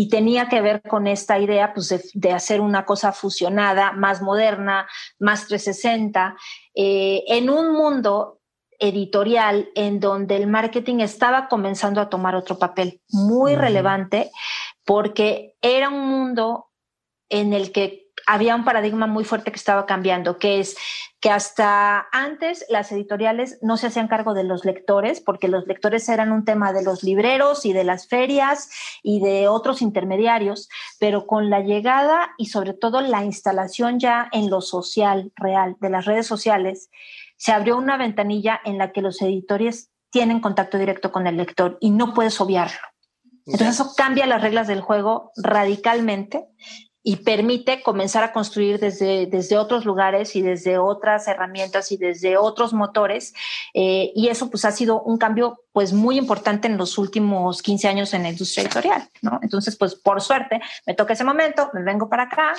tenía 0.09 0.49
que 0.49 0.61
ver 0.61 0.81
con 0.81 1.05
esta 1.05 1.37
idea 1.37 1.71
pues, 1.73 2.11
de, 2.13 2.31
hacer 2.31 2.61
una 2.61 2.83
cosa 2.85 3.11
fusionada, 3.11 3.91
más 3.91 4.23
moderna, 4.23 4.87
más 5.19 5.47
360, 5.47 6.35
eh, 6.73 7.23
en 7.27 7.49
un 7.49 7.73
mundo 7.73 8.39
editorial 8.79 9.69
en 9.75 9.99
donde 9.99 10.37
el 10.37 10.47
marketing 10.47 11.01
estaba 11.01 11.47
comenzando 11.47 12.01
a 12.01 12.09
tomar 12.09 12.33
otro 12.33 12.57
papel 12.57 13.01
muy 13.09 13.55
relevante 13.55 14.31
porque 14.83 15.55
era 15.61 15.89
un 15.89 16.07
mundo 16.07 16.69
en 17.29 17.53
el 17.53 17.71
que 17.71 18.08
había 18.29 18.55
un 18.55 18.63
paradigma 18.63 19.07
muy 19.07 19.23
fuerte 19.23 19.51
que 19.51 19.57
estaba 19.57 19.87
cambiando, 19.87 20.37
que 20.37 20.59
es 20.59 20.77
que 21.19 21.31
hasta 21.31 22.07
antes 22.11 22.63
las 22.69 22.91
editoriales 22.91 23.57
no 23.63 23.75
se 23.75 23.87
hacían 23.87 24.07
cargo 24.07 24.35
de 24.35 24.43
los 24.43 24.65
lectores, 24.65 25.19
porque 25.19 25.47
los 25.47 25.65
lectores 25.65 26.07
eran 26.09 26.31
un 26.31 26.45
tema 26.45 26.71
de 26.71 26.83
los 26.83 27.01
libreros 27.01 27.65
y 27.65 27.73
de 27.73 27.83
las 27.83 28.07
ferias 28.07 28.69
y 29.01 29.19
de 29.19 29.47
otros 29.47 29.81
intermediarios, 29.81 30.69
pero 30.99 31.25
con 31.25 31.49
la 31.49 31.61
llegada 31.61 32.29
y 32.37 32.45
sobre 32.45 32.73
todo 32.73 33.01
la 33.01 33.25
instalación 33.25 33.99
ya 33.99 34.29
en 34.31 34.51
lo 34.51 34.61
social 34.61 35.31
real 35.35 35.75
de 35.79 35.89
las 35.89 36.05
redes 36.05 36.27
sociales, 36.27 36.91
se 37.35 37.51
abrió 37.51 37.77
una 37.77 37.97
ventanilla 37.97 38.61
en 38.63 38.77
la 38.77 38.91
que 38.91 39.01
los 39.01 39.23
editores 39.23 39.89
tienen 40.11 40.39
contacto 40.39 40.77
directo 40.77 41.11
con 41.11 41.25
el 41.25 41.37
lector 41.37 41.79
y 41.81 41.89
no 41.89 42.13
puedes 42.13 42.39
obviarlo. 42.39 42.77
Entonces 43.47 43.79
eso 43.79 43.93
cambia 43.97 44.27
las 44.27 44.43
reglas 44.43 44.67
del 44.67 44.81
juego 44.81 45.31
radicalmente 45.35 46.45
y 47.01 47.17
permite 47.17 47.81
comenzar 47.81 48.23
a 48.23 48.33
construir 48.33 48.79
desde, 48.79 49.25
desde 49.25 49.57
otros 49.57 49.85
lugares 49.85 50.35
y 50.35 50.41
desde 50.41 50.77
otras 50.77 51.27
herramientas 51.27 51.91
y 51.91 51.97
desde 51.97 52.37
otros 52.37 52.73
motores. 52.73 53.33
Eh, 53.73 54.11
y 54.15 54.27
eso 54.27 54.49
pues 54.49 54.65
ha 54.65 54.71
sido 54.71 55.01
un 55.01 55.17
cambio 55.17 55.63
pues 55.71 55.93
muy 55.93 56.17
importante 56.17 56.67
en 56.67 56.77
los 56.77 56.97
últimos 56.97 57.61
15 57.61 57.87
años 57.87 58.13
en 58.13 58.23
la 58.23 58.29
industria 58.29 58.63
editorial, 58.63 59.09
¿no? 59.21 59.39
Entonces 59.41 59.77
pues 59.77 59.95
por 59.95 60.21
suerte 60.21 60.59
me 60.85 60.93
toca 60.93 61.13
ese 61.13 61.23
momento, 61.23 61.69
me 61.73 61.83
vengo 61.83 62.09
para 62.09 62.23
acá, 62.23 62.53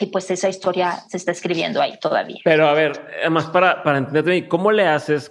y 0.00 0.06
pues 0.06 0.30
esa 0.30 0.48
historia 0.48 1.00
se 1.08 1.16
está 1.16 1.32
escribiendo 1.32 1.80
ahí 1.80 1.98
todavía. 2.00 2.40
Pero 2.44 2.66
a 2.66 2.72
ver, 2.72 2.92
además 3.20 3.46
para, 3.46 3.82
para 3.82 3.98
entenderte, 3.98 4.48
¿cómo 4.48 4.72
le 4.72 4.86
haces? 4.86 5.30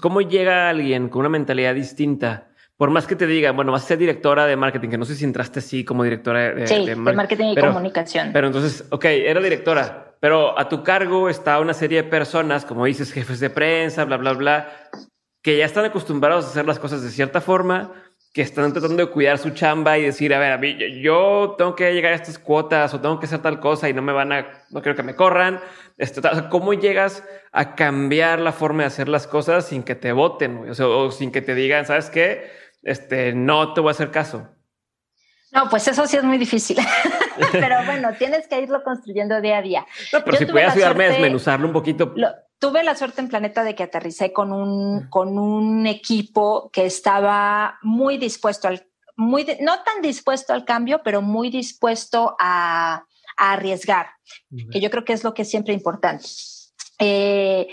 ¿Cómo 0.00 0.20
llega 0.22 0.68
alguien 0.68 1.08
con 1.08 1.20
una 1.20 1.28
mentalidad 1.28 1.74
distinta? 1.74 2.48
Por 2.78 2.90
más 2.90 3.06
que 3.08 3.16
te 3.16 3.26
diga, 3.26 3.50
bueno, 3.50 3.72
vas 3.72 3.84
a 3.84 3.88
ser 3.88 3.98
directora 3.98 4.46
de 4.46 4.56
marketing, 4.56 4.88
que 4.88 4.98
no 4.98 5.04
sé 5.04 5.16
si 5.16 5.24
entraste 5.24 5.58
así 5.58 5.84
como 5.84 6.04
directora 6.04 6.54
de, 6.54 6.66
sí, 6.66 6.86
de, 6.86 6.94
marketing 6.94 7.46
y 7.48 7.56
comunicación. 7.56 8.30
Pero 8.32 8.46
entonces, 8.46 8.84
ok, 8.90 9.04
era 9.04 9.40
directora, 9.40 10.14
pero 10.20 10.56
a 10.56 10.68
tu 10.68 10.84
cargo 10.84 11.28
está 11.28 11.58
una 11.58 11.74
serie 11.74 12.04
de 12.04 12.08
personas, 12.08 12.64
como 12.64 12.84
dices, 12.84 13.12
jefes 13.12 13.40
de 13.40 13.50
prensa, 13.50 14.04
bla, 14.04 14.16
bla, 14.16 14.32
bla, 14.32 14.68
que 15.42 15.58
ya 15.58 15.64
están 15.64 15.84
acostumbrados 15.84 16.44
a 16.44 16.48
hacer 16.50 16.66
las 16.66 16.78
cosas 16.78 17.02
de 17.02 17.10
cierta 17.10 17.40
forma 17.40 17.92
que 18.32 18.42
están 18.42 18.72
tratando 18.72 19.04
de 19.04 19.10
cuidar 19.10 19.38
su 19.38 19.50
chamba 19.50 19.98
y 19.98 20.02
decir, 20.02 20.32
a 20.32 20.38
ver, 20.38 20.52
a 20.52 20.58
mí, 20.58 20.76
yo 21.00 21.56
tengo 21.58 21.74
que 21.74 21.92
llegar 21.92 22.12
a 22.12 22.14
estas 22.16 22.38
cuotas 22.38 22.94
o 22.94 23.00
tengo 23.00 23.18
que 23.18 23.26
hacer 23.26 23.40
tal 23.40 23.58
cosa 23.58 23.88
y 23.88 23.92
no 23.92 24.02
me 24.02 24.12
van 24.12 24.32
a, 24.32 24.46
no 24.70 24.82
quiero 24.82 24.94
que 24.94 25.02
me 25.02 25.16
corran. 25.16 25.60
Este, 25.96 26.20
¿Cómo 26.50 26.74
llegas 26.74 27.24
a 27.50 27.74
cambiar 27.74 28.38
la 28.38 28.52
forma 28.52 28.82
de 28.82 28.86
hacer 28.86 29.08
las 29.08 29.26
cosas 29.26 29.66
sin 29.66 29.82
que 29.82 29.94
te 29.94 30.12
voten 30.12 30.70
o, 30.80 31.10
sin 31.10 31.32
que 31.32 31.42
te 31.42 31.56
digan, 31.56 31.86
sabes 31.86 32.10
qué, 32.10 32.50
este, 32.88 33.32
no 33.32 33.72
te 33.74 33.80
voy 33.80 33.88
a 33.88 33.92
hacer 33.92 34.10
caso? 34.10 34.48
No, 35.52 35.68
pues 35.70 35.88
eso 35.88 36.06
sí 36.06 36.16
es 36.16 36.24
muy 36.24 36.38
difícil. 36.38 36.76
pero 37.52 37.84
bueno, 37.86 38.10
tienes 38.18 38.46
que 38.48 38.60
irlo 38.60 38.82
construyendo 38.82 39.40
día 39.40 39.58
a 39.58 39.62
día. 39.62 39.86
No, 40.12 40.22
pero 40.24 40.36
si 40.36 40.46
puedes 40.46 40.72
ayudarme 40.72 41.06
a 41.06 41.08
desmenuzarlo 41.08 41.66
un 41.66 41.72
poquito 41.72 42.14
tuve 42.58 42.82
la 42.82 42.94
suerte 42.94 43.20
en 43.20 43.28
Planeta 43.28 43.62
de 43.62 43.74
que 43.74 43.84
aterricé 43.84 44.32
con 44.32 44.52
un, 44.52 45.08
con 45.08 45.38
un 45.38 45.86
equipo 45.86 46.70
que 46.72 46.86
estaba 46.86 47.78
muy 47.82 48.18
dispuesto 48.18 48.68
al, 48.68 48.86
muy, 49.16 49.46
no 49.60 49.82
tan 49.82 50.02
dispuesto 50.02 50.52
al 50.52 50.64
cambio, 50.64 51.02
pero 51.04 51.22
muy 51.22 51.50
dispuesto 51.50 52.36
a, 52.38 53.04
arriesgar, 53.40 54.08
que 54.72 54.80
yo 54.80 54.90
creo 54.90 55.04
que 55.04 55.12
es 55.12 55.22
lo 55.22 55.32
que 55.32 55.42
es 55.42 55.50
siempre 55.50 55.72
importante. 55.72 56.26
Eh, 56.98 57.68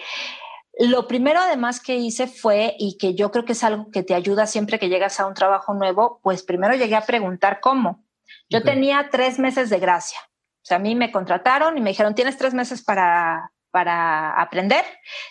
lo 0.80 1.08
primero 1.08 1.40
además 1.40 1.80
que 1.80 1.96
hice 1.96 2.28
fue, 2.28 2.76
y 2.78 2.98
que 2.98 3.16
yo 3.16 3.32
creo 3.32 3.46
que 3.46 3.54
es 3.54 3.64
algo 3.64 3.90
que 3.92 4.04
te 4.04 4.14
ayuda 4.14 4.48
siempre 4.48 4.80
que 4.80 4.90
llegas 4.90 5.20
a 5.20 5.28
un 5.28 5.34
trabajo 5.34 5.74
nuevo, 5.74 6.20
pues 6.22 6.44
primero 6.44 6.76
llegué 6.76 6.96
a 6.96 7.06
preguntar 7.06 7.60
cómo. 7.62 8.04
Yo 8.50 8.62
tenía 8.64 9.10
tres 9.12 9.40
meses 9.40 9.70
de 9.70 9.80
gracia. 9.80 10.20
O 10.26 10.68
sea, 10.68 10.78
a 10.78 10.80
mí 10.80 10.96
me 10.96 11.12
contrataron 11.12 11.78
y 11.78 11.82
me 11.82 11.92
dijeron, 11.92 12.16
tienes 12.16 12.38
tres 12.38 12.54
meses 12.54 12.84
para, 12.84 13.52
para 13.72 14.34
aprender 14.42 14.84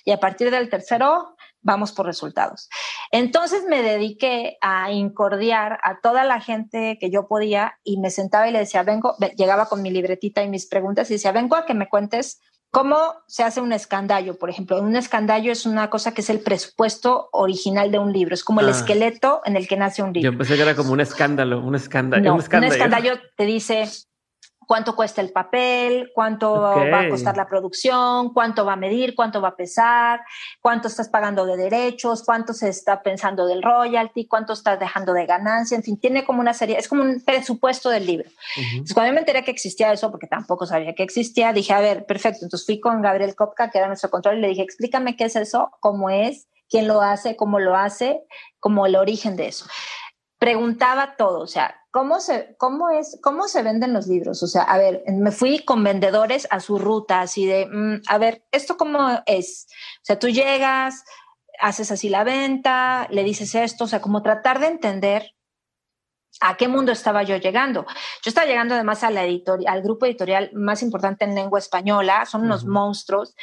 y 0.04 0.12
a 0.12 0.20
partir 0.20 0.50
del 0.50 0.68
tercero 0.68 1.34
vamos 1.60 1.92
por 1.92 2.06
resultados. 2.06 2.68
Entonces 3.10 3.64
me 3.64 3.82
dediqué 3.82 4.58
a 4.60 4.92
incordiar 4.92 5.80
a 5.82 6.00
toda 6.00 6.24
la 6.24 6.40
gente 6.40 6.98
que 7.00 7.10
yo 7.10 7.26
podía 7.26 7.78
y 7.82 7.98
me 7.98 8.10
sentaba 8.10 8.48
y 8.48 8.52
le 8.52 8.60
decía, 8.60 8.82
vengo, 8.82 9.16
llegaba 9.36 9.66
con 9.66 9.82
mi 9.82 9.90
libretita 9.90 10.42
y 10.42 10.48
mis 10.48 10.66
preguntas 10.66 11.10
y 11.10 11.14
decía, 11.14 11.32
vengo 11.32 11.56
a 11.56 11.64
que 11.64 11.74
me 11.74 11.88
cuentes 11.88 12.40
cómo 12.74 12.98
se 13.26 13.44
hace 13.44 13.60
un 13.60 13.72
escandallo, 13.72 14.36
por 14.36 14.50
ejemplo. 14.50 14.80
Un 14.80 14.96
escandallo 14.96 15.52
es 15.52 15.64
una 15.64 15.88
cosa 15.88 16.12
que 16.12 16.20
es 16.20 16.28
el 16.28 16.40
presupuesto 16.40 17.28
original 17.32 17.90
de 17.90 17.98
un 17.98 18.12
libro, 18.12 18.34
es 18.34 18.44
como 18.44 18.60
el 18.60 18.68
ah. 18.68 18.72
esqueleto 18.72 19.40
en 19.44 19.56
el 19.56 19.66
que 19.68 19.76
nace 19.76 20.02
un 20.02 20.12
libro. 20.12 20.32
Yo 20.32 20.36
pensé 20.36 20.56
que 20.56 20.62
era 20.62 20.74
como 20.74 20.92
un 20.92 21.00
escándalo, 21.00 21.60
un 21.60 21.76
escándalo. 21.76 22.34
un 22.34 22.40
escándalo, 22.40 22.74
un 22.74 22.80
escandallo 22.80 23.12
te 23.36 23.44
dice 23.46 23.88
cuánto 24.66 24.96
cuesta 24.96 25.20
el 25.20 25.30
papel, 25.30 26.10
cuánto 26.14 26.60
va 26.60 27.00
a 27.00 27.08
costar 27.08 27.36
la 27.36 27.46
producción, 27.46 28.32
cuánto 28.32 28.64
va 28.64 28.74
a 28.74 28.76
medir, 28.76 29.14
cuánto 29.14 29.40
va 29.40 29.48
a 29.48 29.56
pesar, 29.56 30.20
cuánto 30.60 30.88
estás 30.88 31.08
pagando 31.08 31.46
de 31.46 31.56
derechos, 31.56 32.22
cuánto 32.24 32.52
se 32.52 32.68
está 32.68 33.02
pensando 33.02 33.46
del 33.46 33.62
royalty, 33.62 34.26
cuánto 34.26 34.52
estás 34.52 34.78
dejando 34.78 35.12
de 35.12 35.26
ganancia, 35.26 35.76
en 35.76 35.82
fin, 35.82 35.98
tiene 35.98 36.24
como 36.24 36.40
una 36.40 36.54
serie, 36.54 36.78
es 36.78 36.88
como 36.88 37.02
un 37.02 37.22
presupuesto 37.24 37.90
del 37.90 38.06
libro. 38.06 38.28
Entonces, 38.56 38.94
cuando 38.94 39.08
yo 39.10 39.14
me 39.14 39.20
enteré 39.20 39.44
que 39.44 39.50
existía 39.50 39.92
eso, 39.92 40.10
porque 40.10 40.26
tampoco 40.26 40.66
sabía 40.66 40.94
que 40.94 41.02
existía, 41.02 41.52
dije, 41.52 41.72
a 41.72 41.80
ver, 41.80 42.06
perfecto, 42.06 42.40
entonces 42.44 42.66
fui 42.66 42.80
con 42.80 43.02
Gabriel 43.02 43.34
Kopka, 43.34 43.70
que 43.70 43.78
era 43.78 43.86
nuestro 43.86 44.10
control, 44.10 44.38
y 44.38 44.40
le 44.40 44.48
dije, 44.48 44.62
explícame 44.62 45.16
qué 45.16 45.24
es 45.24 45.36
eso, 45.36 45.70
cómo 45.80 46.10
es, 46.10 46.48
quién 46.68 46.88
lo 46.88 47.02
hace, 47.02 47.36
cómo 47.36 47.60
lo 47.60 47.76
hace, 47.76 48.22
como 48.58 48.86
el 48.86 48.96
origen 48.96 49.36
de 49.36 49.48
eso 49.48 49.66
preguntaba 50.44 51.16
todo, 51.16 51.40
o 51.40 51.46
sea, 51.46 51.74
¿cómo 51.94 52.18
se, 52.18 52.56
cómo 52.58 52.90
es, 52.90 53.20
cómo 53.22 53.46
se 53.46 53.62
venden 53.62 53.92
los 53.92 54.08
libros? 54.08 54.42
O 54.42 54.48
sea, 54.48 54.62
a 54.62 54.78
ver, 54.78 55.04
me 55.06 55.30
fui 55.30 55.60
con 55.60 55.84
vendedores 55.84 56.48
a 56.50 56.58
su 56.58 56.76
ruta, 56.76 57.20
así 57.20 57.46
de, 57.46 57.66
mm, 57.66 58.02
a 58.08 58.18
ver, 58.18 58.44
¿esto 58.50 58.76
cómo 58.76 59.22
es? 59.26 59.68
O 59.98 60.04
sea, 60.04 60.18
tú 60.18 60.28
llegas, 60.28 61.04
haces 61.60 61.92
así 61.92 62.08
la 62.08 62.24
venta, 62.24 63.06
le 63.12 63.22
dices 63.22 63.54
esto, 63.54 63.84
o 63.84 63.86
sea, 63.86 64.00
como 64.00 64.22
tratar 64.22 64.58
de 64.58 64.66
entender 64.66 65.36
a 66.40 66.56
qué 66.56 66.66
mundo 66.66 66.90
estaba 66.90 67.22
yo 67.22 67.36
llegando. 67.36 67.86
Yo 68.24 68.28
estaba 68.28 68.48
llegando 68.48 68.74
además 68.74 69.04
a 69.04 69.12
la 69.12 69.20
al 69.20 69.82
grupo 69.82 70.06
editorial 70.06 70.50
más 70.52 70.82
importante 70.82 71.24
en 71.24 71.36
lengua 71.36 71.60
española, 71.60 72.26
son 72.26 72.42
unos 72.42 72.64
monstruos. 72.64 73.36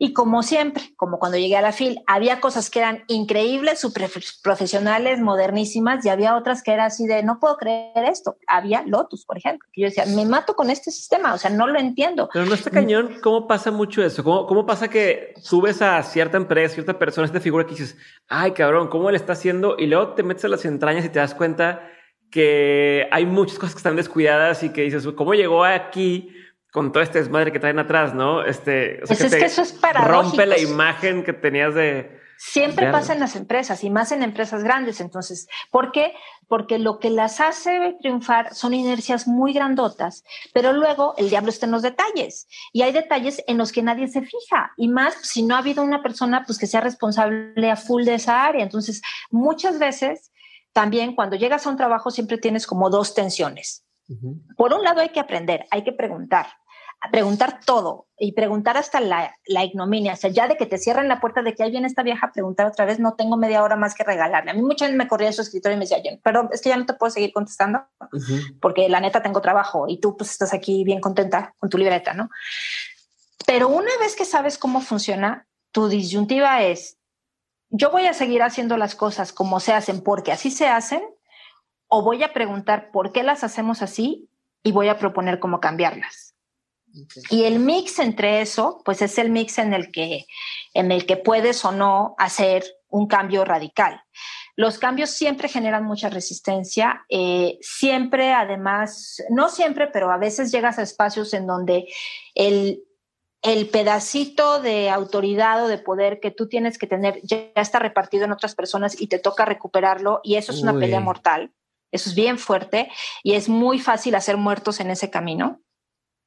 Y 0.00 0.12
como 0.12 0.44
siempre, 0.44 0.94
como 0.96 1.18
cuando 1.18 1.38
llegué 1.38 1.56
a 1.56 1.60
la 1.60 1.72
FIL, 1.72 2.00
había 2.06 2.40
cosas 2.40 2.70
que 2.70 2.78
eran 2.78 3.02
increíbles, 3.08 3.80
super 3.80 4.08
profesionales, 4.44 5.20
modernísimas, 5.20 6.06
y 6.06 6.08
había 6.08 6.36
otras 6.36 6.62
que 6.62 6.72
eran 6.72 6.86
así 6.86 7.08
de, 7.08 7.24
no 7.24 7.40
puedo 7.40 7.56
creer 7.56 8.04
esto. 8.04 8.36
Había 8.46 8.82
Lotus, 8.82 9.24
por 9.24 9.38
ejemplo, 9.38 9.68
que 9.72 9.80
yo 9.80 9.88
decía, 9.88 10.06
me 10.06 10.24
mato 10.24 10.54
con 10.54 10.70
este 10.70 10.92
sistema, 10.92 11.34
o 11.34 11.38
sea, 11.38 11.50
no 11.50 11.66
lo 11.66 11.80
entiendo. 11.80 12.30
Pero 12.32 12.46
no 12.46 12.54
está 12.54 12.70
cañón, 12.70 13.16
¿cómo 13.22 13.48
pasa 13.48 13.72
mucho 13.72 14.04
eso? 14.04 14.22
¿Cómo, 14.22 14.46
cómo 14.46 14.64
pasa 14.64 14.88
que 14.88 15.34
subes 15.42 15.82
a 15.82 16.00
cierta 16.04 16.36
empresa, 16.36 16.74
cierta 16.74 16.96
persona, 16.96 17.26
esta 17.26 17.40
figura 17.40 17.64
que 17.64 17.72
dices, 17.72 17.96
ay, 18.28 18.52
cabrón, 18.52 18.88
¿cómo 18.88 19.10
él 19.10 19.16
está 19.16 19.32
haciendo? 19.32 19.74
Y 19.78 19.86
luego 19.86 20.14
te 20.14 20.22
metes 20.22 20.44
a 20.44 20.48
las 20.48 20.64
entrañas 20.64 21.04
y 21.04 21.08
te 21.08 21.18
das 21.18 21.34
cuenta 21.34 21.82
que 22.30 23.08
hay 23.10 23.26
muchas 23.26 23.58
cosas 23.58 23.74
que 23.74 23.78
están 23.78 23.96
descuidadas 23.96 24.62
y 24.62 24.70
que 24.70 24.82
dices, 24.82 25.06
¿cómo 25.16 25.34
llegó 25.34 25.64
aquí? 25.64 26.34
Con 26.72 26.92
todo 26.92 27.02
este 27.02 27.18
desmadre 27.18 27.52
que 27.52 27.60
traen 27.60 27.78
atrás, 27.78 28.14
¿no? 28.14 28.44
Este, 28.44 29.00
pues 29.06 29.20
es 29.20 29.34
que 29.34 29.44
eso 29.44 29.62
es 29.62 29.72
para 29.72 30.02
Rompe 30.04 30.44
la 30.46 30.58
imagen 30.58 31.24
que 31.24 31.32
tenías 31.32 31.74
de. 31.74 32.18
Siempre 32.40 32.92
pasa 32.92 33.14
en 33.14 33.18
las 33.18 33.34
empresas 33.34 33.82
y 33.82 33.90
más 33.90 34.12
en 34.12 34.22
empresas 34.22 34.62
grandes. 34.62 35.00
Entonces, 35.00 35.48
¿por 35.72 35.90
qué? 35.90 36.14
Porque 36.46 36.78
lo 36.78 37.00
que 37.00 37.10
las 37.10 37.40
hace 37.40 37.96
triunfar 38.00 38.54
son 38.54 38.74
inercias 38.74 39.26
muy 39.26 39.52
grandotas, 39.52 40.22
pero 40.54 40.72
luego 40.72 41.14
el 41.16 41.30
diablo 41.30 41.50
está 41.50 41.66
en 41.66 41.72
los 41.72 41.82
detalles 41.82 42.46
y 42.72 42.82
hay 42.82 42.92
detalles 42.92 43.42
en 43.48 43.58
los 43.58 43.72
que 43.72 43.82
nadie 43.82 44.06
se 44.06 44.22
fija 44.22 44.72
y 44.76 44.86
más 44.86 45.14
si 45.22 45.42
no 45.42 45.56
ha 45.56 45.58
habido 45.58 45.82
una 45.82 46.00
persona 46.00 46.44
pues 46.46 46.58
que 46.58 46.68
sea 46.68 46.80
responsable 46.80 47.70
a 47.70 47.76
full 47.76 48.04
de 48.04 48.14
esa 48.14 48.44
área. 48.44 48.62
Entonces, 48.62 49.02
muchas 49.32 49.80
veces 49.80 50.30
también 50.72 51.16
cuando 51.16 51.34
llegas 51.34 51.66
a 51.66 51.70
un 51.70 51.76
trabajo 51.76 52.12
siempre 52.12 52.38
tienes 52.38 52.68
como 52.68 52.88
dos 52.88 53.14
tensiones 53.14 53.87
por 54.56 54.72
un 54.72 54.82
lado 54.82 55.00
hay 55.00 55.10
que 55.10 55.20
aprender, 55.20 55.66
hay 55.70 55.84
que 55.84 55.92
preguntar, 55.92 56.46
preguntar 57.12 57.60
todo 57.64 58.06
y 58.18 58.32
preguntar 58.32 58.76
hasta 58.76 59.00
la, 59.00 59.32
ignominia, 59.46 60.14
o 60.14 60.16
sea, 60.16 60.30
ya 60.30 60.48
de 60.48 60.56
que 60.56 60.66
te 60.66 60.78
cierran 60.78 61.06
la 61.06 61.20
puerta 61.20 61.42
de 61.42 61.54
que 61.54 61.62
ahí 61.62 61.70
viene 61.70 61.86
esta 61.86 62.02
vieja 62.02 62.26
a 62.26 62.32
preguntar 62.32 62.66
otra 62.66 62.84
vez, 62.84 62.98
no 62.98 63.14
tengo 63.14 63.36
media 63.36 63.62
hora 63.62 63.76
más 63.76 63.94
que 63.94 64.02
regalarle. 64.02 64.50
A 64.50 64.54
mí 64.54 64.62
mucha 64.62 64.86
gente 64.86 64.98
me 64.98 65.08
corría 65.08 65.28
a 65.28 65.32
su 65.32 65.42
escritorio 65.42 65.76
y 65.76 65.78
me 65.78 65.84
decía, 65.84 66.02
perdón, 66.22 66.48
es 66.52 66.60
que 66.60 66.70
ya 66.70 66.76
no 66.76 66.86
te 66.86 66.94
puedo 66.94 67.10
seguir 67.10 67.32
contestando 67.32 67.86
porque 68.60 68.88
la 68.88 69.00
neta 69.00 69.22
tengo 69.22 69.40
trabajo 69.40 69.86
y 69.88 70.00
tú 70.00 70.16
pues 70.16 70.30
estás 70.30 70.52
aquí 70.52 70.82
bien 70.84 71.00
contenta 71.00 71.54
con 71.58 71.70
tu 71.70 71.78
libreta, 71.78 72.14
¿no? 72.14 72.30
Pero 73.46 73.68
una 73.68 73.90
vez 74.00 74.16
que 74.16 74.24
sabes 74.24 74.58
cómo 74.58 74.80
funciona, 74.80 75.46
tu 75.70 75.88
disyuntiva 75.88 76.62
es, 76.62 76.98
yo 77.70 77.90
voy 77.90 78.06
a 78.06 78.14
seguir 78.14 78.42
haciendo 78.42 78.76
las 78.76 78.94
cosas 78.94 79.32
como 79.32 79.60
se 79.60 79.72
hacen 79.72 80.02
porque 80.02 80.32
así 80.32 80.50
se 80.50 80.66
hacen 80.66 81.02
o 81.88 82.02
voy 82.02 82.22
a 82.22 82.32
preguntar 82.32 82.90
por 82.92 83.12
qué 83.12 83.22
las 83.22 83.44
hacemos 83.44 83.82
así 83.82 84.28
y 84.62 84.72
voy 84.72 84.88
a 84.88 84.98
proponer 84.98 85.38
cómo 85.38 85.60
cambiarlas. 85.60 86.34
Y 87.30 87.44
el 87.44 87.58
mix 87.58 87.98
entre 87.98 88.40
eso, 88.40 88.82
pues 88.84 89.02
es 89.02 89.18
el 89.18 89.30
mix 89.30 89.58
en 89.58 89.74
el 89.74 89.92
que, 89.92 90.26
en 90.74 90.90
el 90.90 91.06
que 91.06 91.16
puedes 91.16 91.64
o 91.64 91.72
no 91.72 92.14
hacer 92.18 92.64
un 92.88 93.06
cambio 93.06 93.44
radical. 93.44 94.02
Los 94.56 94.78
cambios 94.78 95.10
siempre 95.10 95.48
generan 95.48 95.84
mucha 95.84 96.08
resistencia, 96.08 97.04
eh, 97.08 97.58
siempre 97.60 98.32
además, 98.32 99.22
no 99.30 99.50
siempre, 99.50 99.86
pero 99.86 100.10
a 100.10 100.18
veces 100.18 100.50
llegas 100.50 100.78
a 100.78 100.82
espacios 100.82 101.32
en 101.34 101.46
donde 101.46 101.86
el, 102.34 102.82
el 103.42 103.68
pedacito 103.68 104.60
de 104.60 104.90
autoridad 104.90 105.64
o 105.64 105.68
de 105.68 105.78
poder 105.78 106.18
que 106.18 106.32
tú 106.32 106.48
tienes 106.48 106.76
que 106.76 106.88
tener 106.88 107.20
ya 107.22 107.50
está 107.54 107.78
repartido 107.78 108.24
en 108.24 108.32
otras 108.32 108.54
personas 108.56 109.00
y 109.00 109.06
te 109.06 109.20
toca 109.20 109.44
recuperarlo 109.44 110.20
y 110.24 110.36
eso 110.36 110.50
es 110.50 110.62
una 110.62 110.76
pelea 110.76 111.00
mortal. 111.00 111.52
Eso 111.90 112.10
es 112.10 112.14
bien 112.14 112.38
fuerte 112.38 112.90
y 113.22 113.34
es 113.34 113.48
muy 113.48 113.78
fácil 113.78 114.14
hacer 114.14 114.36
muertos 114.36 114.80
en 114.80 114.90
ese 114.90 115.10
camino. 115.10 115.60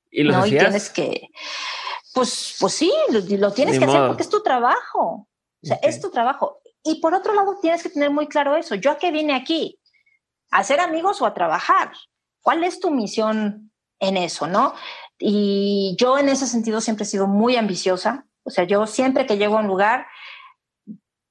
Y 0.10 0.24
lo 0.24 0.44
tienes 0.44 0.90
que, 0.90 1.30
pues, 2.14 2.58
pues 2.60 2.74
sí, 2.74 2.92
lo, 3.10 3.54
tienes 3.54 3.80
que 3.80 3.86
hacer 3.86 4.08
porque 4.08 4.24
es 4.24 4.30
tu 4.30 4.44
trabajo. 4.44 5.28
O 5.64 5.68
sea, 5.68 5.78
es 5.84 6.02
tu 6.02 6.10
trabajo. 6.10 6.60
Y 6.84 7.00
por 7.00 7.14
otro 7.14 7.34
lado, 7.34 7.58
tienes 7.62 7.84
que 7.84 7.90
tener 7.90 8.10
muy 8.10 8.28
claro 8.28 8.56
eso. 8.56 8.76
¿Yo 8.76 8.92
a 8.92 8.98
qué 8.98 9.12
vine 9.12 9.34
aquí? 9.34 9.80
¿A 10.50 10.60
hacer 10.60 10.80
amigos 10.80 11.22
o 11.22 11.26
a 11.26 11.34
trabajar? 11.34 11.92
¿Cuál 12.42 12.64
es 12.64 12.80
tu 12.80 12.90
misión 12.92 13.72
en 14.00 14.18
eso, 14.18 14.48
¿no? 14.48 14.74
Y 15.20 15.96
yo 16.00 16.18
en 16.18 16.28
ese 16.28 16.48
sentido 16.48 16.82
siempre 16.82 17.04
he 17.04 17.08
sido 17.08 17.28
muy 17.28 17.56
ambiciosa. 17.56 18.26
O 18.44 18.50
sea, 18.50 18.64
yo 18.64 18.88
siempre 18.88 19.28
que 19.28 19.38
llego 19.38 19.58
a 19.58 19.62
un 19.62 19.68
lugar, 19.68 20.08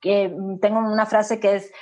que 0.01 0.35
tengo 0.62 0.78
una 0.78 1.07
frase 1.07 1.41
que 1.41 1.57
es, 1.57 1.72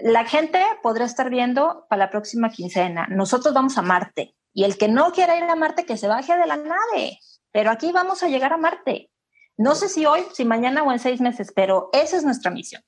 la 0.00 0.24
gente 0.24 0.62
podrá 0.82 1.04
estar 1.04 1.30
viendo 1.30 1.86
para 1.88 2.06
la 2.06 2.10
próxima 2.10 2.50
quincena, 2.50 3.06
nosotros 3.10 3.54
vamos 3.54 3.76
a 3.78 3.82
Marte. 3.82 4.34
Y 4.54 4.64
el 4.64 4.76
que 4.76 4.88
no 4.88 5.12
quiera 5.12 5.36
ir 5.36 5.44
a 5.44 5.56
Marte, 5.56 5.86
que 5.86 5.96
se 5.96 6.08
baje 6.08 6.36
de 6.36 6.46
la 6.46 6.56
nave. 6.56 7.18
Pero 7.52 7.70
aquí 7.70 7.90
vamos 7.92 8.22
a 8.22 8.28
llegar 8.28 8.52
a 8.52 8.58
Marte. 8.58 9.10
No 9.56 9.74
sé 9.74 9.88
si 9.88 10.06
hoy, 10.06 10.24
si 10.32 10.44
mañana 10.44 10.82
o 10.82 10.92
en 10.92 10.98
seis 10.98 11.20
meses, 11.20 11.52
pero 11.54 11.90
esa 11.92 12.16
es 12.16 12.24
nuestra 12.24 12.50
misión. 12.50 12.82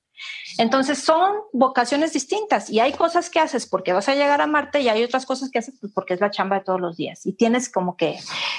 Entonces 0.58 0.98
son 0.98 1.34
vocaciones 1.52 2.12
distintas 2.12 2.70
y 2.70 2.80
hay 2.80 2.92
cosas 2.92 3.30
que 3.30 3.40
haces 3.40 3.66
porque 3.66 3.92
vas 3.92 4.08
a 4.08 4.14
llegar 4.14 4.40
a 4.40 4.46
Marte 4.46 4.80
y 4.80 4.88
hay 4.88 5.02
otras 5.02 5.26
cosas 5.26 5.50
que 5.50 5.58
haces 5.58 5.76
pues, 5.80 5.92
porque 5.92 6.14
es 6.14 6.20
la 6.20 6.30
chamba 6.30 6.58
de 6.58 6.64
todos 6.64 6.80
los 6.80 6.96
días 6.96 7.26
y 7.26 7.32
tienes 7.32 7.68
como 7.68 7.96
que, 7.96 8.18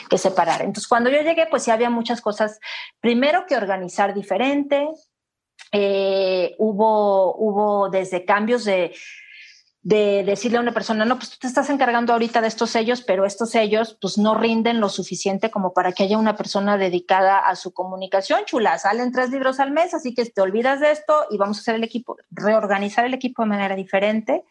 que 0.09 0.17
separar. 0.17 0.61
Entonces 0.61 0.87
cuando 0.87 1.09
yo 1.09 1.21
llegué 1.21 1.47
pues 1.49 1.63
sí 1.63 1.71
había 1.71 1.89
muchas 1.89 2.21
cosas, 2.21 2.59
primero 2.99 3.45
que 3.47 3.55
organizar 3.55 4.13
diferente, 4.13 4.87
eh, 5.77 6.55
hubo, 6.57 7.35
hubo 7.35 7.89
desde 7.89 8.25
cambios 8.25 8.65
de 8.65 8.93
de 9.85 10.23
decirle 10.23 10.57
a 10.57 10.61
una 10.61 10.73
persona, 10.73 11.05
no, 11.05 11.17
pues 11.17 11.29
tú 11.29 11.37
te 11.41 11.45
estás 11.45 11.69
encargando 11.69 12.11
ahorita 12.11 12.41
de 12.41 12.47
estos 12.47 12.71
sellos, 12.71 13.03
pero 13.03 13.23
estos 13.23 13.51
sellos 13.51 13.95
pues 14.01 14.17
no 14.17 14.33
rinden 14.33 14.79
lo 14.79 14.89
suficiente 14.89 15.51
como 15.51 15.75
para 15.75 15.91
que 15.91 16.01
haya 16.01 16.17
una 16.17 16.35
persona 16.35 16.75
dedicada 16.79 17.37
a 17.37 17.55
su 17.55 17.71
comunicación, 17.71 18.45
chula, 18.45 18.79
salen 18.79 19.11
tres 19.11 19.29
libros 19.29 19.59
al 19.59 19.69
mes, 19.69 19.93
así 19.93 20.15
que 20.15 20.25
te 20.25 20.41
olvidas 20.41 20.79
de 20.79 20.89
esto 20.89 21.27
y 21.29 21.37
vamos 21.37 21.57
a 21.57 21.61
hacer 21.61 21.75
el 21.75 21.83
equipo, 21.83 22.17
reorganizar 22.31 23.05
el 23.05 23.13
equipo 23.13 23.43
de 23.43 23.49
manera 23.49 23.75
diferente. 23.75 24.43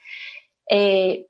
Eh, 0.70 1.26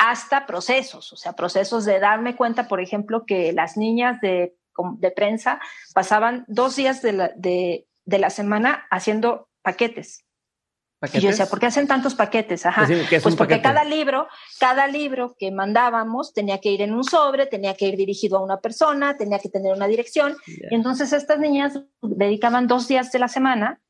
hasta 0.00 0.46
procesos, 0.46 1.12
o 1.12 1.16
sea, 1.16 1.34
procesos 1.34 1.84
de 1.84 2.00
darme 2.00 2.34
cuenta, 2.34 2.66
por 2.66 2.80
ejemplo, 2.80 3.24
que 3.24 3.52
las 3.52 3.76
niñas 3.76 4.20
de, 4.20 4.56
de 4.98 5.10
prensa 5.12 5.60
pasaban 5.94 6.44
dos 6.48 6.74
días 6.74 7.02
de 7.02 7.12
la, 7.12 7.30
de, 7.36 7.86
de 8.04 8.18
la 8.18 8.30
semana 8.30 8.86
haciendo 8.90 9.48
paquetes 9.62 10.24
y 11.12 11.20
yo 11.20 11.28
decía, 11.28 11.46
¿por 11.46 11.60
qué 11.60 11.66
hacen 11.66 11.86
tantos 11.86 12.14
paquetes? 12.14 12.64
Ajá. 12.66 12.86
pues 13.22 13.36
porque 13.36 13.60
cada 13.60 13.84
libro, 13.84 14.28
cada 14.58 14.86
libro 14.86 15.34
que 15.38 15.50
mandábamos 15.50 16.32
tenía 16.32 16.58
que 16.60 16.70
ir 16.70 16.82
en 16.82 16.94
un 16.94 17.04
sobre, 17.04 17.46
tenía 17.46 17.74
que 17.74 17.86
ir 17.86 17.96
dirigido 17.96 18.38
a 18.38 18.42
una 18.42 18.58
persona, 18.58 19.16
tenía 19.16 19.38
que 19.38 19.48
tener 19.48 19.74
una 19.74 19.86
dirección. 19.86 20.36
Y 20.46 20.74
entonces 20.74 21.12
estas 21.12 21.38
niñas 21.38 21.78
dedicaban 22.00 22.66
dos 22.66 22.88
días 22.88 23.12
de 23.12 23.18
la 23.18 23.28
semana 23.28 23.80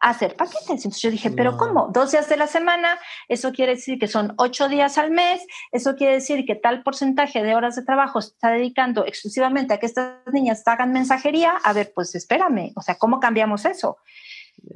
hacer 0.00 0.36
paquetes. 0.36 0.68
Entonces 0.68 1.02
yo 1.02 1.10
dije, 1.10 1.30
¿pero 1.30 1.56
cómo? 1.56 1.88
Dos 1.92 2.12
días 2.12 2.28
de 2.28 2.36
la 2.36 2.46
semana, 2.46 2.98
eso 3.28 3.52
quiere 3.52 3.74
decir 3.74 3.98
que 3.98 4.06
son 4.06 4.34
ocho 4.36 4.68
días 4.68 4.98
al 4.98 5.10
mes, 5.10 5.42
eso 5.72 5.96
quiere 5.96 6.14
decir 6.14 6.44
que 6.46 6.54
tal 6.54 6.82
porcentaje 6.82 7.42
de 7.42 7.54
horas 7.54 7.76
de 7.76 7.84
trabajo 7.84 8.20
se 8.20 8.28
está 8.28 8.50
dedicando 8.50 9.04
exclusivamente 9.04 9.74
a 9.74 9.78
que 9.78 9.86
estas 9.86 10.18
niñas 10.32 10.62
hagan 10.66 10.92
mensajería. 10.92 11.52
A 11.64 11.72
ver, 11.72 11.92
pues 11.94 12.14
espérame, 12.14 12.72
o 12.76 12.82
sea, 12.82 12.96
¿cómo 12.96 13.20
cambiamos 13.20 13.64
eso? 13.64 13.98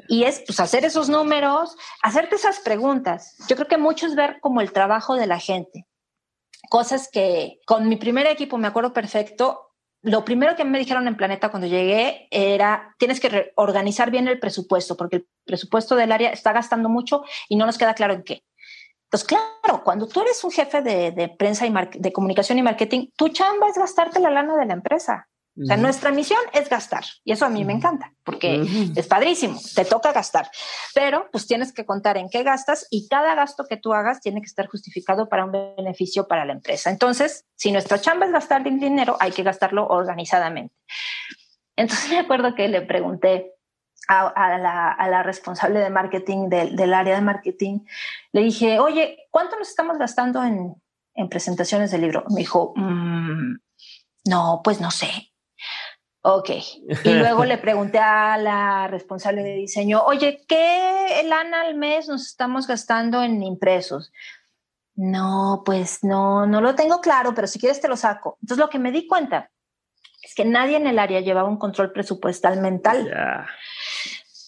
Y 0.08 0.24
es 0.24 0.42
pues 0.46 0.60
hacer 0.60 0.84
esos 0.84 1.08
números, 1.08 1.76
hacerte 2.02 2.36
esas 2.36 2.60
preguntas. 2.60 3.36
Yo 3.48 3.56
creo 3.56 3.68
que 3.68 3.78
mucho 3.78 4.06
es 4.06 4.14
ver 4.14 4.38
como 4.40 4.60
el 4.60 4.72
trabajo 4.72 5.16
de 5.16 5.26
la 5.26 5.38
gente. 5.38 5.86
Cosas 6.70 7.08
que 7.12 7.60
con 7.66 7.88
mi 7.88 7.96
primer 7.96 8.26
equipo 8.26 8.58
me 8.58 8.68
acuerdo 8.68 8.92
perfecto. 8.92 9.71
Lo 10.02 10.24
primero 10.24 10.56
que 10.56 10.64
me 10.64 10.80
dijeron 10.80 11.06
en 11.06 11.16
Planeta 11.16 11.50
cuando 11.50 11.68
llegué 11.68 12.26
era, 12.30 12.94
tienes 12.98 13.20
que 13.20 13.52
organizar 13.54 14.10
bien 14.10 14.26
el 14.26 14.40
presupuesto, 14.40 14.96
porque 14.96 15.16
el 15.16 15.26
presupuesto 15.44 15.94
del 15.94 16.10
área 16.10 16.30
está 16.30 16.52
gastando 16.52 16.88
mucho 16.88 17.22
y 17.48 17.54
no 17.54 17.66
nos 17.66 17.78
queda 17.78 17.94
claro 17.94 18.14
en 18.14 18.24
qué. 18.24 18.42
Entonces, 19.04 19.28
claro, 19.28 19.84
cuando 19.84 20.08
tú 20.08 20.22
eres 20.22 20.42
un 20.42 20.50
jefe 20.50 20.82
de, 20.82 21.34
prensa 21.38 21.66
y 21.66 21.72
de 21.98 22.12
comunicación 22.12 22.58
y 22.58 22.62
marketing, 22.62 23.08
tu 23.14 23.28
chamba 23.28 23.68
es 23.68 23.76
gastarte 23.76 24.18
la 24.18 24.30
lana 24.30 24.56
de 24.56 24.66
la 24.66 24.72
empresa. 24.72 25.28
O 25.60 25.66
sea, 25.66 25.76
nuestra 25.76 26.10
misión 26.12 26.40
es 26.54 26.70
gastar 26.70 27.04
y 27.24 27.32
eso 27.32 27.44
a 27.44 27.50
mí 27.50 27.62
me 27.66 27.74
encanta 27.74 28.14
porque 28.24 28.64
es 28.96 29.06
padrísimo, 29.06 29.60
te 29.74 29.84
toca 29.84 30.10
gastar, 30.10 30.50
pero 30.94 31.28
pues 31.30 31.46
tienes 31.46 31.74
que 31.74 31.84
contar 31.84 32.16
en 32.16 32.30
qué 32.30 32.42
gastas 32.42 32.86
y 32.90 33.06
cada 33.06 33.34
gasto 33.34 33.66
que 33.68 33.76
tú 33.76 33.92
hagas 33.92 34.22
tiene 34.22 34.40
que 34.40 34.46
estar 34.46 34.66
justificado 34.66 35.28
para 35.28 35.44
un 35.44 35.52
beneficio 35.52 36.26
para 36.26 36.46
la 36.46 36.54
empresa. 36.54 36.88
Entonces, 36.88 37.44
si 37.54 37.70
nuestra 37.70 38.00
chamba 38.00 38.24
es 38.24 38.32
gastar 38.32 38.64
dinero, 38.64 39.18
hay 39.20 39.32
que 39.32 39.42
gastarlo 39.42 39.86
organizadamente. 39.88 40.74
Entonces 41.76 42.08
me 42.10 42.20
acuerdo 42.20 42.54
que 42.54 42.68
le 42.68 42.80
pregunté 42.80 43.52
a, 44.08 44.58
la, 44.58 45.22
responsable 45.22 45.80
de 45.80 45.90
marketing 45.90 46.48
del, 46.48 46.94
área 46.94 47.14
de 47.14 47.20
marketing, 47.20 47.80
le 48.32 48.42
dije, 48.42 48.80
oye, 48.80 49.18
¿cuánto 49.30 49.56
nos 49.58 49.68
estamos 49.68 49.98
gastando 49.98 50.42
en, 50.44 50.74
presentaciones 51.28 51.90
del 51.90 52.00
libro? 52.00 52.24
Me 52.30 52.40
dijo, 52.40 52.72
mm, 52.74 53.56
no, 54.26 54.60
pues 54.64 54.80
no 54.80 54.90
sé. 54.90 55.31
Ok. 56.22 56.50
Y 57.04 57.14
luego 57.14 57.44
le 57.44 57.58
pregunté 57.58 57.98
a 57.98 58.38
la 58.38 58.86
responsable 58.86 59.42
de 59.42 59.54
diseño, 59.54 60.02
oye, 60.04 60.44
¿qué 60.46 61.22
lana 61.26 61.62
al 61.62 61.74
mes 61.74 62.08
nos 62.08 62.26
estamos 62.26 62.66
gastando 62.66 63.22
en 63.22 63.42
impresos? 63.42 64.12
No, 64.94 65.62
pues 65.64 66.04
no, 66.04 66.46
no 66.46 66.60
lo 66.60 66.74
tengo 66.74 67.00
claro, 67.00 67.34
pero 67.34 67.46
si 67.46 67.58
quieres 67.58 67.80
te 67.80 67.88
lo 67.88 67.96
saco. 67.96 68.38
Entonces 68.42 68.64
lo 68.64 68.70
que 68.70 68.78
me 68.78 68.92
di 68.92 69.06
cuenta 69.06 69.50
es 70.22 70.34
que 70.34 70.44
nadie 70.44 70.76
en 70.76 70.86
el 70.86 70.98
área 70.98 71.20
llevaba 71.20 71.48
un 71.48 71.58
control 71.58 71.92
presupuestal 71.92 72.60
mental. 72.60 73.12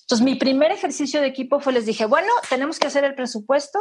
Entonces 0.02 0.24
mi 0.24 0.36
primer 0.36 0.70
ejercicio 0.70 1.20
de 1.20 1.26
equipo 1.26 1.60
fue, 1.60 1.72
les 1.72 1.86
dije, 1.86 2.04
bueno, 2.06 2.28
tenemos 2.48 2.78
que 2.78 2.86
hacer 2.86 3.04
el 3.04 3.14
presupuesto 3.14 3.80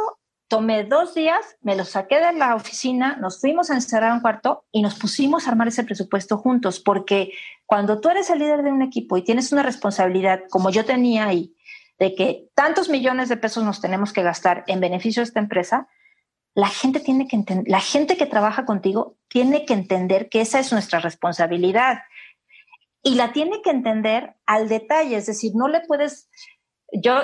tomé 0.54 0.84
dos 0.84 1.16
días, 1.16 1.56
me 1.62 1.74
lo 1.74 1.84
saqué 1.84 2.20
de 2.20 2.32
la 2.32 2.54
oficina, 2.54 3.16
nos 3.16 3.40
fuimos 3.40 3.70
a 3.70 3.74
encerrar 3.74 4.12
un 4.12 4.20
cuarto 4.20 4.64
y 4.70 4.82
nos 4.82 4.94
pusimos 4.94 5.46
a 5.46 5.50
armar 5.50 5.66
ese 5.66 5.82
presupuesto 5.82 6.38
juntos, 6.38 6.78
porque 6.78 7.32
cuando 7.66 8.00
tú 8.00 8.08
eres 8.08 8.30
el 8.30 8.38
líder 8.38 8.62
de 8.62 8.70
un 8.70 8.80
equipo 8.80 9.16
y 9.16 9.24
tienes 9.24 9.50
una 9.50 9.64
responsabilidad 9.64 10.42
como 10.48 10.70
yo 10.70 10.84
tenía 10.84 11.26
ahí, 11.26 11.56
de 11.98 12.14
que 12.14 12.50
tantos 12.54 12.88
millones 12.88 13.28
de 13.28 13.36
pesos 13.36 13.64
nos 13.64 13.80
tenemos 13.80 14.12
que 14.12 14.22
gastar 14.22 14.62
en 14.68 14.78
beneficio 14.78 15.22
de 15.22 15.24
esta 15.24 15.40
empresa, 15.40 15.88
la 16.54 16.68
gente 16.68 17.00
tiene 17.00 17.26
que 17.26 17.34
entender, 17.34 17.64
la 17.66 17.80
gente 17.80 18.16
que 18.16 18.26
trabaja 18.26 18.64
contigo 18.64 19.16
tiene 19.26 19.66
que 19.66 19.74
entender 19.74 20.28
que 20.28 20.40
esa 20.40 20.60
es 20.60 20.70
nuestra 20.70 21.00
responsabilidad 21.00 22.02
y 23.02 23.16
la 23.16 23.32
tiene 23.32 23.60
que 23.60 23.70
entender 23.70 24.36
al 24.46 24.68
detalle, 24.68 25.16
es 25.16 25.26
decir, 25.26 25.50
no 25.56 25.66
le 25.66 25.80
puedes, 25.80 26.30
yo 26.92 27.22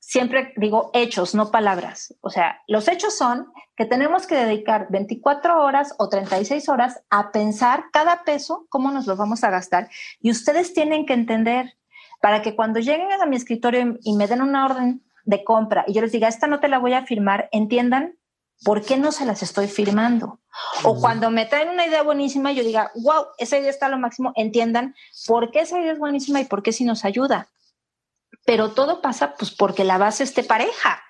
siempre 0.00 0.52
digo 0.56 0.90
hechos, 0.94 1.34
no 1.34 1.50
palabras. 1.50 2.16
O 2.22 2.30
sea, 2.30 2.62
los 2.66 2.88
hechos 2.88 3.16
son 3.16 3.52
que 3.76 3.84
tenemos 3.84 4.26
que 4.26 4.34
dedicar 4.34 4.88
24 4.90 5.62
horas 5.62 5.94
o 5.98 6.08
36 6.08 6.68
horas 6.68 7.02
a 7.10 7.30
pensar 7.30 7.84
cada 7.92 8.24
peso, 8.24 8.66
cómo 8.68 8.90
nos 8.90 9.06
lo 9.06 9.14
vamos 9.14 9.44
a 9.44 9.50
gastar. 9.50 9.88
Y 10.20 10.30
ustedes 10.30 10.74
tienen 10.74 11.06
que 11.06 11.12
entender 11.12 11.76
para 12.20 12.42
que 12.42 12.56
cuando 12.56 12.80
lleguen 12.80 13.12
a 13.12 13.26
mi 13.26 13.36
escritorio 13.36 13.98
y 14.02 14.16
me 14.16 14.26
den 14.26 14.42
una 14.42 14.64
orden 14.66 15.04
de 15.24 15.44
compra 15.44 15.84
y 15.86 15.92
yo 15.92 16.02
les 16.02 16.12
diga, 16.12 16.28
esta 16.28 16.46
no 16.46 16.60
te 16.60 16.68
la 16.68 16.78
voy 16.78 16.94
a 16.94 17.06
firmar, 17.06 17.48
entiendan 17.52 18.16
por 18.64 18.82
qué 18.84 18.96
no 18.96 19.12
se 19.12 19.24
las 19.24 19.42
estoy 19.42 19.68
firmando. 19.68 20.40
O 20.82 21.00
cuando 21.00 21.30
me 21.30 21.46
traen 21.46 21.68
una 21.68 21.86
idea 21.86 22.02
buenísima, 22.02 22.52
yo 22.52 22.64
diga, 22.64 22.90
wow, 22.96 23.26
esa 23.38 23.58
idea 23.58 23.70
está 23.70 23.86
a 23.86 23.90
lo 23.90 23.98
máximo, 23.98 24.32
entiendan 24.34 24.94
por 25.26 25.50
qué 25.50 25.60
esa 25.60 25.78
idea 25.78 25.92
es 25.92 25.98
buenísima 25.98 26.40
y 26.40 26.44
por 26.44 26.62
qué 26.62 26.72
sí 26.72 26.84
nos 26.84 27.04
ayuda 27.04 27.48
pero 28.50 28.72
todo 28.72 29.00
pasa 29.00 29.36
pues 29.38 29.52
porque 29.52 29.84
la 29.84 29.96
base 29.96 30.24
esté 30.24 30.42
pareja. 30.42 31.00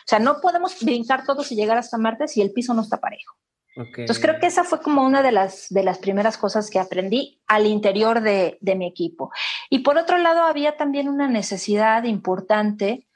O 0.00 0.06
sea, 0.06 0.18
no 0.18 0.38
podemos 0.42 0.78
brincar 0.82 1.24
todos 1.24 1.50
y 1.50 1.54
llegar 1.56 1.78
hasta 1.78 1.96
Marte 1.96 2.28
si 2.28 2.42
el 2.42 2.52
piso 2.52 2.74
no 2.74 2.82
está 2.82 3.00
parejo. 3.00 3.36
Entonces 3.74 4.20
creo 4.20 4.38
que 4.38 4.48
esa 4.48 4.64
fue 4.64 4.82
como 4.82 5.02
una 5.02 5.22
de 5.22 5.32
las, 5.32 5.68
de 5.70 5.82
las 5.82 5.96
primeras 5.96 6.36
cosas 6.36 6.68
que 6.68 6.78
aprendí 6.78 7.40
al 7.46 7.66
interior 7.66 8.20
de, 8.20 8.58
de 8.60 8.74
mi 8.74 8.86
equipo. 8.86 9.32
Y 9.70 9.78
por 9.78 9.96
otro 9.96 10.18
lado, 10.18 10.42
había 10.42 10.76
también 10.76 11.08
una 11.08 11.26
necesidad 11.26 12.04
importante 12.04 13.08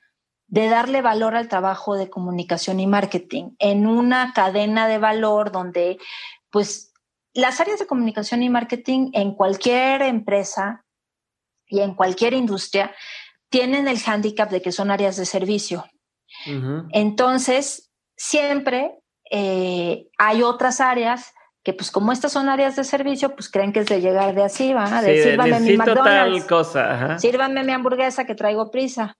de 0.46 0.68
darle 0.70 1.02
valor 1.02 1.34
al 1.34 1.48
trabajo 1.48 1.94
de 1.94 2.08
comunicación 2.08 2.80
y 2.80 2.86
marketing 2.86 3.50
en 3.58 3.86
una 3.86 4.32
cadena 4.32 4.88
de 4.88 4.96
valor 4.96 5.52
donde, 5.52 5.98
pues, 6.48 6.94
las 7.34 7.60
áreas 7.60 7.80
de 7.80 7.86
comunicación 7.86 8.42
y 8.42 8.48
marketing 8.48 9.10
en 9.12 9.34
cualquier 9.34 10.00
empresa 10.00 10.86
y 11.66 11.80
en 11.80 11.94
cualquier 11.94 12.32
industria 12.32 12.94
tienen 13.54 13.86
el 13.86 14.00
hándicap 14.00 14.50
de 14.50 14.60
que 14.60 14.72
son 14.72 14.90
áreas 14.90 15.16
de 15.16 15.24
servicio. 15.24 15.84
Entonces, 16.90 17.92
siempre 18.16 18.98
eh, 19.30 20.08
hay 20.18 20.42
otras 20.42 20.80
áreas 20.80 21.32
que 21.62 21.72
pues 21.72 21.92
como 21.92 22.10
estas 22.10 22.32
son 22.32 22.48
áreas 22.48 22.74
de 22.74 22.82
servicio, 22.82 23.36
pues 23.36 23.48
creen 23.48 23.72
que 23.72 23.78
es 23.78 23.86
de 23.86 24.00
llegar 24.00 24.34
de 24.34 24.42
así, 24.42 24.74
van 24.74 24.92
a 24.92 25.00
decir, 25.00 25.30
sírvame 25.30 25.60
mi 25.60 25.76
McDonald's, 25.76 26.44
cosa. 26.46 27.16
sírvame 27.20 27.62
mi 27.62 27.70
hamburguesa 27.70 28.24
que 28.24 28.34
traigo 28.34 28.72
prisa. 28.72 29.16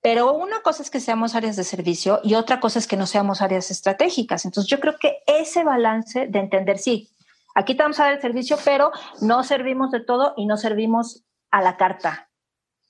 Pero 0.00 0.32
una 0.32 0.60
cosa 0.60 0.84
es 0.84 0.88
que 0.88 1.00
seamos 1.00 1.34
áreas 1.34 1.56
de 1.56 1.64
servicio 1.64 2.20
y 2.22 2.34
otra 2.34 2.60
cosa 2.60 2.78
es 2.78 2.86
que 2.86 2.96
no 2.96 3.06
seamos 3.06 3.42
áreas 3.42 3.72
estratégicas. 3.72 4.44
Entonces 4.44 4.70
yo 4.70 4.78
creo 4.78 4.94
que 5.00 5.16
ese 5.26 5.64
balance 5.64 6.28
de 6.28 6.38
entender, 6.38 6.78
sí, 6.78 7.10
aquí 7.56 7.74
te 7.74 7.82
vamos 7.82 7.98
a 7.98 8.04
dar 8.04 8.12
el 8.12 8.20
servicio, 8.20 8.56
pero 8.64 8.92
no 9.20 9.42
servimos 9.42 9.90
de 9.90 9.98
todo 9.98 10.32
y 10.36 10.46
no 10.46 10.56
servimos 10.56 11.24
a 11.50 11.60
la 11.60 11.76
carta 11.76 12.25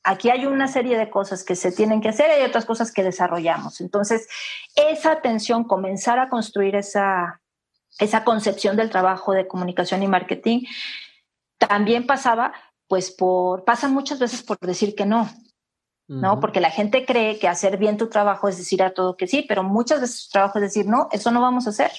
aquí 0.06 0.30
hay 0.30 0.46
una 0.46 0.68
serie 0.68 0.96
de 0.96 1.10
cosas 1.10 1.44
que 1.44 1.56
se 1.56 1.72
tienen 1.72 2.00
que 2.00 2.08
hacer 2.08 2.30
y 2.30 2.40
hay 2.40 2.48
otras 2.48 2.64
cosas 2.64 2.92
que 2.92 3.02
desarrollamos. 3.02 3.80
Entonces, 3.80 4.28
esa 4.76 5.10
atención, 5.10 5.64
comenzar 5.64 6.20
a 6.20 6.28
construir 6.28 6.76
esa, 6.76 7.40
esa 7.98 8.24
concepción 8.24 8.76
del 8.76 8.88
trabajo 8.88 9.32
de 9.32 9.48
comunicación 9.48 10.04
y 10.04 10.08
marketing, 10.08 10.62
también 11.58 12.06
pasaba, 12.06 12.52
pues 12.86 13.10
por, 13.10 13.64
pasa 13.64 13.88
muchas 13.88 14.20
veces 14.20 14.44
por 14.44 14.58
decir 14.60 14.94
que 14.94 15.06
no, 15.06 15.28
¿no? 16.06 16.38
Porque 16.38 16.60
la 16.60 16.70
gente 16.70 17.04
cree 17.04 17.40
que 17.40 17.48
hacer 17.48 17.76
bien 17.76 17.96
tu 17.96 18.08
trabajo 18.08 18.48
es 18.48 18.58
decir 18.58 18.84
a 18.84 18.94
todo 18.94 19.16
que 19.16 19.26
sí, 19.26 19.44
pero 19.48 19.64
muchas 19.64 20.00
veces 20.00 20.26
tu 20.26 20.30
trabajo 20.30 20.58
es 20.58 20.62
decir, 20.62 20.86
no, 20.86 21.08
eso 21.10 21.32
no 21.32 21.40
vamos 21.40 21.66
a 21.66 21.70
hacer. 21.70 21.90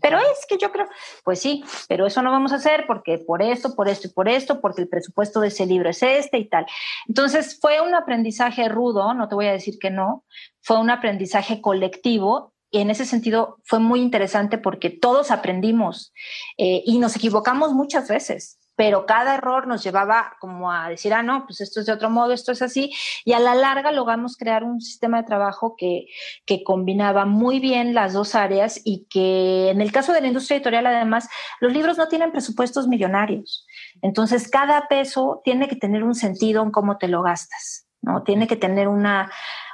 Pero 0.00 0.18
es 0.18 0.46
que 0.48 0.58
yo 0.58 0.72
creo, 0.72 0.88
pues 1.24 1.40
sí, 1.40 1.64
pero 1.88 2.06
eso 2.06 2.22
no 2.22 2.30
vamos 2.30 2.52
a 2.52 2.56
hacer 2.56 2.84
porque 2.86 3.18
por 3.18 3.42
esto, 3.42 3.74
por 3.74 3.88
esto 3.88 4.08
y 4.08 4.10
por 4.10 4.28
esto, 4.28 4.60
porque 4.60 4.82
el 4.82 4.88
presupuesto 4.88 5.40
de 5.40 5.48
ese 5.48 5.66
libro 5.66 5.90
es 5.90 6.02
este 6.02 6.38
y 6.38 6.48
tal. 6.48 6.66
Entonces 7.08 7.58
fue 7.60 7.80
un 7.80 7.94
aprendizaje 7.94 8.68
rudo, 8.68 9.14
no 9.14 9.28
te 9.28 9.34
voy 9.34 9.46
a 9.46 9.52
decir 9.52 9.78
que 9.78 9.90
no, 9.90 10.24
fue 10.60 10.78
un 10.78 10.90
aprendizaje 10.90 11.60
colectivo 11.60 12.52
y 12.70 12.80
en 12.80 12.90
ese 12.90 13.04
sentido 13.04 13.58
fue 13.64 13.78
muy 13.78 14.00
interesante 14.00 14.58
porque 14.58 14.90
todos 14.90 15.30
aprendimos 15.30 16.12
eh, 16.58 16.82
y 16.84 16.98
nos 16.98 17.16
equivocamos 17.16 17.72
muchas 17.72 18.08
veces 18.08 18.58
pero 18.76 19.06
cada 19.06 19.34
error 19.34 19.66
nos 19.66 19.82
llevaba 19.82 20.36
como 20.38 20.70
a 20.70 20.88
decir, 20.88 21.14
ah, 21.14 21.22
no, 21.22 21.46
pues 21.46 21.60
esto 21.60 21.80
es 21.80 21.86
de 21.86 21.92
otro 21.92 22.10
modo, 22.10 22.32
esto 22.32 22.52
es 22.52 22.62
así, 22.62 22.92
y 23.24 23.32
a 23.32 23.40
la 23.40 23.54
larga 23.54 23.90
logramos 23.90 24.36
crear 24.36 24.62
un 24.64 24.80
sistema 24.80 25.18
de 25.18 25.26
trabajo 25.26 25.74
que, 25.76 26.06
que 26.44 26.62
combinaba 26.62 27.24
muy 27.24 27.58
bien 27.58 27.94
las 27.94 28.12
dos 28.12 28.34
áreas 28.34 28.80
y 28.84 29.06
que 29.10 29.70
en 29.70 29.80
el 29.80 29.90
caso 29.92 30.12
de 30.12 30.20
la 30.20 30.28
industria 30.28 30.56
editorial, 30.56 30.86
además, 30.86 31.28
los 31.60 31.72
libros 31.72 31.98
no 31.98 32.08
tienen 32.08 32.30
presupuestos 32.30 32.86
millonarios. 32.86 33.66
Entonces, 34.02 34.48
cada 34.48 34.86
peso 34.88 35.40
tiene 35.42 35.68
que 35.68 35.76
tener 35.76 36.04
un 36.04 36.14
sentido 36.14 36.62
en 36.62 36.70
cómo 36.70 36.98
te 36.98 37.08
lo 37.08 37.22
gastas, 37.22 37.86
¿no? 38.02 38.22
Tiene 38.22 38.46
que 38.46 38.56
tener 38.56 38.88
una 38.88 39.30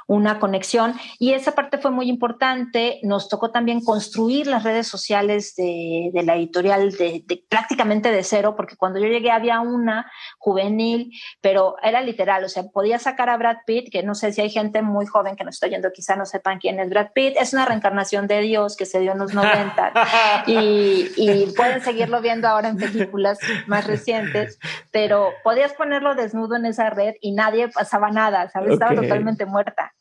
una 0.07 0.39
conexión 0.39 0.95
y 1.19 1.33
esa 1.33 1.53
parte 1.53 1.77
fue 1.77 1.91
muy 1.91 2.09
importante. 2.09 2.99
Nos 3.03 3.29
tocó 3.29 3.51
también 3.51 3.83
construir 3.83 4.47
las 4.47 4.63
redes 4.63 4.87
sociales 4.87 5.55
de, 5.55 6.11
la 6.23 6.35
editorial 6.35 6.91
de, 6.91 7.23
prácticamente 7.49 8.11
de 8.11 8.23
cero, 8.23 8.55
porque 8.55 8.75
cuando 8.75 8.99
yo 8.99 9.07
llegué 9.07 9.31
había 9.31 9.59
una 9.59 10.11
juvenil, 10.37 11.11
pero 11.41 11.75
era 11.81 12.01
literal, 12.01 12.43
o 12.43 12.49
sea, 12.49 12.63
podía 12.63 12.99
sacar 12.99 13.29
a 13.29 13.37
Brad 13.37 13.57
Pitt, 13.65 13.89
que 13.91 14.03
no 14.03 14.15
sé 14.15 14.31
si 14.33 14.41
hay 14.41 14.49
gente 14.49 14.81
muy 14.81 15.05
joven 15.05 15.35
que 15.35 15.43
nos 15.43 15.55
está 15.55 15.67
oyendo, 15.67 15.91
quizá 15.91 16.15
no 16.15 16.25
sepan 16.25 16.59
quién 16.59 16.79
es 16.79 16.89
Brad 16.89 17.11
Pitt, 17.13 17.35
es 17.39 17.53
una 17.53 17.65
reencarnación 17.65 18.27
de 18.27 18.41
Dios 18.41 18.75
que 18.75 18.85
se 18.85 18.99
dio 18.99 19.13
en 19.13 19.19
los 19.19 19.33
90 19.33 19.93
y, 20.47 21.11
y 21.15 21.53
pueden 21.55 21.81
seguirlo 21.81 22.21
viendo 22.21 22.47
ahora 22.47 22.69
en 22.69 22.77
películas 22.77 23.39
más 23.67 23.87
recientes, 23.87 24.59
pero 24.91 25.31
podías 25.43 25.73
ponerlo 25.73 26.15
desnudo 26.15 26.55
en 26.55 26.65
esa 26.65 26.89
red 26.89 27.15
y 27.21 27.31
nadie 27.31 27.69
pasaba 27.69 28.09
nada, 28.09 28.49
¿sabes? 28.49 28.73
Estaba 28.73 28.95
totalmente 28.95 29.45
muerta. 29.45 29.93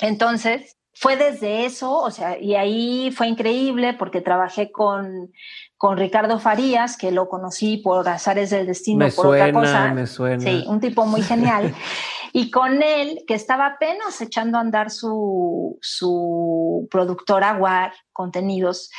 Entonces, 0.00 0.76
fue 0.94 1.16
desde 1.16 1.66
eso, 1.66 1.92
o 1.92 2.10
sea, 2.10 2.38
y 2.38 2.54
ahí 2.54 3.10
fue 3.10 3.26
increíble 3.26 3.94
porque 3.94 4.20
trabajé 4.20 4.70
con, 4.70 5.32
con 5.76 5.96
Ricardo 5.98 6.38
Farías, 6.38 6.96
que 6.96 7.10
lo 7.10 7.28
conocí 7.28 7.78
por 7.78 8.08
azares 8.08 8.50
del 8.50 8.66
destino, 8.66 9.06
por 9.14 9.26
otra 9.26 9.52
cosa. 9.52 9.92
Me 9.92 10.06
suena. 10.06 10.40
Sí, 10.40 10.64
un 10.68 10.80
tipo 10.80 11.04
muy 11.04 11.22
genial. 11.22 11.74
y 12.32 12.48
con 12.52 12.80
él, 12.80 13.24
que 13.26 13.34
estaba 13.34 13.66
apenas 13.66 14.20
echando 14.20 14.56
a 14.56 14.60
andar 14.60 14.92
su, 14.92 15.78
su 15.82 16.86
productora 16.92 17.56
WAR 17.56 17.92
contenidos, 18.12 18.90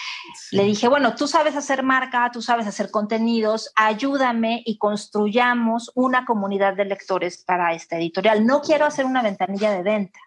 le 0.51 0.63
dije, 0.63 0.89
bueno, 0.89 1.15
tú 1.15 1.29
sabes 1.29 1.55
hacer 1.55 1.81
marca, 1.81 2.29
tú 2.33 2.41
sabes 2.41 2.67
hacer 2.67 2.91
contenidos, 2.91 3.71
ayúdame 3.73 4.63
y 4.65 4.77
construyamos 4.77 5.91
una 5.95 6.25
comunidad 6.25 6.75
de 6.75 6.83
lectores 6.83 7.41
para 7.41 7.73
esta 7.73 7.97
editorial. 7.97 8.45
No 8.45 8.61
quiero 8.61 8.85
hacer 8.85 9.05
una 9.05 9.21
ventanilla 9.21 9.71
de 9.71 9.81
venta 9.81 10.19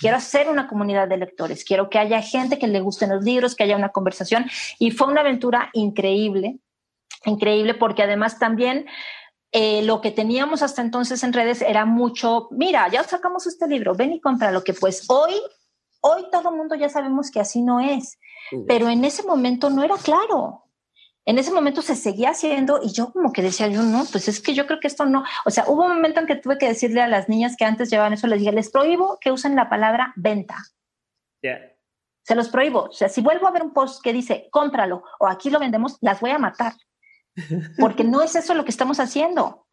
Quiero 0.00 0.16
hacer 0.16 0.48
una 0.48 0.68
comunidad 0.68 1.08
de 1.08 1.16
lectores, 1.16 1.64
quiero 1.64 1.88
que 1.88 1.98
haya 1.98 2.20
gente 2.22 2.58
que 2.58 2.66
le 2.66 2.80
gusten 2.80 3.10
los 3.10 3.24
libros, 3.24 3.54
que 3.54 3.64
haya 3.64 3.76
una 3.76 3.90
conversación. 3.90 4.46
Y 4.78 4.90
fue 4.90 5.06
una 5.06 5.20
aventura 5.20 5.70
increíble, 5.72 6.58
increíble 7.24 7.74
porque 7.74 8.02
además 8.02 8.38
también 8.38 8.86
eh, 9.52 9.82
lo 9.82 10.00
que 10.00 10.10
teníamos 10.10 10.62
hasta 10.62 10.82
entonces 10.82 11.22
en 11.22 11.32
redes 11.32 11.62
era 11.62 11.84
mucho, 11.84 12.48
mira, 12.50 12.88
ya 12.88 13.02
sacamos 13.04 13.46
este 13.46 13.66
libro, 13.68 13.94
ven 13.94 14.12
y 14.12 14.20
compra 14.20 14.50
lo 14.50 14.64
que 14.64 14.74
pues 14.74 15.04
hoy, 15.08 15.34
hoy 16.00 16.24
todo 16.30 16.50
el 16.50 16.56
mundo 16.56 16.74
ya 16.74 16.88
sabemos 16.88 17.30
que 17.30 17.40
así 17.40 17.62
no 17.62 17.80
es, 17.80 18.18
pero 18.66 18.88
en 18.88 19.04
ese 19.04 19.22
momento 19.22 19.70
no 19.70 19.82
era 19.82 19.96
claro 19.96 20.69
en 21.26 21.38
ese 21.38 21.52
momento 21.52 21.82
se 21.82 21.96
seguía 21.96 22.30
haciendo 22.30 22.80
y 22.82 22.92
yo 22.92 23.12
como 23.12 23.32
que 23.32 23.42
decía 23.42 23.68
yo, 23.68 23.82
no, 23.82 24.04
pues 24.10 24.28
es 24.28 24.40
que 24.40 24.54
yo 24.54 24.66
creo 24.66 24.80
que 24.80 24.88
esto 24.88 25.04
no, 25.06 25.24
o 25.44 25.50
sea, 25.50 25.64
hubo 25.68 25.84
un 25.84 25.94
momento 25.94 26.20
en 26.20 26.26
que 26.26 26.36
tuve 26.36 26.58
que 26.58 26.68
decirle 26.68 27.02
a 27.02 27.08
las 27.08 27.28
niñas 27.28 27.56
que 27.56 27.64
antes 27.64 27.90
llevaban 27.90 28.12
eso, 28.12 28.26
les 28.26 28.40
dije, 28.40 28.52
les 28.52 28.70
prohíbo 28.70 29.18
que 29.20 29.30
usen 29.30 29.54
la 29.54 29.68
palabra 29.68 30.12
venta. 30.16 30.56
Se 32.22 32.34
los 32.34 32.48
prohíbo. 32.48 32.84
O 32.84 32.92
sea, 32.92 33.08
si 33.08 33.22
vuelvo 33.22 33.48
a 33.48 33.50
ver 33.50 33.62
un 33.62 33.72
post 33.72 34.02
que 34.02 34.12
dice, 34.12 34.48
cómpralo 34.50 35.02
o 35.18 35.26
aquí 35.26 35.50
lo 35.50 35.58
vendemos, 35.58 35.96
las 36.00 36.20
voy 36.20 36.30
a 36.30 36.38
matar. 36.38 36.74
Porque 37.78 38.04
no 38.04 38.22
es 38.22 38.36
eso 38.36 38.54
lo 38.54 38.64
que 38.64 38.70
estamos 38.70 39.00
haciendo. 39.00 39.66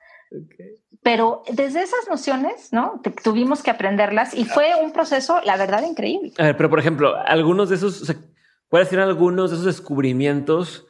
Pero 1.03 1.43
desde 1.51 1.81
esas 1.81 2.07
nociones, 2.09 2.73
¿no? 2.73 3.01
tuvimos 3.23 3.63
que 3.63 3.71
aprenderlas 3.71 4.33
y 4.33 4.45
fue 4.45 4.75
un 4.81 4.91
proceso, 4.91 5.41
la 5.43 5.55
verdad, 5.55 5.83
increíble. 5.83 6.33
A 6.37 6.43
ver, 6.43 6.57
pero 6.57 6.69
por 6.69 6.79
ejemplo, 6.79 7.15
algunos 7.25 7.69
de 7.69 7.75
esos, 7.75 8.01
o 8.01 8.05
sea, 8.05 8.15
¿cuáles 8.67 8.89
ser 8.89 8.99
algunos 8.99 9.51
de 9.51 9.55
esos 9.55 9.65
descubrimientos 9.65 10.86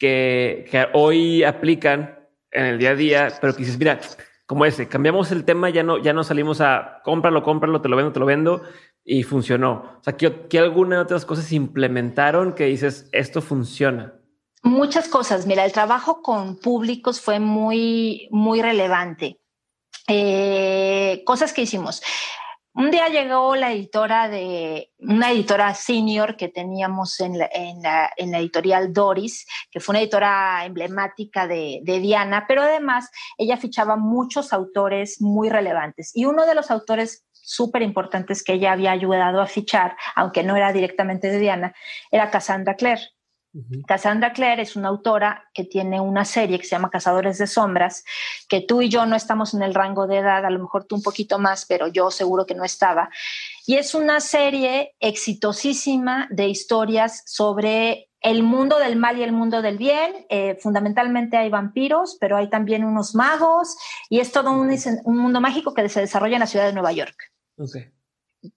que, 0.00 0.88
hoy 0.94 1.44
aplican 1.44 2.18
en 2.50 2.64
el 2.64 2.78
día 2.78 2.90
a 2.90 2.94
día, 2.96 3.32
pero 3.40 3.52
que 3.52 3.60
dices, 3.60 3.78
mira, 3.78 4.00
como 4.46 4.64
ese, 4.64 4.88
cambiamos 4.88 5.30
el 5.30 5.44
tema, 5.44 5.70
ya 5.70 5.84
no, 5.84 5.98
ya 5.98 6.12
no 6.12 6.24
salimos 6.24 6.60
a 6.60 7.00
cómpralo, 7.04 7.44
cómpralo, 7.44 7.80
te 7.80 7.88
lo 7.88 7.96
vendo, 7.96 8.10
te 8.10 8.18
lo 8.18 8.26
vendo 8.26 8.62
y 9.04 9.22
funcionó. 9.22 9.98
O 10.00 10.02
sea, 10.02 10.16
¿qué, 10.16 10.58
alguna 10.58 11.02
otras 11.02 11.24
cosas 11.24 11.52
implementaron 11.52 12.54
que 12.54 12.64
dices, 12.64 13.08
esto 13.12 13.42
funciona? 13.42 14.14
Muchas 14.62 15.08
cosas. 15.08 15.46
Mira, 15.46 15.64
el 15.64 15.72
trabajo 15.72 16.22
con 16.22 16.56
públicos 16.56 17.20
fue 17.20 17.38
muy, 17.38 18.28
muy 18.30 18.60
relevante. 18.60 19.38
Eh, 20.08 21.22
cosas 21.24 21.52
que 21.52 21.62
hicimos. 21.62 22.02
Un 22.72 22.92
día 22.92 23.08
llegó 23.08 23.56
la 23.56 23.72
editora 23.72 24.28
de 24.28 24.92
una 24.98 25.32
editora 25.32 25.74
senior 25.74 26.36
que 26.36 26.48
teníamos 26.48 27.18
en 27.18 27.36
la, 27.36 27.48
editorial 28.16 28.92
Doris, 28.92 29.44
que 29.72 29.80
fue 29.80 29.94
una 29.94 30.00
editora 30.00 30.64
emblemática 30.64 31.48
de, 31.48 31.80
de, 31.82 31.98
Diana, 31.98 32.44
pero 32.46 32.62
además 32.62 33.10
ella 33.36 33.56
fichaba 33.56 33.96
muchos 33.96 34.52
autores 34.52 35.20
muy 35.20 35.48
relevantes. 35.48 36.12
Y 36.14 36.26
uno 36.26 36.46
de 36.46 36.54
los 36.54 36.70
autores 36.70 37.26
súper 37.32 37.82
importantes 37.82 38.44
que 38.44 38.52
ella 38.52 38.72
había 38.72 38.92
ayudado 38.92 39.40
a 39.40 39.46
fichar, 39.46 39.96
aunque 40.14 40.44
no 40.44 40.54
era 40.54 40.72
directamente 40.72 41.28
de 41.28 41.40
Diana, 41.40 41.74
era 42.12 42.30
Cassandra 42.30 42.76
Clare. 42.76 43.02
Cassandra 43.86 44.32
Clare 44.32 44.62
es 44.62 44.76
una 44.76 44.88
autora 44.88 45.48
que 45.52 45.64
tiene 45.64 46.00
una 46.00 46.24
serie 46.24 46.58
que 46.58 46.64
se 46.64 46.70
llama 46.70 46.90
Cazadores 46.90 47.38
de 47.38 47.48
Sombras, 47.48 48.04
que 48.48 48.60
tú 48.60 48.80
y 48.80 48.88
yo 48.88 49.06
no 49.06 49.16
estamos 49.16 49.54
en 49.54 49.62
el 49.62 49.74
rango 49.74 50.06
de 50.06 50.18
edad, 50.18 50.44
a 50.44 50.50
lo 50.50 50.60
mejor 50.60 50.84
tú 50.84 50.94
un 50.94 51.02
poquito 51.02 51.38
más, 51.38 51.66
pero 51.66 51.88
yo 51.88 52.10
seguro 52.10 52.46
que 52.46 52.54
no 52.54 52.64
estaba. 52.64 53.10
Y 53.66 53.76
es 53.76 53.94
una 53.94 54.20
serie 54.20 54.94
exitosísima 55.00 56.28
de 56.30 56.48
historias 56.48 57.22
sobre 57.26 58.08
el 58.20 58.42
mundo 58.42 58.78
del 58.78 58.96
mal 58.96 59.18
y 59.18 59.22
el 59.22 59.32
mundo 59.32 59.62
del 59.62 59.78
bien. 59.78 60.26
Eh, 60.28 60.56
fundamentalmente 60.60 61.36
hay 61.36 61.48
vampiros, 61.48 62.16
pero 62.20 62.36
hay 62.36 62.48
también 62.48 62.84
unos 62.84 63.14
magos 63.14 63.76
y 64.08 64.20
es 64.20 64.30
todo 64.30 64.52
un, 64.52 64.70
mundo 65.04 65.40
mágico 65.40 65.74
que 65.74 65.88
se 65.88 66.00
desarrolla 66.00 66.36
en 66.36 66.40
la 66.40 66.46
ciudad 66.46 66.66
de 66.66 66.72
Nueva 66.72 66.92
York. 66.92 67.16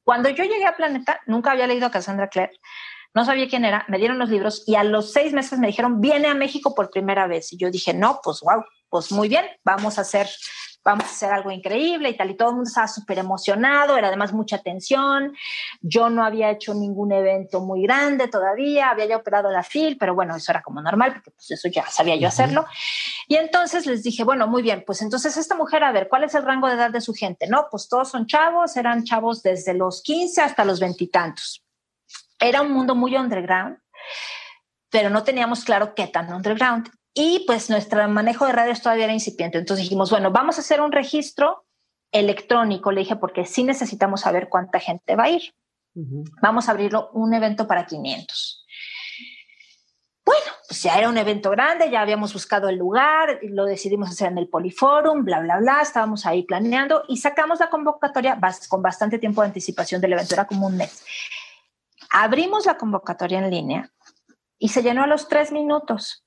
Cuando 0.03 0.29
yo 0.29 0.43
llegué 0.43 0.65
a 0.65 0.75
Planeta, 0.75 1.19
nunca 1.25 1.51
había 1.51 1.67
leído 1.67 1.87
a 1.87 1.91
Cassandra 1.91 2.29
Clare 2.29 2.53
no 3.13 3.25
sabía 3.25 3.47
quién 3.47 3.65
era, 3.65 3.85
me 3.87 3.97
dieron 3.99 4.17
los 4.17 4.29
libros 4.29 4.63
y 4.65 4.75
a 4.75 4.83
los 4.83 5.11
seis 5.11 5.33
meses 5.33 5.59
me 5.59 5.67
dijeron, 5.67 6.01
viene 6.01 6.27
a 6.27 6.33
México 6.33 6.73
por 6.73 6.89
primera 6.89 7.27
vez. 7.27 7.53
Y 7.53 7.57
yo 7.57 7.69
dije, 7.69 7.93
no, 7.93 8.19
pues 8.23 8.41
wow, 8.41 8.63
pues 8.89 9.11
muy 9.11 9.29
bien, 9.29 9.45
vamos 9.63 9.99
a 9.99 10.01
hacer, 10.01 10.27
vamos 10.83 11.05
a 11.05 11.09
hacer 11.09 11.31
algo 11.31 11.51
increíble 11.51 12.09
y 12.09 12.17
tal. 12.17 12.31
Y 12.31 12.35
todo 12.35 12.49
el 12.49 12.55
mundo 12.55 12.67
estaba 12.67 12.87
súper 12.87 13.19
emocionado, 13.19 13.97
era 13.97 14.07
además 14.07 14.33
mucha 14.33 14.57
tensión. 14.57 15.35
Yo 15.81 16.09
no 16.09 16.25
había 16.25 16.49
hecho 16.49 16.73
ningún 16.73 17.11
evento 17.11 17.59
muy 17.61 17.83
grande 17.83 18.27
todavía, 18.27 18.89
había 18.89 19.05
ya 19.05 19.17
operado 19.17 19.51
la 19.51 19.61
FIL, 19.61 19.97
pero 19.99 20.15
bueno, 20.15 20.35
eso 20.35 20.51
era 20.51 20.63
como 20.63 20.81
normal, 20.81 21.13
porque 21.13 21.31
pues 21.31 21.51
eso 21.51 21.69
ya 21.69 21.85
sabía 21.87 22.15
yo 22.15 22.27
hacerlo. 22.27 22.65
Y 23.27 23.35
entonces 23.35 23.85
les 23.85 24.01
dije, 24.01 24.23
bueno, 24.23 24.47
muy 24.47 24.63
bien, 24.63 24.83
pues 24.85 25.03
entonces 25.03 25.37
esta 25.37 25.55
mujer, 25.55 25.83
a 25.83 25.91
ver, 25.91 26.07
¿cuál 26.09 26.23
es 26.23 26.33
el 26.33 26.43
rango 26.43 26.67
de 26.67 26.73
edad 26.73 26.89
de 26.89 27.01
su 27.01 27.13
gente? 27.13 27.45
No, 27.47 27.67
pues 27.69 27.87
todos 27.87 28.09
son 28.09 28.25
chavos, 28.25 28.75
eran 28.75 29.03
chavos 29.03 29.43
desde 29.43 29.75
los 29.75 30.01
15 30.01 30.41
hasta 30.41 30.65
los 30.65 30.79
veintitantos 30.79 31.62
era 32.39 32.61
un 32.61 32.71
mundo 32.71 32.95
muy 32.95 33.15
underground, 33.15 33.77
pero 34.89 35.09
no 35.09 35.23
teníamos 35.23 35.63
claro 35.63 35.95
qué 35.95 36.07
tan 36.07 36.31
underground. 36.33 36.89
Y 37.13 37.43
pues 37.45 37.69
nuestro 37.69 38.07
manejo 38.09 38.45
de 38.45 38.53
redes 38.53 38.81
todavía 38.81 39.05
era 39.05 39.13
incipiente. 39.13 39.57
Entonces 39.57 39.83
dijimos, 39.83 40.09
bueno, 40.09 40.31
vamos 40.31 40.57
a 40.57 40.61
hacer 40.61 40.81
un 40.81 40.91
registro 40.91 41.65
electrónico, 42.11 42.91
le 42.91 43.01
dije, 43.01 43.15
porque 43.15 43.45
sí 43.45 43.63
necesitamos 43.63 44.21
saber 44.21 44.49
cuánta 44.49 44.79
gente 44.79 45.15
va 45.15 45.25
a 45.25 45.29
ir. 45.29 45.53
Vamos 46.41 46.67
a 46.67 46.71
abrirlo 46.71 47.11
un 47.13 47.33
evento 47.33 47.67
para 47.67 47.85
500. 47.85 48.65
Bueno, 50.25 50.51
pues 50.67 50.81
ya 50.81 50.97
era 50.97 51.09
un 51.09 51.17
evento 51.17 51.49
grande, 51.49 51.91
ya 51.91 52.01
habíamos 52.01 52.33
buscado 52.33 52.69
el 52.69 52.77
lugar, 52.77 53.39
lo 53.43 53.65
decidimos 53.65 54.09
hacer 54.09 54.31
en 54.31 54.37
el 54.37 54.47
Poliforum, 54.47 55.25
bla, 55.25 55.41
bla, 55.41 55.57
bla, 55.57 55.81
estábamos 55.81 56.25
ahí 56.25 56.43
planeando 56.43 57.03
y 57.09 57.17
sacamos 57.17 57.59
la 57.59 57.69
convocatoria 57.69 58.39
con 58.69 58.81
bastante 58.81 59.19
tiempo 59.19 59.41
de 59.41 59.47
anticipación 59.47 59.99
del 59.99 60.13
evento, 60.13 60.33
era 60.33 60.47
como 60.47 60.67
un 60.67 60.77
mes. 60.77 61.03
Abrimos 62.13 62.67
la 62.67 62.77
convocatoria 62.77 63.39
en 63.39 63.49
línea 63.49 63.91
y 64.59 64.69
se 64.69 64.83
llenó 64.83 65.03
a 65.03 65.07
los 65.07 65.27
tres 65.27 65.51
minutos. 65.51 66.23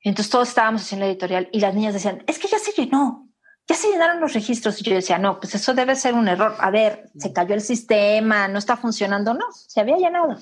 Entonces 0.00 0.30
todos 0.30 0.48
estábamos 0.48 0.82
haciendo 0.82 1.06
la 1.06 1.12
editorial 1.12 1.48
y 1.52 1.60
las 1.60 1.74
niñas 1.74 1.94
decían, 1.94 2.24
es 2.26 2.40
que 2.40 2.48
ya 2.48 2.58
se 2.58 2.72
llenó, 2.72 3.28
ya 3.68 3.76
se 3.76 3.88
llenaron 3.88 4.20
los 4.20 4.32
registros. 4.32 4.80
Y 4.80 4.84
yo 4.84 4.96
decía, 4.96 5.18
no, 5.18 5.38
pues 5.38 5.54
eso 5.54 5.74
debe 5.74 5.94
ser 5.94 6.14
un 6.14 6.26
error. 6.26 6.56
A 6.58 6.72
ver, 6.72 7.08
se 7.16 7.32
cayó 7.32 7.54
el 7.54 7.60
sistema, 7.60 8.48
no 8.48 8.58
está 8.58 8.76
funcionando. 8.76 9.32
No, 9.32 9.46
se 9.52 9.80
había 9.80 9.96
llenado. 9.96 10.36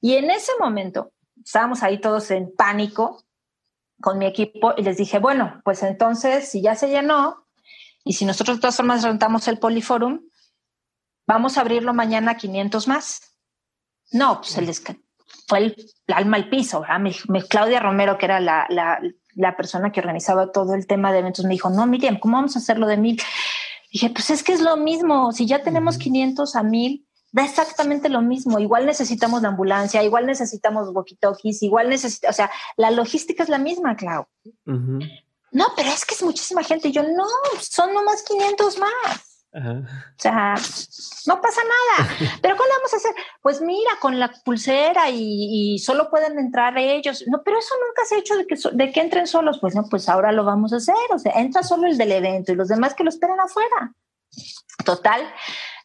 Y 0.00 0.16
en 0.16 0.28
ese 0.32 0.50
momento 0.58 1.12
estábamos 1.44 1.84
ahí 1.84 2.00
todos 2.00 2.32
en 2.32 2.52
pánico 2.54 3.22
con 4.00 4.18
mi 4.18 4.26
equipo 4.26 4.74
y 4.76 4.82
les 4.82 4.96
dije, 4.96 5.20
bueno, 5.20 5.60
pues 5.64 5.84
entonces 5.84 6.48
si 6.48 6.62
ya 6.62 6.74
se 6.74 6.88
llenó 6.88 7.46
y 8.02 8.14
si 8.14 8.24
nosotros 8.24 8.56
de 8.56 8.62
todas 8.62 8.76
formas 8.76 9.04
rentamos 9.04 9.46
el 9.46 9.60
Poliforum, 9.60 10.22
vamos 11.28 11.56
a 11.56 11.60
abrirlo 11.60 11.94
mañana 11.94 12.32
a 12.32 12.36
500 12.36 12.88
más. 12.88 13.31
No, 14.12 14.40
pues 14.40 14.52
se 14.52 14.62
les 14.62 14.82
fue 15.48 15.58
el, 15.58 15.76
alma 16.08 16.36
al 16.36 16.48
piso. 16.48 16.80
¿verdad? 16.80 17.46
Claudia 17.48 17.80
Romero, 17.80 18.18
que 18.18 18.26
era 18.26 18.40
la, 18.40 18.66
la, 18.68 19.00
la, 19.34 19.56
persona 19.56 19.92
que 19.92 20.00
organizaba 20.00 20.52
todo 20.52 20.74
el 20.74 20.86
tema 20.86 21.12
de 21.12 21.20
eventos, 21.20 21.44
me 21.44 21.52
dijo, 21.52 21.70
no, 21.70 21.86
Miriam, 21.86 22.18
¿cómo 22.18 22.36
vamos 22.36 22.56
a 22.56 22.58
hacerlo 22.58 22.86
de 22.86 22.96
mil? 22.96 23.20
Dije, 23.92 24.10
pues 24.10 24.30
es 24.30 24.42
que 24.42 24.52
es 24.52 24.60
lo 24.60 24.76
mismo. 24.76 25.32
Si 25.32 25.46
ya 25.46 25.62
tenemos 25.62 25.98
500 25.98 26.56
a 26.56 26.62
mil, 26.62 27.06
da 27.30 27.44
exactamente 27.44 28.08
lo 28.08 28.22
mismo. 28.22 28.58
Igual 28.58 28.86
necesitamos 28.86 29.42
la 29.42 29.48
ambulancia, 29.48 30.02
igual 30.02 30.26
necesitamos 30.26 30.88
walkie-talkies, 30.88 31.62
igual 31.62 31.88
necesitamos, 31.88 32.34
o 32.34 32.36
sea, 32.36 32.50
la 32.76 32.90
logística 32.90 33.42
es 33.42 33.48
la 33.48 33.58
misma, 33.58 33.96
Clau. 33.96 34.26
No, 34.64 35.66
pero 35.76 35.90
es 35.90 36.04
que 36.04 36.14
es 36.14 36.22
muchísima 36.22 36.62
gente. 36.62 36.92
yo, 36.92 37.02
no, 37.02 37.26
son 37.60 37.92
nomás 37.92 38.22
500 38.22 38.78
más. 38.78 39.31
O 39.54 39.84
sea, 40.16 40.54
no 41.26 41.40
pasa 41.40 41.60
nada. 41.62 42.10
Pero 42.42 42.56
¿cómo 42.56 42.68
vamos 42.70 42.94
a 42.94 42.96
hacer? 42.96 43.14
Pues 43.42 43.60
mira, 43.60 43.92
con 44.00 44.18
la 44.18 44.32
pulsera 44.44 45.10
y, 45.10 45.78
solo 45.78 46.08
pueden 46.10 46.38
entrar 46.38 46.76
ellos. 46.78 47.24
No, 47.26 47.42
pero 47.44 47.58
eso 47.58 47.74
nunca 47.86 48.04
se 48.06 48.14
ha 48.14 48.18
hecho 48.18 48.36
de 48.36 48.46
que, 48.46 48.56
de 48.72 48.92
que 48.92 49.00
entren 49.00 49.26
solos. 49.26 49.58
Pues 49.60 49.74
no, 49.74 49.84
pues 49.90 50.08
ahora 50.08 50.32
lo 50.32 50.44
vamos 50.44 50.72
a 50.72 50.76
hacer. 50.76 50.94
O 51.10 51.18
sea, 51.18 51.32
entra 51.32 51.62
solo 51.62 51.86
el 51.86 51.98
del 51.98 52.12
evento 52.12 52.52
y 52.52 52.56
los 52.56 52.68
demás 52.68 52.94
que 52.94 53.04
lo 53.04 53.10
esperen 53.10 53.40
afuera. 53.40 53.92
Total, 54.84 55.22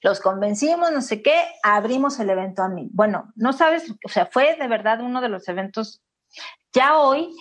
los 0.01 0.19
convencimos, 0.19 0.91
no 0.91 1.01
sé 1.01 1.21
qué, 1.21 1.35
abrimos 1.63 2.19
el 2.19 2.29
evento 2.29 2.63
a 2.63 2.69
mí. 2.69 2.89
Bueno, 2.93 3.31
no 3.35 3.53
sabes, 3.53 3.91
o 4.03 4.09
sea, 4.09 4.27
fue 4.27 4.55
de 4.55 4.67
verdad 4.67 5.01
uno 5.01 5.21
de 5.21 5.29
los 5.29 5.47
eventos. 5.47 6.01
Ya 6.73 6.97
hoy 6.97 7.35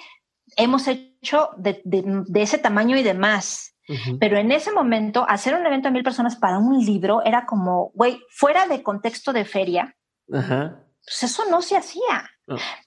hemos 0.56 0.88
hecho 0.88 1.50
de, 1.56 1.82
ese 2.34 2.58
tamaño 2.58 2.96
y 2.96 3.02
demás. 3.02 3.75
Pero 4.18 4.36
en 4.36 4.50
ese 4.50 4.72
momento, 4.72 5.24
hacer 5.28 5.54
un 5.54 5.64
evento 5.66 5.88
a 5.88 5.90
mil 5.92 6.02
personas 6.02 6.36
para 6.36 6.58
un 6.58 6.84
libro 6.84 7.22
era 7.24 7.46
como, 7.46 7.92
güey, 7.94 8.20
fuera 8.30 8.66
de 8.66 8.82
contexto 8.82 9.32
de 9.32 9.44
feria, 9.44 9.96
pues 11.06 11.22
eso 11.22 11.44
no 11.50 11.62
se 11.62 11.76
hacía. 11.76 12.30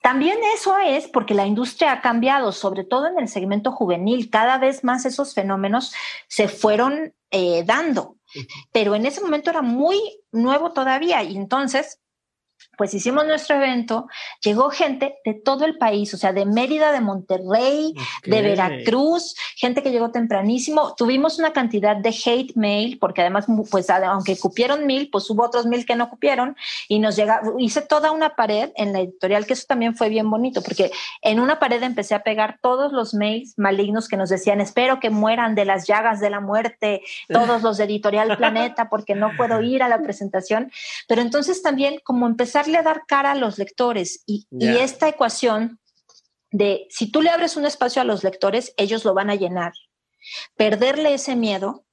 También 0.02 0.38
eso 0.54 0.78
es 0.78 1.08
porque 1.08 1.34
la 1.34 1.46
industria 1.46 1.92
ha 1.92 2.02
cambiado, 2.02 2.52
sobre 2.52 2.84
todo 2.84 3.08
en 3.08 3.20
el 3.20 3.28
segmento 3.28 3.72
juvenil. 3.72 4.30
Cada 4.30 4.58
vez 4.58 4.84
más 4.84 5.06
esos 5.06 5.34
fenómenos 5.34 5.94
se 6.28 6.48
fueron 6.48 7.14
eh, 7.32 7.64
dando. 7.66 8.18
Pero 8.72 8.96
en 8.96 9.06
ese 9.06 9.22
momento 9.22 9.50
era 9.50 9.62
muy 9.62 10.00
nuevo 10.32 10.72
todavía 10.72 11.24
y 11.24 11.36
entonces 11.36 12.00
pues 12.80 12.94
hicimos 12.94 13.26
nuestro 13.26 13.58
evento, 13.58 14.08
llegó 14.42 14.70
gente 14.70 15.18
de 15.26 15.34
todo 15.34 15.66
el 15.66 15.78
país, 15.78 16.14
o 16.14 16.18
sea, 16.18 16.32
de 16.32 16.46
Mérida, 16.46 16.94
de 16.94 17.02
Monterrey, 17.02 17.94
de 18.26 18.42
Veracruz, 18.42 19.36
gente 19.58 19.84
que 19.84 19.92
llegó 19.92 20.12
tempranísimo. 20.12 20.96
Tuvimos 20.96 21.40
una 21.40 21.52
cantidad 21.52 21.98
de 21.98 22.16
hate 22.26 22.56
mail, 22.56 22.98
porque 22.98 23.20
además, 23.20 23.48
pues 23.70 23.90
aunque 23.90 24.38
cupieron 24.38 24.86
mil, 24.88 25.10
pues 25.10 25.30
hubo 25.30 25.44
otros 25.44 25.66
mil 25.66 25.86
que 25.86 25.98
no 25.98 26.10
cupieron 26.10 26.56
y 26.88 27.00
nos 27.00 27.18
llega, 27.18 27.42
hice 27.58 27.82
toda 27.82 28.12
una 28.12 28.38
pared 28.38 28.70
en 28.78 28.94
la 28.94 29.02
editorial, 29.02 29.46
que 29.46 29.54
eso 29.54 29.66
también 29.68 29.98
fue 29.98 30.08
bien 30.08 30.30
bonito, 30.30 30.64
porque 30.64 30.90
en 31.22 31.42
una 31.42 31.60
pared 31.60 31.84
empecé 31.84 32.16
a 32.16 32.24
pegar 32.24 32.60
todos 32.62 32.94
los 32.94 33.14
mails 33.14 33.56
malignos 33.58 34.08
que 34.08 34.16
nos 34.16 34.30
decían, 34.30 34.62
espero 34.62 35.02
que 35.02 35.10
mueran 35.10 35.54
de 35.54 35.66
las 35.66 35.86
llagas 35.86 36.22
de 36.22 36.30
la 36.30 36.40
muerte, 36.40 37.02
todos 37.28 37.62
los 37.62 37.76
de 37.76 37.84
Editorial 37.84 38.38
Planeta, 38.38 38.88
porque 38.88 39.16
no 39.16 39.32
puedo 39.36 39.62
ir 39.64 39.84
a 39.84 39.90
la 39.90 40.02
presentación. 40.02 40.72
Pero 41.10 41.22
entonces 41.22 41.62
también 41.62 42.00
como 42.06 42.26
empezar 42.26 42.69
a 42.78 42.84
dar 42.84 43.04
cara 43.08 43.32
a 43.32 43.36
los 43.36 43.58
lectores 43.58 44.24
y, 44.26 44.48
esta 44.60 45.08
ecuación 45.08 45.80
de 46.52 46.88
si 46.90 47.12
tú 47.12 47.22
le 47.22 47.30
abres 47.30 47.58
un 47.58 47.66
espacio 47.66 48.02
a 48.02 48.06
los 48.06 48.24
lectores, 48.24 48.74
ellos 48.78 49.06
lo 49.06 49.14
van 49.14 49.30
a 49.30 49.36
llenar. 49.36 49.74
Perderle 50.56 51.14
ese 51.14 51.36
miedo 51.36 51.86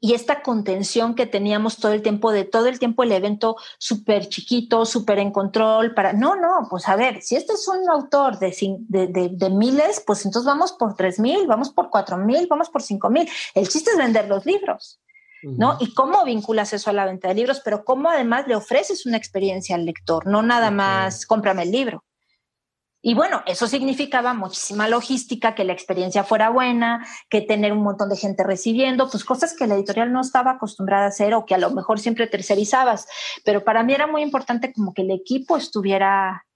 y 0.00 0.12
esta 0.12 0.42
contención 0.42 1.14
que 1.14 1.24
teníamos 1.24 1.78
todo 1.78 1.92
el 1.92 2.02
tiempo, 2.02 2.30
de 2.30 2.44
todo 2.44 2.66
el 2.66 2.78
tiempo 2.78 3.02
el 3.02 3.12
evento 3.12 3.56
súper 3.78 4.28
chiquito, 4.28 4.84
súper 4.84 5.18
en 5.18 5.32
control, 5.32 5.94
para, 5.94 6.12
no, 6.12 6.36
no, 6.36 6.66
pues 6.68 6.86
a 6.88 6.96
ver, 6.96 7.22
si 7.22 7.36
este 7.36 7.54
es 7.54 7.66
un 7.68 7.88
autor 7.88 8.38
de, 8.38 8.54
de, 8.88 9.30
de, 9.32 9.50
miles, 9.50 10.02
pues 10.06 10.26
entonces 10.26 10.46
vamos 10.46 10.72
por 10.72 10.94
tres 10.94 11.18
mil, 11.18 11.46
vamos 11.46 11.70
por 11.70 11.88
cuatro 11.88 12.18
mil, 12.18 12.46
vamos 12.48 12.68
por 12.68 12.82
cinco 12.82 13.08
mil. 13.08 13.26
El 13.54 13.66
chiste 13.66 13.92
es 13.92 13.96
vender 13.96 14.28
los 14.28 14.44
libros. 14.44 15.00
¿No? 15.44 15.76
Y 15.80 15.94
cómo 15.94 16.24
vinculas 16.24 16.72
eso 16.72 16.90
a 16.90 16.92
la 16.92 17.06
venta 17.06 17.28
de 17.28 17.34
libros, 17.34 17.60
pero 17.64 17.84
cómo 17.84 18.10
además 18.10 18.46
le 18.46 18.56
ofreces 18.56 19.06
una 19.06 19.16
experiencia 19.16 19.76
al 19.76 19.84
lector, 19.84 20.26
no 20.26 20.42
nada 20.42 20.70
más 20.70 21.26
cómprame 21.26 21.62
el 21.62 21.72
libro. 21.72 22.04
Y 23.06 23.12
bueno, 23.12 23.42
eso 23.44 23.66
significaba 23.66 24.32
muchísima 24.32 24.88
logística, 24.88 25.54
que 25.54 25.64
la 25.64 25.74
experiencia 25.74 26.24
fuera 26.24 26.48
buena, 26.48 27.06
que 27.28 27.42
tener 27.42 27.74
un 27.74 27.82
montón 27.82 28.08
de 28.08 28.16
gente 28.16 28.42
recibiendo, 28.44 29.10
pues 29.10 29.26
cosas 29.26 29.54
que 29.54 29.66
la 29.66 29.74
editorial 29.74 30.10
no 30.10 30.22
estaba 30.22 30.52
acostumbrada 30.52 31.04
a 31.04 31.08
hacer 31.08 31.34
o 31.34 31.44
que 31.44 31.54
a 31.54 31.58
lo 31.58 31.70
mejor 31.70 32.00
siempre 32.00 32.26
tercerizabas. 32.28 33.06
Pero 33.44 33.62
para 33.62 33.82
mí 33.82 33.92
era 33.92 34.06
muy 34.06 34.22
importante 34.22 34.72
como 34.72 34.94
que 34.94 35.02
el 35.02 35.10
equipo 35.10 35.58
estuviera 35.58 36.46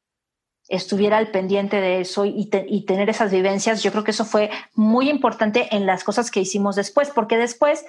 estuviera 0.69 1.19
al 1.19 1.31
pendiente 1.31 1.81
de 1.81 2.01
eso 2.01 2.25
y, 2.25 2.51
y, 2.69 2.85
tener 2.85 3.11
esas 3.11 3.31
vivencias. 3.31 3.83
Yo 3.83 3.91
creo 3.91 4.05
que 4.05 4.11
eso 4.11 4.25
fue 4.25 4.51
muy 4.75 5.11
importante 5.11 5.75
en 5.75 5.87
las 5.87 6.05
cosas 6.05 6.31
que 6.31 6.41
hicimos 6.41 6.77
después, 6.77 7.11
porque 7.11 7.39
después 7.39 7.85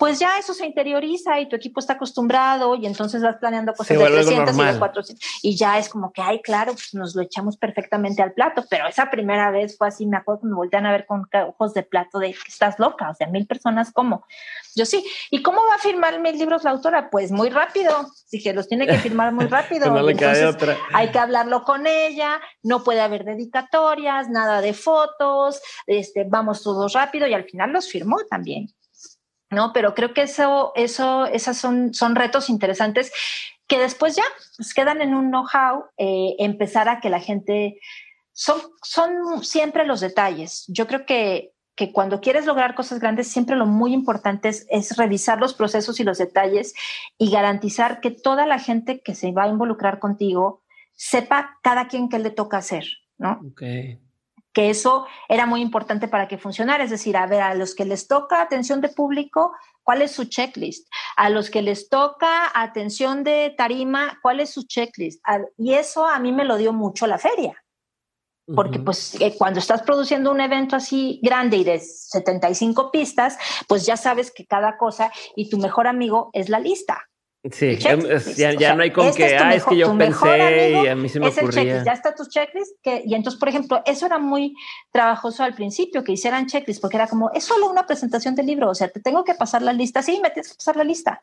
pues 0.00 0.18
ya 0.18 0.38
eso 0.38 0.54
se 0.54 0.64
interioriza 0.64 1.38
y 1.40 1.48
tu 1.50 1.56
equipo 1.56 1.78
está 1.78 1.92
acostumbrado 1.92 2.74
y 2.74 2.86
entonces 2.86 3.22
vas 3.22 3.36
planeando 3.36 3.74
cosas 3.74 3.98
de 3.98 4.06
300 4.06 4.56
y 4.56 4.64
de 4.64 4.78
400 4.78 5.28
y 5.42 5.56
ya 5.58 5.78
es 5.78 5.90
como 5.90 6.10
que, 6.10 6.22
ay, 6.22 6.40
claro, 6.40 6.72
pues 6.72 6.94
nos 6.94 7.14
lo 7.14 7.20
echamos 7.20 7.58
perfectamente 7.58 8.22
al 8.22 8.32
plato, 8.32 8.64
pero 8.70 8.88
esa 8.88 9.10
primera 9.10 9.50
vez 9.50 9.76
fue 9.76 9.88
así, 9.88 10.06
me 10.06 10.16
acuerdo 10.16 10.40
que 10.40 10.46
me 10.46 10.54
voltean 10.54 10.86
a 10.86 10.92
ver 10.92 11.04
con 11.04 11.28
ojos 11.46 11.74
de 11.74 11.82
plato 11.82 12.18
de 12.18 12.32
que 12.32 12.48
estás 12.48 12.78
loca, 12.78 13.10
o 13.10 13.14
sea, 13.14 13.26
mil 13.26 13.46
personas, 13.46 13.92
¿cómo? 13.92 14.24
Yo 14.74 14.86
sí, 14.86 15.04
¿y 15.30 15.42
cómo 15.42 15.60
va 15.68 15.74
a 15.74 15.78
firmar 15.78 16.18
mil 16.18 16.38
libros 16.38 16.64
la 16.64 16.70
autora? 16.70 17.10
Pues 17.10 17.30
muy 17.30 17.50
rápido, 17.50 18.06
dije, 18.32 18.54
los 18.54 18.68
tiene 18.68 18.86
que 18.86 18.96
firmar 19.00 19.34
muy 19.34 19.48
rápido, 19.48 19.84
entonces 19.98 20.56
hay 20.94 21.10
que 21.10 21.18
hablarlo 21.18 21.62
con 21.62 21.86
ella, 21.86 22.40
no 22.62 22.84
puede 22.84 23.02
haber 23.02 23.24
dedicatorias, 23.24 24.30
nada 24.30 24.62
de 24.62 24.72
fotos, 24.72 25.60
este, 25.86 26.24
vamos 26.26 26.62
todos 26.62 26.94
rápido 26.94 27.26
y 27.26 27.34
al 27.34 27.44
final 27.44 27.70
los 27.70 27.86
firmó 27.86 28.16
también. 28.30 28.68
¿No? 29.50 29.72
Pero 29.72 29.94
creo 29.94 30.14
que 30.14 30.22
eso, 30.22 30.72
eso, 30.74 31.26
esas 31.26 31.56
son, 31.56 31.92
son 31.92 32.14
retos 32.14 32.48
interesantes 32.48 33.12
que 33.66 33.78
después 33.78 34.16
ya 34.16 34.24
pues, 34.56 34.74
quedan 34.74 35.02
en 35.02 35.14
un 35.14 35.30
know-how, 35.30 35.84
eh, 35.96 36.34
empezar 36.38 36.88
a 36.88 37.00
que 37.00 37.10
la 37.10 37.20
gente, 37.20 37.78
son, 38.32 38.60
son 38.82 39.44
siempre 39.44 39.84
los 39.86 40.00
detalles. 40.00 40.64
Yo 40.68 40.86
creo 40.86 41.06
que, 41.06 41.52
que 41.76 41.92
cuando 41.92 42.20
quieres 42.20 42.46
lograr 42.46 42.74
cosas 42.74 42.98
grandes, 42.98 43.28
siempre 43.28 43.56
lo 43.56 43.66
muy 43.66 43.92
importante 43.92 44.48
es, 44.48 44.66
es, 44.70 44.96
revisar 44.96 45.38
los 45.38 45.54
procesos 45.54 46.00
y 46.00 46.04
los 46.04 46.18
detalles 46.18 46.74
y 47.18 47.30
garantizar 47.30 48.00
que 48.00 48.10
toda 48.10 48.46
la 48.46 48.58
gente 48.58 49.00
que 49.02 49.14
se 49.14 49.32
va 49.32 49.44
a 49.44 49.48
involucrar 49.48 49.98
contigo 49.98 50.62
sepa 50.92 51.58
cada 51.62 51.86
quien 51.88 52.08
qué 52.08 52.18
le 52.18 52.30
toca 52.30 52.58
hacer, 52.58 52.84
¿no? 53.18 53.40
Okay 53.52 54.00
que 54.52 54.70
eso 54.70 55.06
era 55.28 55.46
muy 55.46 55.60
importante 55.60 56.08
para 56.08 56.28
que 56.28 56.38
funcionara. 56.38 56.84
Es 56.84 56.90
decir, 56.90 57.16
a 57.16 57.26
ver, 57.26 57.42
a 57.42 57.54
los 57.54 57.74
que 57.74 57.84
les 57.84 58.08
toca 58.08 58.42
atención 58.42 58.80
de 58.80 58.88
público, 58.88 59.52
¿cuál 59.82 60.02
es 60.02 60.12
su 60.12 60.24
checklist? 60.24 60.88
A 61.16 61.30
los 61.30 61.50
que 61.50 61.62
les 61.62 61.88
toca 61.88 62.50
atención 62.54 63.24
de 63.24 63.54
tarima, 63.56 64.18
¿cuál 64.22 64.40
es 64.40 64.50
su 64.50 64.64
checklist? 64.66 65.22
y 65.56 65.74
eso 65.74 66.06
a 66.06 66.18
mí 66.18 66.32
me 66.32 66.44
lo 66.44 66.56
dio 66.56 66.72
mucho 66.72 67.06
la 67.06 67.18
feria. 67.18 67.62
Porque 68.54 68.80
pues 68.80 69.20
eh, 69.20 69.36
cuando 69.38 69.60
estás 69.60 69.82
produciendo 69.82 70.30
un 70.32 70.40
evento 70.40 70.74
así 70.74 71.20
grande 71.22 71.58
y 71.58 71.64
de 71.64 71.78
75 71.78 72.90
pistas, 72.90 73.38
pues 73.68 73.86
ya 73.86 73.96
sabes 73.96 74.32
que 74.32 74.44
cada 74.44 74.76
cosa 74.76 75.12
y 75.36 75.48
tu 75.48 75.58
mejor 75.58 75.86
amigo 75.86 76.30
es 76.32 76.48
la 76.48 76.58
lista. 76.58 77.09
Sí, 77.50 77.78
ya, 77.78 78.74
no 78.74 78.82
hay 78.82 78.90
con 78.90 79.06
este 79.06 79.28
que, 79.28 79.36
ah, 79.36 79.54
es 79.54 79.64
que 79.64 79.78
yo 79.78 79.96
pensé 79.96 80.72
y 80.72 80.86
a 80.86 80.94
mí 80.94 81.08
se 81.08 81.18
me 81.18 81.28
ocurría. 81.28 81.82
ya 81.82 81.92
está 81.92 82.14
tu 82.14 82.26
checklist. 82.26 82.76
Que, 82.82 83.02
y 83.06 83.14
entonces, 83.14 83.40
por 83.40 83.48
ejemplo, 83.48 83.82
eso 83.86 84.04
era 84.04 84.18
muy 84.18 84.54
trabajoso 84.92 85.42
al 85.42 85.54
principio, 85.54 86.04
que 86.04 86.12
hicieran 86.12 86.46
checklist, 86.46 86.82
porque 86.82 86.98
era 86.98 87.06
como, 87.06 87.30
es 87.32 87.44
solo 87.44 87.70
una 87.70 87.86
presentación 87.86 88.34
del 88.34 88.44
libro, 88.44 88.68
o 88.68 88.74
sea, 88.74 88.88
te 88.88 89.00
tengo 89.00 89.24
que 89.24 89.34
pasar 89.34 89.62
la 89.62 89.72
lista. 89.72 90.02
Sí, 90.02 90.20
me 90.22 90.28
tienes 90.28 90.50
que 90.50 90.56
pasar 90.56 90.76
la 90.76 90.84
lista. 90.84 91.22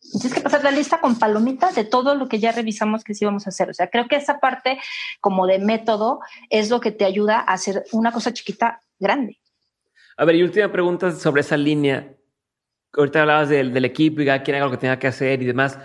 Tienes 0.00 0.34
que 0.34 0.40
pasar 0.40 0.62
la 0.62 0.70
lista 0.70 1.00
con 1.00 1.18
palomitas 1.18 1.74
de 1.74 1.84
todo 1.84 2.14
lo 2.14 2.28
que 2.28 2.38
ya 2.38 2.52
revisamos 2.52 3.02
que 3.02 3.14
sí 3.14 3.24
vamos 3.24 3.46
a 3.46 3.50
hacer. 3.50 3.70
O 3.70 3.74
sea, 3.74 3.90
creo 3.90 4.06
que 4.06 4.16
esa 4.16 4.38
parte 4.38 4.78
como 5.20 5.48
de 5.48 5.58
método 5.58 6.20
es 6.48 6.70
lo 6.70 6.80
que 6.80 6.92
te 6.92 7.04
ayuda 7.04 7.38
a 7.40 7.54
hacer 7.54 7.84
una 7.90 8.12
cosa 8.12 8.32
chiquita 8.32 8.80
grande. 9.00 9.40
A 10.16 10.24
ver, 10.24 10.36
y 10.36 10.44
última 10.44 10.70
pregunta 10.70 11.10
sobre 11.10 11.40
esa 11.40 11.56
línea 11.56 12.14
ahorita 12.96 13.22
hablabas 13.22 13.48
del, 13.48 13.72
del 13.72 13.84
equipo 13.84 14.20
y 14.20 14.26
cada 14.26 14.42
quien 14.42 14.56
haga 14.56 14.66
lo 14.66 14.70
que 14.72 14.78
tenga 14.78 14.98
que 14.98 15.06
hacer 15.06 15.42
y 15.42 15.46
demás. 15.46 15.78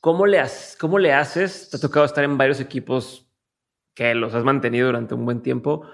¿Cómo 0.00 0.26
le, 0.26 0.42
¿Cómo 0.78 0.98
le 0.98 1.12
haces? 1.12 1.70
Te 1.70 1.78
ha 1.78 1.80
tocado 1.80 2.04
estar 2.04 2.24
en 2.24 2.36
varios 2.36 2.60
equipos 2.60 3.30
que 3.94 4.14
los 4.14 4.34
has 4.34 4.44
mantenido 4.44 4.86
durante 4.86 5.14
un 5.14 5.24
buen 5.24 5.40
tiempo. 5.42 5.86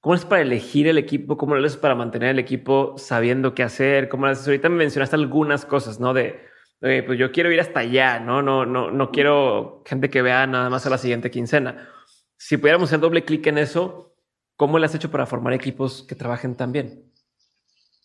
¿Cómo 0.00 0.14
es 0.14 0.24
para 0.24 0.42
elegir 0.42 0.88
el 0.88 0.98
equipo? 0.98 1.36
¿Cómo 1.36 1.54
lo 1.54 1.66
es 1.66 1.76
para 1.76 1.94
mantener 1.94 2.30
el 2.30 2.38
equipo 2.38 2.94
sabiendo 2.96 3.54
qué 3.54 3.62
hacer? 3.62 4.08
¿Cómo 4.08 4.26
lo 4.26 4.32
haces? 4.32 4.46
Ahorita 4.46 4.68
me 4.68 4.76
mencionaste 4.76 5.16
algunas 5.16 5.64
cosas, 5.64 6.00
¿no? 6.00 6.14
De, 6.14 6.40
pues 6.80 7.18
yo 7.18 7.32
quiero 7.32 7.50
ir 7.50 7.60
hasta 7.60 7.80
allá, 7.80 8.20
¿no? 8.20 8.42
No, 8.42 8.66
no, 8.66 8.90
no 8.90 9.10
quiero 9.10 9.82
gente 9.86 10.10
que 10.10 10.22
vea 10.22 10.46
nada 10.46 10.70
más 10.70 10.86
a 10.86 10.90
la 10.90 10.98
siguiente 10.98 11.30
quincena. 11.30 11.88
Si 12.36 12.56
pudiéramos 12.56 12.88
hacer 12.88 13.00
doble 13.00 13.24
clic 13.24 13.46
en 13.46 13.58
eso, 13.58 14.14
¿cómo 14.56 14.78
le 14.78 14.86
has 14.86 14.94
hecho 14.94 15.10
para 15.10 15.26
formar 15.26 15.52
equipos 15.52 16.02
que 16.02 16.14
trabajen 16.14 16.54
tan 16.56 16.72
bien? 16.72 17.05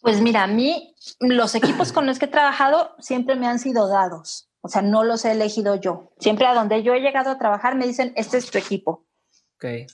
Pues 0.02 0.20
mira, 0.20 0.44
a 0.44 0.48
mí 0.48 0.96
los 1.20 1.56
equipos 1.56 1.92
con 1.92 2.06
los 2.06 2.20
que 2.20 2.26
he 2.26 2.30
trabajado 2.30 2.96
siempre 3.00 3.36
me 3.36 3.48
han 3.48 3.60
sido 3.60 3.88
dados. 3.88 4.50
O 4.62 4.68
sea, 4.68 4.82
no 4.82 5.04
los 5.04 5.26
he 5.26 5.32
elegido 5.32 5.76
yo. 5.76 6.12
Siempre 6.20 6.46
a 6.48 6.54
donde 6.54 6.84
yo 6.84 6.94
he 6.94 7.02
llegado 7.02 7.30
a 7.30 7.38
trabajar 7.38 7.76
me 7.76 7.88
dicen, 7.88 8.14
este 8.16 8.38
es 8.38 8.50
tu 8.50 8.58
equipo. 8.58 9.06
Okay. 9.56 9.86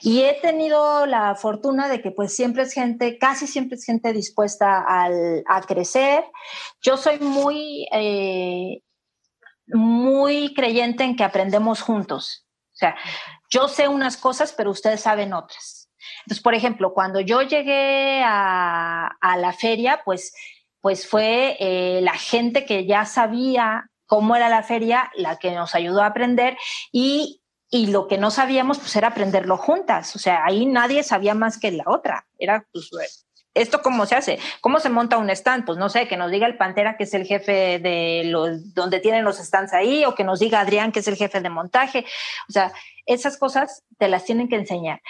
Y 0.00 0.22
he 0.22 0.34
tenido 0.40 1.06
la 1.06 1.36
fortuna 1.36 1.88
de 1.88 2.02
que 2.02 2.10
pues 2.10 2.34
siempre 2.34 2.64
es 2.64 2.72
gente, 2.72 3.18
casi 3.18 3.46
siempre 3.46 3.76
es 3.76 3.84
gente 3.84 4.12
dispuesta 4.12 4.84
a 4.84 5.60
crecer. 5.62 6.24
Yo 6.80 6.96
soy 6.96 7.20
muy, 7.20 7.86
eh, 7.92 8.82
muy 9.68 10.54
creyente 10.54 11.04
en 11.04 11.14
que 11.14 11.22
aprendemos 11.22 11.82
juntos. 11.82 12.46
O 12.72 12.76
sea, 12.76 12.96
yo 13.48 13.68
sé 13.68 13.86
unas 13.86 14.16
cosas, 14.16 14.52
pero 14.56 14.70
ustedes 14.70 15.02
saben 15.02 15.32
otras. 15.32 15.81
Entonces, 16.20 16.42
por 16.42 16.54
ejemplo, 16.54 16.92
cuando 16.92 17.20
yo 17.20 17.42
llegué 17.42 18.22
a, 18.24 19.10
la 19.38 19.52
feria, 19.52 20.02
pues, 20.04 20.34
pues 20.80 21.06
fue 21.08 21.56
eh, 21.60 22.00
la 22.02 22.14
gente 22.14 22.64
que 22.64 22.86
ya 22.86 23.04
sabía 23.04 23.90
cómo 24.06 24.36
era 24.36 24.48
la 24.48 24.62
feria 24.62 25.10
la 25.14 25.38
que 25.38 25.52
nos 25.52 25.74
ayudó 25.74 26.02
a 26.02 26.06
aprender 26.06 26.56
y, 26.90 27.38
lo 27.88 28.06
que 28.06 28.18
no 28.18 28.30
sabíamos 28.30 28.78
pues 28.78 28.94
era 28.96 29.08
aprenderlo 29.08 29.56
juntas. 29.56 30.14
O 30.14 30.18
sea, 30.18 30.44
ahí 30.44 30.66
nadie 30.66 31.02
sabía 31.02 31.34
más 31.34 31.58
que 31.58 31.70
la 31.72 31.84
otra. 31.86 32.26
Era 32.38 32.66
pues 32.70 32.90
esto 33.54 33.82
cómo 33.82 34.06
se 34.06 34.14
hace, 34.14 34.38
cómo 34.60 34.80
se 34.80 34.88
monta 34.88 35.18
un 35.18 35.30
stand, 35.30 35.64
pues 35.64 35.78
no 35.78 35.88
sé, 35.88 36.08
que 36.08 36.16
nos 36.16 36.30
diga 36.30 36.46
el 36.46 36.56
Pantera 36.56 36.96
que 36.96 37.04
es 37.04 37.14
el 37.14 37.26
jefe 37.26 37.78
de 37.78 38.24
los 38.26 38.74
donde 38.74 39.00
tienen 39.00 39.24
los 39.24 39.38
stands 39.38 39.72
ahí 39.72 40.04
o 40.04 40.14
que 40.14 40.24
nos 40.24 40.40
diga 40.40 40.60
Adrián 40.60 40.92
que 40.92 41.00
es 41.00 41.08
el 41.08 41.16
jefe 41.16 41.40
de 41.40 41.50
montaje. 41.50 42.04
O 42.48 42.52
sea, 42.52 42.72
esas 43.06 43.36
cosas 43.36 43.82
te 43.98 44.08
las 44.08 44.24
tienen 44.24 44.48
que 44.48 44.56
enseñar. 44.56 45.00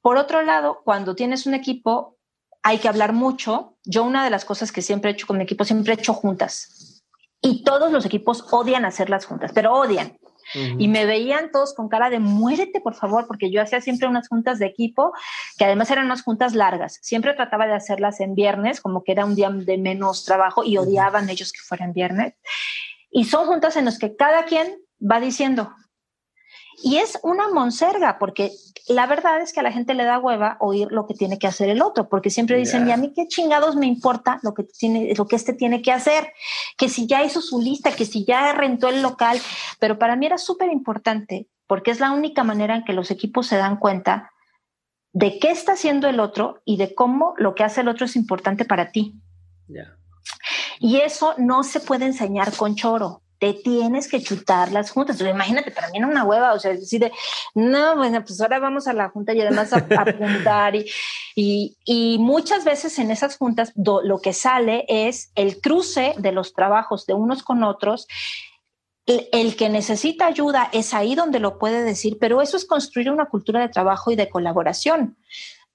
Por 0.00 0.16
otro 0.16 0.42
lado, 0.42 0.80
cuando 0.84 1.14
tienes 1.14 1.46
un 1.46 1.54
equipo, 1.54 2.16
hay 2.62 2.78
que 2.78 2.88
hablar 2.88 3.12
mucho. 3.12 3.76
Yo 3.84 4.04
una 4.04 4.24
de 4.24 4.30
las 4.30 4.44
cosas 4.44 4.72
que 4.72 4.82
siempre 4.82 5.10
he 5.10 5.14
hecho 5.14 5.26
con 5.26 5.38
mi 5.38 5.44
equipo, 5.44 5.64
siempre 5.64 5.92
he 5.92 5.96
hecho 5.96 6.14
juntas. 6.14 7.04
Y 7.40 7.62
todos 7.62 7.92
los 7.92 8.04
equipos 8.04 8.44
odian 8.50 8.84
hacerlas 8.84 9.24
juntas, 9.26 9.52
pero 9.54 9.74
odian. 9.74 10.18
Y 10.54 10.88
me 10.88 11.04
veían 11.04 11.50
todos 11.52 11.74
con 11.74 11.88
cara 11.88 12.08
de 12.08 12.20
muérete, 12.20 12.80
por 12.80 12.94
favor, 12.94 13.26
porque 13.26 13.50
yo 13.50 13.60
hacía 13.60 13.80
siempre 13.82 14.08
unas 14.08 14.28
juntas 14.28 14.58
de 14.58 14.66
equipo, 14.66 15.12
que 15.58 15.66
además 15.66 15.90
eran 15.90 16.06
unas 16.06 16.22
juntas 16.22 16.54
largas. 16.54 16.98
Siempre 17.02 17.34
trataba 17.34 17.66
de 17.66 17.74
hacerlas 17.74 18.20
en 18.20 18.34
viernes, 18.34 18.80
como 18.80 19.04
que 19.04 19.12
era 19.12 19.26
un 19.26 19.34
día 19.34 19.50
de 19.50 19.76
menos 19.76 20.24
trabajo 20.24 20.64
y 20.64 20.78
odiaban 20.78 21.28
ellos 21.28 21.52
que 21.52 21.60
fueran 21.60 21.92
viernes. 21.92 22.34
Y 23.10 23.24
son 23.24 23.46
juntas 23.46 23.76
en 23.76 23.84
las 23.84 23.98
que 23.98 24.16
cada 24.16 24.44
quien 24.44 24.78
va 25.00 25.20
diciendo, 25.20 25.74
y 26.82 26.98
es 26.98 27.18
una 27.22 27.48
monserga, 27.48 28.18
porque 28.18 28.52
la 28.88 29.06
verdad 29.06 29.40
es 29.40 29.52
que 29.52 29.60
a 29.60 29.62
la 29.62 29.72
gente 29.72 29.94
le 29.94 30.04
da 30.04 30.18
hueva 30.18 30.56
oír 30.60 30.88
lo 30.90 31.06
que 31.06 31.14
tiene 31.14 31.38
que 31.38 31.46
hacer 31.46 31.68
el 31.68 31.82
otro, 31.82 32.08
porque 32.08 32.30
siempre 32.30 32.56
dicen, 32.56 32.88
y 32.88 32.92
a 32.92 32.96
mí 32.96 33.12
qué 33.14 33.26
chingados 33.26 33.76
me 33.76 33.86
importa 33.86 34.38
lo 34.42 34.54
que 34.54 34.62
tiene, 34.64 35.12
lo 35.16 35.26
que 35.26 35.36
este 35.36 35.52
tiene 35.52 35.82
que 35.82 35.92
hacer, 35.92 36.32
que 36.76 36.88
si 36.88 37.06
ya 37.06 37.24
hizo 37.24 37.40
su 37.40 37.60
lista, 37.60 37.92
que 37.92 38.06
si 38.06 38.24
ya 38.24 38.52
rentó 38.52 38.88
el 38.88 39.02
local, 39.02 39.38
pero 39.78 39.98
para 39.98 40.16
mí 40.16 40.26
era 40.26 40.38
súper 40.38 40.70
importante, 40.70 41.48
porque 41.66 41.90
es 41.90 42.00
la 42.00 42.12
única 42.12 42.44
manera 42.44 42.76
en 42.76 42.84
que 42.84 42.92
los 42.92 43.10
equipos 43.10 43.46
se 43.46 43.56
dan 43.56 43.76
cuenta 43.76 44.30
de 45.12 45.38
qué 45.38 45.50
está 45.50 45.72
haciendo 45.72 46.08
el 46.08 46.20
otro 46.20 46.62
y 46.64 46.76
de 46.76 46.94
cómo 46.94 47.34
lo 47.38 47.54
que 47.54 47.64
hace 47.64 47.80
el 47.80 47.88
otro 47.88 48.06
es 48.06 48.14
importante 48.16 48.64
para 48.64 48.92
ti. 48.92 49.14
Y 50.78 50.98
eso 50.98 51.34
no 51.38 51.64
se 51.64 51.80
puede 51.80 52.06
enseñar 52.06 52.54
con 52.56 52.76
choro 52.76 53.22
te 53.38 53.54
tienes 53.54 54.08
que 54.08 54.22
chutar 54.22 54.72
las 54.72 54.90
juntas. 54.90 55.20
imagínate, 55.20 55.70
para 55.70 55.88
mí 55.88 55.98
era 55.98 56.06
una 56.06 56.24
hueva, 56.24 56.52
o 56.52 56.58
sea, 56.58 56.72
decir 56.72 57.00
de, 57.00 57.12
no, 57.54 57.96
bueno, 57.96 58.24
pues 58.24 58.40
ahora 58.40 58.58
vamos 58.58 58.88
a 58.88 58.92
la 58.92 59.08
junta 59.10 59.32
y 59.32 59.40
además 59.40 59.72
a, 59.72 59.76
apuntar 59.76 60.74
y, 60.76 61.76
y, 61.84 62.18
muchas 62.18 62.64
veces 62.64 62.98
en 62.98 63.10
esas 63.10 63.36
juntas 63.36 63.72
lo 63.76 64.20
que 64.20 64.32
sale 64.32 64.84
es 64.88 65.30
el 65.34 65.60
cruce 65.60 66.14
de 66.18 66.32
los 66.32 66.52
trabajos 66.52 67.06
de 67.06 67.14
unos 67.14 67.42
con 67.42 67.62
otros. 67.62 68.06
El, 69.06 69.28
el 69.32 69.56
que 69.56 69.68
necesita 69.68 70.26
ayuda 70.26 70.68
es 70.72 70.92
ahí 70.92 71.14
donde 71.14 71.38
lo 71.38 71.58
puede 71.58 71.82
decir, 71.82 72.18
pero 72.20 72.42
eso 72.42 72.56
es 72.56 72.66
construir 72.66 73.10
una 73.10 73.26
cultura 73.26 73.60
de 73.60 73.68
trabajo 73.68 74.10
y 74.10 74.16
de 74.16 74.28
colaboración 74.28 75.16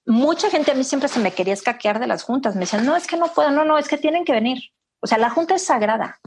mucha 0.06 0.50
gente 0.50 0.70
a 0.70 0.74
mí 0.74 0.84
siempre 0.84 1.08
se 1.08 1.20
me 1.20 1.32
quería 1.32 1.54
escaquear 1.54 1.98
de 1.98 2.06
las 2.06 2.22
juntas. 2.24 2.54
Me 2.54 2.60
decían, 2.60 2.84
no, 2.84 2.96
es 2.96 3.06
que 3.06 3.16
no 3.16 3.28
puedo, 3.28 3.50
no, 3.50 3.64
no, 3.64 3.78
es 3.78 3.88
que 3.88 3.98
tienen 3.98 4.24
que 4.24 4.32
venir. 4.32 4.58
O 5.00 5.06
sea, 5.06 5.18
la 5.18 5.30
junta 5.30 5.54
es 5.54 5.64
sagrada. 5.64 6.20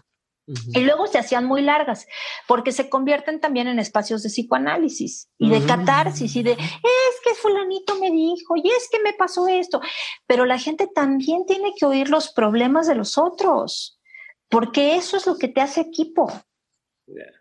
Y 0.47 0.79
luego 0.79 1.07
se 1.07 1.19
hacían 1.19 1.45
muy 1.45 1.61
largas, 1.61 2.07
porque 2.47 2.71
se 2.71 2.89
convierten 2.89 3.41
también 3.41 3.67
en 3.67 3.79
espacios 3.79 4.23
de 4.23 4.29
psicoanálisis 4.29 5.29
y 5.37 5.49
de 5.49 5.65
catarsis 5.65 6.33
y 6.37 6.43
de, 6.43 6.53
es 6.53 7.21
que 7.23 7.35
fulanito 7.35 7.95
me 7.99 8.09
dijo 8.09 8.55
y 8.55 8.69
es 8.69 8.87
que 8.89 9.01
me 9.01 9.11
pasó 9.11 9.49
esto. 9.49 9.81
Pero 10.25 10.45
la 10.45 10.57
gente 10.57 10.87
también 10.87 11.45
tiene 11.45 11.73
que 11.77 11.85
oír 11.85 12.09
los 12.09 12.31
problemas 12.31 12.87
de 12.87 12.95
los 12.95 13.17
otros, 13.17 13.99
porque 14.47 14.95
eso 14.95 15.17
es 15.17 15.27
lo 15.27 15.37
que 15.37 15.49
te 15.49 15.59
hace 15.59 15.81
equipo. 15.81 16.31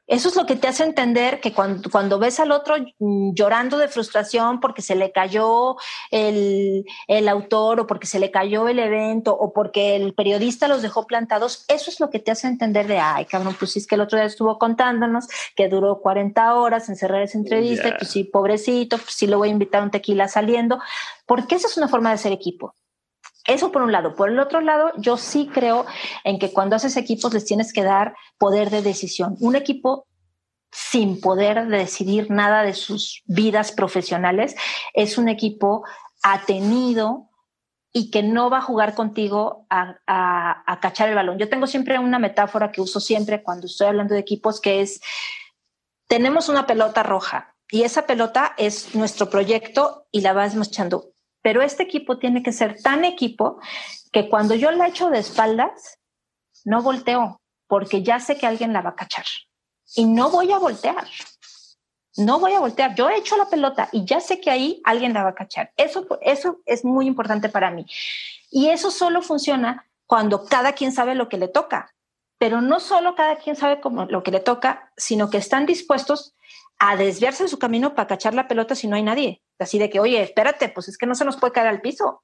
Eso 0.07 0.29
es 0.29 0.37
lo 0.37 0.47
que 0.47 0.55
te 0.55 0.69
hace 0.69 0.85
entender 0.85 1.41
que 1.41 1.53
cuando, 1.53 1.91
cuando 1.91 2.21
ves 2.21 2.39
al 2.39 2.53
otro 2.53 2.77
llorando 2.99 3.79
de 3.79 3.89
frustración 3.89 4.61
porque 4.61 4.81
se 4.81 4.95
le 4.95 5.11
cayó 5.11 5.77
el, 6.13 6.85
el, 7.09 7.29
autor 7.29 7.81
o 7.81 7.87
porque 7.87 8.07
se 8.07 8.21
le 8.21 8.31
cayó 8.31 8.69
el 8.69 8.79
evento 8.79 9.37
o 9.37 9.53
porque 9.53 9.97
el 9.97 10.15
periodista 10.15 10.69
los 10.69 10.83
dejó 10.83 11.07
plantados, 11.07 11.65
eso 11.67 11.91
es 11.91 11.99
lo 11.99 12.11
que 12.11 12.21
te 12.21 12.31
hace 12.31 12.47
entender 12.47 12.87
de, 12.87 12.99
ay, 12.99 13.25
cabrón, 13.25 13.57
pues 13.59 13.73
sí 13.73 13.81
es 13.81 13.89
que 13.89 13.97
el 13.97 14.03
otro 14.03 14.19
día 14.19 14.27
estuvo 14.27 14.57
contándonos 14.59 15.27
que 15.57 15.69
duró 15.69 16.01
40 16.01 16.55
horas 16.55 16.89
en 16.89 16.97
cerrar 16.97 17.23
esa 17.23 17.39
entrevista, 17.39 17.97
pues 17.99 18.11
sí, 18.11 18.23
pobrecito, 18.23 18.99
pues 18.99 19.15
sí 19.15 19.27
lo 19.27 19.39
voy 19.39 19.49
a 19.49 19.53
invitar 19.53 19.81
a 19.81 19.85
un 19.85 19.91
tequila 19.91 20.29
saliendo, 20.29 20.79
porque 21.27 21.57
esa 21.57 21.67
es 21.67 21.77
una 21.77 21.89
forma 21.89 22.13
de 22.13 22.19
ser 22.19 22.33
equipo. 22.33 22.75
Eso 23.47 23.71
por 23.73 23.83
un 23.83 23.93
lado. 23.93 24.15
Por 24.17 24.31
el 24.31 24.39
otro 24.39 24.61
lado, 24.61 24.93
yo 24.97 25.17
sí 25.17 25.49
creo 25.53 25.87
en 26.25 26.39
que 26.39 26.53
cuando 26.53 26.77
haces 26.77 26.97
equipos 26.97 27.33
les 27.33 27.45
tienes 27.45 27.73
que 27.73 27.83
dar 27.83 28.15
poder 28.39 28.71
de 28.71 28.83
decisión. 28.83 29.37
Un 29.41 29.57
equipo 29.57 30.07
sin 30.73 31.21
poder 31.21 31.69
decidir 31.69 32.31
nada 32.31 32.63
de 32.63 32.75
sus 32.75 33.23
vidas 33.25 33.73
profesionales 33.73 34.57
es 34.95 35.17
un 35.17 35.29
equipo 35.29 35.85
atenido 36.23 37.31
y 37.93 38.11
que 38.11 38.23
no 38.23 38.51
va 38.51 38.59
a 38.59 38.63
jugar 38.63 38.95
contigo 38.95 39.67
a, 39.71 40.79
cachar 40.83 41.09
el 41.09 41.15
balón. 41.15 41.39
Yo 41.39 41.49
tengo 41.49 41.67
siempre 41.67 41.99
una 41.99 42.19
metáfora 42.19 42.71
que 42.71 42.83
uso 42.83 43.01
siempre 43.01 43.43
cuando 43.43 43.69
estoy 43.69 43.87
hablando 43.87 44.13
de 44.13 44.21
equipos 44.21 44.61
que 44.61 44.83
es, 44.83 45.01
tenemos 46.07 46.51
una 46.51 46.67
pelota 46.67 47.03
roja 47.03 47.55
y 47.71 47.85
esa 47.85 48.05
pelota 48.05 48.55
es 48.59 48.95
nuestro 48.95 49.31
proyecto 49.31 50.07
y 50.11 50.21
la 50.21 50.35
vamos 50.35 50.69
echando 50.69 51.16
pero 51.47 51.63
este 51.63 51.85
equipo 51.85 52.19
tiene 52.19 52.43
que 52.43 52.51
ser 52.51 52.83
tan 52.83 53.05
equipo 53.05 53.61
que 54.11 54.29
cuando 54.29 54.57
yo 54.57 54.73
la 54.73 54.89
echo 54.89 55.11
de 55.11 55.21
espaldas, 55.21 56.01
no 56.65 56.83
volteo, 56.83 57.41
porque 57.69 58.03
ya 58.03 58.19
sé 58.19 58.37
que 58.37 58.49
alguien 58.49 58.73
la 58.73 58.83
va 58.83 58.91
a 58.91 58.97
cachar. 58.97 59.27
Y 59.95 60.07
no 60.07 60.29
voy 60.29 60.51
a 60.51 60.59
voltear. 60.59 61.07
No 62.17 62.41
voy 62.41 62.55
a 62.55 62.59
voltear. 62.59 62.97
Yo 62.97 63.09
he 63.09 63.19
hecho 63.19 63.37
la 63.37 63.49
pelota 63.49 63.89
y 63.93 64.05
ya 64.05 64.19
sé 64.19 64.41
que 64.41 64.51
ahí 64.51 64.83
alguien 64.83 65.13
la 65.13 65.23
va 65.23 65.29
a 65.29 65.35
cachar. 65.37 65.71
Eso, 65.77 66.09
eso 66.21 66.59
es 66.67 66.85
muy 66.85 67.07
importante 67.07 67.49
para 67.49 67.71
mí. 67.71 67.87
Y 68.51 68.71
eso 68.71 68.91
solo 68.91 69.23
funciona 69.23 69.87
cuando 70.05 70.47
cada 70.47 70.73
quien 70.73 70.91
sabe 70.91 71.15
lo 71.15 71.29
que 71.29 71.39
le 71.39 71.47
toca. 71.47 71.95
Pero 72.39 72.61
no 72.61 72.81
solo 72.81 73.15
cada 73.15 73.37
quien 73.37 73.55
sabe 73.55 73.81
cómo, 73.81 74.07
lo 74.07 74.25
que 74.25 74.33
le 74.33 74.41
toca, 74.41 74.93
sino 74.97 75.31
que 75.31 75.39
están 75.39 75.65
dispuestos 75.65 76.35
a 76.79 76.97
desviarse 76.97 77.45
de 77.45 77.49
su 77.49 77.59
camino 77.59 77.95
para 77.95 78.09
cachar 78.09 78.35
la 78.35 78.49
pelota 78.49 78.75
si 78.75 78.87
no 78.87 78.97
hay 78.97 79.03
nadie. 79.03 79.43
Así 79.59 79.79
de 79.79 79.89
que, 79.89 80.01
oye, 80.01 80.23
espérate, 80.23 80.69
pues 80.69 80.89
es 80.89 80.99
que 80.99 81.07
no 81.07 81.15
se 81.15 81.25
nos 81.25 81.37
puede 81.37 81.53
caer 81.53 81.69
al 81.69 81.81
piso. 81.81 82.23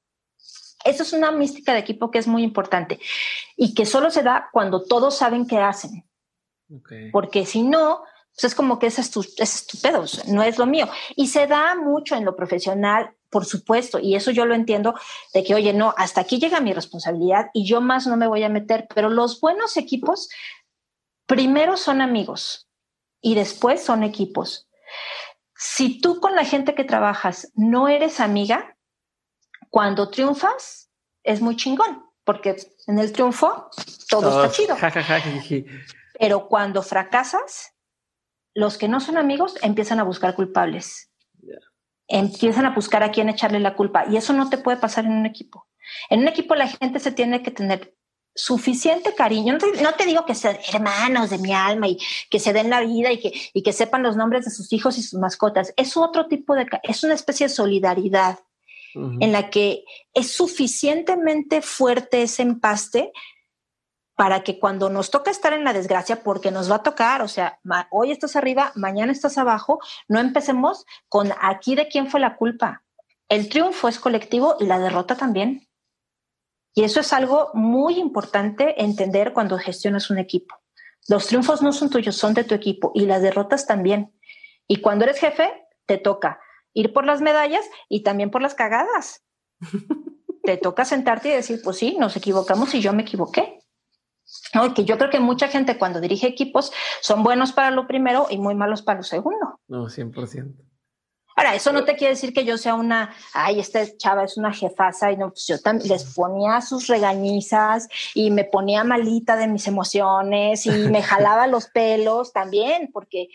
Eso 0.83 1.03
es 1.03 1.13
una 1.13 1.31
mística 1.31 1.73
de 1.73 1.79
equipo 1.79 2.11
que 2.11 2.19
es 2.19 2.27
muy 2.27 2.43
importante 2.43 2.99
y 3.55 3.73
que 3.73 3.85
solo 3.85 4.11
se 4.11 4.21
da 4.21 4.49
cuando 4.51 4.83
todos 4.83 5.17
saben 5.17 5.47
qué 5.47 5.59
hacen. 5.59 6.05
Porque 7.11 7.45
si 7.45 7.63
no, 7.63 8.03
pues 8.35 8.45
es 8.45 8.55
como 8.55 8.79
que 8.79 8.87
es, 8.87 8.99
estupendo, 8.99 10.05
no 10.27 10.43
es 10.43 10.57
lo 10.57 10.65
mío. 10.65 10.89
Y 11.15 11.27
se 11.27 11.47
da 11.47 11.75
mucho 11.75 12.15
en 12.15 12.25
lo 12.25 12.35
profesional, 12.35 13.15
por 13.29 13.45
supuesto, 13.45 13.99
y 13.99 14.15
eso 14.15 14.31
yo 14.31 14.45
lo 14.45 14.55
entiendo, 14.55 14.95
de 15.33 15.43
que, 15.43 15.55
oye, 15.55 15.73
no, 15.73 15.93
hasta 15.97 16.21
aquí 16.21 16.39
llega 16.39 16.59
mi 16.59 16.73
responsabilidad 16.73 17.49
y 17.53 17.65
yo 17.65 17.79
más 17.79 18.07
no 18.07 18.17
me 18.17 18.27
voy 18.27 18.43
a 18.43 18.49
meter, 18.49 18.87
pero 18.93 19.09
los 19.09 19.39
buenos 19.39 19.77
equipos 19.77 20.29
primero 21.25 21.77
son 21.77 22.01
amigos, 22.01 22.67
y 23.23 23.33
después 23.33 23.81
son 23.81 24.03
equipos. 24.03 24.69
Si 25.55 25.99
tú 26.01 26.19
con 26.19 26.35
la 26.35 26.45
gente 26.45 26.75
que 26.75 26.83
trabajas 26.83 27.51
no 27.55 27.87
eres 27.87 28.19
amiga, 28.19 28.77
cuando 29.69 30.09
triunfas 30.09 30.91
es 31.23 31.41
muy 31.41 31.55
chingón, 31.55 32.03
porque 32.25 32.57
en 32.85 32.99
el 32.99 33.13
triunfo 33.13 33.69
todo 34.09 34.43
está 34.43 34.55
chido. 34.55 34.75
Pero 36.19 36.47
cuando 36.47 36.83
fracasas, 36.83 37.73
los 38.53 38.77
que 38.77 38.89
no 38.89 38.99
son 38.99 39.17
amigos 39.17 39.55
empiezan 39.63 39.99
a 39.99 40.03
buscar 40.03 40.35
culpables. 40.35 41.09
empiezan 42.07 42.65
a 42.65 42.75
buscar 42.75 43.01
a 43.03 43.11
quién 43.11 43.29
echarle 43.29 43.61
la 43.61 43.75
culpa 43.75 44.05
y 44.09 44.17
eso 44.17 44.33
no 44.33 44.49
te 44.49 44.57
puede 44.57 44.77
pasar 44.77 45.05
en 45.05 45.13
un 45.13 45.25
equipo. 45.25 45.65
En 46.09 46.19
un 46.19 46.27
equipo 46.27 46.55
la 46.55 46.67
gente 46.67 46.99
se 46.99 47.13
tiene 47.13 47.41
que 47.41 47.51
tener 47.51 47.95
suficiente 48.35 49.13
cariño. 49.13 49.57
No 49.81 49.93
te, 49.93 50.05
digo 50.05 50.25
que 50.25 50.35
sean 50.35 50.57
hermanos 50.73 51.29
de 51.29 51.37
mi 51.37 51.53
alma 51.53 51.87
y 51.87 51.97
que 52.29 52.39
se 52.39 52.53
den 52.53 52.69
la 52.69 52.81
vida 52.81 53.11
y 53.11 53.19
que, 53.19 53.31
y 53.53 53.63
que 53.63 53.73
sepan 53.73 54.03
los 54.03 54.15
nombres 54.15 54.45
de 54.45 54.51
sus 54.51 54.71
hijos 54.73 54.97
y 54.97 55.03
sus 55.03 55.19
mascotas. 55.19 55.73
Es 55.77 55.97
otro 55.97 56.27
tipo 56.27 56.55
de, 56.55 56.67
es 56.83 57.03
una 57.03 57.13
especie 57.13 57.47
de 57.47 57.53
solidaridad 57.53 58.39
en 58.95 59.31
la 59.31 59.49
que 59.49 59.85
es 60.13 60.31
suficientemente 60.31 61.63
fuerte 61.63 62.21
ese 62.21 62.43
empaste 62.43 63.11
para 64.15 64.43
que 64.43 64.59
cuando 64.59 64.89
nos 64.89 65.09
toca 65.09 65.31
estar 65.31 65.53
en 65.53 65.63
la 65.63 65.73
desgracia, 65.73 66.21
porque 66.21 66.51
nos 66.51 66.69
va 66.69 66.75
a 66.75 66.83
tocar, 66.83 67.23
o 67.23 67.27
sea, 67.27 67.59
hoy 67.89 68.11
estás 68.11 68.35
arriba, 68.35 68.71
mañana 68.75 69.11
estás 69.11 69.39
abajo, 69.39 69.79
no 70.07 70.19
empecemos 70.19 70.85
con 71.09 71.31
aquí 71.41 71.75
de 71.75 71.87
quién 71.87 72.07
fue 72.07 72.19
la 72.19 72.35
culpa. 72.35 72.83
El 73.29 73.49
triunfo 73.49 73.87
es 73.87 73.99
colectivo 73.99 74.57
y 74.59 74.65
la 74.65 74.77
derrota 74.77 75.15
también. 75.15 75.62
Y 76.73 76.83
eso 76.83 76.99
es 76.99 77.13
algo 77.13 77.51
muy 77.53 77.99
importante 77.99 78.81
entender 78.81 79.33
cuando 79.33 79.57
gestionas 79.57 80.09
un 80.09 80.17
equipo. 80.17 80.55
Los 81.07 81.27
triunfos 81.27 81.61
no 81.61 81.73
son 81.73 81.89
tuyos, 81.89 82.15
son 82.15 82.33
de 82.33 82.43
tu 82.43 82.55
equipo 82.55 82.91
y 82.95 83.05
las 83.05 83.21
derrotas 83.21 83.67
también. 83.67 84.13
Y 84.67 84.77
cuando 84.77 85.05
eres 85.05 85.19
jefe, 85.19 85.51
te 85.85 85.97
toca 85.97 86.39
ir 86.73 86.93
por 86.93 87.05
las 87.05 87.21
medallas 87.21 87.65
y 87.89 88.03
también 88.03 88.31
por 88.31 88.41
las 88.41 88.55
cagadas. 88.55 89.23
te 90.43 90.57
toca 90.57 90.85
sentarte 90.85 91.29
y 91.29 91.33
decir, 91.33 91.61
pues 91.63 91.77
sí, 91.77 91.95
nos 91.99 92.15
equivocamos 92.15 92.73
y 92.73 92.81
yo 92.81 92.93
me 92.93 93.03
equivoqué. 93.03 93.59
No, 94.53 94.73
que 94.73 94.85
yo 94.85 94.97
creo 94.97 95.09
que 95.09 95.19
mucha 95.19 95.47
gente 95.47 95.77
cuando 95.77 95.99
dirige 95.99 96.27
equipos 96.27 96.71
son 97.01 97.23
buenos 97.23 97.51
para 97.51 97.71
lo 97.71 97.87
primero 97.87 98.27
y 98.29 98.37
muy 98.37 98.55
malos 98.55 98.81
para 98.81 98.99
lo 98.99 99.03
segundo. 99.03 99.59
No, 99.67 99.85
100%. 99.87 100.55
Ahora, 101.35 101.55
eso 101.55 101.71
no 101.71 101.83
te 101.83 101.95
quiere 101.95 102.13
decir 102.13 102.33
que 102.33 102.45
yo 102.45 102.57
sea 102.57 102.75
una, 102.75 103.13
ay, 103.33 103.59
esta 103.59 103.85
chava 103.97 104.23
es 104.23 104.37
una 104.37 104.53
jefaza 104.53 105.11
y 105.11 105.17
no, 105.17 105.29
pues 105.29 105.47
yo 105.47 105.59
también 105.59 105.89
les 105.89 106.03
ponía 106.13 106.61
sus 106.61 106.87
regañizas 106.87 107.87
y 108.13 108.31
me 108.31 108.43
ponía 108.43 108.83
malita 108.83 109.35
de 109.35 109.47
mis 109.47 109.67
emociones 109.67 110.65
y 110.65 110.71
me 110.71 111.01
jalaba 111.03 111.47
los 111.47 111.67
pelos 111.67 112.33
también, 112.33 112.89
porque 112.91 113.29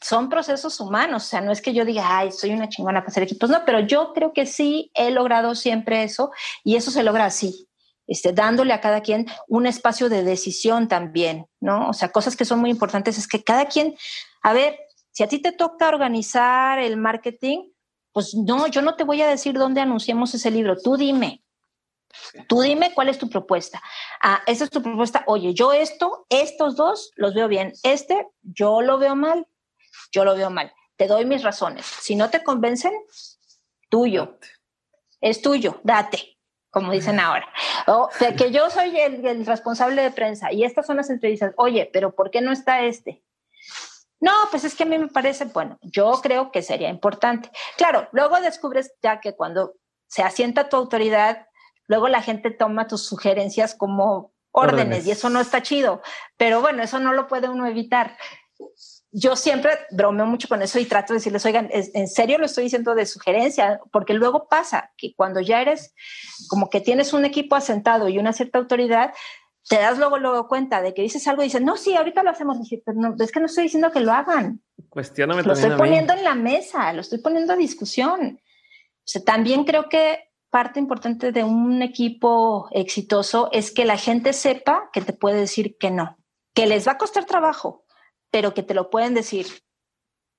son 0.00 0.28
procesos 0.28 0.80
humanos, 0.80 1.24
o 1.24 1.26
sea, 1.26 1.40
no 1.40 1.52
es 1.52 1.60
que 1.60 1.74
yo 1.74 1.84
diga, 1.84 2.18
ay, 2.18 2.32
soy 2.32 2.50
una 2.50 2.68
chingona 2.68 3.00
para 3.00 3.10
hacer 3.10 3.24
equipos, 3.24 3.50
no, 3.50 3.64
pero 3.66 3.80
yo 3.80 4.12
creo 4.14 4.32
que 4.32 4.46
sí 4.46 4.90
he 4.94 5.10
logrado 5.10 5.54
siempre 5.54 6.02
eso 6.02 6.30
y 6.64 6.76
eso 6.76 6.90
se 6.90 7.02
logra 7.02 7.26
así, 7.26 7.68
este, 8.06 8.32
dándole 8.32 8.72
a 8.72 8.80
cada 8.80 9.02
quien 9.02 9.26
un 9.48 9.66
espacio 9.66 10.08
de 10.08 10.22
decisión 10.22 10.88
también, 10.88 11.46
¿no? 11.60 11.90
O 11.90 11.92
sea, 11.92 12.10
cosas 12.10 12.36
que 12.36 12.46
son 12.46 12.58
muy 12.58 12.70
importantes 12.70 13.18
es 13.18 13.28
que 13.28 13.44
cada 13.44 13.66
quien, 13.66 13.94
a 14.42 14.54
ver, 14.54 14.78
si 15.12 15.22
a 15.22 15.28
ti 15.28 15.38
te 15.38 15.52
toca 15.52 15.88
organizar 15.88 16.78
el 16.78 16.96
marketing, 16.96 17.70
pues 18.12 18.34
no, 18.34 18.66
yo 18.66 18.82
no 18.82 18.96
te 18.96 19.04
voy 19.04 19.22
a 19.22 19.28
decir 19.28 19.54
dónde 19.54 19.80
anunciamos 19.80 20.34
ese 20.34 20.50
libro, 20.50 20.76
tú 20.76 20.96
dime. 20.96 21.42
Tú 22.46 22.60
dime 22.60 22.92
cuál 22.92 23.08
es 23.08 23.18
tu 23.18 23.30
propuesta. 23.30 23.82
Ah, 24.20 24.42
esa 24.46 24.64
es 24.64 24.70
tu 24.70 24.82
propuesta. 24.82 25.24
Oye, 25.26 25.54
yo 25.54 25.72
esto, 25.72 26.26
estos 26.28 26.76
dos 26.76 27.10
los 27.16 27.32
veo 27.32 27.48
bien. 27.48 27.72
Este, 27.82 28.26
yo 28.42 28.82
lo 28.82 28.98
veo 28.98 29.16
mal. 29.16 29.46
Yo 30.12 30.24
lo 30.24 30.36
veo 30.36 30.50
mal. 30.50 30.72
Te 30.96 31.06
doy 31.06 31.24
mis 31.24 31.42
razones. 31.42 31.86
Si 31.86 32.14
no 32.14 32.28
te 32.28 32.42
convencen, 32.42 32.92
tuyo. 33.88 34.38
Es 35.22 35.40
tuyo, 35.40 35.80
date, 35.84 36.36
como 36.70 36.92
dicen 36.92 37.18
ahora. 37.18 37.48
O 37.86 38.10
sea, 38.18 38.34
que 38.34 38.50
yo 38.50 38.68
soy 38.68 38.98
el, 38.98 39.24
el 39.24 39.46
responsable 39.46 40.02
de 40.02 40.10
prensa 40.10 40.52
y 40.52 40.64
estas 40.64 40.86
son 40.86 40.96
las 40.98 41.08
entrevistas. 41.10 41.54
Oye, 41.56 41.88
pero 41.92 42.14
¿por 42.14 42.30
qué 42.30 42.40
no 42.40 42.52
está 42.52 42.82
este? 42.82 43.22
No, 44.22 44.30
pues 44.52 44.62
es 44.62 44.76
que 44.76 44.84
a 44.84 44.86
mí 44.86 44.96
me 44.98 45.08
parece, 45.08 45.46
bueno, 45.46 45.78
yo 45.82 46.12
creo 46.22 46.52
que 46.52 46.62
sería 46.62 46.88
importante. 46.88 47.50
Claro, 47.76 48.08
luego 48.12 48.40
descubres 48.40 48.92
ya 49.02 49.20
que 49.20 49.34
cuando 49.34 49.74
se 50.06 50.22
asienta 50.22 50.68
tu 50.68 50.76
autoridad, 50.76 51.48
luego 51.88 52.06
la 52.06 52.22
gente 52.22 52.52
toma 52.52 52.86
tus 52.86 53.04
sugerencias 53.04 53.74
como 53.74 54.32
órdenes, 54.52 55.06
y 55.06 55.10
eso 55.10 55.28
no 55.28 55.40
está 55.40 55.60
chido. 55.62 56.02
Pero 56.36 56.60
bueno, 56.60 56.84
eso 56.84 57.00
no 57.00 57.12
lo 57.12 57.26
puede 57.26 57.48
uno 57.48 57.66
evitar. 57.66 58.16
Yo 59.10 59.34
siempre 59.34 59.72
bromeo 59.90 60.26
mucho 60.26 60.46
con 60.46 60.62
eso 60.62 60.78
y 60.78 60.84
trato 60.84 61.12
de 61.12 61.18
decirles, 61.18 61.44
oigan, 61.44 61.68
en 61.72 62.06
serio 62.06 62.38
lo 62.38 62.46
estoy 62.46 62.64
diciendo 62.64 62.94
de 62.94 63.06
sugerencia, 63.06 63.80
porque 63.90 64.14
luego 64.14 64.46
pasa 64.46 64.92
que 64.96 65.14
cuando 65.16 65.40
ya 65.40 65.60
eres 65.60 65.94
como 66.48 66.70
que 66.70 66.80
tienes 66.80 67.12
un 67.12 67.24
equipo 67.24 67.56
asentado 67.56 68.08
y 68.08 68.18
una 68.20 68.32
cierta 68.32 68.58
autoridad, 68.58 69.12
te 69.68 69.76
das 69.76 69.98
luego, 69.98 70.18
luego 70.18 70.48
cuenta 70.48 70.82
de 70.82 70.92
que 70.92 71.02
dices 71.02 71.26
algo 71.28 71.42
y 71.42 71.46
dices, 71.46 71.62
no, 71.62 71.76
sí, 71.76 71.94
ahorita 71.94 72.22
lo 72.22 72.30
hacemos. 72.30 72.58
pero 72.84 72.98
no, 72.98 73.14
es 73.18 73.30
que 73.30 73.40
no 73.40 73.46
estoy 73.46 73.64
diciendo 73.64 73.90
que 73.92 74.00
lo 74.00 74.12
hagan. 74.12 74.62
Cuestióname 74.88 75.42
Lo 75.42 75.52
estoy 75.52 75.76
poniendo 75.76 76.12
en 76.12 76.24
la 76.24 76.34
mesa, 76.34 76.92
lo 76.92 77.00
estoy 77.00 77.18
poniendo 77.18 77.52
a 77.52 77.56
discusión. 77.56 78.40
O 78.40 79.04
sea, 79.04 79.22
también 79.22 79.64
creo 79.64 79.88
que 79.88 80.30
parte 80.50 80.78
importante 80.78 81.32
de 81.32 81.44
un 81.44 81.80
equipo 81.80 82.68
exitoso 82.72 83.48
es 83.52 83.70
que 83.70 83.84
la 83.84 83.96
gente 83.96 84.32
sepa 84.32 84.90
que 84.92 85.00
te 85.00 85.12
puede 85.12 85.40
decir 85.40 85.78
que 85.78 85.90
no, 85.90 86.18
que 86.54 86.66
les 86.66 86.86
va 86.86 86.92
a 86.92 86.98
costar 86.98 87.24
trabajo, 87.24 87.84
pero 88.30 88.52
que 88.52 88.62
te 88.62 88.74
lo 88.74 88.90
pueden 88.90 89.14
decir. 89.14 89.46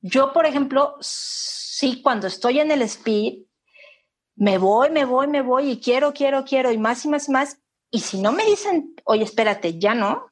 Yo, 0.02 0.34
por 0.34 0.46
ejemplo, 0.46 0.98
sí, 1.00 2.02
cuando 2.02 2.28
estoy 2.28 2.60
en 2.60 2.72
el 2.72 2.82
speed, 2.84 3.46
me 4.36 4.58
voy, 4.58 4.90
me 4.90 5.06
voy, 5.06 5.28
me 5.28 5.42
voy 5.42 5.72
y 5.72 5.80
quiero, 5.80 6.14
quiero, 6.14 6.44
quiero 6.44 6.72
y 6.72 6.78
más 6.78 7.06
y 7.06 7.10
más 7.10 7.30
y 7.30 7.32
más 7.32 7.63
y 7.94 8.00
si 8.00 8.20
no 8.20 8.32
me 8.32 8.44
dicen, 8.44 8.96
oye, 9.04 9.24
espérate, 9.24 9.78
ya 9.78 9.94
no, 9.94 10.26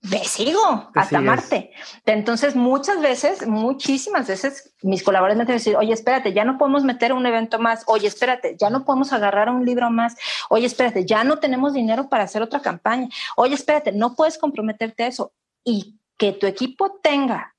me 0.00 0.24
sigo 0.24 0.90
hasta 0.96 1.20
Marte. 1.20 1.70
Entonces, 2.04 2.56
muchas 2.56 3.00
veces, 3.00 3.46
muchísimas 3.46 4.26
veces, 4.26 4.74
mis 4.82 5.04
colaboradores 5.04 5.46
me 5.46 5.54
dicen, 5.54 5.76
oye, 5.76 5.92
espérate, 5.92 6.32
ya 6.32 6.44
no 6.44 6.58
podemos 6.58 6.82
meter 6.82 7.12
un 7.12 7.24
evento 7.24 7.60
más. 7.60 7.84
Oye, 7.86 8.08
espérate, 8.08 8.56
ya 8.58 8.68
no 8.68 8.84
podemos 8.84 9.12
agarrar 9.12 9.48
un 9.48 9.64
libro 9.64 9.90
más. 9.90 10.16
Oye, 10.50 10.66
espérate, 10.66 11.06
ya 11.06 11.22
no 11.22 11.38
tenemos 11.38 11.72
dinero 11.72 12.08
para 12.08 12.24
hacer 12.24 12.42
otra 12.42 12.58
campaña. 12.58 13.08
Oye, 13.36 13.54
espérate, 13.54 13.92
no 13.92 14.16
puedes 14.16 14.38
comprometerte 14.38 15.04
a 15.04 15.06
eso. 15.06 15.32
Y 15.62 16.00
que 16.18 16.32
tu 16.32 16.48
equipo 16.48 16.98
tenga 17.00 17.54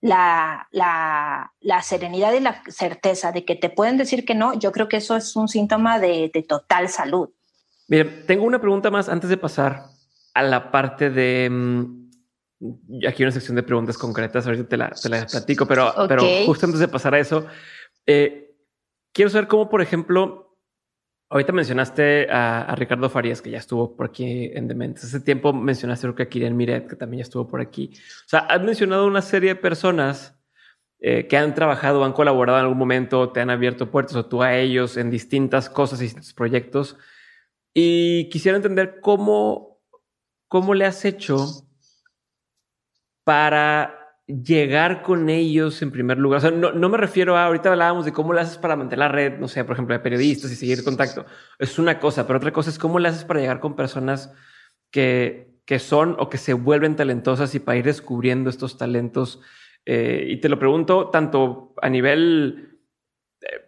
la, 0.00 0.68
la, 0.70 1.52
la, 1.60 1.82
serenidad 1.82 2.32
y 2.32 2.40
la 2.40 2.62
certeza 2.66 3.30
de 3.30 3.44
que 3.44 3.56
te 3.56 3.68
pueden 3.68 3.98
decir 3.98 4.24
que 4.24 4.34
no, 4.34 4.54
yo 4.54 4.72
creo 4.72 4.88
que 4.88 4.96
eso 4.96 5.16
es 5.16 5.36
un 5.36 5.48
síntoma 5.48 5.98
de, 5.98 6.30
de 6.32 6.42
total 6.42 6.88
salud. 6.88 7.28
Bien, 7.88 8.24
tengo 8.26 8.44
una 8.44 8.60
pregunta 8.60 8.90
más 8.90 9.08
antes 9.08 9.30
de 9.30 9.36
pasar 9.36 9.84
a 10.34 10.42
la 10.42 10.70
parte 10.70 11.10
de... 11.10 11.48
Mm, 11.50 12.04
aquí 13.06 13.22
una 13.22 13.32
sección 13.32 13.56
de 13.56 13.62
preguntas 13.62 13.98
concretas, 13.98 14.46
ahorita 14.46 14.68
te 14.68 14.76
la, 14.76 14.90
te 14.90 15.08
la 15.08 15.26
platico, 15.26 15.66
pero, 15.66 15.92
pero 16.08 16.22
justo 16.46 16.66
antes 16.66 16.80
de 16.80 16.88
pasar 16.88 17.14
a 17.14 17.18
eso, 17.18 17.46
eh, 18.06 18.54
quiero 19.12 19.30
saber 19.30 19.48
cómo, 19.48 19.68
por 19.68 19.82
ejemplo, 19.82 20.56
ahorita 21.28 21.52
mencionaste 21.52 22.28
a, 22.30 22.74
Ricardo 22.76 23.10
Farías, 23.10 23.42
que 23.42 23.50
ya 23.50 23.58
estuvo 23.58 23.96
por 23.96 24.06
aquí 24.06 24.50
en 24.54 24.68
Dementes. 24.68 25.04
Hace 25.04 25.20
tiempo 25.20 25.52
mencionaste 25.52 26.06
creo 26.06 26.14
que 26.14 26.22
a 26.22 26.28
Kirian 26.28 26.56
Miret, 26.56 26.88
que 26.88 26.96
también 26.96 27.18
ya 27.18 27.24
estuvo 27.24 27.46
por 27.46 27.60
aquí. 27.60 27.90
O 27.94 28.28
sea, 28.28 28.40
has 28.40 28.62
mencionado 28.62 29.06
una 29.06 29.20
serie 29.20 29.50
de 29.50 29.56
personas 29.56 30.38
eh, 31.00 31.26
que 31.26 31.36
han 31.36 31.54
trabajado, 31.54 32.04
han 32.04 32.12
colaborado 32.12 32.58
en 32.58 32.64
algún 32.64 32.78
momento, 32.78 33.30
te 33.30 33.40
han 33.40 33.50
abierto 33.50 33.90
puertas 33.90 34.16
o 34.16 34.26
tú 34.26 34.42
a 34.42 34.54
ellos 34.54 34.96
en 34.96 35.10
distintas 35.10 35.68
cosas 35.68 36.00
y 36.00 36.04
distintos 36.04 36.34
proyectos. 36.34 36.96
Y 37.74 38.28
quisiera 38.28 38.56
entender 38.56 39.00
cómo, 39.00 39.80
cómo 40.48 40.74
le 40.74 40.86
has 40.86 41.04
hecho 41.04 41.44
para 43.24 44.04
llegar 44.26 45.02
con 45.02 45.28
ellos 45.28 45.82
en 45.82 45.90
primer 45.90 46.18
lugar. 46.18 46.38
O 46.38 46.40
sea, 46.40 46.50
no, 46.50 46.72
no, 46.72 46.88
me 46.88 46.96
refiero 46.96 47.36
a, 47.36 47.46
ahorita 47.46 47.70
hablábamos 47.70 48.04
de 48.04 48.12
cómo 48.12 48.32
le 48.32 48.40
haces 48.40 48.58
para 48.58 48.76
mantener 48.76 49.00
la 49.00 49.08
red, 49.08 49.38
no 49.38 49.48
sé, 49.48 49.64
por 49.64 49.74
ejemplo, 49.74 49.94
de 49.94 50.00
periodistas 50.00 50.52
y 50.52 50.56
seguir 50.56 50.84
contacto. 50.84 51.26
Es 51.58 51.78
una 51.78 51.98
cosa, 51.98 52.26
pero 52.26 52.38
otra 52.38 52.52
cosa 52.52 52.70
es 52.70 52.78
cómo 52.78 52.98
le 52.98 53.08
haces 53.08 53.24
para 53.24 53.40
llegar 53.40 53.60
con 53.60 53.76
personas 53.76 54.32
que, 54.90 55.58
que 55.66 55.78
son 55.78 56.16
o 56.18 56.28
que 56.28 56.38
se 56.38 56.54
vuelven 56.54 56.96
talentosas 56.96 57.54
y 57.54 57.60
para 57.60 57.78
ir 57.78 57.84
descubriendo 57.84 58.48
estos 58.48 58.78
talentos. 58.78 59.40
Eh, 59.84 60.26
y 60.28 60.40
te 60.40 60.48
lo 60.48 60.58
pregunto 60.58 61.10
tanto 61.10 61.74
a 61.82 61.90
nivel 61.90 62.73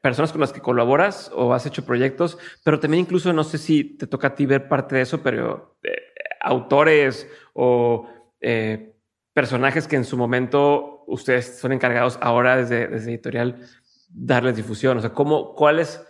personas 0.02 0.32
con 0.32 0.40
las 0.40 0.52
que 0.52 0.60
colaboras 0.60 1.30
o 1.34 1.52
has 1.52 1.66
hecho 1.66 1.84
proyectos, 1.84 2.38
pero 2.64 2.80
también 2.80 3.02
incluso 3.02 3.32
no 3.32 3.44
sé 3.44 3.58
si 3.58 3.84
te 3.84 4.06
toca 4.06 4.28
a 4.28 4.34
ti 4.34 4.46
ver 4.46 4.68
parte 4.68 4.96
de 4.96 5.02
eso, 5.02 5.22
pero 5.22 5.78
eh, 5.82 5.96
autores 6.40 7.28
o 7.54 8.08
eh, 8.40 8.94
personajes 9.32 9.86
que 9.86 9.96
en 9.96 10.04
su 10.04 10.16
momento 10.16 11.04
ustedes 11.06 11.58
son 11.58 11.72
encargados 11.72 12.18
ahora 12.20 12.56
desde, 12.56 12.88
desde 12.88 13.10
editorial 13.10 13.60
darles 14.08 14.56
difusión. 14.56 14.98
O 14.98 15.00
sea, 15.00 15.10
¿cómo, 15.10 15.54
cuál 15.54 15.78
es 15.78 16.04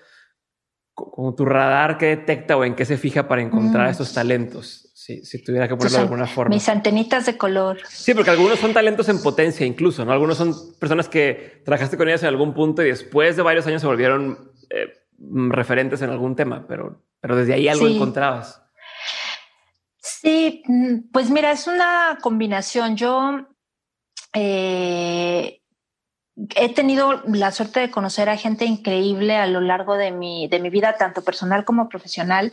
como 0.95 1.35
tu 1.35 1.45
radar 1.45 1.99
que 1.99 2.07
detecta 2.07 2.57
o 2.57 2.65
en 2.65 2.75
qué 2.75 2.85
se 2.85 2.97
fija 2.97 3.29
para 3.29 3.43
encontrar 3.43 3.89
mm. 3.89 3.91
estos 3.91 4.15
talentos? 4.15 4.86
Si, 5.23 5.43
tuviera 5.43 5.69
que 5.69 5.77
ponerlo 5.77 5.99
de 5.99 6.03
alguna 6.03 6.27
forma. 6.27 6.55
Mis 6.55 6.69
antenitas 6.69 7.27
de 7.27 7.37
color. 7.37 7.79
Sí, 7.89 8.15
porque 8.15 8.31
algunos 8.31 8.59
son 8.59 8.73
talentos 8.73 9.09
en 9.09 9.23
potencia 9.23 9.65
incluso, 9.65 10.05
¿no? 10.05 10.13
Algunos 10.13 10.37
son 10.37 10.55
personas 10.79 11.09
que 11.09 11.63
trabajaste 11.65 11.97
con 11.97 12.09
ellas 12.09 12.23
en 12.23 12.29
algún 12.29 12.55
punto 12.55 12.83
y 12.83 12.89
después 12.89 13.37
de 13.37 13.43
varios 13.43 13.67
años 13.67 13.83
se 13.83 13.87
volvieron 13.87 14.53
eh, 14.71 14.93
referentes 15.51 16.03
en 16.03 16.11
algún 16.11 16.35
tema, 16.35 16.67
pero, 16.67 17.05
pero 17.21 17.37
desde 17.37 17.55
ahí 17.55 17.69
algo 17.69 17.87
encontrabas. 17.87 18.63
Sí, 19.99 20.63
mm, 20.67 21.11
pues 21.13 21.31
mira, 21.31 21.53
es 21.53 21.67
una 21.69 22.19
combinación. 22.21 22.97
Yo, 22.97 23.47
eh, 24.33 25.63
he 26.57 26.75
tenido 26.75 27.23
la 27.27 27.53
suerte 27.53 27.81
de 27.81 27.91
conocer 27.91 28.29
a 28.29 28.37
gente 28.37 28.65
increíble 28.65 29.37
a 29.37 29.47
lo 29.47 29.61
largo 29.61 29.97
de 29.97 30.11
mi, 30.11 30.49
de 30.49 30.59
mi 30.59 30.69
vida, 30.69 30.97
tanto 30.97 31.23
personal 31.23 31.65
como 31.65 31.89
profesional, 31.89 32.53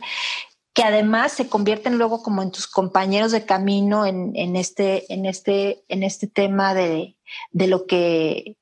que 0.74 0.82
además 0.82 1.32
se 1.32 1.48
convierten 1.48 1.98
luego 1.98 2.22
como 2.22 2.42
en 2.42 2.50
tus 2.50 2.66
compañeros 2.66 3.30
de 3.30 3.46
camino 3.46 4.06
en, 4.06 4.56
este, 4.56 5.12
en 5.12 5.24
este, 5.24 5.84
en 5.88 6.02
este 6.02 6.26
tema 6.26 6.74
de, 6.74 7.16
de 7.52 7.66
lo 7.68 7.86
que, 7.86 8.56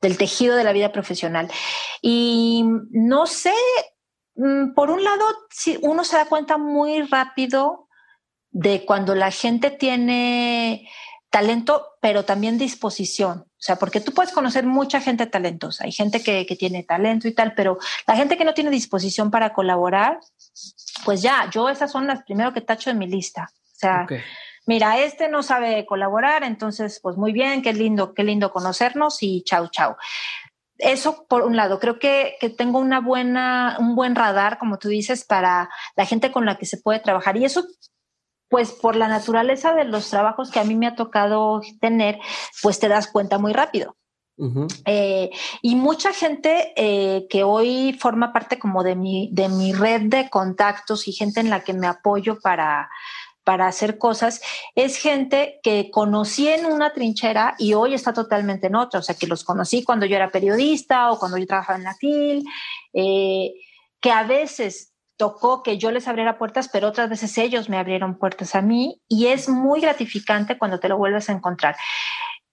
del 0.00 0.16
tejido 0.16 0.54
de 0.54 0.62
la 0.62 0.72
vida 0.72 0.92
profesional. 0.92 1.50
Y 2.00 2.64
no 2.90 3.26
sé, 3.26 3.52
mm, 4.36 4.72
por 4.74 4.90
un 4.90 5.02
lado, 5.02 5.24
uno 5.82 6.04
se 6.04 6.16
da 6.16 6.26
cuenta 6.26 6.58
muy 6.58 7.02
rápido 7.02 7.88
de 8.50 8.84
cuando 8.84 9.16
la 9.16 9.32
gente 9.32 9.72
tiene 9.72 10.88
talento, 11.28 11.86
pero 12.00 12.24
también 12.24 12.56
disposición. 12.56 13.40
O 13.40 13.60
sea, 13.60 13.76
porque 13.76 14.00
tú 14.00 14.12
puedes 14.12 14.32
conocer 14.32 14.64
mucha 14.64 15.00
gente 15.00 15.26
talentosa. 15.26 15.84
Hay 15.84 15.92
gente 15.92 16.22
que, 16.22 16.46
que, 16.46 16.54
tiene 16.54 16.84
talento 16.84 17.26
y 17.26 17.34
tal, 17.34 17.54
pero 17.54 17.78
la 18.06 18.14
gente 18.14 18.36
que 18.36 18.44
no 18.44 18.54
tiene 18.54 18.70
disposición 18.70 19.32
para 19.32 19.52
colaborar, 19.52 20.20
pues 21.04 21.22
ya, 21.22 21.48
yo 21.50 21.68
esas 21.68 21.90
son 21.90 22.06
las 22.06 22.22
primero 22.24 22.52
que 22.52 22.60
tacho 22.60 22.90
de 22.90 22.96
mi 22.96 23.06
lista. 23.06 23.50
O 23.52 23.78
sea, 23.78 24.06
mira, 24.66 24.98
este 24.98 25.28
no 25.28 25.42
sabe 25.42 25.86
colaborar, 25.86 26.44
entonces, 26.44 27.00
pues 27.02 27.16
muy 27.16 27.32
bien, 27.32 27.62
qué 27.62 27.72
lindo, 27.72 28.14
qué 28.14 28.24
lindo 28.24 28.52
conocernos 28.52 29.22
y 29.22 29.42
chau, 29.44 29.68
chau. 29.68 29.96
Eso 30.78 31.26
por 31.28 31.42
un 31.42 31.56
lado, 31.56 31.80
creo 31.80 31.98
que, 31.98 32.36
que 32.40 32.50
tengo 32.50 32.78
una 32.78 33.00
buena, 33.00 33.76
un 33.80 33.96
buen 33.96 34.14
radar, 34.14 34.58
como 34.58 34.78
tú 34.78 34.88
dices, 34.88 35.24
para 35.24 35.68
la 35.96 36.06
gente 36.06 36.30
con 36.30 36.46
la 36.46 36.56
que 36.56 36.66
se 36.66 36.78
puede 36.78 37.00
trabajar. 37.00 37.36
Y 37.36 37.44
eso 37.44 37.66
pues 38.48 38.72
por 38.72 38.96
la 38.96 39.08
naturaleza 39.08 39.74
de 39.74 39.84
los 39.84 40.08
trabajos 40.08 40.50
que 40.50 40.58
a 40.58 40.64
mí 40.64 40.74
me 40.74 40.86
ha 40.86 40.94
tocado 40.94 41.60
tener, 41.80 42.18
pues 42.62 42.78
te 42.78 42.88
das 42.88 43.08
cuenta 43.08 43.38
muy 43.38 43.52
rápido. 43.52 43.97
Eh, 44.84 45.30
y 45.62 45.74
mucha 45.74 46.12
gente 46.12 46.72
eh, 46.76 47.26
que 47.28 47.42
hoy 47.42 47.96
forma 47.98 48.32
parte 48.32 48.58
como 48.58 48.84
de 48.84 48.94
mi, 48.94 49.30
de 49.32 49.48
mi 49.48 49.72
red 49.72 50.02
de 50.02 50.30
contactos 50.30 51.08
y 51.08 51.12
gente 51.12 51.40
en 51.40 51.50
la 51.50 51.64
que 51.64 51.72
me 51.72 51.88
apoyo 51.88 52.38
para, 52.40 52.88
para 53.48 53.66
hacer 53.66 53.96
cosas, 53.96 54.42
es 54.74 54.98
gente 54.98 55.58
que 55.62 55.90
conocí 55.90 56.48
en 56.48 56.66
una 56.66 56.92
trinchera 56.92 57.54
y 57.58 57.72
hoy 57.72 57.94
está 57.94 58.12
totalmente 58.12 58.66
en 58.66 58.76
otra. 58.76 59.00
O 59.00 59.02
sea, 59.02 59.14
que 59.14 59.26
los 59.26 59.42
conocí 59.42 59.82
cuando 59.82 60.04
yo 60.04 60.16
era 60.16 60.30
periodista 60.30 61.10
o 61.10 61.18
cuando 61.18 61.38
yo 61.38 61.46
trabajaba 61.46 61.78
en 61.78 61.84
la 61.84 61.94
FIL, 61.94 62.44
eh, 62.92 63.54
que 64.00 64.10
a 64.10 64.24
veces 64.24 64.92
tocó 65.16 65.62
que 65.62 65.78
yo 65.78 65.90
les 65.90 66.06
abriera 66.06 66.36
puertas, 66.36 66.68
pero 66.72 66.88
otras 66.88 67.08
veces 67.08 67.36
ellos 67.38 67.70
me 67.70 67.78
abrieron 67.78 68.18
puertas 68.18 68.54
a 68.54 68.60
mí 68.60 69.00
y 69.08 69.28
es 69.28 69.48
muy 69.48 69.80
gratificante 69.80 70.58
cuando 70.58 70.78
te 70.78 70.90
lo 70.90 70.98
vuelves 70.98 71.30
a 71.30 71.32
encontrar. 71.32 71.74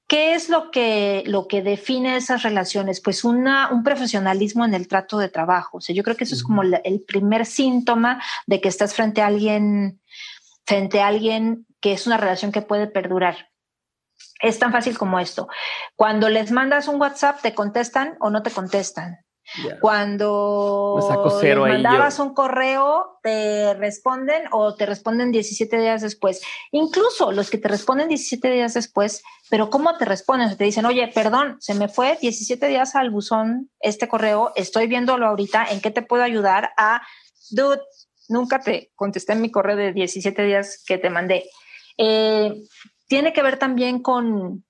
¿Qué 0.08 0.36
es 0.36 0.50
lo 0.50 0.70
que, 0.70 1.24
lo 1.26 1.48
que 1.48 1.64
define 1.64 2.16
esas 2.16 2.44
relaciones? 2.44 3.02
Pues 3.02 3.24
una, 3.24 3.72
un 3.72 3.84
profesionalismo 3.84 4.64
en 4.64 4.76
el 4.76 4.88
trato 4.88 5.18
de 5.18 5.30
trabajo. 5.30 5.78
O 5.78 5.82
sea, 5.82 5.96
yo 5.96 6.04
creo 6.04 6.16
que 6.16 6.26
eso 6.26 6.36
es 6.36 6.44
como 6.44 6.62
el 6.62 7.02
primer 7.08 7.46
síntoma 7.48 8.22
de 8.46 8.62
que 8.62 8.70
estás 8.70 8.94
frente 8.94 9.22
a 9.22 9.28
alguien, 9.28 10.00
frente 10.66 11.02
a 11.02 11.08
alguien 11.08 11.66
que 11.82 11.94
es 11.94 12.06
una 12.06 12.18
relación 12.18 12.52
que 12.52 12.62
puede 12.62 12.86
perdurar. 12.86 13.50
Es 14.42 14.60
tan 14.60 14.72
fácil 14.72 14.98
como 14.98 15.20
esto. 15.20 15.48
Cuando 15.96 16.30
les 16.30 16.52
mandas 16.52 16.88
un 16.88 17.02
WhatsApp, 17.02 17.42
te 17.42 17.56
contestan 17.56 18.16
o 18.20 18.30
no 18.30 18.44
te 18.44 18.52
contestan. 18.52 19.25
Cuando 19.80 21.00
mandabas 21.68 22.20
un 22.20 22.34
correo, 22.34 23.20
te 23.22 23.74
responden 23.76 24.44
o 24.52 24.76
te 24.76 24.86
responden 24.86 25.32
17 25.32 25.78
días 25.78 26.02
después. 26.02 26.42
Incluso 26.72 27.32
los 27.32 27.50
que 27.50 27.58
te 27.58 27.68
responden 27.68 28.10
17 28.10 28.52
días 28.52 28.74
después, 28.74 29.24
pero 29.50 29.70
¿cómo 29.70 29.98
te 29.98 30.06
responden? 30.06 30.56
Te 30.58 30.64
dicen, 30.64 30.86
oye, 30.86 31.08
perdón, 31.14 31.58
se 31.60 31.76
me 31.76 31.88
fue 31.88 32.18
17 32.20 32.68
días 32.68 32.96
al 32.96 33.12
buzón 33.12 33.70
este 33.80 34.08
correo, 34.08 34.52
estoy 34.56 34.88
viéndolo 34.88 35.28
ahorita, 35.28 35.66
¿en 35.72 35.80
qué 35.80 35.92
te 35.92 36.02
puedo 36.02 36.24
ayudar? 36.24 36.72
A, 36.78 37.02
dude, 37.52 37.82
nunca 38.28 38.60
te 38.60 38.92
contesté 38.96 39.34
en 39.34 39.42
mi 39.42 39.52
correo 39.52 39.76
de 39.76 39.94
17 39.94 40.44
días 40.44 40.84
que 40.86 40.98
te 40.98 41.10
mandé. 41.12 41.46
Eh, 41.98 42.64
tiene 43.08 43.32
que 43.32 43.44
ver 43.44 43.58
también 43.58 44.02
con, 44.02 44.66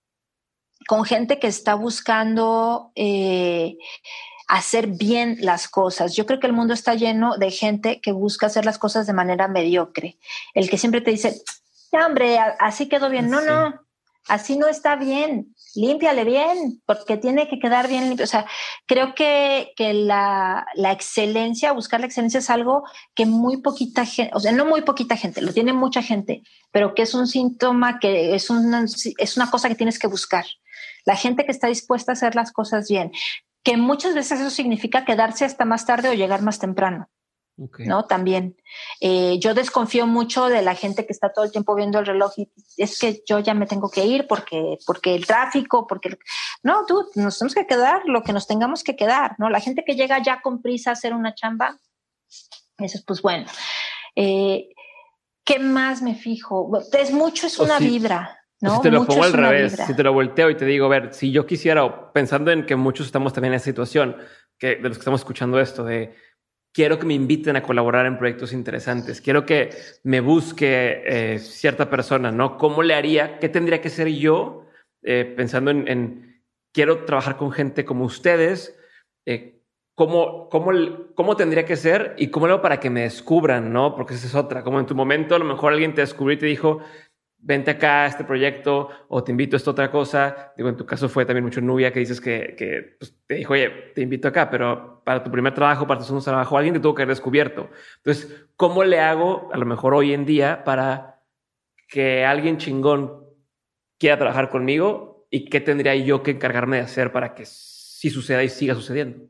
con 0.87 1.05
gente 1.05 1.39
que 1.39 1.47
está 1.47 1.75
buscando... 1.75 2.91
Eh, 2.95 3.77
hacer 4.47 4.87
bien 4.87 5.37
las 5.41 5.67
cosas. 5.67 6.15
Yo 6.15 6.25
creo 6.25 6.39
que 6.39 6.47
el 6.47 6.53
mundo 6.53 6.73
está 6.73 6.93
lleno 6.93 7.37
de 7.37 7.51
gente 7.51 7.99
que 8.01 8.11
busca 8.11 8.47
hacer 8.47 8.65
las 8.65 8.77
cosas 8.77 9.07
de 9.07 9.13
manera 9.13 9.47
mediocre. 9.47 10.17
El 10.53 10.69
que 10.69 10.77
siempre 10.77 11.01
te 11.01 11.11
dice, 11.11 11.41
ya 11.91 12.05
hombre, 12.05 12.37
así 12.59 12.87
quedó 12.87 13.09
bien. 13.09 13.29
No, 13.29 13.41
no, 13.41 13.73
así 14.27 14.57
no 14.57 14.67
está 14.67 14.95
bien. 14.95 15.55
Límpiale 15.75 16.23
bien, 16.23 16.81
porque 16.85 17.17
tiene 17.17 17.49
que 17.49 17.59
quedar 17.59 17.87
bien 17.87 18.07
limpio. 18.07 18.23
O 18.23 18.27
sea, 18.27 18.45
creo 18.85 19.13
que, 19.13 19.73
que 19.75 19.93
la, 19.93 20.65
la, 20.75 20.91
excelencia, 20.91 21.73
buscar 21.73 21.99
la 21.99 22.05
excelencia 22.05 22.39
es 22.39 22.49
algo 22.49 22.83
que 23.13 23.25
muy 23.25 23.57
poquita 23.57 24.05
gente, 24.05 24.31
o 24.33 24.39
sea, 24.39 24.53
no 24.53 24.65
muy 24.65 24.83
poquita 24.83 25.17
gente, 25.17 25.41
lo 25.41 25.51
tiene 25.51 25.73
mucha 25.73 26.01
gente, 26.01 26.43
pero 26.71 26.95
que 26.95 27.01
es 27.01 27.13
un 27.13 27.27
síntoma, 27.27 27.99
que 27.99 28.35
es 28.35 28.49
una, 28.49 28.85
es 29.17 29.35
una 29.35 29.51
cosa 29.51 29.67
que 29.67 29.75
tienes 29.75 29.99
que 29.99 30.07
buscar. 30.07 30.45
La 31.03 31.17
gente 31.17 31.45
que 31.45 31.51
está 31.51 31.67
dispuesta 31.67 32.13
a 32.13 32.13
hacer 32.13 32.35
las 32.35 32.53
cosas 32.53 32.87
bien 32.89 33.11
que 33.65 33.77
muchas 33.77 34.13
veces 34.13 34.39
eso 34.39 34.51
significa 34.51 35.03
quedarse 35.05 35.43
hasta 35.43 35.65
más 35.65 35.87
tarde 35.87 36.09
o 36.09 36.13
llegar 36.13 36.41
más 36.43 36.59
temprano. 36.59 37.09
¿No? 37.79 38.05
También. 38.05 38.57
Eh, 38.99 39.39
yo 39.39 39.53
desconfío 39.53 40.05
mucho 40.07 40.47
de 40.47 40.61
la 40.61 40.75
gente 40.75 41.05
que 41.05 41.13
está 41.13 41.31
todo 41.31 41.45
el 41.45 41.51
tiempo 41.51 41.73
viendo 41.73 41.99
el 41.99 42.05
reloj 42.05 42.33
y 42.35 42.51
es 42.75 42.99
que 42.99 43.23
yo 43.25 43.39
ya 43.39 43.53
me 43.53 43.65
tengo 43.65 43.89
que 43.89 44.05
ir 44.05 44.27
porque, 44.27 44.77
porque 44.85 45.15
el 45.15 45.25
tráfico, 45.25 45.87
porque... 45.87 46.17
No, 46.63 46.85
tú, 46.85 47.05
nos 47.15 47.39
tenemos 47.39 47.55
que 47.55 47.65
quedar 47.65 48.01
lo 48.05 48.23
que 48.23 48.33
nos 48.33 48.45
tengamos 48.45 48.83
que 48.83 48.97
quedar, 48.97 49.35
¿no? 49.39 49.49
La 49.49 49.61
gente 49.61 49.85
que 49.85 49.95
llega 49.95 50.21
ya 50.21 50.41
con 50.41 50.61
prisa 50.61 50.89
a 50.89 50.93
hacer 50.93 51.13
una 51.13 51.33
chamba, 51.33 51.79
eso 52.77 52.97
es 52.97 53.03
pues 53.05 53.21
bueno. 53.21 53.47
Eh, 54.17 54.67
¿Qué 55.45 55.59
más 55.59 56.01
me 56.01 56.13
fijo? 56.13 56.69
Es 56.91 57.11
mucho, 57.11 57.47
es 57.47 57.57
una 57.57 57.79
vibra. 57.79 58.44
Si 58.57 58.81
te 58.81 58.89
lo 58.89 59.05
pongo 59.05 59.23
al 59.23 59.33
revés, 59.33 59.75
si 59.85 59.95
te 59.95 60.03
lo 60.03 60.13
volteo 60.13 60.49
y 60.49 60.55
te 60.55 60.65
digo, 60.65 60.85
a 60.85 60.89
ver, 60.89 61.13
si 61.13 61.31
yo 61.31 61.45
quisiera, 61.45 62.11
pensando 62.13 62.51
en 62.51 62.65
que 62.65 62.75
muchos 62.75 63.05
estamos 63.05 63.33
también 63.33 63.53
en 63.53 63.57
esa 63.57 63.65
situación, 63.65 64.15
que 64.57 64.77
de 64.77 64.87
los 64.87 64.97
que 64.97 65.01
estamos 65.01 65.21
escuchando 65.21 65.59
esto, 65.59 65.83
de 65.83 66.15
quiero 66.73 66.99
que 66.99 67.05
me 67.05 67.13
inviten 67.13 67.55
a 67.55 67.63
colaborar 67.63 68.05
en 68.05 68.17
proyectos 68.17 68.53
interesantes, 68.53 69.21
quiero 69.21 69.45
que 69.45 69.69
me 70.03 70.19
busque 70.19 71.03
eh, 71.05 71.39
cierta 71.39 71.89
persona, 71.89 72.31
¿no? 72.31 72.57
¿Cómo 72.57 72.83
le 72.83 72.93
haría? 72.93 73.39
¿Qué 73.39 73.49
tendría 73.49 73.81
que 73.81 73.89
ser 73.89 74.07
yo? 74.09 74.65
Eh, 75.03 75.33
pensando 75.37 75.71
en, 75.71 76.41
quiero 76.73 77.05
trabajar 77.05 77.37
con 77.37 77.51
gente 77.51 77.85
como 77.85 78.05
ustedes, 78.05 78.77
eh, 79.25 79.61
¿cómo, 79.95 80.49
cómo, 80.49 80.71
cómo 81.13 81.37
tendría 81.37 81.65
que 81.65 81.77
ser 81.77 82.15
y 82.17 82.27
cómo 82.27 82.47
lo 82.47 82.55
hago 82.55 82.61
para 82.61 82.79
que 82.79 82.89
me 82.89 83.01
descubran, 83.01 83.71
¿no? 83.71 83.95
Porque 83.95 84.15
esa 84.15 84.27
es 84.27 84.35
otra, 84.35 84.63
como 84.63 84.79
en 84.79 84.85
tu 84.85 84.95
momento 84.95 85.35
a 85.35 85.39
lo 85.39 85.45
mejor 85.45 85.71
alguien 85.71 85.93
te 85.93 86.01
descubrió 86.01 86.35
y 86.35 86.39
te 86.39 86.45
dijo, 86.45 86.81
vente 87.45 87.69
acá 87.69 88.03
a 88.03 88.07
este 88.07 88.23
proyecto 88.23 88.89
o 89.07 89.23
te 89.23 89.31
invito 89.31 89.55
a 89.55 89.57
esta 89.57 89.69
otra 89.69 89.91
cosa. 89.91 90.51
Digo, 90.57 90.67
en 90.67 90.75
tu 90.75 90.85
caso 90.85 91.07
fue 91.07 91.25
también 91.25 91.43
mucho 91.43 91.61
Nubia 91.61 91.93
que 91.93 91.99
dices 91.99 92.19
que, 92.19 92.95
pues, 92.97 93.15
te 93.27 93.35
dijo, 93.35 93.53
oye, 93.53 93.69
te 93.93 94.01
invito 94.01 94.27
acá, 94.27 94.49
pero 94.49 95.03
para 95.05 95.23
tu 95.23 95.29
primer 95.29 95.53
trabajo, 95.53 95.85
para 95.85 95.99
tu 95.99 96.05
segundo 96.05 96.23
trabajo, 96.23 96.57
alguien 96.57 96.73
te 96.73 96.79
tuvo 96.79 96.95
que 96.95 97.03
haber 97.03 97.15
descubierto. 97.15 97.69
Entonces, 97.97 98.47
¿cómo 98.55 98.83
le 98.83 98.99
hago 98.99 99.51
a 99.53 99.57
lo 99.57 99.65
mejor 99.67 99.93
hoy 99.93 100.13
en 100.13 100.25
día 100.25 100.63
para 100.63 101.21
que 101.87 102.25
alguien 102.25 102.57
chingón 102.57 103.23
quiera 103.99 104.17
trabajar 104.17 104.49
conmigo 104.49 105.27
y 105.29 105.45
qué 105.45 105.61
tendría 105.61 105.95
yo 105.95 106.23
que 106.23 106.31
encargarme 106.31 106.77
de 106.77 106.83
hacer 106.83 107.11
para 107.11 107.35
que 107.35 107.45
sí 107.45 108.09
suceda 108.09 108.43
y 108.43 108.49
siga 108.49 108.73
sucediendo? 108.73 109.23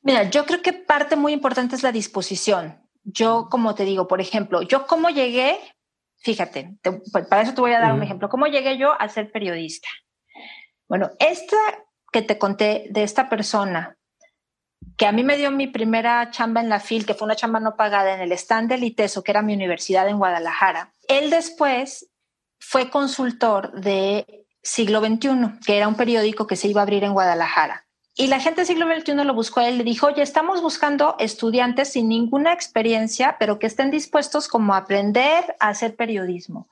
Mira, 0.00 0.30
yo 0.30 0.46
creo 0.46 0.62
que 0.62 0.72
parte 0.72 1.14
muy 1.14 1.34
importante 1.34 1.76
es 1.76 1.82
la 1.82 1.92
disposición. 1.92 2.80
Yo, 3.04 3.48
como 3.50 3.74
te 3.74 3.84
digo, 3.84 4.08
por 4.08 4.22
ejemplo, 4.22 4.62
yo 4.62 4.86
cómo 4.86 5.10
llegué 5.10 5.58
Fíjate, 6.22 6.76
pues, 6.82 7.26
para 7.26 7.42
eso 7.42 7.54
te 7.54 7.60
voy 7.60 7.72
a 7.72 7.80
dar 7.80 7.92
un 7.92 8.02
ejemplo. 8.02 8.28
¿Cómo 8.28 8.46
llegué 8.46 8.76
yo 8.76 8.92
a 9.00 9.08
ser 9.08 9.32
periodista? 9.32 9.88
Bueno, 10.88 11.10
esta 11.18 11.56
que 12.12 12.22
te 12.22 12.38
conté 12.38 12.88
de 12.90 13.02
esta 13.02 13.28
persona 13.28 13.96
que 14.96 15.06
a 15.06 15.12
mí 15.12 15.22
me 15.22 15.36
dio 15.36 15.50
mi 15.50 15.66
primera 15.66 16.30
chamba 16.30 16.60
en 16.60 16.68
la 16.68 16.80
FIL, 16.80 17.06
que 17.06 17.14
fue 17.14 17.26
una 17.26 17.36
chamba 17.36 17.60
no 17.60 17.76
pagada 17.76 18.14
en 18.14 18.20
el 18.20 18.32
stand 18.32 18.68
del 18.68 18.84
ITESO, 18.84 19.22
que 19.22 19.30
era 19.30 19.42
mi 19.42 19.54
universidad 19.54 20.08
en 20.08 20.18
Guadalajara. 20.18 20.92
Él 21.08 21.30
después 21.30 22.10
fue 22.58 22.90
consultor 22.90 23.72
de 23.80 24.46
Siglo 24.62 25.00
XXI, 25.00 25.60
que 25.64 25.76
era 25.76 25.88
un 25.88 25.94
periódico 25.94 26.46
que 26.46 26.56
se 26.56 26.68
iba 26.68 26.80
a 26.80 26.84
abrir 26.84 27.04
en 27.04 27.14
Guadalajara. 27.14 27.86
Y 28.14 28.26
la 28.26 28.40
gente 28.40 28.60
del 28.60 28.66
siglo 28.66 28.86
XXI 28.86 29.14
lo 29.24 29.34
buscó 29.34 29.60
a 29.60 29.68
él, 29.68 29.78
le 29.78 29.84
dijo, 29.84 30.08
oye, 30.08 30.22
estamos 30.22 30.60
buscando 30.60 31.16
estudiantes 31.18 31.92
sin 31.92 32.08
ninguna 32.08 32.52
experiencia, 32.52 33.36
pero 33.38 33.58
que 33.58 33.66
estén 33.66 33.90
dispuestos 33.90 34.48
como 34.48 34.74
a 34.74 34.78
aprender 34.78 35.56
a 35.60 35.68
hacer 35.68 35.96
periodismo. 35.96 36.68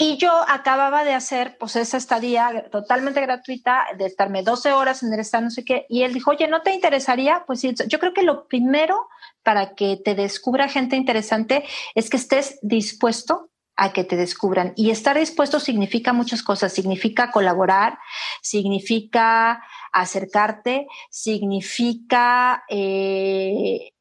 Y 0.00 0.16
yo 0.16 0.30
acababa 0.46 1.02
de 1.02 1.12
hacer 1.12 1.56
pues 1.58 1.74
esa 1.74 1.96
estadía 1.96 2.68
totalmente 2.70 3.20
gratuita, 3.20 3.84
de 3.96 4.06
estarme 4.06 4.44
12 4.44 4.72
horas 4.72 5.02
en 5.02 5.12
el 5.12 5.18
stand, 5.20 5.44
no 5.46 5.50
sé 5.50 5.64
qué, 5.64 5.86
y 5.88 6.02
él 6.02 6.14
dijo, 6.14 6.30
oye, 6.30 6.46
¿no 6.46 6.62
te 6.62 6.72
interesaría? 6.72 7.42
Pues 7.46 7.62
yo 7.62 7.98
creo 7.98 8.14
que 8.14 8.22
lo 8.22 8.46
primero 8.46 9.08
para 9.42 9.74
que 9.74 9.96
te 9.96 10.14
descubra 10.14 10.68
gente 10.68 10.94
interesante 10.94 11.64
es 11.96 12.10
que 12.10 12.16
estés 12.16 12.60
dispuesto 12.62 13.50
a 13.78 13.92
que 13.92 14.02
te 14.02 14.16
descubran. 14.16 14.72
Y 14.74 14.90
estar 14.90 15.16
dispuesto 15.16 15.60
significa 15.60 16.12
muchas 16.12 16.42
cosas. 16.42 16.72
Significa 16.72 17.30
colaborar, 17.30 17.98
significa 18.42 19.62
acercarte, 19.92 20.88
significa 21.10 22.64
eh, 22.68 23.92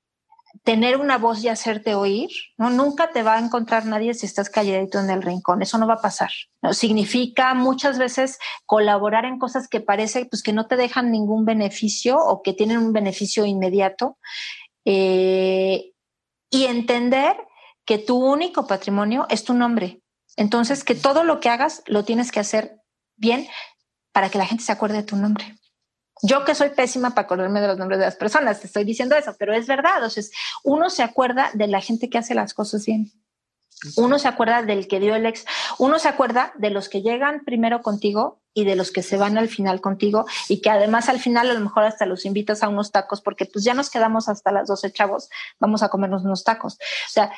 tener 0.64 0.98
una 0.98 1.20
voz 1.20 1.44
y 1.44 1.50
hacerte 1.50 1.94
oír. 1.94 2.32
¿no? 2.58 2.72
Nunca 2.72 3.12
te 3.12 3.22
va 3.22 3.36
a 3.36 3.40
encontrar 3.40 3.86
nadie 3.86 4.16
si 4.16 4.26
estás 4.26 4.50
calladito 4.50 5.00
en 5.00 5.12
el 5.12 5.22
rincón. 5.22 5.62
Eso 5.62 5.78
no 5.78 5.86
va 5.86 5.94
a 5.94 6.02
pasar. 6.02 6.32
¿no? 6.64 6.74
Significa 6.74 7.54
muchas 7.54 8.00
veces 8.00 8.40
colaborar 8.66 9.26
en 9.26 9.38
cosas 9.38 9.68
que 9.68 9.80
parece 9.80 10.26
pues, 10.26 10.42
que 10.42 10.54
no 10.54 10.66
te 10.66 10.76
dejan 10.76 11.12
ningún 11.12 11.46
beneficio 11.46 12.18
o 12.18 12.42
que 12.42 12.54
tienen 12.54 12.80
un 12.80 12.94
beneficio 12.94 13.46
inmediato. 13.46 14.18
Eh, 14.86 15.92
y 16.50 16.64
entender 16.66 17.38
que 17.88 17.98
tu 17.98 18.18
único 18.18 18.68
patrimonio 18.68 19.26
es 19.30 19.46
tu 19.46 19.54
nombre. 19.54 20.02
Entonces, 20.36 20.84
que 20.84 20.94
todo 20.94 21.24
lo 21.24 21.40
que 21.40 21.50
hagas 21.50 21.82
lo 21.88 22.04
tienes 22.04 22.32
que 22.32 22.42
hacer 22.42 22.82
bien 23.16 23.48
para 24.12 24.30
que 24.30 24.38
la 24.38 24.46
gente 24.46 24.64
se 24.64 24.74
acuerde 24.74 24.98
de 24.98 25.04
tu 25.04 25.16
nombre. 25.16 25.56
Yo 26.22 26.44
que 26.44 26.54
soy 26.54 26.70
pésima 26.70 27.12
para 27.12 27.26
acordarme 27.26 27.62
de 27.62 27.68
los 27.68 27.78
nombres 27.78 28.00
de 28.00 28.06
las 28.06 28.16
personas, 28.18 28.60
te 28.60 28.68
estoy 28.68 28.84
diciendo 28.84 29.16
eso, 29.16 29.36
pero 29.40 29.54
es 29.54 29.68
verdad. 29.68 29.94
Entonces, 29.96 30.32
uno 30.64 30.90
se 30.90 31.02
acuerda 31.02 31.50
de 31.54 31.68
la 31.68 31.80
gente 31.80 32.10
que 32.10 32.18
hace 32.18 32.36
las 32.36 32.54
cosas 32.54 32.86
bien. 32.86 33.12
Uno 33.96 34.20
se 34.20 34.28
acuerda 34.28 34.64
del 34.64 34.88
que 34.88 35.00
dio 35.00 35.16
el 35.16 35.26
ex, 35.26 35.46
uno 35.78 36.00
se 36.00 36.08
acuerda 36.08 36.52
de 36.58 36.72
los 36.72 36.90
que 36.90 37.04
llegan 37.04 37.46
primero 37.46 37.84
contigo 37.84 38.42
y 38.54 38.66
de 38.66 38.76
los 38.76 38.92
que 38.92 39.04
se 39.04 39.18
van 39.18 39.38
al 39.38 39.50
final 39.50 39.82
contigo 39.82 40.26
y 40.50 40.62
que 40.62 40.72
además 40.72 41.10
al 41.10 41.20
final 41.20 41.52
a 41.52 41.54
lo 41.54 41.60
mejor 41.60 41.84
hasta 41.84 42.08
los 42.08 42.26
invitas 42.26 42.64
a 42.64 42.70
unos 42.70 42.92
tacos 42.92 43.22
porque 43.22 43.46
pues 43.46 43.64
ya 43.64 43.76
nos 43.76 43.92
quedamos 43.92 44.30
hasta 44.30 44.52
las 44.52 44.68
12 44.68 44.92
chavos, 44.94 45.30
vamos 45.60 45.84
a 45.84 45.90
comernos 45.90 46.24
unos 46.24 46.44
tacos. 46.44 46.74
O 46.74 47.12
sea, 47.12 47.32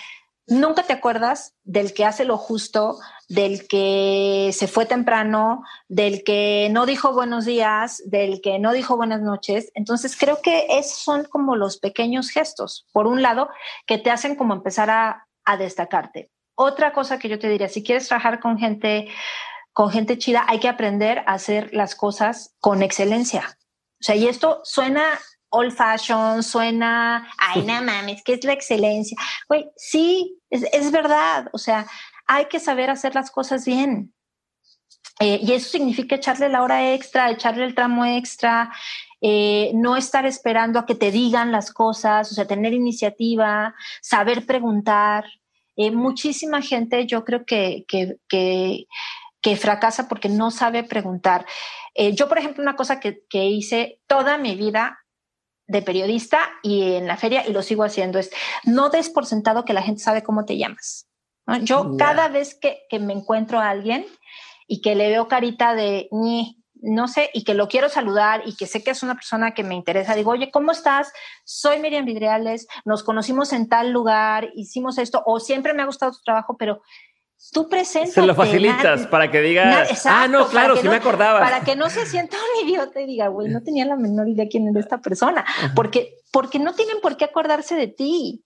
nunca 0.50 0.84
te 0.84 0.94
acuerdas 0.94 1.54
del 1.64 1.94
que 1.94 2.06
hace 2.06 2.26
lo 2.26 2.38
justo, 2.38 3.00
del 3.28 3.68
que 3.68 4.52
se 4.54 4.68
fue 4.68 4.86
temprano, 4.86 5.64
del 5.88 6.24
que 6.24 6.70
no 6.72 6.86
dijo 6.86 7.14
buenos 7.14 7.46
días, 7.46 8.02
del 8.06 8.42
que 8.42 8.60
no 8.60 8.74
dijo 8.74 8.98
buenas 8.98 9.22
noches. 9.22 9.72
Entonces 9.76 10.18
creo 10.18 10.42
que 10.42 10.66
esos 10.70 10.98
son 10.98 11.26
como 11.26 11.56
los 11.56 11.78
pequeños 11.78 12.30
gestos, 12.30 12.88
por 12.92 13.08
un 13.08 13.22
lado, 13.22 13.50
que 13.86 13.98
te 13.98 14.12
hacen 14.12 14.36
como 14.36 14.54
empezar 14.54 14.90
a, 14.90 15.26
destacarte. 15.58 16.30
Otra 16.54 16.94
cosa 16.94 17.18
que 17.18 17.28
yo 17.28 17.40
te 17.40 17.50
diría, 17.50 17.70
si 17.70 17.82
quieres 17.82 18.08
trabajar 18.08 18.40
con 18.40 18.60
gente, 18.60 19.08
con 19.74 19.90
gente 19.90 20.20
chida, 20.20 20.46
hay 20.48 20.60
que 20.60 20.70
aprender 20.70 21.24
a 21.26 21.34
hacer 21.34 21.74
las 21.74 21.96
cosas 21.96 22.54
con 22.60 22.84
excelencia. 22.84 23.58
O 24.00 24.04
sea, 24.04 24.16
y 24.16 24.28
esto 24.28 24.62
suena 24.64 25.04
old 25.50 25.72
fashion, 25.72 26.44
suena, 26.44 27.28
ay, 27.38 27.64
no 27.64 27.82
mames, 27.84 28.24
¿qué 28.24 28.34
es 28.34 28.44
la 28.44 28.54
excelencia? 28.54 29.18
Güey, 29.48 29.70
sí, 29.76 30.40
es, 30.50 30.92
verdad. 30.92 31.50
O 31.54 31.58
sea, 31.58 31.86
hay 32.28 32.46
que 32.46 32.60
saber 32.60 32.90
hacer 32.90 33.16
las 33.16 33.32
cosas 33.32 33.66
bien. 33.66 34.14
Eh, 35.20 35.40
y 35.44 35.52
eso 35.52 35.70
significa 35.70 36.16
echarle 36.16 36.48
la 36.48 36.64
hora 36.64 36.94
extra, 36.94 37.30
echarle 37.30 37.66
el 37.66 37.76
tramo 37.76 38.06
extra, 38.06 38.72
eh, 39.20 39.72
no 39.76 39.98
estar 39.98 40.26
esperando 40.26 40.80
a 40.80 40.86
que 40.86 40.96
te 40.96 41.12
digan 41.12 41.52
las 41.52 41.74
cosas, 41.74 42.32
o 42.32 42.36
sea, 42.36 42.48
tener 42.48 42.74
iniciativa, 42.74 43.76
saber 44.02 44.46
preguntar. 44.46 45.26
Eh, 45.76 45.92
muchísima 45.92 46.62
gente 46.62 47.06
yo 47.06 47.26
creo 47.26 47.46
que, 47.46 47.86
que, 47.88 48.16
que, 48.30 48.86
que, 49.42 49.56
fracasa 49.58 50.08
porque 50.08 50.30
no 50.30 50.52
sabe 50.52 50.84
preguntar. 50.84 51.46
yo, 52.14 52.30
por 52.30 52.38
ejemplo, 52.38 52.64
una 52.64 52.76
cosa 52.76 53.00
que, 53.00 53.24
que 53.30 53.46
hice 53.46 54.00
toda 54.08 54.38
mi 54.38 54.56
vida 54.56 54.99
de 55.70 55.84
periodista 55.84 56.40
y 56.64 56.94
en 56.96 57.08
la 57.08 57.16
feria, 57.16 57.48
y 57.48 57.54
lo 57.54 57.62
sigo 57.62 57.84
haciendo, 57.84 58.20
es 58.20 58.32
no 58.66 58.90
des 58.90 59.10
por 59.10 59.26
sentado 59.26 59.64
que 59.64 59.74
la 59.74 59.84
gente 59.84 60.02
sabe 60.02 60.24
cómo 60.24 60.44
te 60.44 60.58
llamas. 60.58 61.08
Yo 61.62 61.96
cada 61.98 62.28
vez 62.28 62.54
que, 62.54 62.82
que, 62.90 63.00
me 63.00 63.14
encuentro 63.14 63.60
a 63.60 63.70
alguien 63.70 64.06
y 64.68 64.82
que 64.82 64.94
le 64.94 65.10
veo 65.10 65.28
carita 65.28 65.74
de 65.74 66.08
ni, 66.12 66.64
no 66.76 67.08
sé, 67.08 67.32
y 67.34 67.44
que 67.44 67.56
lo 67.56 67.68
quiero 67.68 67.90
saludar 67.90 68.44
y 68.46 68.56
que 68.56 68.68
sé 68.68 68.84
que 68.84 68.92
es 68.92 69.02
una 69.02 69.16
persona 69.16 69.52
que 69.52 69.64
me 69.64 69.74
interesa, 69.74 70.16
digo, 70.16 70.32
oye, 70.32 70.52
¿cómo 70.52 70.72
estás? 70.72 71.12
Soy 71.46 71.80
Miriam 71.80 72.06
Vidriales, 72.06 72.68
nos 72.86 73.04
conocimos 73.04 73.52
en 73.52 73.68
tal 73.68 73.92
lugar, 73.92 74.50
hicimos 74.56 74.98
esto, 75.00 75.24
o 75.26 75.40
siempre 75.40 75.74
me 75.74 75.82
ha 75.82 75.88
gustado 75.88 76.12
tu 76.12 76.20
trabajo, 76.24 76.56
pero 76.58 76.82
tú 77.52 77.70
presentas. 77.70 78.14
Se 78.14 78.22
lo 78.22 78.36
facilitas 78.36 79.08
para 79.08 79.32
que 79.32 79.42
diga, 79.42 79.86
ah, 80.06 80.28
no, 80.28 80.48
claro, 80.48 80.78
si 80.78 80.88
me 80.88 80.96
acordaba. 80.96 81.40
Para 81.40 81.62
que 81.62 81.76
no 81.76 81.90
se 81.90 82.06
sienta 82.06 82.38
un 82.38 82.68
idiota 82.68 83.02
y 83.02 83.06
diga, 83.06 83.28
güey, 83.28 83.50
no 83.50 83.62
tenía 83.62 83.86
la 83.86 83.96
menor 83.96 84.28
idea 84.28 84.48
quién 84.50 84.68
era 84.68 84.80
esta 84.80 85.00
persona, 85.00 85.46
porque, 85.76 86.16
porque 86.32 86.60
no 86.60 86.74
tienen 86.74 87.02
por 87.02 87.18
qué 87.18 87.26
acordarse 87.26 87.76
de 87.76 87.88
ti. 87.88 88.46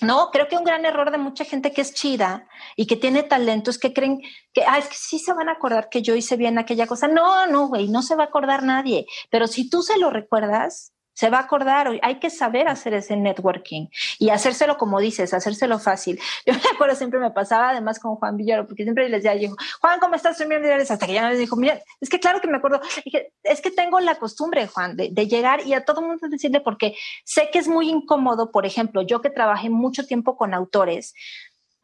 No, 0.00 0.30
creo 0.32 0.48
que 0.48 0.56
un 0.56 0.64
gran 0.64 0.84
error 0.84 1.10
de 1.10 1.18
mucha 1.18 1.44
gente 1.44 1.72
que 1.72 1.82
es 1.82 1.92
chida 1.94 2.48
y 2.74 2.86
que 2.86 2.96
tiene 2.96 3.22
talento 3.22 3.70
es 3.70 3.78
que 3.78 3.92
creen 3.92 4.20
que, 4.52 4.62
ah, 4.66 4.78
es 4.78 4.88
que 4.88 4.96
sí 4.96 5.18
se 5.18 5.32
van 5.32 5.48
a 5.48 5.52
acordar 5.52 5.88
que 5.90 6.02
yo 6.02 6.14
hice 6.14 6.36
bien 6.36 6.58
aquella 6.58 6.86
cosa. 6.86 7.06
No, 7.06 7.46
no, 7.46 7.68
güey, 7.68 7.88
no 7.88 8.02
se 8.02 8.16
va 8.16 8.24
a 8.24 8.26
acordar 8.26 8.62
nadie. 8.62 9.06
Pero 9.30 9.46
si 9.46 9.68
tú 9.68 9.82
se 9.82 9.98
lo 9.98 10.10
recuerdas, 10.10 10.93
se 11.14 11.30
va 11.30 11.38
a 11.38 11.42
acordar, 11.42 11.90
hay 12.02 12.18
que 12.18 12.30
saber 12.30 12.68
hacer 12.68 12.94
ese 12.94 13.16
networking 13.16 13.86
y 14.18 14.30
hacérselo 14.30 14.76
como 14.76 15.00
dices, 15.00 15.32
hacérselo 15.32 15.78
fácil. 15.78 16.20
Yo 16.46 16.52
me 16.52 16.60
acuerdo, 16.74 16.96
siempre 16.96 17.20
me 17.20 17.30
pasaba 17.30 17.70
además 17.70 17.98
con 17.98 18.16
Juan 18.16 18.36
Villaro, 18.36 18.66
porque 18.66 18.82
siempre 18.82 19.08
les 19.08 19.22
decía, 19.22 19.50
Juan, 19.80 20.00
¿cómo 20.00 20.14
estás? 20.14 20.36
Soy 20.36 20.48
hasta 20.54 21.06
que 21.06 21.14
ya 21.14 21.28
me 21.28 21.36
dijo, 21.36 21.56
mira, 21.56 21.80
es 22.00 22.08
que 22.08 22.20
claro 22.20 22.40
que 22.40 22.48
me 22.48 22.58
acuerdo, 22.58 22.80
es 23.42 23.60
que 23.60 23.70
tengo 23.70 24.00
la 24.00 24.16
costumbre, 24.16 24.66
Juan, 24.66 24.96
de, 24.96 25.10
de 25.10 25.26
llegar 25.26 25.66
y 25.66 25.74
a 25.74 25.84
todo 25.84 26.02
mundo 26.02 26.28
decirle, 26.28 26.60
porque 26.60 26.94
sé 27.24 27.48
que 27.52 27.58
es 27.58 27.68
muy 27.68 27.88
incómodo, 27.88 28.50
por 28.50 28.66
ejemplo, 28.66 29.02
yo 29.02 29.20
que 29.20 29.30
trabajé 29.30 29.70
mucho 29.70 30.06
tiempo 30.06 30.36
con 30.36 30.54
autores, 30.54 31.14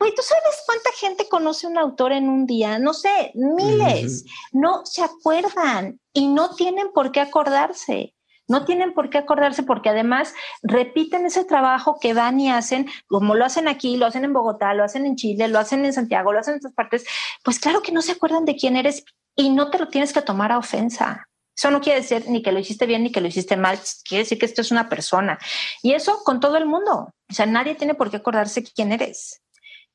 Güey, 0.01 0.15
¿tú 0.15 0.23
sabes 0.23 0.63
cuánta 0.65 0.91
gente 0.99 1.29
conoce 1.29 1.67
un 1.67 1.77
autor 1.77 2.13
en 2.13 2.27
un 2.31 2.47
día? 2.47 2.79
No 2.79 2.95
sé, 2.95 3.33
miles. 3.35 4.25
No 4.51 4.87
se 4.87 5.03
acuerdan 5.03 6.01
y 6.15 6.29
no 6.29 6.55
tienen 6.55 6.91
por 6.95 7.13
qué 7.13 7.21
acordarse. 7.21 8.15
No 8.51 8.65
tienen 8.65 8.93
por 8.95 9.11
qué 9.11 9.19
acordarse 9.19 9.63
porque 9.63 9.91
además 9.91 10.35
repiten 10.65 11.25
ese 11.25 11.45
trabajo 11.45 11.99
que 12.01 12.15
van 12.15 12.41
y 12.41 12.51
hacen, 12.51 12.89
como 13.07 13.37
lo 13.37 13.45
hacen 13.45 13.69
aquí, 13.69 13.97
lo 13.97 14.07
hacen 14.07 14.25
en 14.25 14.33
Bogotá, 14.33 14.75
lo 14.75 14.83
hacen 14.83 15.07
en 15.07 15.15
Chile, 15.15 15.47
lo 15.47 15.61
hacen 15.61 15.85
en 15.85 15.93
Santiago, 15.93 16.33
lo 16.33 16.41
hacen 16.41 16.55
en 16.55 16.59
otras 16.59 16.75
partes. 16.75 17.07
Pues 17.45 17.61
claro 17.61 17.81
que 17.81 17.93
no 17.93 18.03
se 18.03 18.11
acuerdan 18.11 18.45
de 18.45 18.57
quién 18.57 18.75
eres 18.75 19.05
y 19.37 19.51
no 19.51 19.71
te 19.71 19.79
lo 19.79 19.87
tienes 19.87 20.13
que 20.13 20.21
tomar 20.21 20.51
a 20.51 20.59
ofensa. 20.59 21.29
Eso 21.57 21.71
no 21.71 21.81
quiere 21.81 22.01
decir 22.01 22.25
ni 22.27 22.43
que 22.43 22.51
lo 22.51 22.59
hiciste 22.59 22.87
bien 22.87 23.05
ni 23.05 23.13
que 23.13 23.21
lo 23.21 23.29
hiciste 23.29 23.57
mal, 23.57 23.79
quiere 24.05 24.25
decir 24.25 24.37
que 24.37 24.47
esto 24.47 24.63
es 24.63 24.73
una 24.73 24.89
persona. 24.89 25.39
Y 25.81 25.93
eso 25.93 26.19
con 26.25 26.41
todo 26.41 26.57
el 26.57 26.67
mundo. 26.67 27.13
O 27.31 27.33
sea, 27.33 27.47
nadie 27.47 27.77
tiene 27.77 27.95
por 27.95 28.11
qué 28.11 28.17
acordarse 28.17 28.65
quién 28.65 28.91
eres. 28.91 29.43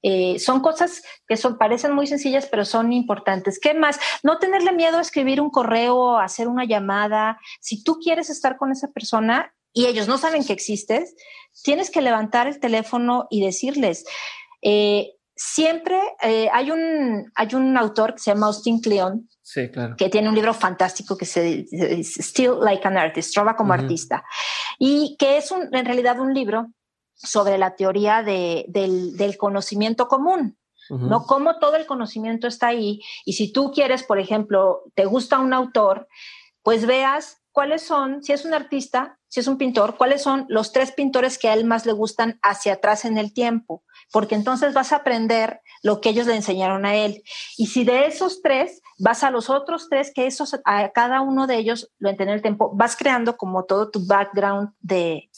Eh, 0.02 0.38
son 0.40 0.62
cosas 0.62 1.02
que 1.28 1.38
son, 1.38 1.58
parecen 1.58 1.94
muy 1.94 2.08
sencillas, 2.08 2.48
pero 2.50 2.64
son 2.66 2.94
importantes. 2.94 3.60
¿Qué 3.60 3.74
más? 3.74 4.00
No 4.24 4.38
tenerle 4.38 4.72
miedo 4.72 4.98
a 4.98 5.02
escribir 5.02 5.42
un 5.42 5.50
correo, 5.50 6.18
a 6.18 6.26
hacer 6.26 6.48
una 6.48 6.66
llamada. 6.66 7.40
Si 7.60 7.84
tú 7.84 8.00
quieres 8.00 8.30
estar 8.30 8.58
con 8.58 8.72
esa 8.72 8.90
persona 8.90 9.54
y 9.74 9.88
ellos 9.88 10.08
no 10.08 10.18
saben 10.18 10.46
que 10.46 10.54
existes, 10.54 11.16
tienes 11.64 11.90
que 11.90 12.02
levantar 12.02 12.48
el 12.48 12.60
teléfono 12.60 13.28
y 13.30 13.44
decirles. 13.44 14.06
Eh, 14.62 15.16
siempre 15.36 16.00
eh, 16.22 16.50
hay, 16.54 16.72
un, 16.72 17.32
hay 17.36 17.56
un 17.56 17.78
autor 17.78 18.14
que 18.14 18.20
se 18.20 18.32
llama 18.32 18.48
Austin 18.48 18.80
Kleon, 18.80 19.28
que 19.98 20.10
tiene 20.10 20.30
un 20.30 20.36
libro 20.36 20.54
fantástico 20.54 21.18
que 21.18 21.26
se 21.26 21.66
Still 22.04 22.60
Like 22.62 22.88
an 22.88 22.98
Artist, 22.98 23.34
Trova 23.34 23.56
como 23.56 23.74
artista, 23.74 24.24
y 24.80 25.16
que 25.20 25.38
es 25.38 25.52
un, 25.52 25.74
en 25.74 25.86
realidad 25.86 26.20
un 26.20 26.34
libro 26.34 26.68
sobre 27.16 27.58
la 27.58 27.76
teoría 27.76 28.24
de, 28.24 28.66
del, 28.68 29.18
del, 29.18 29.38
conocimiento 29.38 30.08
común. 30.08 30.58
¿no? 30.90 31.24
Cómo 31.26 31.58
todo 31.58 31.78
el 31.78 31.88
conocimiento 31.88 32.48
está 32.48 32.68
ahí. 32.68 33.02
Y 33.26 33.34
si 33.34 33.52
tú 33.52 33.72
quieres, 33.72 34.04
por 34.04 34.20
ejemplo, 34.20 34.84
te 34.94 35.06
gusta 35.06 35.40
un 35.40 35.54
autor, 35.54 36.08
pues 36.62 36.86
veas 36.86 37.42
cuáles 37.52 37.82
son, 37.82 38.22
si 38.22 38.34
es 38.34 38.44
un 38.44 38.54
artista, 38.54 39.18
si 39.30 39.40
es 39.40 39.48
un 39.48 39.58
pintor, 39.58 39.96
cuáles 39.96 40.22
son 40.22 40.46
los 40.50 40.74
tres 40.74 40.92
pintores 40.92 41.38
que 41.38 41.48
a 41.48 41.54
él 41.54 41.64
más 41.64 41.86
le 41.86 41.94
gustan 41.94 42.38
hacia 42.44 42.74
atrás 42.74 43.06
en 43.06 43.18
el 43.18 43.34
tiempo, 43.34 43.85
porque 44.12 44.36
entonces 44.36 44.74
vas 44.74 44.92
a 44.92 44.98
aprender 44.98 45.62
lo 45.84 46.02
que 46.02 46.10
ellos 46.10 46.28
le 46.28 46.36
enseñaron 46.36 46.86
a 46.86 46.96
él. 46.96 47.24
Y 47.58 47.68
si 47.68 47.84
de 47.84 48.06
esos 48.08 48.42
tres 48.42 48.82
vas 48.98 49.24
a 49.24 49.32
los 49.32 49.50
otros 49.50 49.88
tres, 49.90 50.12
que 50.14 50.26
esos, 50.26 50.60
a 50.64 50.90
cada 50.90 51.22
uno 51.22 51.48
de 51.48 51.58
ellos 51.58 51.92
lo 52.00 52.10
entiende 52.10 52.34
el 52.34 52.42
tiempo, 52.42 52.72
vas 52.74 52.96
creando 52.96 53.38
como 53.38 53.66
todo 53.66 53.92
tu 53.92 54.06
background 54.06 54.70
de 54.80 55.30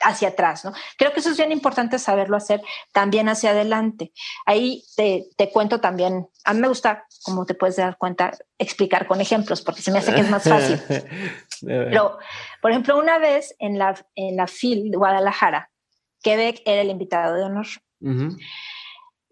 hacia 0.00 0.28
atrás, 0.28 0.64
¿no? 0.64 0.72
Creo 0.98 1.12
que 1.12 1.20
eso 1.20 1.30
es 1.30 1.36
bien 1.36 1.52
importante 1.52 1.98
saberlo 1.98 2.36
hacer 2.36 2.62
también 2.92 3.28
hacia 3.28 3.50
adelante. 3.50 4.12
Ahí 4.46 4.82
te, 4.96 5.26
te 5.36 5.50
cuento 5.50 5.80
también, 5.80 6.28
a 6.44 6.54
mí 6.54 6.60
me 6.60 6.68
gusta, 6.68 7.06
como 7.22 7.46
te 7.46 7.54
puedes 7.54 7.76
dar 7.76 7.96
cuenta, 7.98 8.32
explicar 8.58 9.06
con 9.06 9.20
ejemplos, 9.20 9.62
porque 9.62 9.82
se 9.82 9.92
me 9.92 9.98
hace 9.98 10.14
que 10.14 10.20
es 10.20 10.30
más 10.30 10.44
fácil. 10.44 10.80
Pero, 11.64 12.18
por 12.60 12.70
ejemplo, 12.70 12.98
una 12.98 13.18
vez 13.18 13.54
en 13.58 13.78
la, 13.78 13.94
en 14.14 14.36
la 14.36 14.46
FIL 14.46 14.90
de 14.90 14.96
Guadalajara, 14.96 15.70
Quebec 16.22 16.62
era 16.64 16.82
el 16.82 16.90
invitado 16.90 17.34
de 17.34 17.42
honor. 17.44 17.66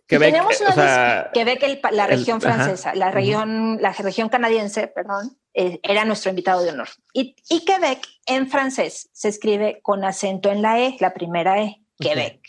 Quebec, 0.07 0.33
tenemos 0.33 0.61
una 0.61 1.31
Quebec, 1.33 1.91
la 1.93 2.07
región 2.07 2.41
francesa, 2.41 2.95
la 2.95 3.11
región, 3.11 3.79
la 3.81 3.93
región 3.93 4.29
canadiense, 4.29 4.89
perdón, 4.89 5.39
eh, 5.55 5.79
era 5.83 6.05
nuestro 6.05 6.31
invitado 6.31 6.63
de 6.63 6.71
honor. 6.71 6.89
Y, 7.13 7.37
y, 7.49 7.65
Quebec 7.65 8.07
en 8.27 8.49
francés 8.49 9.09
se 9.13 9.29
escribe 9.29 9.81
con 9.83 10.05
acento 10.05 10.51
en 10.51 10.63
la 10.63 10.81
E, 10.81 10.97
la 11.01 11.13
primera 11.13 11.63
E, 11.63 11.83
Quebec. 11.99 12.41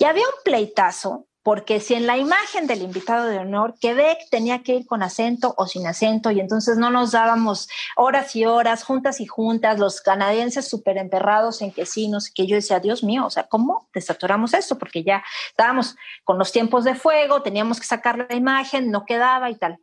Y 0.00 0.04
había 0.04 0.24
un 0.24 0.42
pleitazo 0.44 1.26
porque 1.46 1.78
si 1.78 1.94
en 1.94 2.08
la 2.08 2.18
imagen 2.18 2.66
del 2.66 2.82
invitado 2.82 3.28
de 3.28 3.38
honor 3.38 3.76
Quebec 3.80 4.18
tenía 4.32 4.64
que 4.64 4.74
ir 4.74 4.84
con 4.84 5.04
acento 5.04 5.54
o 5.56 5.68
sin 5.68 5.86
acento 5.86 6.32
y 6.32 6.40
entonces 6.40 6.76
no 6.76 6.90
nos 6.90 7.12
dábamos 7.12 7.68
horas 7.94 8.34
y 8.34 8.44
horas, 8.44 8.82
juntas 8.82 9.20
y 9.20 9.26
juntas, 9.26 9.78
los 9.78 10.00
canadienses 10.00 10.68
súper 10.68 10.98
emperrados 10.98 11.62
en 11.62 11.70
que 11.70 11.86
sí, 11.86 12.08
no 12.08 12.20
sé 12.20 12.32
qué, 12.34 12.48
yo 12.48 12.56
decía, 12.56 12.80
Dios 12.80 13.04
mío, 13.04 13.24
o 13.24 13.30
sea, 13.30 13.44
¿cómo 13.44 13.88
desaturamos 13.94 14.54
esto? 14.54 14.76
Porque 14.76 15.04
ya 15.04 15.22
estábamos 15.50 15.94
con 16.24 16.36
los 16.36 16.50
tiempos 16.50 16.82
de 16.82 16.96
fuego, 16.96 17.42
teníamos 17.42 17.78
que 17.78 17.86
sacar 17.86 18.26
la 18.28 18.34
imagen, 18.34 18.90
no 18.90 19.04
quedaba 19.04 19.48
y 19.48 19.54
tal. 19.54 19.78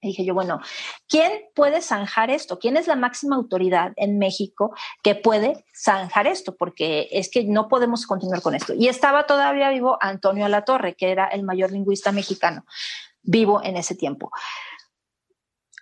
Y 0.00 0.08
dije 0.08 0.24
yo, 0.24 0.34
bueno, 0.34 0.60
¿quién 1.08 1.30
puede 1.54 1.82
zanjar 1.82 2.30
esto? 2.30 2.58
¿Quién 2.58 2.76
es 2.76 2.86
la 2.86 2.96
máxima 2.96 3.36
autoridad 3.36 3.92
en 3.96 4.18
México 4.18 4.74
que 5.02 5.14
puede 5.14 5.64
zanjar 5.74 6.26
esto? 6.26 6.56
Porque 6.56 7.08
es 7.10 7.30
que 7.30 7.44
no 7.44 7.68
podemos 7.68 8.06
continuar 8.06 8.40
con 8.40 8.54
esto. 8.54 8.72
Y 8.74 8.88
estaba 8.88 9.26
todavía 9.26 9.68
vivo 9.70 9.98
Antonio 10.00 10.46
Alatorre, 10.46 10.94
que 10.94 11.10
era 11.10 11.26
el 11.26 11.42
mayor 11.42 11.70
lingüista 11.72 12.12
mexicano 12.12 12.64
vivo 13.22 13.62
en 13.62 13.76
ese 13.76 13.94
tiempo. 13.94 14.30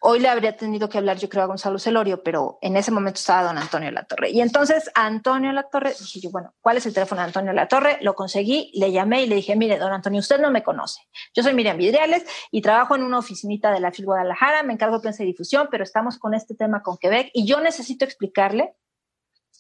Hoy 0.01 0.21
le 0.21 0.29
habría 0.29 0.57
tenido 0.57 0.89
que 0.89 0.99
hablar, 0.99 1.19
yo 1.19 1.29
creo, 1.29 1.43
a 1.43 1.47
Gonzalo 1.47 1.79
Celorio, 1.79 2.23
pero 2.23 2.59
en 2.63 2.77
ese 2.77 2.91
momento 2.91 3.19
estaba 3.19 3.49
don 3.49 3.59
Antonio 3.59 3.91
Latorre. 3.91 4.31
Y 4.31 4.41
entonces 4.41 4.91
Antonio 4.95 5.53
Latorre, 5.53 5.95
dije 5.99 6.21
yo, 6.21 6.31
bueno, 6.31 6.55
¿cuál 6.61 6.77
es 6.77 6.87
el 6.87 6.95
teléfono 6.95 7.21
de 7.21 7.27
Antonio 7.27 7.53
Latorre? 7.53 7.99
Lo 8.01 8.15
conseguí, 8.15 8.71
le 8.75 8.93
llamé 8.93 9.23
y 9.23 9.27
le 9.27 9.37
dije, 9.37 9.57
mire, 9.57 9.79
don 9.79 9.93
Antonio, 9.93 10.21
usted 10.21 10.41
no 10.41 10.51
me 10.51 10.63
conoce. 10.63 11.01
Yo 11.35 11.43
soy 11.43 11.55
Miriam 11.55 11.77
Vidriales 11.77 12.25
y 12.51 12.63
trabajo 12.63 12.95
en 12.95 13.03
una 13.03 13.19
oficinita 13.19 13.73
de 13.73 13.81
la 13.81 13.91
FIL 13.91 14.07
Guadalajara, 14.07 14.63
me 14.63 14.73
encargo 14.73 14.97
de 14.97 15.03
prensa 15.03 15.23
y 15.23 15.27
difusión, 15.27 15.69
pero 15.71 15.85
estamos 15.85 16.19
con 16.19 16.35
este 16.35 16.55
tema 16.55 16.83
con 16.83 16.97
Quebec 16.99 17.31
y 17.35 17.47
yo 17.47 17.61
necesito 17.61 18.05
explicarle 18.05 18.75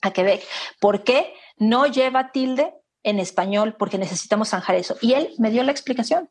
a 0.02 0.12
Quebec 0.12 0.42
por 0.80 1.02
qué 1.02 1.34
no 1.56 1.86
lleva 1.86 2.30
tilde 2.30 2.74
en 3.02 3.18
español, 3.18 3.76
porque 3.78 3.98
necesitamos 3.98 4.50
zanjar 4.50 4.76
eso. 4.76 4.96
Y 5.00 5.14
él 5.14 5.30
me 5.38 5.50
dio 5.50 5.62
la 5.62 5.72
explicación. 5.72 6.28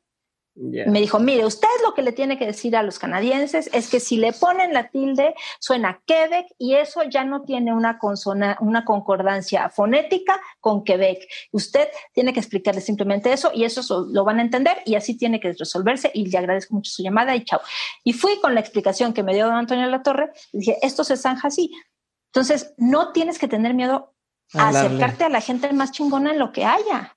Me 0.59 0.99
dijo, 0.99 1.19
mire, 1.19 1.45
usted 1.45 1.67
lo 1.83 1.93
que 1.93 2.01
le 2.01 2.13
tiene 2.13 2.39
que 2.39 2.47
decir 2.47 2.75
a 2.75 2.81
los 2.81 2.97
canadienses 2.97 3.69
es 3.73 3.91
que 3.91 3.99
si 3.99 4.17
le 4.17 4.33
ponen 4.33 4.73
la 4.73 4.89
tilde 4.89 5.35
suena 5.59 6.01
Quebec 6.07 6.47
y 6.57 6.73
eso 6.73 7.03
ya 7.03 7.23
no 7.23 7.43
tiene 7.43 7.73
una, 7.73 7.99
consona, 7.99 8.57
una 8.59 8.83
concordancia 8.83 9.69
fonética 9.69 10.41
con 10.59 10.83
Quebec. 10.83 11.27
Usted 11.51 11.87
tiene 12.11 12.33
que 12.33 12.39
explicarle 12.39 12.81
simplemente 12.81 13.31
eso 13.31 13.51
y 13.53 13.65
eso 13.65 14.07
lo 14.11 14.23
van 14.23 14.39
a 14.39 14.41
entender 14.41 14.77
y 14.85 14.95
así 14.95 15.15
tiene 15.15 15.39
que 15.39 15.53
resolverse 15.53 16.09
y 16.11 16.27
le 16.27 16.37
agradezco 16.39 16.73
mucho 16.73 16.91
su 16.91 17.03
llamada 17.03 17.35
y 17.35 17.43
chao. 17.43 17.61
Y 18.03 18.13
fui 18.13 18.39
con 18.41 18.55
la 18.55 18.59
explicación 18.59 19.13
que 19.13 19.21
me 19.21 19.35
dio 19.35 19.45
don 19.45 19.55
Antonio 19.55 19.85
Latorre 19.85 20.31
y 20.51 20.59
dije, 20.59 20.77
esto 20.81 21.03
se 21.03 21.17
zanja 21.17 21.49
así. 21.49 21.71
Entonces, 22.33 22.73
no 22.77 23.11
tienes 23.11 23.37
que 23.37 23.47
tener 23.47 23.75
miedo 23.75 24.15
a 24.55 24.69
acercarte 24.69 25.23
a 25.23 25.29
la 25.29 25.41
gente 25.41 25.71
más 25.71 25.91
chingona 25.91 26.31
en 26.31 26.39
lo 26.39 26.51
que 26.51 26.65
haya. 26.65 27.15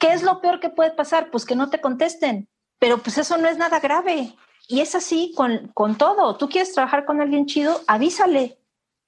¿Qué 0.00 0.12
es 0.12 0.24
lo 0.24 0.40
peor 0.40 0.58
que 0.58 0.70
puede 0.70 0.90
pasar? 0.90 1.30
Pues 1.30 1.44
que 1.44 1.54
no 1.54 1.70
te 1.70 1.80
contesten 1.80 2.48
pero 2.78 2.98
pues 2.98 3.18
eso 3.18 3.36
no 3.36 3.48
es 3.48 3.58
nada 3.58 3.80
grave. 3.80 4.34
Y 4.68 4.80
es 4.80 4.94
así 4.94 5.32
con, 5.36 5.68
con 5.74 5.96
todo. 5.96 6.36
Tú 6.36 6.48
quieres 6.48 6.72
trabajar 6.72 7.04
con 7.04 7.20
alguien 7.20 7.46
chido, 7.46 7.82
avísale. 7.86 8.58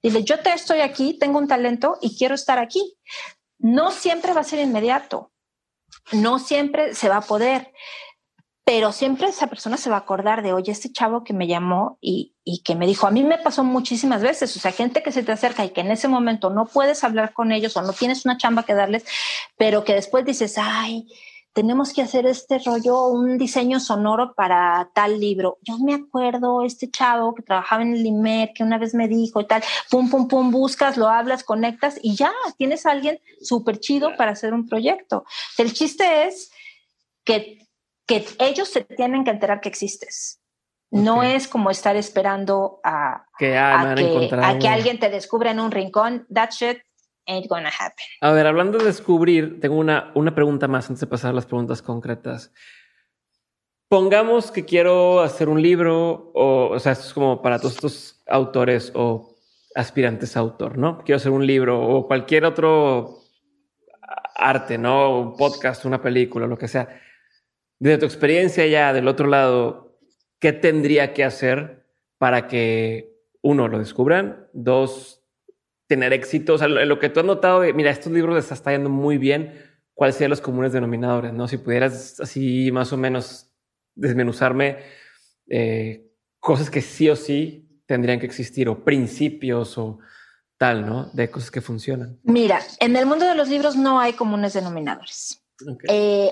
Dile, 0.03 0.23
yo 0.23 0.39
te 0.39 0.53
estoy 0.53 0.81
aquí, 0.81 1.17
tengo 1.17 1.39
un 1.39 1.47
talento 1.47 1.97
y 2.01 2.17
quiero 2.17 2.35
estar 2.35 2.59
aquí. 2.59 2.97
No 3.57 3.91
siempre 3.91 4.33
va 4.33 4.41
a 4.41 4.45
ser 4.45 4.59
inmediato. 4.59 5.31
No 6.11 6.37
siempre 6.37 6.93
se 6.93 7.09
va 7.09 7.17
a 7.17 7.21
poder 7.21 7.71
pero 8.67 8.91
siempre 8.91 9.29
esa 9.29 9.47
persona 9.47 9.77
se 9.77 9.89
va 9.89 9.95
a 9.95 9.99
acordar 9.99 10.43
de, 10.43 10.51
oye, 10.51 10.73
este 10.73 10.91
chavo 10.91 11.23
que 11.23 11.31
me 11.31 11.47
llamó 11.47 11.97
y, 12.01 12.35
y, 12.43 12.63
que 12.63 12.75
me 12.75 12.85
dijo, 12.85 13.07
a 13.07 13.11
mí 13.11 13.23
me 13.23 13.37
pasó 13.37 13.63
muchísimas 13.63 14.21
veces, 14.21 14.53
o 14.57 14.59
sea, 14.59 14.73
gente 14.73 15.01
que 15.01 15.13
se 15.13 15.23
te 15.23 15.31
acerca 15.31 15.63
y 15.63 15.69
que 15.69 15.79
en 15.79 15.89
ese 15.89 16.09
momento 16.09 16.49
no 16.49 16.65
puedes 16.65 17.05
hablar 17.05 17.31
con 17.31 17.53
ellos 17.53 17.77
o 17.77 17.81
no 17.81 17.93
tienes 17.93 18.25
una 18.25 18.35
chamba 18.35 18.63
que 18.63 18.73
darles, 18.73 19.05
pero 19.55 19.85
que 19.85 19.93
después 19.93 20.25
dices, 20.25 20.57
ay, 20.57 21.07
tenemos 21.57 21.91
que 21.91 22.03
hacer 22.03 22.27
este 22.27 22.59
rollo, 22.59 23.07
un 23.07 23.39
diseño 23.39 23.79
sonoro 23.79 24.35
para 24.35 24.91
tal 24.93 25.19
libro. 25.19 25.57
Yo 25.63 25.79
me 25.79 25.95
acuerdo 25.95 26.63
este 26.63 26.87
chavo 26.91 27.33
que 27.33 27.41
trabajaba 27.41 27.81
en 27.81 27.95
el 27.95 28.05
IMER, 28.05 28.51
que 28.53 28.61
una 28.61 28.77
vez 28.77 28.93
me 28.93 29.07
dijo 29.07 29.41
y 29.41 29.47
tal, 29.47 29.63
pum, 29.89 30.07
pum, 30.07 30.27
pum, 30.27 30.51
buscas, 30.51 30.97
lo 30.97 31.07
hablas, 31.07 31.43
conectas 31.43 31.97
y 32.03 32.15
ya 32.15 32.31
tienes 32.59 32.85
a 32.85 32.91
alguien 32.91 33.19
súper 33.41 33.79
chido 33.79 34.15
para 34.17 34.33
hacer 34.33 34.53
un 34.53 34.67
proyecto. 34.67 35.25
El 35.57 35.73
chiste 35.73 36.27
es 36.27 36.51
que, 37.23 37.65
que 38.05 38.23
ellos 38.37 38.69
se 38.69 38.81
tienen 38.81 39.23
que 39.23 39.31
enterar 39.31 39.59
que 39.59 39.69
existes. 39.69 40.39
No 40.91 41.23
es 41.23 41.47
como 41.47 41.71
estar 41.71 41.95
esperando 41.95 42.81
a, 42.83 43.25
que, 43.39 43.57
ah, 43.57 43.93
a, 43.93 43.95
que, 43.95 44.29
a 44.31 44.59
que 44.59 44.67
alguien 44.67 44.99
te 44.99 45.09
descubra 45.09 45.49
en 45.49 45.59
un 45.59 45.71
rincón. 45.71 46.27
That 46.31 46.51
shit 46.51 46.77
ain't 47.27 47.47
gonna 47.47 47.69
happen. 47.69 48.05
A 48.21 48.31
ver, 48.31 48.47
hablando 48.47 48.77
de 48.77 48.85
descubrir, 48.85 49.59
tengo 49.59 49.75
una, 49.75 50.11
una 50.15 50.33
pregunta 50.33 50.67
más 50.67 50.89
antes 50.89 51.01
de 51.01 51.07
pasar 51.07 51.31
a 51.31 51.33
las 51.33 51.45
preguntas 51.45 51.81
concretas. 51.81 52.51
Pongamos 53.89 54.51
que 54.51 54.65
quiero 54.65 55.21
hacer 55.21 55.47
un 55.47 55.61
libro, 55.61 56.31
o, 56.33 56.69
o 56.71 56.79
sea, 56.79 56.91
esto 56.93 57.07
es 57.07 57.13
como 57.13 57.41
para 57.41 57.59
todos 57.59 57.75
estos 57.75 58.21
autores 58.27 58.91
o 58.95 59.35
aspirantes 59.75 60.35
a 60.35 60.41
autor, 60.41 60.77
¿no? 60.77 61.03
Quiero 61.03 61.17
hacer 61.17 61.31
un 61.31 61.45
libro 61.45 61.79
o 61.79 62.07
cualquier 62.07 62.45
otro 62.45 63.19
arte, 64.35 64.77
¿no? 64.77 65.19
Un 65.19 65.35
podcast, 65.35 65.85
una 65.85 66.01
película, 66.01 66.47
lo 66.47 66.57
que 66.57 66.67
sea. 66.67 67.01
Desde 67.79 67.99
tu 67.99 68.05
experiencia 68.05 68.65
ya 68.65 68.91
del 68.91 69.07
otro 69.07 69.27
lado, 69.27 69.99
¿qué 70.39 70.51
tendría 70.51 71.13
que 71.13 71.23
hacer 71.23 71.85
para 72.17 72.47
que 72.47 73.15
uno 73.41 73.67
lo 73.67 73.79
descubran, 73.79 74.47
dos 74.53 75.16
tener 75.87 76.13
éxito? 76.13 76.53
O 76.53 76.57
sea, 76.57 76.67
lo, 76.67 76.99
que 76.99 77.09
tú 77.09 77.19
has 77.19 77.25
notado, 77.25 77.61
mira, 77.73 77.91
estos 77.91 78.11
libros 78.11 78.35
les 78.35 78.51
está 78.51 78.71
yendo 78.71 78.89
muy 78.89 79.17
bien. 79.17 79.53
¿Cuáles 79.93 80.15
serían 80.15 80.29
los 80.29 80.41
comunes 80.41 80.73
denominadores? 80.73 81.33
No, 81.33 81.47
si 81.47 81.57
pudieras 81.57 82.19
así 82.19 82.71
más 82.71 82.93
o 82.93 82.97
menos 82.97 83.51
desmenuzarme 83.95 84.77
eh, 85.49 86.11
cosas 86.39 86.69
que 86.69 86.81
sí 86.81 87.09
o 87.09 87.15
sí 87.15 87.81
tendrían 87.87 88.19
que 88.19 88.25
existir 88.25 88.69
o 88.69 88.83
principios 88.83 89.77
o 89.77 89.99
tal, 90.57 90.85
¿no? 90.85 91.09
De 91.13 91.31
cosas 91.31 91.49
que 91.49 91.61
funcionan. 91.61 92.19
Mira, 92.23 92.59
en 92.79 92.95
el 92.95 93.05
mundo 93.05 93.25
de 93.25 93.35
los 93.35 93.49
libros 93.49 93.75
no 93.75 93.99
hay 93.99 94.13
comunes 94.13 94.53
denominadores. 94.53 95.43
Eh, 95.87 96.31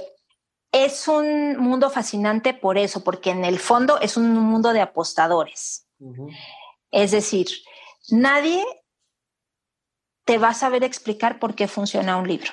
es 0.71 1.07
un 1.07 1.57
mundo 1.57 1.89
fascinante 1.89 2.53
por 2.53 2.77
eso, 2.77 3.03
porque 3.03 3.31
en 3.31 3.45
el 3.45 3.59
fondo 3.59 3.99
es 4.01 4.17
un 4.17 4.33
mundo 4.33 4.73
de 4.73 4.81
apostadores. 4.81 5.87
Es 6.91 7.11
decir, 7.11 7.47
nadie 8.09 8.63
te 10.25 10.39
va 10.39 10.49
a 10.49 10.53
saber 10.53 10.83
explicar 10.83 11.39
por 11.39 11.55
qué 11.55 11.67
funciona 11.67 12.17
un 12.17 12.27
libro, 12.27 12.51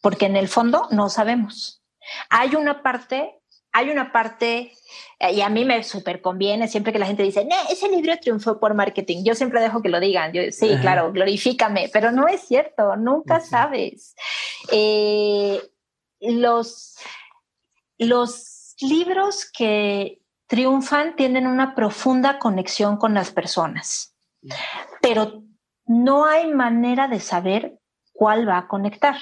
porque 0.00 0.26
en 0.26 0.36
el 0.36 0.48
fondo 0.48 0.88
no 0.90 1.10
sabemos. 1.10 1.82
Hay 2.30 2.54
una 2.54 2.82
parte, 2.82 3.40
hay 3.72 3.90
una 3.90 4.12
parte, 4.12 4.72
eh, 5.18 5.32
y 5.32 5.40
a 5.40 5.48
mí 5.48 5.64
me 5.64 5.82
súper 5.82 6.20
conviene 6.20 6.68
siempre 6.68 6.92
que 6.92 7.00
la 7.00 7.06
gente 7.06 7.24
dice, 7.24 7.44
no, 7.44 7.56
ese 7.68 7.88
libro 7.88 8.16
triunfó 8.20 8.60
por 8.60 8.74
marketing. 8.74 9.24
Yo 9.24 9.34
siempre 9.34 9.60
dejo 9.60 9.82
que 9.82 9.88
lo 9.88 9.98
digan. 9.98 10.32
Yo, 10.32 10.42
sí, 10.52 10.76
claro, 10.80 11.12
glorifícame, 11.12 11.90
pero 11.92 12.12
no 12.12 12.28
es 12.28 12.42
cierto, 12.42 12.94
nunca 12.96 13.40
sabes. 13.40 14.14
Eh, 14.70 15.60
los, 16.20 16.96
los 17.98 18.76
libros 18.80 19.50
que 19.50 20.20
triunfan 20.46 21.16
tienen 21.16 21.48
una 21.48 21.74
profunda 21.74 22.38
conexión 22.38 22.96
con 22.98 23.14
las 23.14 23.32
personas, 23.32 24.14
pero 25.00 25.42
no 25.86 26.26
hay 26.26 26.52
manera 26.52 27.08
de 27.08 27.20
saber 27.20 27.78
cuál 28.12 28.48
va 28.48 28.58
a 28.58 28.68
conectar. 28.68 29.16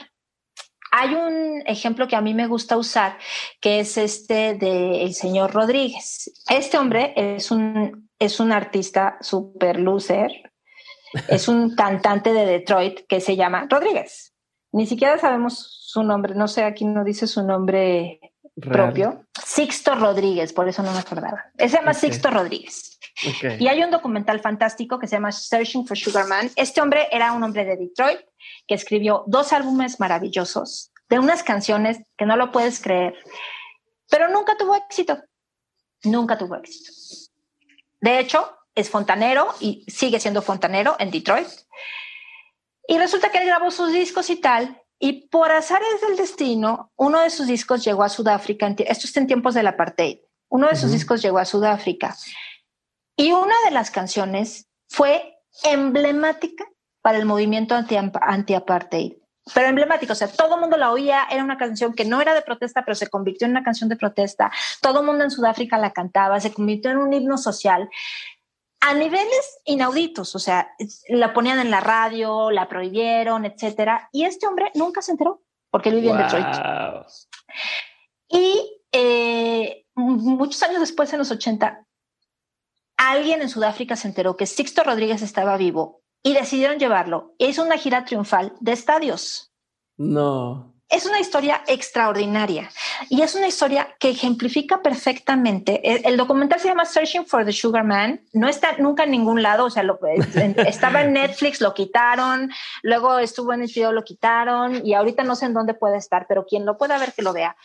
Hay 0.95 1.15
un 1.15 1.63
ejemplo 1.67 2.07
que 2.07 2.17
a 2.17 2.21
mí 2.21 2.35
me 2.35 2.47
gusta 2.47 2.77
usar, 2.77 3.17
que 3.61 3.81
es 3.81 3.97
este 3.97 4.55
del 4.55 5.15
señor 5.15 5.53
Rodríguez. 5.53 6.31
Este 6.49 6.77
hombre 6.77 7.15
es 7.17 7.51
un, 7.51 8.11
es 8.19 8.41
un 8.41 8.53
artista 8.53 9.17
super 9.21 9.81
loser, 9.81 10.53
es 11.29 11.49
un 11.49 11.75
cantante 11.77 12.35
de 12.35 12.45
Detroit 12.45 13.07
que 13.09 13.21
se 13.21 13.37
llama 13.37 13.67
Rodríguez. 13.71 14.35
Ni 14.71 14.87
siquiera 14.87 15.19
sabemos 15.19 15.79
su 15.81 16.03
nombre, 16.03 16.35
no 16.35 16.47
sé, 16.47 16.65
aquí 16.65 16.85
no 16.85 17.05
dice 17.05 17.27
su 17.27 17.43
nombre 17.43 18.21
propio. 18.61 19.25
Sixto 19.45 19.95
Rodríguez, 19.95 20.53
por 20.53 20.69
eso 20.69 20.83
no 20.83 20.93
me 20.93 20.99
acordaba. 20.99 21.45
se 21.59 21.69
llama 21.69 21.95
Sixto 21.95 22.31
Rodríguez. 22.31 22.99
Y 23.59 23.69
hay 23.69 23.83
un 23.83 23.91
documental 23.91 24.41
fantástico 24.41 24.99
que 24.99 25.07
se 25.07 25.17
llama 25.17 25.33
Searching 25.33 25.87
for 25.87 25.97
Sugar 25.97 26.27
Man. 26.27 26.51
Este 26.57 26.81
hombre 26.81 27.09
era 27.11 27.33
un 27.33 27.43
hombre 27.43 27.65
de 27.65 27.77
Detroit 27.77 28.21
que 28.67 28.75
escribió 28.75 29.25
dos 29.27 29.53
álbumes 29.53 30.01
maravillosos 30.01 30.91
de 31.09 31.19
unas 31.19 31.43
canciones 31.43 31.99
que 32.17 32.27
no 32.27 32.37
lo 32.37 32.51
puedes 32.51 32.81
creer, 32.81 33.15
pero 34.11 34.29
nunca 34.29 34.57
tuvo 34.57 34.75
éxito. 34.77 35.19
Nunca 36.05 36.37
tuvo 36.37 36.57
éxito. 36.57 36.91
De 38.01 38.19
hecho, 38.19 38.57
es 38.75 38.91
fontanero 38.91 39.55
y 39.61 39.85
sigue 39.89 40.19
siendo 40.19 40.43
fontanero 40.43 40.97
en 40.99 41.11
Detroit. 41.11 41.49
Y 42.89 42.99
resulta 42.99 43.31
que 43.31 43.39
él 43.39 43.47
grabó 43.47 43.71
sus 43.71 43.93
discos 43.93 44.29
y 44.31 44.37
tal, 44.37 44.82
y 45.05 45.27
por 45.27 45.51
azares 45.51 46.01
del 46.01 46.17
destino, 46.17 46.93
uno 46.95 47.21
de 47.23 47.31
sus 47.31 47.49
discos 47.49 47.85
llegó 47.85 48.05
a 48.05 48.09
Sudáfrica. 48.09 48.69
Esto 48.69 49.09
está 49.09 49.19
en 49.19 49.27
tiempos 49.27 49.53
del 49.53 49.67
apartheid. 49.67 50.19
Uno 50.49 50.69
de 50.69 50.77
sus 50.77 50.93
discos 50.93 51.21
llegó 51.21 51.39
a 51.39 51.45
Sudáfrica 51.45 52.17
y 53.17 53.33
una 53.33 53.55
de 53.65 53.73
las 53.73 53.91
canciones 53.91 54.69
fue 54.89 55.41
emblemática 55.65 56.65
para 57.01 57.19
el 57.19 57.25
movimiento 57.25 57.75
anti-apartheid. 57.75 59.15
pero 59.53 59.67
emblemática, 59.67 60.13
o 60.13 60.17
sea, 60.17 60.29
todo 60.29 60.55
el 60.55 60.61
mundo 60.61 60.77
la 60.77 60.93
oía, 60.93 61.25
era 61.29 61.43
una 61.43 61.59
canción 61.59 61.95
que 61.95 62.05
no 62.05 62.21
era 62.21 62.33
de 62.33 62.43
protesta, 62.43 62.85
pero 62.85 62.95
se 62.95 63.09
convirtió 63.09 63.47
en 63.47 63.51
una 63.51 63.65
canción 63.65 63.89
de 63.89 63.97
protesta, 63.97 64.53
todo 64.81 65.01
el 65.01 65.07
mundo 65.07 65.25
en 65.25 65.33
Sudáfrica 65.33 65.79
la 65.79 65.93
cantaba, 65.93 66.39
se 66.39 66.53
convirtió 66.53 66.93
en 66.93 66.99
un 66.99 67.13
himno 67.13 67.39
social 67.39 67.91
a 68.85 68.95
niveles 68.95 69.61
inauditos, 69.65 70.35
o 70.35 70.39
sea, 70.41 70.75
la 71.09 71.33
ponían 71.33 71.61
en 71.61 71.71
la 71.71 71.81
radio, 71.81 72.51
la 72.51 72.69
prohibieron, 72.69 73.45
etcétera, 73.45 74.09
y 74.13 74.25
este 74.25 74.47
hombre 74.47 74.73
nunca 74.75 75.03
se 75.03 75.13
enteró 75.13 75.43
porque 75.71 75.89
él 75.89 75.97
vivía 75.97 76.11
en 76.13 76.19
Detroit. 76.19 76.47
Y 78.29 78.83
eh, 78.93 79.87
muchos 79.95 80.63
años 80.65 80.81
después, 80.81 81.13
en 81.13 81.21
los 81.21 81.31
80, 81.31 81.87
alguien 82.97 83.41
en 83.41 83.49
Sudáfrica 83.49 83.97
se 83.97 84.09
enteró 84.09 84.37
que 84.37 84.47
Sixto 84.47 84.83
Rodríguez 84.83 85.23
estaba 85.23 85.57
vivo 85.57 86.03
y 86.23 86.35
decidieron 86.35 86.79
llevarlo. 86.79 87.35
Es 87.39 87.59
una 87.59 87.79
gira 87.79 88.05
triunfal 88.05 88.53
de 88.61 88.73
estadios. 88.73 89.53
No. 89.97 90.75
Es 90.93 91.07
una 91.07 91.19
historia 91.19 91.63
extraordinaria 91.67 92.71
y 93.09 93.23
es 93.23 93.35
una 93.35 93.49
historia 93.49 93.97
que 93.99 94.11
ejemplifica 94.11 94.83
perfectamente. 94.83 96.07
El, 96.07 96.19
documental 96.19 96.61
se 96.61 96.69
llama 96.69 96.85
Searching 96.85 97.25
for 97.25 97.47
the 97.47 97.53
Sugar 97.53 97.83
Man. 97.83 98.21
No 98.35 98.47
está 98.47 98.77
nunca 98.77 99.05
en 99.05 99.11
ningún 99.13 99.43
lado. 99.43 99.65
O 99.65 99.71
sea, 99.71 99.83
lo, 99.85 99.99
estaba 100.67 101.01
en 101.01 101.15
Netflix, 101.15 101.63
lo 101.63 101.73
quitaron. 101.73 102.53
Luego 102.83 103.19
estuvo 103.19 103.55
en 103.55 103.63
el 103.63 103.69
video, 103.69 103.91
lo 103.91 104.05
quitaron 104.05 104.87
y 104.87 104.93
ahorita 104.93 105.25
no 105.25 105.35
sé 105.35 105.47
en 105.47 105.55
dónde 105.55 105.73
puede 105.73 105.97
estar, 105.97 106.27
pero 106.29 106.45
quien 106.45 106.67
lo 106.67 106.77
pueda 106.77 106.99
ver, 106.99 107.15
que 107.15 107.23
lo 107.23 107.33
vea. 107.33 107.57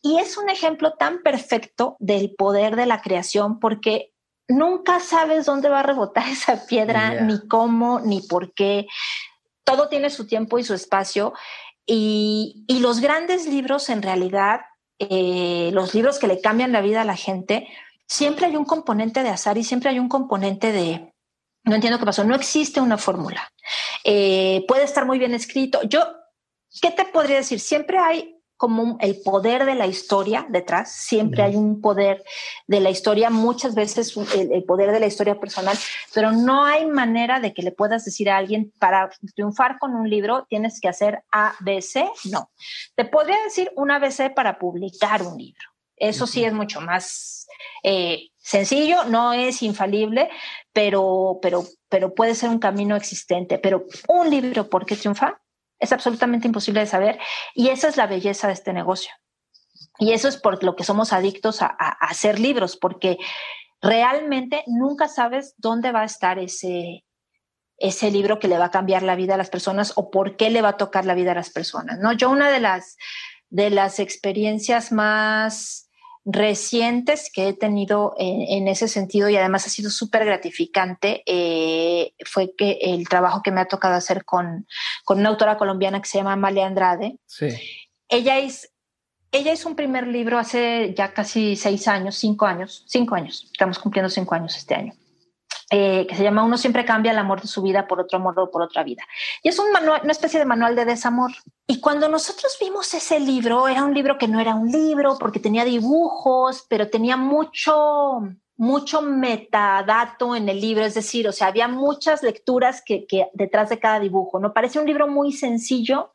Y 0.00 0.18
es 0.18 0.38
un 0.38 0.48
ejemplo 0.48 0.94
tan 0.94 1.22
perfecto 1.22 1.96
del 1.98 2.34
poder 2.34 2.76
de 2.76 2.86
la 2.86 3.02
creación 3.02 3.60
porque 3.60 4.14
nunca 4.48 5.00
sabes 5.00 5.44
dónde 5.44 5.68
va 5.68 5.80
a 5.80 5.82
rebotar 5.82 6.28
esa 6.30 6.66
piedra, 6.66 7.20
ni 7.20 7.46
cómo, 7.46 8.00
ni 8.00 8.22
por 8.22 8.54
qué. 8.54 8.86
Todo 9.64 9.88
tiene 9.88 10.08
su 10.08 10.26
tiempo 10.26 10.58
y 10.58 10.64
su 10.64 10.74
espacio. 10.74 11.34
Y, 11.86 12.64
los 12.80 13.00
grandes 13.00 13.46
libros, 13.46 13.88
en 13.88 14.02
realidad, 14.02 14.60
eh, 14.98 15.70
los 15.72 15.94
libros 15.94 16.18
que 16.18 16.26
le 16.26 16.40
cambian 16.40 16.72
la 16.72 16.80
vida 16.80 17.02
a 17.02 17.04
la 17.04 17.16
gente, 17.16 17.68
siempre 18.06 18.46
hay 18.46 18.56
un 18.56 18.64
componente 18.64 19.22
de 19.22 19.30
azar 19.30 19.58
y 19.58 19.64
siempre 19.64 19.90
hay 19.90 19.98
un 19.98 20.08
componente 20.08 20.72
de, 20.72 21.14
no 21.64 21.74
entiendo 21.74 21.98
qué 21.98 22.04
pasó, 22.04 22.24
no 22.24 22.34
existe 22.34 22.80
una 22.80 22.98
fórmula. 22.98 23.52
Eh, 24.04 24.64
puede 24.68 24.84
estar 24.84 25.06
muy 25.06 25.18
bien 25.18 25.34
escrito. 25.34 25.82
Yo, 25.82 26.00
¿qué 26.80 26.90
te 26.90 27.04
podría 27.06 27.36
decir? 27.36 27.60
Siempre 27.60 27.98
hay 27.98 28.33
como 28.56 28.96
el 29.00 29.20
poder 29.20 29.64
de 29.64 29.74
la 29.74 29.86
historia 29.86 30.46
detrás, 30.48 30.92
siempre 30.92 31.42
hay 31.42 31.56
un 31.56 31.80
poder 31.80 32.24
de 32.66 32.80
la 32.80 32.90
historia, 32.90 33.30
muchas 33.30 33.74
veces 33.74 34.16
el, 34.34 34.64
poder 34.64 34.92
de 34.92 35.00
la 35.00 35.06
historia 35.06 35.38
personal, 35.40 35.76
pero 36.14 36.32
no 36.32 36.64
hay 36.64 36.86
manera 36.86 37.40
de 37.40 37.52
que 37.52 37.62
le 37.62 37.72
puedas 37.72 38.04
decir 38.04 38.30
a 38.30 38.36
alguien, 38.36 38.72
para 38.78 39.10
triunfar 39.34 39.78
con 39.78 39.94
un 39.94 40.08
libro 40.08 40.46
tienes 40.48 40.80
que 40.80 40.88
hacer 40.88 41.24
A, 41.32 41.54
B, 41.60 41.82
C, 41.82 42.08
no. 42.30 42.50
Te 42.94 43.04
podría 43.04 43.42
decir 43.42 43.70
un 43.76 43.90
ABC 43.90 44.32
para 44.34 44.58
publicar 44.58 45.22
un 45.22 45.36
libro. 45.36 45.74
Eso 45.96 46.26
sí 46.26 46.44
es 46.44 46.52
mucho 46.52 46.80
más 46.80 47.46
eh, 47.82 48.30
sencillo, 48.36 49.04
no 49.04 49.32
es 49.32 49.62
infalible, 49.62 50.28
pero, 50.72 51.38
pero, 51.40 51.64
pero 51.88 52.14
puede 52.14 52.34
ser 52.34 52.50
un 52.50 52.58
camino 52.58 52.96
existente. 52.96 53.58
Pero 53.58 53.86
un 54.08 54.28
libro, 54.28 54.68
¿por 54.68 54.84
qué 54.86 54.96
triunfa? 54.96 55.40
Es 55.84 55.92
absolutamente 55.92 56.46
imposible 56.46 56.80
de 56.80 56.86
saber 56.86 57.18
y 57.54 57.68
esa 57.68 57.88
es 57.88 57.98
la 57.98 58.06
belleza 58.06 58.46
de 58.46 58.54
este 58.54 58.72
negocio. 58.72 59.12
Y 59.98 60.12
eso 60.12 60.28
es 60.28 60.38
por 60.38 60.64
lo 60.64 60.76
que 60.76 60.82
somos 60.82 61.12
adictos 61.12 61.60
a, 61.60 61.66
hacer 62.00 62.38
libros, 62.40 62.78
porque 62.78 63.18
realmente 63.82 64.64
nunca 64.66 65.08
sabes 65.08 65.54
dónde 65.58 65.92
va 65.92 66.00
a 66.00 66.06
estar 66.06 66.38
ese, 66.38 67.04
ese 67.76 68.10
libro 68.10 68.38
que 68.38 68.48
le 68.48 68.56
va 68.56 68.66
a 68.66 68.70
cambiar 68.70 69.02
la 69.02 69.14
vida 69.14 69.34
a 69.34 69.38
las 69.38 69.50
personas 69.50 69.92
o 69.96 70.10
por 70.10 70.36
qué 70.36 70.48
le 70.48 70.62
va 70.62 70.70
a 70.70 70.76
tocar 70.78 71.04
la 71.04 71.14
vida 71.14 71.32
a 71.32 71.36
las 71.36 71.50
personas. 71.50 71.98
¿no? 71.98 72.14
Yo 72.14 72.30
una 72.30 72.50
de 72.50 72.60
las, 72.60 72.96
de 73.50 73.68
las 73.68 74.00
experiencias 74.00 74.90
más 74.90 75.90
recientes 76.24 77.30
que 77.32 77.48
he 77.48 77.52
tenido 77.52 78.14
en, 78.18 78.66
ese 78.68 78.88
sentido 78.88 79.28
y 79.28 79.36
además 79.36 79.66
ha 79.66 79.70
sido 79.70 79.90
súper 79.90 80.24
gratificante 80.24 81.22
eh, 81.26 82.14
fue 82.24 82.54
que 82.56 82.78
el 82.80 83.08
trabajo 83.08 83.42
que 83.42 83.50
me 83.50 83.60
ha 83.60 83.66
tocado 83.66 83.94
hacer 83.94 84.24
con, 84.24 84.66
con 85.04 85.18
una 85.18 85.28
autora 85.28 85.58
colombiana 85.58 86.00
que 86.00 86.08
se 86.08 86.18
llama 86.18 86.32
Amalia 86.32 86.66
Andrade. 86.66 87.18
Sí. 87.26 87.48
Ella 88.08 88.38
es 88.38 88.70
ella 89.32 89.52
hizo 89.52 89.68
un 89.68 89.74
primer 89.74 90.06
libro 90.06 90.38
hace 90.38 90.94
ya 90.96 91.12
casi 91.12 91.56
seis 91.56 91.88
años, 91.88 92.14
cinco 92.14 92.46
años, 92.46 92.84
cinco 92.86 93.16
años, 93.16 93.50
estamos 93.52 93.80
cumpliendo 93.80 94.08
cinco 94.08 94.34
años 94.36 94.56
este 94.56 94.76
año. 94.76 94.94
Eh, 95.70 96.06
que 96.06 96.14
se 96.14 96.22
llama 96.22 96.44
Uno 96.44 96.58
siempre 96.58 96.84
cambia 96.84 97.12
el 97.12 97.18
amor 97.18 97.40
de 97.40 97.48
su 97.48 97.62
vida 97.62 97.86
por 97.86 98.00
otro 98.00 98.18
amor 98.18 98.38
o 98.38 98.50
por 98.50 98.62
otra 98.62 98.82
vida. 98.82 99.02
Y 99.42 99.48
es 99.48 99.58
un 99.58 99.72
manual, 99.72 100.00
una 100.02 100.12
especie 100.12 100.38
de 100.38 100.44
manual 100.44 100.76
de 100.76 100.84
desamor. 100.84 101.32
Y 101.66 101.80
cuando 101.80 102.08
nosotros 102.08 102.56
vimos 102.60 102.92
ese 102.92 103.18
libro, 103.18 103.66
era 103.66 103.82
un 103.82 103.94
libro 103.94 104.18
que 104.18 104.28
no 104.28 104.40
era 104.40 104.54
un 104.54 104.70
libro 104.70 105.16
porque 105.18 105.40
tenía 105.40 105.64
dibujos, 105.64 106.66
pero 106.68 106.90
tenía 106.90 107.16
mucho, 107.16 108.20
mucho 108.56 109.00
metadato 109.00 110.36
en 110.36 110.48
el 110.48 110.60
libro, 110.60 110.84
es 110.84 110.94
decir, 110.94 111.26
o 111.26 111.32
sea, 111.32 111.46
había 111.46 111.66
muchas 111.66 112.22
lecturas 112.22 112.82
que, 112.84 113.06
que 113.06 113.28
detrás 113.32 113.70
de 113.70 113.78
cada 113.78 113.98
dibujo, 113.98 114.38
¿no? 114.38 114.52
Parece 114.52 114.78
un 114.78 114.86
libro 114.86 115.08
muy 115.08 115.32
sencillo, 115.32 116.12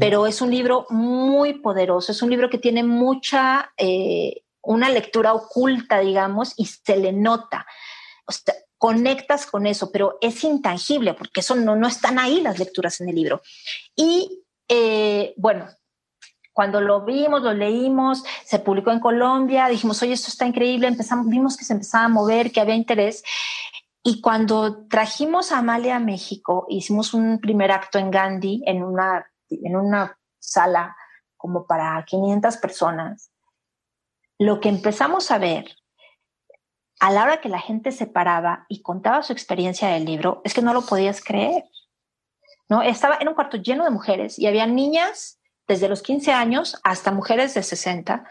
pero 0.00 0.26
es 0.26 0.42
un 0.42 0.50
libro 0.50 0.86
muy 0.90 1.54
poderoso, 1.54 2.10
es 2.10 2.22
un 2.22 2.30
libro 2.30 2.50
que 2.50 2.58
tiene 2.58 2.82
mucha, 2.82 3.72
eh, 3.76 4.42
una 4.62 4.90
lectura 4.90 5.32
oculta, 5.32 6.00
digamos, 6.00 6.54
y 6.56 6.66
se 6.66 6.96
le 6.96 7.12
nota. 7.12 7.64
O 8.26 8.32
sea, 8.32 8.54
conectas 8.80 9.44
con 9.44 9.66
eso, 9.66 9.92
pero 9.92 10.16
es 10.22 10.42
intangible 10.42 11.12
porque 11.12 11.40
eso 11.40 11.54
no, 11.54 11.76
no 11.76 11.86
están 11.86 12.18
ahí 12.18 12.40
las 12.40 12.58
lecturas 12.58 12.98
en 13.02 13.10
el 13.10 13.14
libro. 13.14 13.42
Y 13.94 14.42
eh, 14.68 15.34
bueno, 15.36 15.68
cuando 16.54 16.80
lo 16.80 17.04
vimos, 17.04 17.42
lo 17.42 17.52
leímos, 17.52 18.24
se 18.42 18.58
publicó 18.58 18.90
en 18.90 18.98
Colombia, 18.98 19.68
dijimos, 19.68 20.02
oye, 20.02 20.14
esto 20.14 20.28
está 20.28 20.46
increíble, 20.46 20.88
empezamos, 20.88 21.28
vimos 21.28 21.58
que 21.58 21.66
se 21.66 21.74
empezaba 21.74 22.06
a 22.06 22.08
mover, 22.08 22.52
que 22.52 22.60
había 22.60 22.74
interés. 22.74 23.22
Y 24.02 24.22
cuando 24.22 24.86
trajimos 24.86 25.52
a 25.52 25.58
Amalia 25.58 25.96
a 25.96 26.00
México, 26.00 26.64
hicimos 26.70 27.12
un 27.12 27.38
primer 27.38 27.72
acto 27.72 27.98
en 27.98 28.10
Gandhi, 28.10 28.62
en 28.64 28.82
una, 28.82 29.30
en 29.50 29.76
una 29.76 30.18
sala 30.38 30.96
como 31.36 31.66
para 31.66 32.02
500 32.06 32.56
personas, 32.56 33.30
lo 34.38 34.58
que 34.58 34.70
empezamos 34.70 35.30
a 35.30 35.36
ver 35.36 35.76
a 37.00 37.10
la 37.10 37.22
hora 37.24 37.40
que 37.40 37.48
la 37.48 37.58
gente 37.58 37.92
se 37.92 38.06
paraba 38.06 38.66
y 38.68 38.82
contaba 38.82 39.22
su 39.22 39.32
experiencia 39.32 39.88
del 39.88 40.04
libro, 40.04 40.42
es 40.44 40.52
que 40.52 40.62
no 40.62 40.74
lo 40.74 40.82
podías 40.82 41.24
creer. 41.24 41.64
¿no? 42.68 42.82
Estaba 42.82 43.16
en 43.18 43.28
un 43.28 43.34
cuarto 43.34 43.56
lleno 43.56 43.84
de 43.84 43.90
mujeres 43.90 44.38
y 44.38 44.46
había 44.46 44.66
niñas 44.66 45.40
desde 45.66 45.88
los 45.88 46.02
15 46.02 46.32
años 46.32 46.78
hasta 46.84 47.10
mujeres 47.10 47.54
de 47.54 47.62
60. 47.62 48.24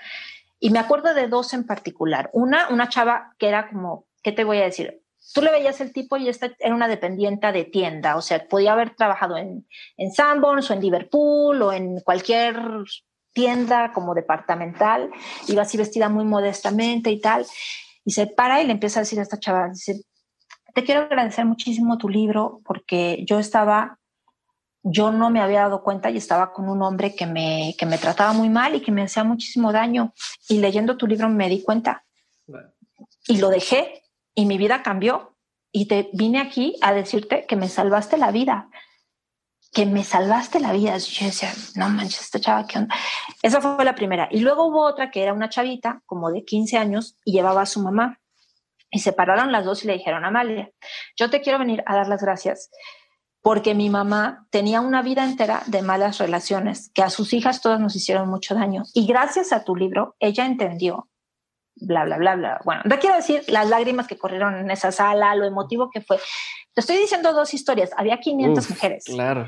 Y 0.59 0.69
me 0.69 0.79
acuerdo 0.79 1.15
de 1.15 1.27
dos 1.27 1.53
en 1.53 1.65
particular. 1.65 2.29
Una, 2.31 2.69
una 2.69 2.89
chava 2.89 3.33
que 3.39 3.47
era 3.47 3.69
como, 3.69 4.05
¿qué 4.21 4.31
te 4.31 4.43
voy 4.43 4.59
a 4.59 4.65
decir? 4.65 5.01
Tú 5.33 5.41
le 5.41 5.51
veías 5.51 5.81
el 5.81 5.91
tipo 5.91 6.17
y 6.17 6.29
esta 6.29 6.51
era 6.59 6.75
una 6.75 6.87
dependienta 6.87 7.51
de 7.51 7.65
tienda, 7.65 8.15
o 8.15 8.21
sea, 8.21 8.47
podía 8.47 8.73
haber 8.73 8.95
trabajado 8.95 9.37
en, 9.37 9.67
en 9.97 10.11
Sanborns 10.11 10.69
o 10.69 10.73
en 10.73 10.81
Liverpool 10.81 11.61
o 11.61 11.73
en 11.73 11.99
cualquier 12.01 12.59
tienda 13.33 13.91
como 13.93 14.15
departamental, 14.15 15.11
iba 15.47 15.61
así 15.61 15.77
vestida 15.77 16.09
muy 16.09 16.23
modestamente 16.23 17.11
y 17.11 17.21
tal 17.21 17.45
y 18.09 18.11
se 18.11 18.25
para 18.25 18.59
y 18.59 18.65
le 18.65 18.71
empieza 18.71 18.99
a 18.99 19.03
decir 19.03 19.19
a 19.19 19.21
esta 19.21 19.37
chava, 19.37 19.71
te 20.73 20.83
quiero 20.83 21.01
agradecer 21.01 21.45
muchísimo 21.45 21.99
tu 21.99 22.09
libro 22.09 22.59
porque 22.65 23.23
yo 23.29 23.37
estaba, 23.37 23.99
yo 24.81 25.11
no 25.11 25.29
me 25.29 25.41
había 25.41 25.59
dado 25.59 25.83
cuenta 25.83 26.09
y 26.09 26.17
estaba 26.17 26.51
con 26.51 26.69
un 26.69 26.81
hombre 26.81 27.13
que 27.13 27.27
me, 27.27 27.75
que 27.77 27.85
me 27.85 27.99
trataba 27.99 28.33
muy 28.33 28.49
mal 28.49 28.73
y 28.73 28.81
que 28.81 28.91
me 28.91 29.03
hacía 29.03 29.23
muchísimo 29.23 29.71
daño. 29.71 30.11
Y 30.47 30.57
leyendo 30.57 30.97
tu 30.97 31.05
libro 31.05 31.29
me 31.29 31.49
di 31.49 31.61
cuenta 31.61 32.03
y 33.27 33.37
lo 33.37 33.49
dejé 33.49 34.01
y 34.33 34.47
mi 34.47 34.57
vida 34.57 34.81
cambió. 34.81 35.37
Y 35.71 35.85
te 35.85 36.09
vine 36.11 36.39
aquí 36.39 36.77
a 36.81 36.95
decirte 36.95 37.45
que 37.45 37.55
me 37.55 37.69
salvaste 37.69 38.17
la 38.17 38.31
vida 38.31 38.71
que 39.71 39.85
me 39.85 40.03
salvaste 40.03 40.59
la 40.59 40.73
vida. 40.73 40.97
Yo 40.97 41.25
decía, 41.25 41.53
no 41.75 41.89
manches, 41.89 42.21
esta 42.21 42.39
chava, 42.39 42.65
¿qué 42.67 42.79
onda? 42.79 42.95
Esa 43.41 43.61
fue 43.61 43.83
la 43.85 43.95
primera. 43.95 44.27
Y 44.31 44.39
luego 44.39 44.67
hubo 44.67 44.83
otra 44.83 45.11
que 45.11 45.23
era 45.23 45.33
una 45.33 45.49
chavita, 45.49 46.01
como 46.05 46.31
de 46.31 46.43
15 46.43 46.77
años, 46.77 47.17
y 47.23 47.33
llevaba 47.33 47.61
a 47.61 47.65
su 47.65 47.81
mamá. 47.81 48.19
Y 48.91 48.99
se 48.99 49.13
pararon 49.13 49.51
las 49.51 49.65
dos 49.65 49.83
y 49.83 49.87
le 49.87 49.93
dijeron, 49.93 50.25
Amalia, 50.25 50.71
yo 51.15 51.29
te 51.29 51.41
quiero 51.41 51.59
venir 51.59 51.83
a 51.85 51.95
dar 51.95 52.07
las 52.07 52.21
gracias 52.21 52.69
porque 53.41 53.73
mi 53.73 53.89
mamá 53.89 54.47
tenía 54.49 54.81
una 54.81 55.01
vida 55.01 55.23
entera 55.23 55.63
de 55.67 55.81
malas 55.81 56.17
relaciones, 56.17 56.91
que 56.93 57.03
a 57.03 57.09
sus 57.09 57.33
hijas 57.33 57.61
todas 57.61 57.79
nos 57.79 57.95
hicieron 57.95 58.29
mucho 58.29 58.55
daño. 58.55 58.83
Y 58.93 59.05
gracias 59.07 59.53
a 59.53 59.63
tu 59.63 59.75
libro, 59.75 60.15
ella 60.19 60.45
entendió, 60.45 61.09
bla, 61.81 62.05
bla, 62.05 62.17
bla, 62.17 62.35
bla. 62.35 62.61
Bueno, 62.63 62.81
no 62.85 62.99
quiero 62.99 63.15
decir 63.15 63.43
las 63.47 63.69
lágrimas 63.69 64.07
que 64.07 64.17
corrieron 64.17 64.55
en 64.55 64.71
esa 64.71 64.91
sala, 64.91 65.35
lo 65.35 65.45
emotivo 65.45 65.89
que 65.89 66.01
fue. 66.01 66.17
Te 66.73 66.81
estoy 66.81 66.97
diciendo 66.97 67.33
dos 67.33 67.53
historias. 67.53 67.91
Había 67.97 68.19
500 68.19 68.69
mujeres. 68.69 69.03
Claro. 69.05 69.47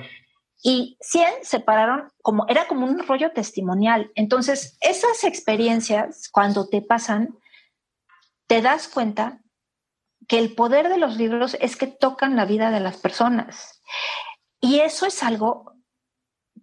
Y 0.63 0.97
100 1.01 1.25
se 1.43 1.59
pararon 1.59 2.11
como, 2.21 2.45
era 2.47 2.67
como 2.67 2.85
un 2.85 2.99
rollo 2.99 3.31
testimonial. 3.31 4.11
Entonces, 4.15 4.77
esas 4.81 5.23
experiencias, 5.23 6.29
cuando 6.31 6.67
te 6.67 6.81
pasan, 6.81 7.37
te 8.47 8.61
das 8.61 8.87
cuenta 8.87 9.39
que 10.27 10.37
el 10.37 10.53
poder 10.53 10.89
de 10.89 10.97
los 10.97 11.17
libros 11.17 11.57
es 11.59 11.75
que 11.75 11.87
tocan 11.87 12.35
la 12.35 12.45
vida 12.45 12.69
de 12.69 12.79
las 12.79 12.97
personas. 12.97 13.81
Y 14.59 14.81
eso 14.81 15.07
es 15.07 15.23
algo 15.23 15.73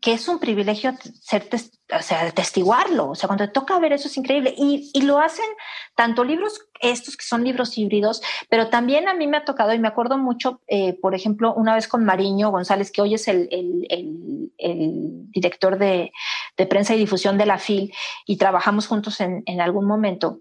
que 0.01 0.13
es 0.13 0.29
un 0.29 0.39
privilegio 0.39 0.95
ser, 1.21 1.49
o 1.53 2.03
sea, 2.03 2.31
testiguarlo. 2.31 3.11
O 3.11 3.15
sea, 3.15 3.27
cuando 3.27 3.47
te 3.47 3.53
toca 3.53 3.79
ver 3.79 3.93
eso 3.93 4.09
es 4.09 4.17
increíble. 4.17 4.55
Y, 4.57 4.91
y, 4.95 5.03
lo 5.03 5.19
hacen 5.19 5.47
tanto 5.95 6.25
libros, 6.25 6.61
estos 6.81 7.17
que 7.17 7.25
son 7.25 7.45
libros 7.45 7.77
híbridos, 7.77 8.23
pero 8.49 8.69
también 8.69 9.09
a 9.09 9.15
mí 9.15 9.27
me 9.27 9.37
ha 9.37 9.45
tocado, 9.45 9.73
y 9.75 9.79
me 9.79 9.89
acuerdo 9.89 10.19
mucho, 10.19 10.61
eh, 10.69 10.99
por 11.01 11.15
ejemplo, 11.15 11.55
una 11.55 11.75
vez 11.75 11.89
con 11.89 12.05
Mariño 12.05 12.51
González, 12.51 12.93
que 12.93 13.03
hoy 13.03 13.15
es 13.15 13.29
el, 13.29 13.49
el, 13.51 14.53
el, 14.59 15.31
director 15.31 15.79
de, 15.79 16.13
de, 16.57 16.67
prensa 16.67 16.95
y 16.95 16.99
difusión 16.99 17.39
de 17.39 17.47
la 17.47 17.59
FIL, 17.59 17.93
y 18.27 18.37
trabajamos 18.37 18.87
juntos 18.87 19.21
en, 19.21 19.43
en 19.47 19.61
algún 19.61 19.87
momento. 19.87 20.41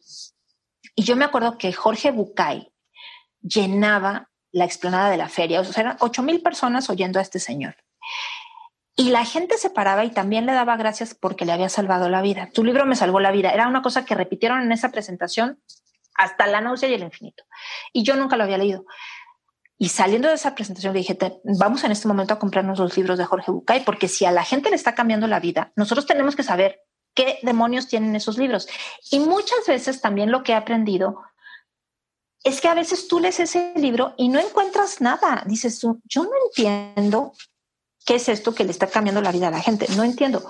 Y 0.96 1.04
yo 1.04 1.16
me 1.16 1.26
acuerdo 1.26 1.58
que 1.58 1.74
Jorge 1.74 2.12
Bucay 2.12 2.72
llenaba 3.42 4.30
la 4.52 4.66
explanada 4.66 5.10
de 5.10 5.18
la 5.18 5.30
feria. 5.30 5.62
O 5.62 5.64
sea, 5.64 5.82
eran 5.82 5.98
ocho 6.00 6.24
mil 6.24 6.42
personas 6.42 6.90
oyendo 6.90 7.20
a 7.20 7.22
este 7.22 7.40
señor. 7.40 7.76
Y 9.00 9.12
la 9.12 9.26
gente 9.26 9.60
se 9.60 9.70
paraba 9.70 10.04
y 10.06 10.10
también 10.10 10.48
le 10.48 10.54
daba 10.54 10.76
gracias 10.76 11.14
porque 11.14 11.46
le 11.46 11.52
había 11.52 11.70
salvado 11.70 12.10
la 12.10 12.24
vida. 12.24 12.50
Tu 12.52 12.64
libro 12.64 12.84
me 12.88 12.96
salvó 12.96 13.20
la 13.20 13.32
vida. 13.32 13.52
Era 13.52 13.68
una 13.68 13.84
cosa 13.84 14.06
que 14.06 14.16
repitieron 14.16 14.60
en 14.64 14.72
esa 14.72 14.90
presentación 14.90 15.62
hasta 16.16 16.48
la 16.48 16.62
náusea 16.62 16.90
y 16.90 16.96
el 16.96 17.04
infinito. 17.04 17.44
Y 17.94 18.02
yo 18.02 18.16
nunca 18.16 18.36
lo 18.38 18.44
había 18.44 18.58
leído. 18.58 18.86
Y 19.78 19.90
saliendo 19.90 20.28
de 20.28 20.34
esa 20.34 20.56
presentación 20.56 20.96
dije, 20.96 21.16
vamos 21.44 21.84
en 21.84 21.92
este 21.92 22.08
momento 22.08 22.34
a 22.34 22.40
comprarnos 22.40 22.80
los 22.80 22.98
libros 22.98 23.20
de 23.20 23.26
Jorge 23.26 23.52
Bucay, 23.52 23.86
porque 23.86 24.08
si 24.08 24.26
a 24.26 24.32
la 24.32 24.44
gente 24.44 24.72
le 24.72 24.76
está 24.76 24.96
cambiando 24.96 25.28
la 25.28 25.40
vida, 25.40 25.72
nosotros 25.76 26.08
tenemos 26.08 26.36
que 26.36 26.42
saber 26.42 26.82
qué 27.14 27.38
demonios 27.44 27.88
tienen 27.88 28.16
esos 28.16 28.40
libros. 28.40 28.68
Y 29.12 29.20
muchas 29.20 29.68
veces 29.68 30.02
también 30.02 30.32
lo 30.32 30.42
que 30.42 30.54
he 30.54 30.56
aprendido 30.56 31.22
es 32.44 32.62
que 32.62 32.68
a 32.68 32.74
veces 32.74 33.08
tú 33.08 33.20
lees 33.20 33.40
ese 33.40 33.74
libro 33.76 34.16
y 34.18 34.30
no 34.30 34.40
encuentras 34.40 35.02
nada. 35.02 35.44
Dices 35.46 35.78
tú, 35.78 36.02
yo 36.06 36.24
no 36.24 36.32
entiendo 36.48 37.34
qué 38.08 38.16
es 38.16 38.30
esto 38.30 38.56
que 38.56 38.64
le 38.64 38.72
está 38.72 38.88
cambiando 38.88 39.22
la 39.22 39.34
vida 39.34 39.50
a 39.50 39.52
la 39.52 39.60
gente. 39.60 39.86
No 39.98 40.04
entiendo, 40.04 40.44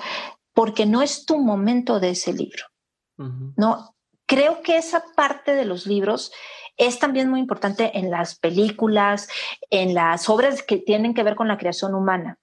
porque 0.54 0.86
no 0.86 1.02
es 1.02 1.26
tu 1.26 1.40
momento 1.40 2.00
de 2.00 2.12
ese 2.12 2.32
libro. 2.32 2.64
No, 3.58 3.96
creo 4.28 4.62
que 4.62 4.78
esa 4.78 5.04
parte 5.16 5.56
de 5.56 5.66
los 5.66 5.88
libros 5.88 6.32
es 6.78 7.00
también 7.00 7.32
muy 7.32 7.40
importante 7.40 7.98
en 7.98 8.12
las 8.12 8.38
películas, 8.38 9.28
en 9.72 9.96
las 9.96 10.30
obras 10.30 10.62
que 10.62 10.78
tienen 10.78 11.16
que 11.16 11.24
ver 11.24 11.36
con 11.36 11.48
la 11.48 11.58
creación 11.58 11.96
humana. 11.96 12.38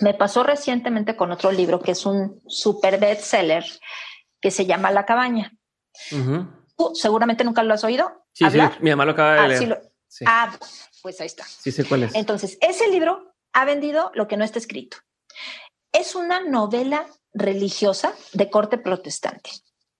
Me 0.00 0.12
pasó 0.12 0.42
recientemente 0.42 1.16
con 1.16 1.32
otro 1.32 1.50
libro 1.50 1.80
que 1.80 1.92
es 1.92 2.04
un 2.04 2.42
super 2.46 3.00
bestseller 3.00 3.64
que 4.42 4.50
se 4.50 4.66
llama 4.66 4.90
La 4.90 5.06
cabaña. 5.06 5.54
seguramente 6.92 7.44
nunca 7.44 7.62
lo 7.62 7.72
has 7.72 7.82
oído. 7.82 8.26
Sí, 8.34 8.44
sí, 8.50 8.58
mi 8.80 8.90
mamá 8.90 9.06
lo 9.06 9.12
acaba 9.12 9.32
de 9.32 9.40
ah, 9.40 9.48
leer. 9.48 9.92
Ah, 10.26 10.52
pues 11.00 11.18
ahí 11.22 11.26
está. 11.28 11.44
Sí 11.44 11.72
sé 11.72 11.84
cuál 11.86 12.02
es. 12.02 12.14
Entonces, 12.14 12.58
ese 12.60 12.88
libro 12.88 13.29
ha 13.52 13.64
vendido 13.64 14.10
lo 14.14 14.28
que 14.28 14.36
no 14.36 14.44
está 14.44 14.58
escrito. 14.58 14.98
Es 15.92 16.14
una 16.14 16.40
novela 16.40 17.06
religiosa 17.32 18.14
de 18.32 18.50
corte 18.50 18.78
protestante. 18.78 19.50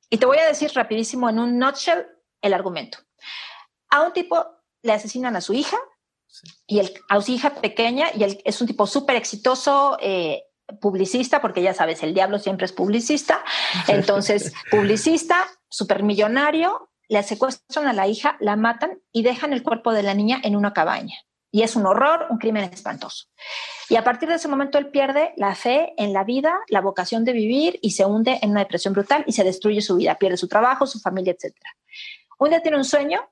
Y 0.09 0.18
te 0.18 0.27
voy 0.27 0.39
a 0.39 0.47
decir 0.47 0.70
rapidísimo 0.74 1.28
en 1.28 1.39
un 1.39 1.59
nutshell 1.59 2.06
el 2.43 2.55
argumento. 2.55 2.98
A 3.90 4.02
un 4.02 4.12
tipo 4.12 4.44
le 4.82 4.93
asesinan 4.93 5.36
a 5.36 5.40
su 5.40 5.52
hija 5.52 5.77
y 6.66 6.78
el, 6.78 6.93
a 7.09 7.20
su 7.20 7.32
hija 7.32 7.55
pequeña 7.55 8.09
y 8.14 8.40
es 8.44 8.60
un 8.60 8.66
tipo 8.66 8.86
súper 8.86 9.16
exitoso, 9.16 9.97
eh, 10.01 10.44
publicista, 10.81 11.40
porque 11.40 11.62
ya 11.62 11.74
sabes, 11.74 12.02
el 12.02 12.14
diablo 12.14 12.39
siempre 12.39 12.66
es 12.66 12.72
publicista. 12.72 13.44
Entonces, 13.89 14.52
publicista, 14.70 15.47
supermillonario, 15.68 16.90
le 17.09 17.22
secuestran 17.22 17.89
a 17.89 17.93
la 17.93 18.06
hija, 18.06 18.36
la 18.40 18.56
matan 18.56 19.01
y 19.12 19.22
dejan 19.22 19.52
el 19.52 19.62
cuerpo 19.62 19.93
de 19.93 20.02
la 20.02 20.14
niña 20.14 20.40
en 20.43 20.55
una 20.56 20.72
cabaña. 20.72 21.16
Y 21.52 21.62
es 21.62 21.74
un 21.77 21.86
horror, 21.86 22.27
un 22.31 22.39
crimen 22.39 22.64
espantoso. 22.64 23.27
Y 23.89 23.97
a 23.97 24.05
partir 24.05 24.28
de 24.28 24.36
ese 24.36 24.48
momento 24.48 24.78
él 24.78 24.89
pierde 24.89 25.32
la 25.36 25.55
fe 25.55 25.94
en 25.97 26.12
la 26.12 26.22
vida, 26.22 26.60
la 26.68 26.81
vocación 26.81 27.24
de 27.24 27.32
vivir 27.32 27.78
y 27.82 27.90
se 27.90 28.05
hunde 28.05 28.39
en 28.43 28.51
una 28.51 28.60
depresión 28.60 28.94
brutal 28.94 29.24
y 29.27 29.32
se 29.32 29.43
destruye 29.43 29.81
su 29.81 29.97
vida, 29.97 30.14
pierde 30.16 30.36
su 30.36 30.47
trabajo, 30.47 30.86
su 30.86 31.01
familia, 31.01 31.32
etc. 31.32 31.55
Un 32.39 32.51
día 32.51 32.62
tiene 32.62 32.77
un 32.77 32.85
sueño 32.85 33.28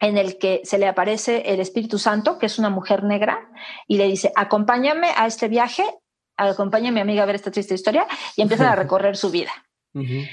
en 0.00 0.16
el 0.16 0.38
que 0.38 0.62
se 0.64 0.78
le 0.78 0.88
aparece 0.88 1.52
el 1.52 1.60
Espíritu 1.60 1.98
Santo, 1.98 2.38
que 2.38 2.46
es 2.46 2.58
una 2.58 2.70
mujer 2.70 3.04
negra, 3.04 3.50
y 3.86 3.98
le 3.98 4.06
dice, 4.06 4.32
acompáñame 4.34 5.10
a 5.14 5.26
este 5.26 5.48
viaje, 5.48 5.84
acompáñame 6.38 7.00
a 7.00 7.04
mi 7.04 7.10
amiga 7.10 7.22
a 7.22 7.26
ver 7.26 7.34
esta 7.34 7.50
triste 7.50 7.74
historia, 7.74 8.06
y 8.34 8.42
empieza 8.42 8.72
a 8.72 8.76
recorrer 8.76 9.16
su 9.18 9.30
vida. 9.30 9.52
Y 9.92 10.26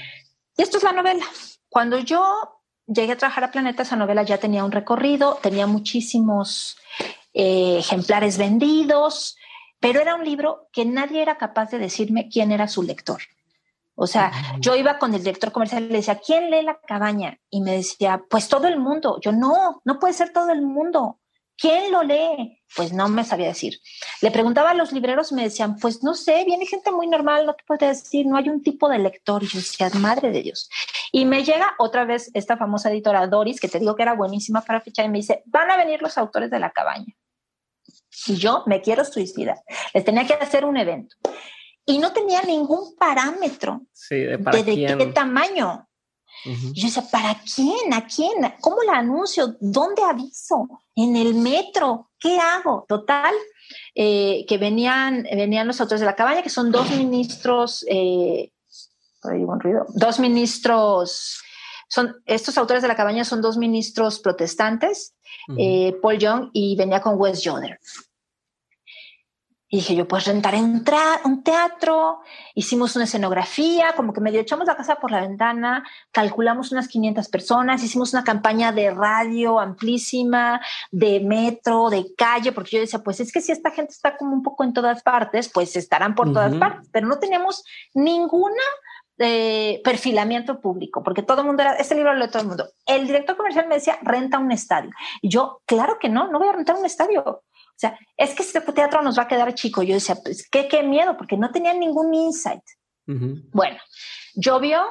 esto 0.56 0.78
es 0.78 0.82
la 0.82 0.92
novela. 0.92 1.24
Cuando 1.68 1.98
yo 1.98 2.57
llegué 2.88 3.12
a 3.12 3.18
trabajar 3.18 3.44
a 3.44 3.50
Planeta, 3.50 3.82
esa 3.82 3.96
novela 3.96 4.22
ya 4.22 4.38
tenía 4.38 4.64
un 4.64 4.72
recorrido, 4.72 5.38
tenía 5.42 5.66
muchísimos 5.66 6.76
eh, 7.34 7.76
ejemplares 7.78 8.38
vendidos, 8.38 9.36
pero 9.78 10.00
era 10.00 10.14
un 10.14 10.24
libro 10.24 10.68
que 10.72 10.84
nadie 10.84 11.22
era 11.22 11.38
capaz 11.38 11.70
de 11.70 11.78
decirme 11.78 12.28
quién 12.28 12.50
era 12.50 12.66
su 12.66 12.82
lector. 12.82 13.22
O 14.00 14.06
sea, 14.06 14.32
yo 14.60 14.76
iba 14.76 14.98
con 14.98 15.12
el 15.12 15.24
director 15.24 15.50
comercial 15.50 15.84
y 15.84 15.88
le 15.88 15.96
decía, 15.96 16.20
¿quién 16.24 16.50
lee 16.50 16.62
la 16.62 16.78
cabaña? 16.78 17.38
Y 17.50 17.60
me 17.60 17.72
decía, 17.72 18.22
pues 18.30 18.48
todo 18.48 18.68
el 18.68 18.78
mundo. 18.78 19.18
Yo 19.20 19.32
no, 19.32 19.82
no 19.84 19.98
puede 19.98 20.14
ser 20.14 20.32
todo 20.32 20.50
el 20.50 20.62
mundo. 20.62 21.18
¿Quién 21.58 21.90
lo 21.90 22.04
lee? 22.04 22.62
Pues 22.76 22.92
no 22.92 23.08
me 23.08 23.24
sabía 23.24 23.48
decir. 23.48 23.80
Le 24.22 24.30
preguntaba 24.30 24.70
a 24.70 24.74
los 24.74 24.92
libreros 24.92 25.32
y 25.32 25.34
me 25.34 25.42
decían, 25.42 25.76
pues 25.76 26.04
no 26.04 26.14
sé, 26.14 26.44
viene 26.44 26.66
gente 26.66 26.92
muy 26.92 27.08
normal, 27.08 27.46
no 27.46 27.54
te 27.54 27.64
puede 27.64 27.88
decir, 27.88 28.26
no 28.26 28.36
hay 28.36 28.48
un 28.48 28.62
tipo 28.62 28.88
de 28.88 29.00
lector. 29.00 29.42
Y 29.42 29.48
yo 29.48 29.58
decía, 29.58 29.90
madre 29.94 30.30
de 30.30 30.42
Dios. 30.42 30.70
Y 31.10 31.24
me 31.24 31.42
llega 31.42 31.74
otra 31.78 32.04
vez 32.04 32.30
esta 32.32 32.56
famosa 32.56 32.90
editora 32.90 33.26
Doris, 33.26 33.60
que 33.60 33.68
te 33.68 33.80
digo 33.80 33.96
que 33.96 34.02
era 34.02 34.14
buenísima 34.14 34.60
para 34.60 34.80
fichar, 34.80 35.06
y 35.06 35.08
me 35.08 35.18
dice, 35.18 35.42
van 35.46 35.68
a 35.70 35.76
venir 35.76 36.00
los 36.00 36.16
autores 36.16 36.48
de 36.48 36.60
la 36.60 36.70
cabaña. 36.70 37.12
Y 38.28 38.36
yo 38.36 38.62
me 38.66 38.80
quiero 38.80 39.04
suicidar. 39.04 39.58
Les 39.94 40.04
tenía 40.04 40.26
que 40.26 40.34
hacer 40.34 40.64
un 40.64 40.76
evento. 40.76 41.16
Y 41.84 41.98
no 41.98 42.12
tenía 42.12 42.42
ningún 42.42 42.94
parámetro 42.96 43.82
de, 44.10 44.96
qué 44.98 45.10
tamaño. 45.12 45.87
Yo 46.74 46.86
decía, 46.86 47.04
¿para 47.10 47.40
quién? 47.54 47.92
¿A 47.92 48.06
quién? 48.06 48.32
¿Cómo 48.60 48.82
la 48.82 48.98
anuncio? 48.98 49.56
¿Dónde 49.60 50.02
aviso? 50.02 50.68
¿En 50.94 51.16
el 51.16 51.34
metro? 51.34 52.10
¿Qué 52.18 52.38
hago? 52.38 52.84
Total, 52.88 53.34
eh, 53.94 54.44
que 54.48 54.58
venían, 54.58 55.24
venían 55.24 55.66
los 55.66 55.80
autores 55.80 56.00
de 56.00 56.06
la 56.06 56.16
cabaña, 56.16 56.42
que 56.42 56.48
son 56.48 56.70
dos 56.72 56.90
ministros, 56.90 57.84
eh, 57.88 58.52
ruido, 59.22 59.86
dos 59.94 60.18
ministros, 60.20 61.42
son, 61.88 62.16
estos 62.26 62.56
autores 62.56 62.82
de 62.82 62.88
la 62.88 62.96
cabaña 62.96 63.24
son 63.24 63.42
dos 63.42 63.56
ministros 63.56 64.20
protestantes, 64.20 65.14
eh, 65.58 65.96
Paul 66.02 66.18
Young 66.18 66.50
y 66.52 66.76
venía 66.76 67.00
con 67.00 67.18
Wes 67.18 67.42
Joder. 67.44 67.78
Y 69.70 69.78
dije 69.78 69.94
yo, 69.94 70.08
pues 70.08 70.24
rentar 70.24 70.54
un, 70.54 70.82
un 71.24 71.42
teatro, 71.42 72.20
hicimos 72.54 72.96
una 72.96 73.04
escenografía, 73.04 73.92
como 73.94 74.14
que 74.14 74.20
medio 74.22 74.40
echamos 74.40 74.66
la 74.66 74.76
casa 74.76 74.96
por 74.96 75.10
la 75.10 75.20
ventana, 75.20 75.84
calculamos 76.10 76.72
unas 76.72 76.88
500 76.88 77.28
personas, 77.28 77.82
hicimos 77.82 78.14
una 78.14 78.24
campaña 78.24 78.72
de 78.72 78.90
radio 78.90 79.60
amplísima, 79.60 80.62
de 80.90 81.20
metro, 81.20 81.90
de 81.90 82.06
calle, 82.16 82.52
porque 82.52 82.76
yo 82.76 82.80
decía, 82.80 83.00
pues 83.00 83.20
es 83.20 83.30
que 83.30 83.42
si 83.42 83.52
esta 83.52 83.70
gente 83.70 83.92
está 83.92 84.16
como 84.16 84.32
un 84.32 84.42
poco 84.42 84.64
en 84.64 84.72
todas 84.72 85.02
partes, 85.02 85.50
pues 85.52 85.76
estarán 85.76 86.14
por 86.14 86.32
todas 86.32 86.54
partes, 86.54 86.88
pero 86.90 87.06
no 87.06 87.18
teníamos 87.18 87.62
ninguna 87.92 88.62
eh, 89.20 89.80
perfilamiento 89.82 90.60
público, 90.60 91.02
porque 91.02 91.22
todo 91.22 91.40
el 91.40 91.46
mundo 91.48 91.62
era, 91.62 91.74
este 91.74 91.96
libro 91.96 92.14
lo 92.14 92.20
lee 92.20 92.30
todo 92.30 92.42
el 92.42 92.48
mundo. 92.48 92.68
El 92.86 93.04
director 93.06 93.36
comercial 93.36 93.66
me 93.66 93.74
decía, 93.74 93.98
renta 94.00 94.38
un 94.38 94.52
estadio. 94.52 94.92
Y 95.20 95.28
yo, 95.28 95.60
claro 95.66 95.98
que 95.98 96.08
no, 96.08 96.30
no 96.30 96.38
voy 96.38 96.46
a 96.46 96.52
rentar 96.52 96.76
un 96.76 96.86
estadio. 96.86 97.42
O 97.78 97.80
sea, 97.80 97.96
es 98.16 98.34
que 98.34 98.42
este 98.42 98.60
teatro 98.60 99.02
nos 99.02 99.16
va 99.16 99.22
a 99.22 99.28
quedar 99.28 99.54
chico. 99.54 99.84
Yo 99.84 99.94
decía, 99.94 100.16
pues 100.16 100.48
qué, 100.50 100.66
qué 100.66 100.82
miedo, 100.82 101.16
porque 101.16 101.36
no 101.36 101.52
tenía 101.52 101.72
ningún 101.74 102.12
insight. 102.12 102.64
Bueno, 103.06 103.78
llovió 104.34 104.84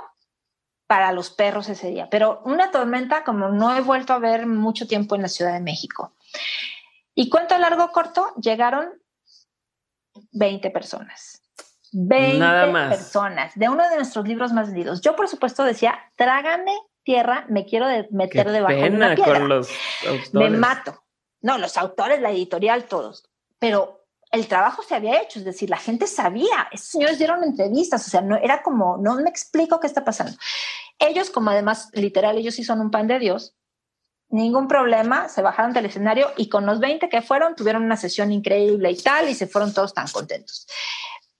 para 0.88 1.11
los 1.11 1.30
perros 1.30 1.68
ese 1.68 1.89
día, 1.89 2.07
pero 2.09 2.41
una 2.45 2.72
tormenta 2.72 3.26
como 3.26 3.49
no 3.49 3.76
he 3.76 3.81
vuelto 3.81 4.14
a 4.14 4.19
ver 4.19 4.47
mucho 4.47 4.88
tiempo 4.88 5.15
en 5.15 5.22
la 5.22 5.27
Ciudad 5.27 5.51
de 5.51 5.59
México. 5.59 6.15
Y 7.14 7.30
cuento 7.30 7.57
largo 7.57 7.91
corto, 7.91 8.34
llegaron 8.41 8.89
20 10.31 10.72
personas. 10.72 11.43
20 11.91 12.72
personas 12.72 13.51
de 13.55 13.68
uno 13.68 13.88
de 13.89 13.97
nuestros 13.97 14.26
libros 14.26 14.53
más 14.53 14.68
vendidos. 14.68 15.01
Yo, 15.01 15.14
por 15.18 15.27
supuesto, 15.27 15.65
decía, 15.65 15.99
trágame 16.15 16.73
tierra, 17.03 17.45
me 17.49 17.65
quiero 17.65 17.88
meter 18.11 18.49
debajo 18.49 18.76
de 18.76 18.89
una 18.89 19.14
piedra. 19.14 19.39
los 19.39 19.69
me 20.31 20.49
mato. 20.49 21.03
No, 21.41 21.57
los 21.57 21.77
autores, 21.77 22.22
la 22.22 22.31
editorial, 22.31 22.85
todos. 22.85 23.30
Pero 23.59 24.05
el 24.31 24.47
trabajo 24.47 24.84
se 24.84 24.95
había 24.95 25.22
hecho, 25.22 25.39
es 25.39 25.45
decir, 25.45 25.69
la 25.69 25.77
gente 25.77 26.07
sabía, 26.07 26.68
esos 26.72 26.88
señores 26.88 27.18
dieron 27.18 27.43
entrevistas, 27.43 28.05
o 28.07 28.09
sea, 28.09 28.22
no 28.22 28.35
era 28.35 28.61
como, 28.61 28.97
no 28.97 29.15
me 29.15 29.30
explico 29.30 29.80
qué 29.80 29.88
está 29.88 30.03
pasando. 30.03 30.38
Ellos, 30.99 31.30
como 31.30 31.51
además, 31.51 31.89
literal, 31.93 32.38
ellos 32.38 32.55
sí 32.55 32.64
son 32.64 32.81
un 32.81 32.91
pan 32.91 33.07
de 33.07 33.19
Dios, 33.19 33.55
ningún 34.30 34.68
problema, 34.68 35.30
se 35.30 35.41
bajaron 35.41 35.73
del 35.73 35.85
escenario 35.85 36.31
y 36.35 36.49
con 36.49 36.65
los 36.65 36.80
20 36.80 37.07
que 37.07 37.22
fueron, 37.22 37.55
tuvieron 37.55 37.84
una 37.84 37.95
sesión 37.95 38.31
increíble 38.31 38.91
y 38.91 38.97
tal, 38.97 39.30
y 39.30 39.35
se 39.35 39.47
fueron 39.47 39.73
todos 39.73 39.93
tan 39.93 40.07
contentos. 40.07 40.68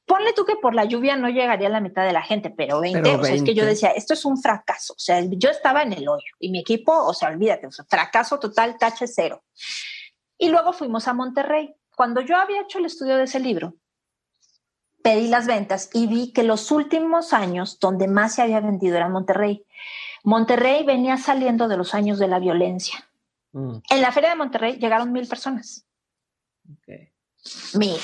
Ponle 0.08 0.32
tú 0.32 0.46
que 0.46 0.56
por 0.56 0.74
la 0.74 0.86
lluvia 0.86 1.18
no 1.18 1.28
llegaría 1.28 1.68
a 1.68 1.72
la 1.72 1.82
mitad 1.82 2.06
de 2.06 2.14
la 2.14 2.22
gente, 2.22 2.50
pero 2.50 2.80
20, 2.80 3.16
o 3.16 3.24
sea, 3.24 3.36
es 3.36 3.44
que 3.44 3.54
yo 3.54 3.66
decía, 3.66 3.90
esto 3.90 4.14
es 4.14 4.24
un 4.24 4.42
fracaso, 4.42 4.94
o 4.94 5.00
sea, 5.00 5.22
yo 5.22 5.50
estaba 5.50 5.84
en 5.84 5.92
el 5.92 6.08
hoyo 6.08 6.34
y 6.40 6.50
mi 6.50 6.60
equipo, 6.60 6.94
o 6.94 7.14
sea, 7.14 7.28
olvídate, 7.28 7.68
o 7.68 7.72
sea, 7.72 7.86
fracaso 7.90 8.40
total, 8.40 8.78
tache 8.78 9.06
cero. 9.06 9.44
Y 10.38 10.48
luego 10.50 10.72
fuimos 10.72 11.10
a 11.10 11.14
Monterrey. 11.14 11.76
Cuando 11.96 12.22
yo 12.22 12.38
había 12.38 12.62
hecho 12.62 12.80
el 12.80 12.86
estudio 12.86 13.18
de 13.18 13.24
ese 13.24 13.42
libro, 13.42 13.76
pedí 15.04 15.28
las 15.28 15.46
ventas 15.46 15.90
y 15.94 16.08
vi 16.08 16.32
que 16.32 16.44
los 16.44 16.72
últimos 16.72 17.34
años 17.34 17.78
donde 17.80 18.08
más 18.08 18.36
se 18.36 18.44
había 18.44 18.62
vendido 18.62 18.96
era 18.96 19.10
Monterrey. 19.10 19.66
Monterrey 20.24 20.86
venía 20.86 21.18
saliendo 21.18 21.68
de 21.68 21.78
los 21.78 21.94
años 21.94 22.18
de 22.18 22.28
la 22.28 22.40
violencia. 22.40 23.10
Mm. 23.52 23.78
En 23.90 24.02
la 24.02 24.12
feria 24.12 24.30
de 24.30 24.36
Monterrey 24.36 24.78
llegaron 24.78 25.12
mil 25.12 25.28
personas. 25.28 25.86
Mil. 27.74 27.98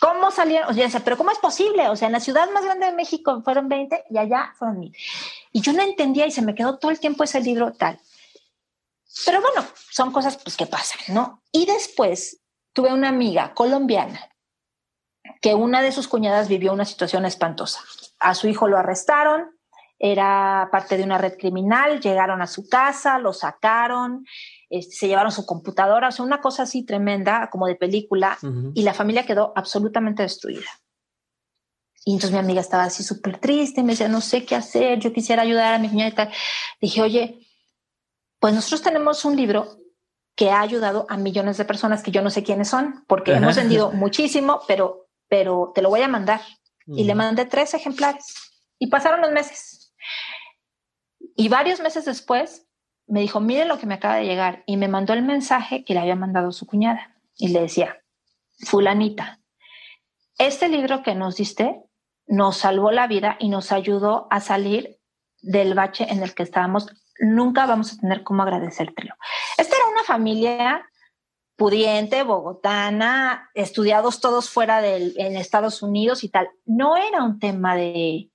¿Cómo 0.00 0.30
salieron? 0.30 0.70
O 0.70 0.90
sea, 0.90 1.00
pero 1.00 1.16
¿cómo 1.16 1.30
es 1.30 1.38
posible? 1.38 1.88
O 1.88 1.96
sea, 1.96 2.06
en 2.06 2.12
la 2.12 2.20
ciudad 2.20 2.50
más 2.50 2.64
grande 2.64 2.86
de 2.86 2.92
México 2.92 3.42
fueron 3.42 3.68
20 3.68 4.04
y 4.10 4.18
allá 4.18 4.52
fueron 4.56 4.78
mil. 4.78 4.96
Y 5.52 5.60
yo 5.60 5.72
no 5.72 5.82
entendía 5.82 6.26
y 6.26 6.30
se 6.30 6.42
me 6.42 6.54
quedó 6.54 6.78
todo 6.78 6.90
el 6.90 7.00
tiempo 7.00 7.24
ese 7.24 7.40
libro 7.40 7.72
tal. 7.72 7.98
Pero 9.24 9.40
bueno, 9.40 9.66
son 9.90 10.12
cosas 10.12 10.36
pues, 10.36 10.56
que 10.56 10.66
pasan, 10.66 11.00
¿no? 11.08 11.42
Y 11.50 11.66
después 11.66 12.40
tuve 12.72 12.92
una 12.92 13.08
amiga 13.08 13.54
colombiana 13.54 14.30
que 15.40 15.54
una 15.54 15.82
de 15.82 15.92
sus 15.92 16.08
cuñadas 16.08 16.48
vivió 16.48 16.72
una 16.72 16.84
situación 16.84 17.24
espantosa. 17.24 17.80
A 18.20 18.34
su 18.34 18.48
hijo 18.48 18.68
lo 18.68 18.78
arrestaron, 18.78 19.57
era 19.98 20.68
parte 20.70 20.96
de 20.96 21.02
una 21.02 21.18
red 21.18 21.36
criminal, 21.36 22.00
llegaron 22.00 22.40
a 22.40 22.46
su 22.46 22.68
casa, 22.68 23.18
lo 23.18 23.32
sacaron, 23.32 24.24
este, 24.70 24.94
se 24.94 25.08
llevaron 25.08 25.32
su 25.32 25.44
computadora, 25.44 26.08
o 26.08 26.12
sea, 26.12 26.24
una 26.24 26.40
cosa 26.40 26.62
así 26.62 26.84
tremenda, 26.84 27.48
como 27.50 27.66
de 27.66 27.74
película, 27.74 28.38
y 28.74 28.82
la 28.82 28.94
familia 28.94 29.26
quedó 29.26 29.52
absolutamente 29.56 30.22
destruida. 30.22 30.68
Y 32.04 32.12
entonces 32.12 32.32
mi 32.32 32.38
amiga 32.38 32.60
estaba 32.60 32.84
así 32.84 33.02
súper 33.02 33.38
triste, 33.38 33.82
me 33.82 33.92
decía, 33.92 34.08
no 34.08 34.20
sé 34.20 34.44
qué 34.44 34.54
hacer, 34.54 34.98
yo 34.98 35.12
quisiera 35.12 35.42
ayudar 35.42 35.74
a 35.74 35.78
mi 35.78 35.88
niña 35.88 36.08
y 36.08 36.12
tal. 36.12 36.30
Dije, 36.80 37.02
oye, 37.02 37.46
pues 38.38 38.54
nosotros 38.54 38.82
tenemos 38.82 39.24
un 39.24 39.36
libro 39.36 39.78
que 40.34 40.50
ha 40.50 40.60
ayudado 40.60 41.06
a 41.08 41.16
millones 41.16 41.58
de 41.58 41.64
personas 41.64 42.02
que 42.02 42.12
yo 42.12 42.22
no 42.22 42.30
sé 42.30 42.44
quiénes 42.44 42.68
son, 42.68 43.04
porque 43.08 43.34
hemos 43.34 43.56
vendido 43.56 43.90
muchísimo, 43.92 44.60
pero, 44.68 45.08
pero 45.28 45.72
te 45.74 45.82
lo 45.82 45.90
voy 45.90 46.02
a 46.02 46.08
mandar. 46.08 46.40
Y 46.86 47.04
le 47.04 47.14
mandé 47.14 47.44
tres 47.44 47.74
ejemplares. 47.74 48.34
Y 48.78 48.86
pasaron 48.86 49.20
los 49.20 49.30
meses. 49.30 49.77
Y 51.38 51.48
varios 51.48 51.78
meses 51.80 52.04
después 52.04 52.66
me 53.06 53.20
dijo, 53.20 53.38
mire 53.38 53.64
lo 53.64 53.78
que 53.78 53.86
me 53.86 53.94
acaba 53.94 54.16
de 54.16 54.24
llegar. 54.24 54.64
Y 54.66 54.76
me 54.76 54.88
mandó 54.88 55.12
el 55.12 55.22
mensaje 55.22 55.84
que 55.84 55.94
le 55.94 56.00
había 56.00 56.16
mandado 56.16 56.50
su 56.50 56.66
cuñada. 56.66 57.14
Y 57.36 57.48
le 57.48 57.60
decía, 57.60 58.02
fulanita, 58.66 59.38
este 60.36 60.68
libro 60.68 61.04
que 61.04 61.14
nos 61.14 61.36
diste 61.36 61.80
nos 62.26 62.56
salvó 62.56 62.90
la 62.90 63.06
vida 63.06 63.36
y 63.38 63.50
nos 63.50 63.70
ayudó 63.70 64.26
a 64.30 64.40
salir 64.40 64.98
del 65.40 65.74
bache 65.74 66.08
en 66.10 66.24
el 66.24 66.34
que 66.34 66.42
estábamos. 66.42 66.88
Nunca 67.20 67.66
vamos 67.66 67.92
a 67.92 68.00
tener 68.00 68.24
cómo 68.24 68.42
agradecértelo. 68.42 69.14
Esta 69.56 69.76
era 69.76 69.86
una 69.86 70.02
familia 70.02 70.90
pudiente, 71.54 72.24
bogotana, 72.24 73.48
estudiados 73.54 74.20
todos 74.20 74.50
fuera 74.50 74.82
del, 74.82 75.14
en 75.16 75.36
Estados 75.36 75.84
Unidos 75.84 76.24
y 76.24 76.30
tal. 76.30 76.50
No 76.66 76.96
era 76.96 77.22
un 77.22 77.38
tema 77.38 77.76
de 77.76 78.28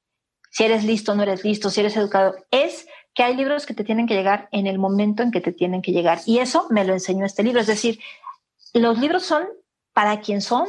si 0.53 0.63
eres 0.63 0.83
listo, 0.83 1.15
no 1.15 1.23
eres 1.23 1.43
listo, 1.43 1.71
si 1.71 1.79
eres 1.79 1.97
educado. 1.97 2.35
Es 2.51 2.85
que 3.15 3.23
hay 3.23 3.35
libros 3.35 3.65
que 3.65 3.73
te 3.73 3.83
tienen 3.83 4.05
que 4.05 4.13
llegar 4.13 4.49
en 4.51 4.67
el 4.67 4.77
momento 4.77 5.23
en 5.23 5.31
que 5.31 5.41
te 5.41 5.51
tienen 5.51 5.81
que 5.81 5.91
llegar. 5.91 6.19
Y 6.27 6.37
eso 6.37 6.67
me 6.69 6.85
lo 6.85 6.93
enseñó 6.93 7.25
este 7.25 7.41
libro. 7.41 7.59
Es 7.59 7.65
decir, 7.65 7.99
los 8.71 8.99
libros 8.99 9.23
son 9.23 9.47
para 9.93 10.21
quien 10.21 10.41
son. 10.41 10.67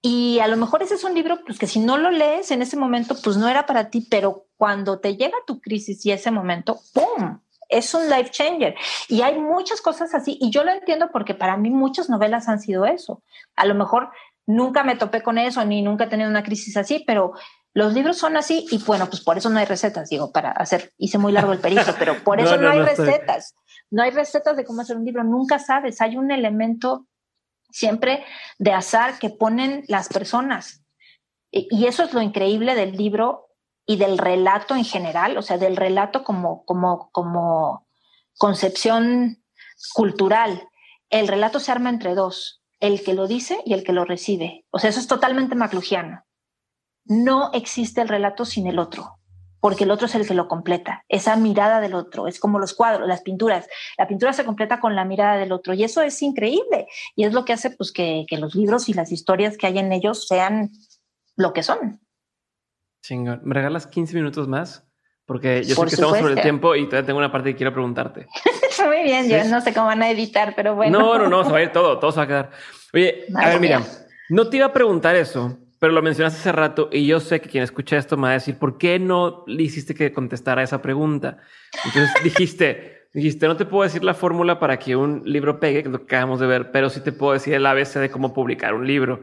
Y 0.00 0.38
a 0.38 0.48
lo 0.48 0.56
mejor 0.56 0.82
ese 0.82 0.94
es 0.94 1.04
un 1.04 1.12
libro 1.12 1.40
pues, 1.44 1.58
que 1.58 1.66
si 1.66 1.78
no 1.78 1.98
lo 1.98 2.10
lees 2.10 2.50
en 2.50 2.62
ese 2.62 2.78
momento, 2.78 3.16
pues 3.22 3.36
no 3.36 3.50
era 3.50 3.66
para 3.66 3.90
ti, 3.90 4.06
pero 4.10 4.46
cuando 4.56 4.98
te 4.98 5.14
llega 5.14 5.36
tu 5.46 5.60
crisis 5.60 6.04
y 6.06 6.10
ese 6.10 6.30
momento, 6.30 6.80
¡pum! 6.94 7.38
Es 7.68 7.92
un 7.92 8.08
life 8.08 8.30
changer. 8.30 8.74
Y 9.08 9.20
hay 9.20 9.38
muchas 9.38 9.82
cosas 9.82 10.14
así. 10.14 10.38
Y 10.40 10.48
yo 10.48 10.64
lo 10.64 10.72
entiendo 10.72 11.10
porque 11.12 11.34
para 11.34 11.58
mí 11.58 11.68
muchas 11.68 12.08
novelas 12.08 12.48
han 12.48 12.60
sido 12.60 12.86
eso. 12.86 13.22
A 13.56 13.66
lo 13.66 13.74
mejor 13.74 14.08
nunca 14.46 14.84
me 14.84 14.96
topé 14.96 15.22
con 15.22 15.36
eso 15.36 15.62
ni 15.66 15.82
nunca 15.82 16.04
he 16.04 16.08
tenido 16.08 16.30
una 16.30 16.42
crisis 16.42 16.78
así, 16.78 17.04
pero 17.06 17.34
los 17.74 17.94
libros 17.94 18.18
son 18.18 18.36
así 18.36 18.66
y 18.70 18.78
bueno, 18.84 19.08
pues 19.08 19.22
por 19.22 19.38
eso 19.38 19.48
no 19.48 19.58
hay 19.58 19.64
recetas, 19.64 20.10
digo, 20.10 20.30
para 20.30 20.50
hacer, 20.50 20.92
hice 20.98 21.18
muy 21.18 21.32
largo 21.32 21.52
el 21.52 21.58
perito, 21.58 21.94
pero 21.98 22.22
por 22.22 22.40
eso 22.40 22.56
no, 22.58 22.68
hay 22.68 22.80
recetas. 22.80 23.54
No 23.90 24.02
hay 24.02 24.10
recetas 24.10 24.56
de 24.56 24.64
cómo 24.64 24.82
hacer 24.82 24.96
un 24.96 25.04
libro, 25.04 25.24
nunca 25.24 25.58
sabes, 25.58 26.00
hay 26.00 26.16
un 26.16 26.30
elemento 26.30 27.06
siempre 27.70 28.24
de 28.58 28.72
azar 28.72 29.18
que 29.18 29.30
ponen 29.30 29.84
las 29.88 30.08
personas. 30.08 30.84
Y 31.50 31.86
eso 31.86 32.04
es 32.04 32.14
lo 32.14 32.22
increíble 32.22 32.74
del 32.74 32.92
libro 32.92 33.48
y 33.86 33.96
del 33.96 34.16
relato 34.16 34.74
en 34.74 34.84
general, 34.84 35.36
o 35.36 35.42
sea, 35.42 35.58
del 35.58 35.76
relato 35.76 36.24
como, 36.24 36.64
como, 36.64 37.10
como 37.10 37.86
concepción 38.38 39.42
cultural. 39.92 40.68
El 41.10 41.28
relato 41.28 41.60
se 41.60 41.72
arma 41.72 41.90
entre 41.90 42.14
dos, 42.14 42.62
el 42.80 43.02
que 43.02 43.12
lo 43.12 43.26
dice 43.26 43.60
y 43.66 43.74
el 43.74 43.84
que 43.84 43.92
lo 43.92 44.06
recibe. 44.06 44.64
O 44.70 44.78
sea, 44.78 44.88
eso 44.88 45.00
es 45.00 45.08
totalmente 45.08 45.54
maclugiano 45.54 46.24
no 47.04 47.50
existe 47.52 48.00
el 48.00 48.08
relato 48.08 48.44
sin 48.44 48.66
el 48.66 48.78
otro, 48.78 49.18
porque 49.60 49.84
el 49.84 49.90
otro 49.90 50.06
es 50.06 50.14
el 50.14 50.26
que 50.26 50.34
lo 50.34 50.48
completa, 50.48 51.04
esa 51.08 51.36
mirada 51.36 51.80
del 51.80 51.94
otro, 51.94 52.26
es 52.26 52.40
como 52.40 52.58
los 52.58 52.74
cuadros, 52.74 53.06
las 53.06 53.22
pinturas, 53.22 53.68
la 53.96 54.08
pintura 54.08 54.32
se 54.32 54.44
completa 54.44 54.80
con 54.80 54.96
la 54.96 55.04
mirada 55.04 55.36
del 55.36 55.52
otro 55.52 55.74
y 55.74 55.84
eso 55.84 56.02
es 56.02 56.20
increíble 56.22 56.86
y 57.14 57.24
es 57.24 57.32
lo 57.32 57.44
que 57.44 57.52
hace 57.52 57.70
pues 57.70 57.92
que, 57.92 58.26
los 58.38 58.54
libros 58.54 58.88
y 58.88 58.92
las 58.92 59.12
historias 59.12 59.56
que 59.56 59.66
hay 59.66 59.78
en 59.78 59.92
ellos 59.92 60.26
sean 60.26 60.70
lo 61.36 61.52
que 61.52 61.62
son. 61.62 62.00
Chingón, 63.04 63.40
¿me 63.44 63.54
regalas 63.54 63.86
15 63.86 64.14
minutos 64.14 64.48
más? 64.48 64.84
Porque 65.26 65.62
yo 65.62 65.76
sé 65.76 65.82
que 65.82 65.88
estamos 65.94 66.18
sobre 66.18 66.34
el 66.34 66.42
tiempo 66.42 66.74
y 66.74 66.86
todavía 66.86 67.06
tengo 67.06 67.18
una 67.18 67.30
parte 67.30 67.50
que 67.50 67.56
quiero 67.56 67.72
preguntarte. 67.72 68.26
Muy 68.84 69.04
bien, 69.04 69.28
yo 69.28 69.44
no 69.44 69.60
sé 69.60 69.72
cómo 69.72 69.86
van 69.86 70.02
a 70.02 70.10
editar, 70.10 70.54
pero 70.56 70.74
bueno. 70.74 70.98
No, 70.98 71.18
no, 71.18 71.28
no, 71.28 71.44
se 71.44 71.52
va 71.52 71.58
a 71.58 71.62
ir 71.62 71.72
todo, 71.72 72.00
todo 72.00 72.10
se 72.10 72.18
va 72.18 72.24
a 72.24 72.26
quedar. 72.26 72.50
Oye, 72.92 73.26
a 73.36 73.48
ver, 73.48 73.60
mira, 73.60 73.82
no 74.28 74.48
te 74.48 74.56
iba 74.56 74.66
a 74.66 74.72
preguntar 74.72 75.14
eso, 75.14 75.58
pero 75.82 75.94
lo 75.94 76.00
mencionaste 76.00 76.38
hace 76.38 76.52
rato 76.52 76.88
y 76.92 77.06
yo 77.06 77.18
sé 77.18 77.40
que 77.40 77.48
quien 77.48 77.64
escucha 77.64 77.96
esto 77.96 78.16
me 78.16 78.22
va 78.22 78.28
a 78.28 78.34
decir, 78.34 78.56
¿por 78.56 78.78
qué 78.78 79.00
no 79.00 79.42
le 79.48 79.64
hiciste 79.64 79.96
que 79.96 80.12
contestara 80.12 80.62
esa 80.62 80.80
pregunta? 80.80 81.38
Entonces 81.84 82.14
dijiste, 82.22 83.08
dijiste, 83.12 83.48
no 83.48 83.56
te 83.56 83.64
puedo 83.64 83.82
decir 83.82 84.04
la 84.04 84.14
fórmula 84.14 84.60
para 84.60 84.78
que 84.78 84.94
un 84.94 85.22
libro 85.24 85.58
pegue, 85.58 85.82
que 85.82 85.88
es 85.88 85.92
lo 85.92 85.98
que 85.98 86.04
acabamos 86.04 86.38
de 86.38 86.46
ver, 86.46 86.70
pero 86.70 86.88
sí 86.88 87.00
te 87.00 87.10
puedo 87.10 87.32
decir 87.32 87.54
el 87.54 87.66
ABC 87.66 87.94
de 87.94 88.12
cómo 88.12 88.32
publicar 88.32 88.74
un 88.74 88.86
libro. 88.86 89.22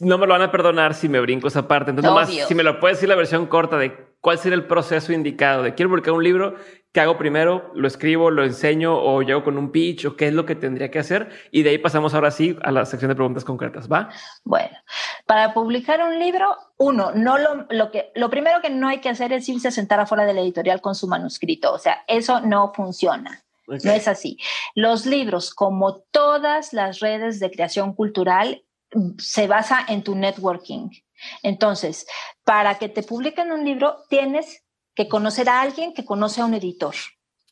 No 0.00 0.16
me 0.16 0.26
lo 0.26 0.32
van 0.32 0.40
a 0.40 0.50
perdonar 0.50 0.94
si 0.94 1.10
me 1.10 1.20
brinco 1.20 1.48
esa 1.48 1.68
parte. 1.68 1.90
Entonces, 1.90 2.08
nomás, 2.08 2.48
si 2.48 2.54
me 2.54 2.62
lo 2.62 2.80
puedes 2.80 2.96
decir 2.96 3.10
la 3.10 3.14
versión 3.14 3.48
corta 3.48 3.76
de 3.76 4.07
cuál 4.20 4.38
sería 4.38 4.56
el 4.56 4.66
proceso 4.66 5.12
indicado 5.12 5.62
de 5.62 5.74
quiero 5.74 5.90
publicar 5.90 6.14
un 6.14 6.24
libro, 6.24 6.56
¿qué 6.92 7.00
hago 7.00 7.18
primero? 7.18 7.70
¿Lo 7.74 7.86
escribo, 7.86 8.30
lo 8.30 8.44
enseño 8.44 8.96
o 8.96 9.22
llego 9.22 9.44
con 9.44 9.58
un 9.58 9.70
pitch 9.70 10.06
o 10.06 10.16
qué 10.16 10.28
es 10.28 10.34
lo 10.34 10.46
que 10.46 10.54
tendría 10.54 10.90
que 10.90 10.98
hacer? 10.98 11.28
Y 11.50 11.62
de 11.62 11.70
ahí 11.70 11.78
pasamos 11.78 12.14
ahora 12.14 12.30
sí 12.30 12.56
a 12.62 12.72
la 12.72 12.84
sección 12.84 13.10
de 13.10 13.14
preguntas 13.14 13.44
concretas, 13.44 13.90
¿va? 13.90 14.08
Bueno, 14.44 14.76
para 15.26 15.54
publicar 15.54 16.02
un 16.02 16.18
libro, 16.18 16.56
uno, 16.78 17.12
no 17.14 17.38
lo, 17.38 17.66
lo 17.70 17.90
que, 17.90 18.10
lo 18.14 18.30
primero 18.30 18.60
que 18.60 18.70
no 18.70 18.88
hay 18.88 19.00
que 19.00 19.08
hacer 19.08 19.32
es 19.32 19.48
irse 19.48 19.68
a 19.68 19.72
sentar 19.72 20.00
afuera 20.00 20.24
de 20.24 20.34
la 20.34 20.40
editorial 20.40 20.80
con 20.80 20.94
su 20.94 21.06
manuscrito. 21.06 21.72
O 21.72 21.78
sea, 21.78 22.04
eso 22.06 22.40
no 22.40 22.72
funciona. 22.74 23.44
No 23.68 23.92
es 23.92 24.08
así. 24.08 24.38
Los 24.74 25.04
libros, 25.04 25.52
como 25.54 25.98
todas 26.10 26.72
las 26.72 27.00
redes 27.00 27.38
de 27.38 27.50
creación 27.50 27.92
cultural, 27.92 28.62
se 29.18 29.46
basa 29.46 29.84
en 29.88 30.02
tu 30.02 30.14
networking. 30.14 30.88
Entonces, 31.42 32.06
para 32.44 32.78
que 32.78 32.88
te 32.88 33.02
publiquen 33.02 33.52
un 33.52 33.64
libro, 33.64 34.04
tienes 34.08 34.64
que 34.94 35.08
conocer 35.08 35.48
a 35.48 35.60
alguien 35.60 35.94
que 35.94 36.04
conoce 36.04 36.40
a 36.40 36.44
un 36.44 36.54
editor. 36.54 36.94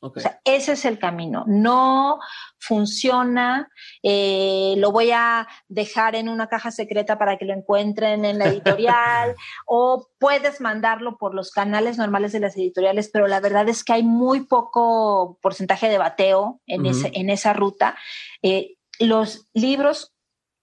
O 0.00 0.20
sea, 0.20 0.40
ese 0.44 0.72
es 0.72 0.84
el 0.84 0.98
camino. 0.98 1.44
No 1.46 2.18
funciona, 2.58 3.70
eh, 4.02 4.74
lo 4.76 4.92
voy 4.92 5.10
a 5.10 5.48
dejar 5.68 6.16
en 6.16 6.28
una 6.28 6.48
caja 6.48 6.70
secreta 6.70 7.18
para 7.18 7.38
que 7.38 7.44
lo 7.46 7.54
encuentren 7.54 8.24
en 8.24 8.38
la 8.38 8.46
editorial 8.46 9.34
o 9.66 10.08
puedes 10.18 10.60
mandarlo 10.60 11.16
por 11.16 11.34
los 11.34 11.50
canales 11.50 11.98
normales 11.98 12.32
de 12.32 12.40
las 12.40 12.56
editoriales, 12.56 13.10
pero 13.12 13.26
la 13.26 13.40
verdad 13.40 13.68
es 13.68 13.84
que 13.84 13.94
hay 13.94 14.02
muy 14.02 14.44
poco 14.44 15.38
porcentaje 15.40 15.88
de 15.88 15.98
bateo 15.98 16.60
en, 16.66 16.86
ese, 16.86 17.10
en 17.14 17.30
esa 17.30 17.52
ruta. 17.52 17.96
Eh, 18.42 18.76
los 18.98 19.48
libros 19.54 20.15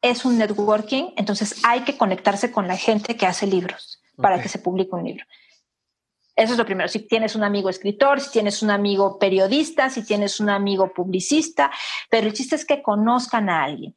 es 0.04 0.26
un 0.26 0.38
networking, 0.38 1.14
entonces 1.16 1.62
hay 1.64 1.82
que 1.82 1.98
conectarse 1.98 2.52
con 2.52 2.68
la 2.68 2.78
gente 2.78 3.16
que 3.16 3.26
hace 3.26 3.48
libros 3.48 4.04
para 4.18 4.40
que 4.40 4.50
se 4.50 4.60
publique 4.60 4.94
un 4.94 5.06
libro. 5.06 5.26
Eso 6.36 6.54
es 6.54 6.60
lo 6.60 6.66
primero. 6.66 6.90
Si 6.90 7.00
tienes 7.08 7.36
un 7.36 7.44
amigo 7.44 7.70
escritor, 7.70 8.20
si 8.20 8.32
tienes 8.32 8.62
un 8.62 8.70
amigo 8.70 9.18
periodista, 9.18 9.90
si 9.90 10.06
tienes 10.06 10.40
un 10.40 10.50
amigo 10.50 10.94
publicista, 10.94 11.72
pero 12.10 12.28
el 12.28 12.34
chiste 12.34 12.56
es 12.56 12.66
que 12.66 12.84
conozcan 12.84 13.50
a 13.50 13.64
alguien. 13.64 13.96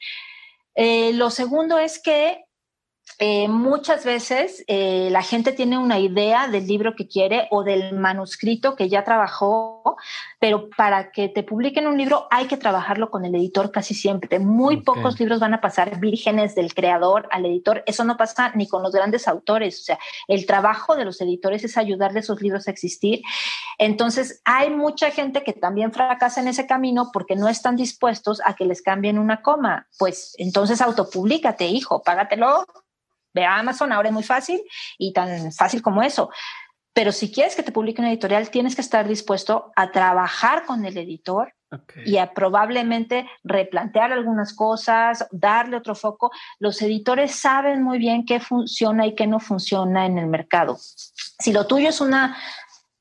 Eh, 0.74 1.12
lo 1.14 1.30
segundo 1.30 1.78
es 1.78 2.00
que 2.00 2.45
eh, 3.18 3.48
muchas 3.48 4.04
veces 4.04 4.62
eh, 4.66 5.08
la 5.10 5.22
gente 5.22 5.52
tiene 5.52 5.78
una 5.78 5.98
idea 5.98 6.48
del 6.48 6.66
libro 6.66 6.94
que 6.94 7.08
quiere 7.08 7.48
o 7.50 7.64
del 7.64 7.94
manuscrito 7.94 8.76
que 8.76 8.90
ya 8.90 9.04
trabajó, 9.04 9.96
pero 10.38 10.68
para 10.76 11.12
que 11.12 11.30
te 11.30 11.42
publiquen 11.42 11.86
un 11.86 11.96
libro 11.96 12.26
hay 12.30 12.46
que 12.46 12.58
trabajarlo 12.58 13.10
con 13.10 13.24
el 13.24 13.34
editor 13.34 13.70
casi 13.70 13.94
siempre. 13.94 14.38
Muy 14.38 14.82
pocos 14.82 15.18
libros 15.18 15.40
van 15.40 15.54
a 15.54 15.62
pasar 15.62 15.98
vírgenes 15.98 16.54
del 16.54 16.74
creador 16.74 17.26
al 17.32 17.46
editor. 17.46 17.82
Eso 17.86 18.04
no 18.04 18.18
pasa 18.18 18.52
ni 18.54 18.68
con 18.68 18.82
los 18.82 18.92
grandes 18.92 19.28
autores. 19.28 19.80
O 19.80 19.84
sea, 19.84 19.98
el 20.28 20.44
trabajo 20.44 20.94
de 20.94 21.06
los 21.06 21.20
editores 21.22 21.64
es 21.64 21.78
ayudarle 21.78 22.18
a 22.18 22.22
esos 22.22 22.42
libros 22.42 22.68
a 22.68 22.70
existir. 22.70 23.22
Entonces, 23.78 24.42
hay 24.44 24.68
mucha 24.68 25.10
gente 25.10 25.42
que 25.42 25.54
también 25.54 25.92
fracasa 25.92 26.40
en 26.42 26.48
ese 26.48 26.66
camino 26.66 27.10
porque 27.12 27.36
no 27.36 27.48
están 27.48 27.76
dispuestos 27.76 28.42
a 28.44 28.54
que 28.54 28.66
les 28.66 28.82
cambien 28.82 29.18
una 29.18 29.40
coma. 29.40 29.86
Pues 29.98 30.34
entonces 30.36 30.82
autopublicate, 30.82 31.66
hijo, 31.66 32.02
págatelo 32.02 32.66
Ve 33.36 33.44
a 33.44 33.58
Amazon, 33.58 33.92
ahora 33.92 34.08
es 34.08 34.14
muy 34.14 34.22
fácil 34.22 34.62
y 34.96 35.12
tan 35.12 35.52
fácil 35.52 35.82
como 35.82 36.02
eso. 36.02 36.30
Pero 36.94 37.12
si 37.12 37.30
quieres 37.30 37.54
que 37.54 37.62
te 37.62 37.72
publique 37.72 38.00
una 38.00 38.10
editorial, 38.10 38.48
tienes 38.48 38.74
que 38.74 38.80
estar 38.80 39.06
dispuesto 39.06 39.70
a 39.76 39.92
trabajar 39.92 40.64
con 40.64 40.86
el 40.86 40.96
editor 40.96 41.52
y 42.06 42.16
a 42.16 42.32
probablemente 42.32 43.28
replantear 43.44 44.12
algunas 44.12 44.54
cosas, 44.54 45.26
darle 45.30 45.76
otro 45.76 45.94
foco. 45.94 46.30
Los 46.58 46.80
editores 46.80 47.34
saben 47.34 47.82
muy 47.82 47.98
bien 47.98 48.24
qué 48.24 48.40
funciona 48.40 49.06
y 49.06 49.14
qué 49.14 49.26
no 49.26 49.40
funciona 49.40 50.06
en 50.06 50.16
el 50.16 50.26
mercado. 50.26 50.78
Si 50.78 51.52
lo 51.52 51.66
tuyo 51.66 51.90
es 51.90 52.00
una 52.00 52.38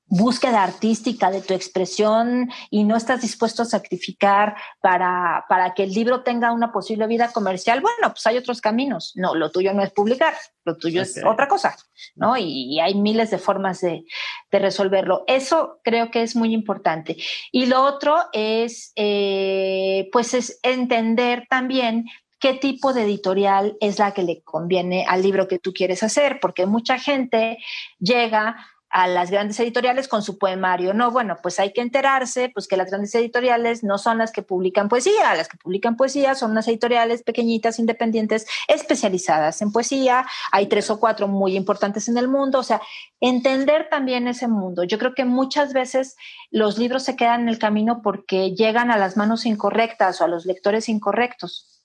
búsqueda 0.08 0.64
artística 0.64 1.32
de 1.32 1.42
tu 1.42 1.54
expresión 1.54 2.50
y 2.70 2.84
no 2.84 2.96
estás 2.96 3.22
dispuesto 3.22 3.64
a 3.64 3.66
sacrificar 3.66 4.56
para, 4.80 5.46
para 5.50 5.74
que 5.74 5.84
el 5.84 5.94
libro 5.94 6.22
tenga 6.22 6.52
una 6.52 6.72
posible 6.72 7.08
vida 7.08 7.32
comercial, 7.32 7.82
bueno, 7.82 8.10
pues 8.14 8.26
hay 8.28 8.38
otros 8.38 8.62
caminos. 8.62 9.14
No, 9.16 9.34
lo 9.34 9.52
tuyo 9.52 9.74
no 9.74 9.84
es 9.84 9.92
publicar, 9.92 10.36
lo 10.64 10.78
tuyo 10.78 11.02
es 11.02 11.20
otra 11.26 11.48
cosa, 11.48 11.76
¿no? 12.16 12.38
Y, 12.38 12.80
hay 12.80 12.94
miles 12.94 13.32
de 13.32 13.38
formas 13.38 13.82
de, 13.82 14.04
de, 14.52 14.60
resolverlo. 14.60 15.24
Eso 15.28 15.80
creo 15.84 16.12
que 16.12 16.22
es 16.22 16.36
muy 16.36 16.54
importante. 16.54 17.18
Y 17.52 17.66
lo 17.66 17.84
otro 17.84 18.18
es, 18.32 18.92
eh, 18.96 20.10
pues, 20.12 20.34
es 20.34 20.60
entender 20.62 21.48
también 21.50 22.06
qué 22.40 22.54
tipo 22.54 22.94
de 22.94 23.04
editorial 23.04 23.76
es 23.80 23.98
la 23.98 24.14
que 24.14 24.24
le 24.24 24.44
conviene 24.44 25.06
al 25.08 25.24
libro 25.24 25.48
que 25.48 25.58
tú 25.58 25.74
quieres 25.74 26.04
hacer, 26.04 26.40
porque 26.40 26.66
mucha 26.66 27.00
gente 27.00 27.58
llega 27.98 28.56
a 28.96 29.08
las 29.08 29.30
grandes 29.30 29.60
editoriales 29.60 30.08
con 30.08 30.24
su 30.24 30.38
poemario. 30.38 30.94
No, 30.94 31.12
bueno, 31.12 31.38
pues 31.44 31.60
hay 31.60 31.74
que 31.74 31.82
enterarse, 31.82 32.48
pues 32.48 32.66
que 32.66 32.78
las 32.78 32.90
grandes 32.90 33.14
editoriales 33.14 33.84
no 33.84 33.98
son 33.98 34.20
las 34.20 34.32
que 34.32 34.42
publican 34.42 34.88
poesía, 34.88 35.36
las 35.36 35.50
que 35.50 35.58
publican 35.58 35.98
poesía 35.98 36.34
son 36.34 36.52
unas 36.52 36.66
editoriales 36.70 37.22
pequeñitas, 37.22 37.78
independientes, 37.78 38.48
especializadas 38.70 39.62
en 39.62 39.74
poesía. 39.74 40.26
Hay 40.54 40.68
tres 40.68 40.90
o 40.90 40.98
cuatro 40.98 41.28
muy 41.28 41.58
importantes 41.58 42.08
en 42.08 42.18
el 42.18 42.30
mundo. 42.30 42.60
O 42.60 42.64
sea, 42.64 42.82
entender 43.20 43.90
también 43.90 44.30
ese 44.30 44.48
mundo. 44.48 44.86
Yo 44.86 44.98
creo 44.98 45.14
que 45.14 45.26
muchas 45.26 45.74
veces 45.74 46.16
los 46.50 46.78
libros 46.78 47.04
se 47.04 47.18
quedan 47.18 47.42
en 47.42 47.50
el 47.50 47.60
camino 47.60 48.02
porque 48.02 48.52
llegan 48.56 48.92
a 48.92 48.98
las 48.98 49.18
manos 49.18 49.46
incorrectas 49.46 50.22
o 50.22 50.24
a 50.24 50.30
los 50.30 50.46
lectores 50.46 50.88
incorrectos. 50.88 51.84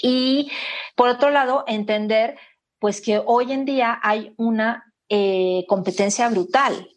Y 0.00 0.52
por 0.94 1.08
otro 1.08 1.30
lado, 1.30 1.64
entender 1.66 2.38
pues 2.78 3.00
que 3.00 3.20
hoy 3.24 3.50
en 3.50 3.64
día 3.64 3.98
hay 4.00 4.32
una 4.36 4.85
eh, 5.08 5.64
competencia 5.68 6.28
brutal. 6.28 6.88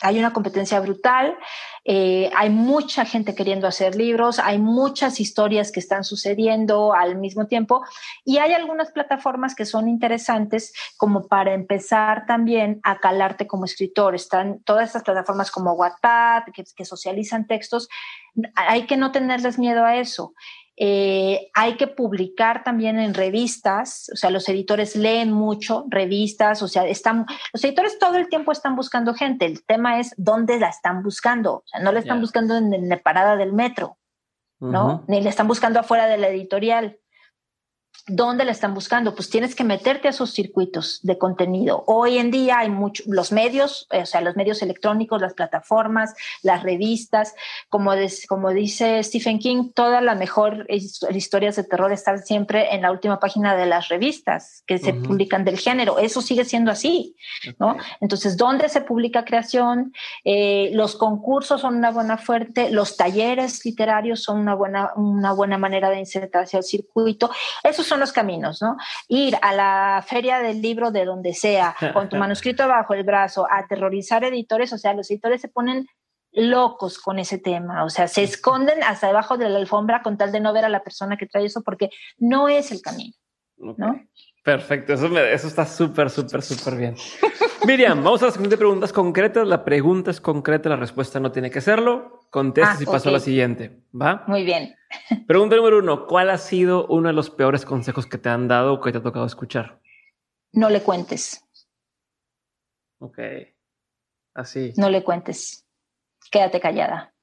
Hay 0.00 0.16
una 0.18 0.32
competencia 0.32 0.78
brutal, 0.78 1.36
eh, 1.84 2.30
hay 2.36 2.50
mucha 2.50 3.04
gente 3.04 3.34
queriendo 3.34 3.66
hacer 3.66 3.96
libros, 3.96 4.38
hay 4.38 4.58
muchas 4.58 5.18
historias 5.18 5.72
que 5.72 5.80
están 5.80 6.04
sucediendo 6.04 6.92
al 6.92 7.16
mismo 7.16 7.48
tiempo 7.48 7.82
y 8.24 8.38
hay 8.38 8.52
algunas 8.52 8.92
plataformas 8.92 9.56
que 9.56 9.64
son 9.64 9.88
interesantes 9.88 10.72
como 10.98 11.26
para 11.26 11.52
empezar 11.52 12.26
también 12.26 12.78
a 12.84 13.00
calarte 13.00 13.48
como 13.48 13.64
escritor. 13.64 14.14
Están 14.14 14.62
todas 14.62 14.86
estas 14.86 15.02
plataformas 15.02 15.50
como 15.50 15.72
WhatsApp 15.72 16.46
que, 16.54 16.62
que 16.76 16.84
socializan 16.84 17.48
textos. 17.48 17.88
Hay 18.54 18.86
que 18.86 18.96
no 18.96 19.10
tenerles 19.10 19.58
miedo 19.58 19.84
a 19.84 19.96
eso. 19.96 20.32
Eh, 20.80 21.50
hay 21.54 21.76
que 21.76 21.88
publicar 21.88 22.62
también 22.62 23.00
en 23.00 23.12
revistas, 23.12 24.08
o 24.12 24.16
sea, 24.16 24.30
los 24.30 24.48
editores 24.48 24.94
leen 24.94 25.32
mucho 25.32 25.86
revistas, 25.88 26.62
o 26.62 26.68
sea, 26.68 26.86
están, 26.86 27.26
los 27.52 27.64
editores 27.64 27.98
todo 27.98 28.16
el 28.16 28.28
tiempo 28.28 28.52
están 28.52 28.76
buscando 28.76 29.12
gente. 29.12 29.44
El 29.44 29.64
tema 29.64 29.98
es 29.98 30.14
dónde 30.16 30.60
la 30.60 30.68
están 30.68 31.02
buscando. 31.02 31.54
O 31.56 31.64
sea, 31.66 31.80
no 31.80 31.90
la 31.90 31.98
están 31.98 32.20
buscando 32.20 32.56
en, 32.56 32.88
la 32.88 32.98
parada 32.98 33.34
del 33.34 33.52
metro, 33.52 33.98
¿no? 34.60 35.04
Ni 35.08 35.20
la 35.20 35.30
están 35.30 35.48
buscando 35.48 35.80
afuera 35.80 36.06
de 36.06 36.18
la 36.18 36.28
editorial. 36.28 37.00
¿Dónde 38.08 38.46
la 38.46 38.52
están 38.52 38.72
buscando? 38.72 39.14
Pues 39.14 39.28
tienes 39.28 39.54
que 39.54 39.64
meterte 39.64 40.08
a 40.08 40.12
esos 40.12 40.32
circuitos 40.32 41.00
de 41.02 41.18
contenido. 41.18 41.84
Hoy 41.86 42.16
en 42.16 42.30
día 42.30 42.60
hay 42.60 42.70
muchos, 42.70 43.06
los 43.06 43.32
medios, 43.32 43.86
o 43.90 44.06
sea, 44.06 44.22
los 44.22 44.34
medios 44.34 44.62
electrónicos, 44.62 45.20
las 45.20 45.34
plataformas, 45.34 46.14
las 46.42 46.62
revistas, 46.62 47.34
como, 47.68 47.92
como 48.26 48.50
dice 48.50 49.02
Stephen 49.02 49.38
King, 49.38 49.72
toda 49.74 50.00
la 50.00 50.14
mejor 50.14 50.66
historias 50.70 51.56
de 51.56 51.64
terror 51.64 51.92
están 51.92 52.24
siempre 52.24 52.74
en 52.74 52.82
la 52.82 52.90
última 52.92 53.20
página 53.20 53.54
de 53.54 53.66
las 53.66 53.88
revistas 53.88 54.64
que 54.66 54.78
se 54.78 54.94
publican 54.94 55.44
del 55.44 55.58
género. 55.58 55.98
Eso 55.98 56.22
sigue 56.22 56.46
siendo 56.46 56.70
así, 56.70 57.14
¿no? 57.58 57.76
Entonces, 58.00 58.38
¿dónde 58.38 58.70
se 58.70 58.80
publica 58.80 59.26
creación? 59.26 59.92
Eh, 60.24 60.70
los 60.72 60.96
concursos 60.96 61.60
son 61.60 61.76
una 61.76 61.90
buena 61.90 62.16
fuerte, 62.16 62.70
los 62.70 62.96
talleres 62.96 63.64
literarios 63.66 64.22
son 64.22 64.38
una 64.38 64.54
buena, 64.54 64.92
una 64.96 65.32
buena 65.32 65.58
manera 65.58 65.90
de 65.90 65.98
insertarse 65.98 66.56
al 66.56 66.64
circuito. 66.64 67.30
Esos 67.62 67.86
son 67.86 67.97
los 67.98 68.12
caminos, 68.12 68.62
¿no? 68.62 68.76
Ir 69.08 69.36
a 69.42 69.54
la 69.54 70.04
feria 70.06 70.38
del 70.38 70.62
libro 70.62 70.90
de 70.90 71.04
donde 71.04 71.34
sea, 71.34 71.74
con 71.92 72.08
tu 72.08 72.16
manuscrito 72.16 72.66
bajo 72.66 72.94
el 72.94 73.04
brazo, 73.04 73.46
aterrorizar 73.50 74.24
editores, 74.24 74.72
o 74.72 74.78
sea, 74.78 74.94
los 74.94 75.10
editores 75.10 75.40
se 75.40 75.48
ponen 75.48 75.86
locos 76.32 76.98
con 76.98 77.18
ese 77.18 77.38
tema, 77.38 77.84
o 77.84 77.90
sea, 77.90 78.06
se 78.06 78.22
esconden 78.22 78.82
hasta 78.82 79.06
debajo 79.06 79.38
de 79.38 79.48
la 79.48 79.58
alfombra 79.58 80.02
con 80.02 80.16
tal 80.16 80.30
de 80.30 80.40
no 80.40 80.52
ver 80.52 80.64
a 80.64 80.68
la 80.68 80.82
persona 80.82 81.16
que 81.16 81.26
trae 81.26 81.46
eso 81.46 81.62
porque 81.62 81.90
no 82.18 82.48
es 82.48 82.70
el 82.70 82.82
camino, 82.82 83.14
¿no? 83.56 84.00
Perfecto, 84.44 84.94
eso, 84.94 85.06
eso 85.18 85.46
está 85.46 85.66
súper, 85.66 86.10
súper, 86.10 86.42
súper 86.42 86.76
bien. 86.76 86.96
Miriam, 87.66 88.02
vamos 88.02 88.22
a 88.22 88.26
las 88.26 88.34
siguientes 88.34 88.58
preguntas 88.58 88.92
concretas. 88.92 89.46
La 89.46 89.62
pregunta 89.64 90.10
es 90.10 90.22
concreta, 90.22 90.70
la 90.70 90.76
respuesta 90.76 91.20
no 91.20 91.32
tiene 91.32 91.50
que 91.50 91.60
serlo. 91.60 92.17
Contesta 92.30 92.76
y 92.80 92.84
ah, 92.86 92.90
paso 92.90 93.08
a 93.08 93.12
la 93.12 93.20
siguiente. 93.20 93.82
¿Va? 93.94 94.24
Muy 94.26 94.44
bien. 94.44 94.76
Pregunta 95.26 95.56
número 95.56 95.78
uno. 95.78 96.06
¿Cuál 96.06 96.30
ha 96.30 96.38
sido 96.38 96.86
uno 96.86 97.08
de 97.08 97.14
los 97.14 97.30
peores 97.30 97.64
consejos 97.64 98.06
que 98.06 98.18
te 98.18 98.28
han 98.28 98.48
dado 98.48 98.74
o 98.74 98.80
que 98.80 98.92
te 98.92 98.98
ha 98.98 99.02
tocado 99.02 99.26
escuchar? 99.26 99.80
No 100.52 100.70
le 100.70 100.82
cuentes. 100.82 101.42
Ok. 102.98 103.18
Así. 104.34 104.72
No 104.76 104.90
le 104.90 105.02
cuentes. 105.02 105.66
Quédate 106.30 106.60
callada. 106.60 107.14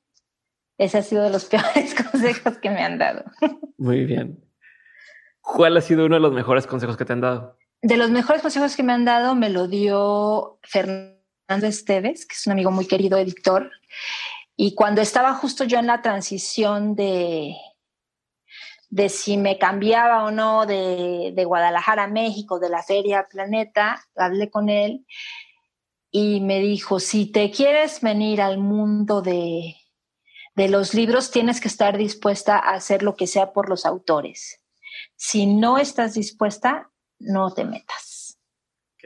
Ese 0.78 0.98
ha 0.98 1.02
sido 1.02 1.24
de 1.24 1.30
los 1.30 1.46
peores 1.50 1.96
consejos 1.96 2.58
que 2.58 2.70
me 2.70 2.82
han 2.82 2.98
dado. 2.98 3.24
Muy 3.78 4.06
bien. 4.06 4.44
¿Cuál 5.42 5.78
ha 5.78 5.82
sido 5.82 6.06
uno 6.06 6.16
de 6.16 6.22
los 6.22 6.34
mejores 6.34 6.66
consejos 6.66 6.98
que 6.98 7.06
te 7.06 7.14
han 7.14 7.22
dado? 7.22 7.58
De 7.82 7.98
los 7.98 8.10
mejores 8.10 8.42
consejos 8.42 8.76
que 8.76 8.84
me 8.84 8.94
han 8.94 9.06
dado 9.06 9.36
me 9.36 9.50
lo 9.50 9.68
dio 9.68 10.60
Fernando 10.64 11.68
Esteves, 11.68 12.26
que 12.26 12.34
es 12.34 12.48
un 12.48 12.54
amigo 12.54 12.72
muy 12.72 12.88
querido 12.88 13.18
editor. 13.20 13.70
Y 14.56 14.74
cuando 14.76 15.02
estaba 15.02 15.34
justo 15.34 15.64
yo 15.64 15.80
en 15.80 15.88
la 15.88 16.02
transición 16.02 16.96
de, 16.96 17.56
de 18.90 19.10
si 19.10 19.38
me 19.38 19.58
cambiaba 19.58 20.24
o 20.24 20.32
no 20.32 20.66
de, 20.66 21.34
de 21.36 21.46
Guadalajara 21.46 22.04
a 22.04 22.08
México, 22.08 22.60
de 22.60 22.70
la 22.70 22.84
feria 22.84 23.28
Planeta, 23.30 24.06
hablé 24.16 24.50
con 24.50 24.70
él 24.70 25.06
y 26.10 26.40
me 26.40 26.60
dijo, 26.60 27.02
si 27.02 27.26
te 27.26 27.52
quieres 27.52 28.00
venir 28.00 28.42
al 28.42 28.58
mundo 28.58 29.22
de, 29.22 29.76
de 30.56 30.70
los 30.70 30.94
libros, 30.94 31.30
tienes 31.30 31.60
que 31.60 31.68
estar 31.68 31.98
dispuesta 31.98 32.58
a 32.58 32.76
hacer 32.76 33.04
lo 33.04 33.16
que 33.16 33.28
sea 33.28 33.52
por 33.52 33.68
los 33.68 33.86
autores. 33.86 34.62
Si 35.18 35.46
no 35.46 35.78
estás 35.78 36.14
dispuesta, 36.14 36.90
no 37.20 37.54
te 37.54 37.66
metas. 37.66 38.15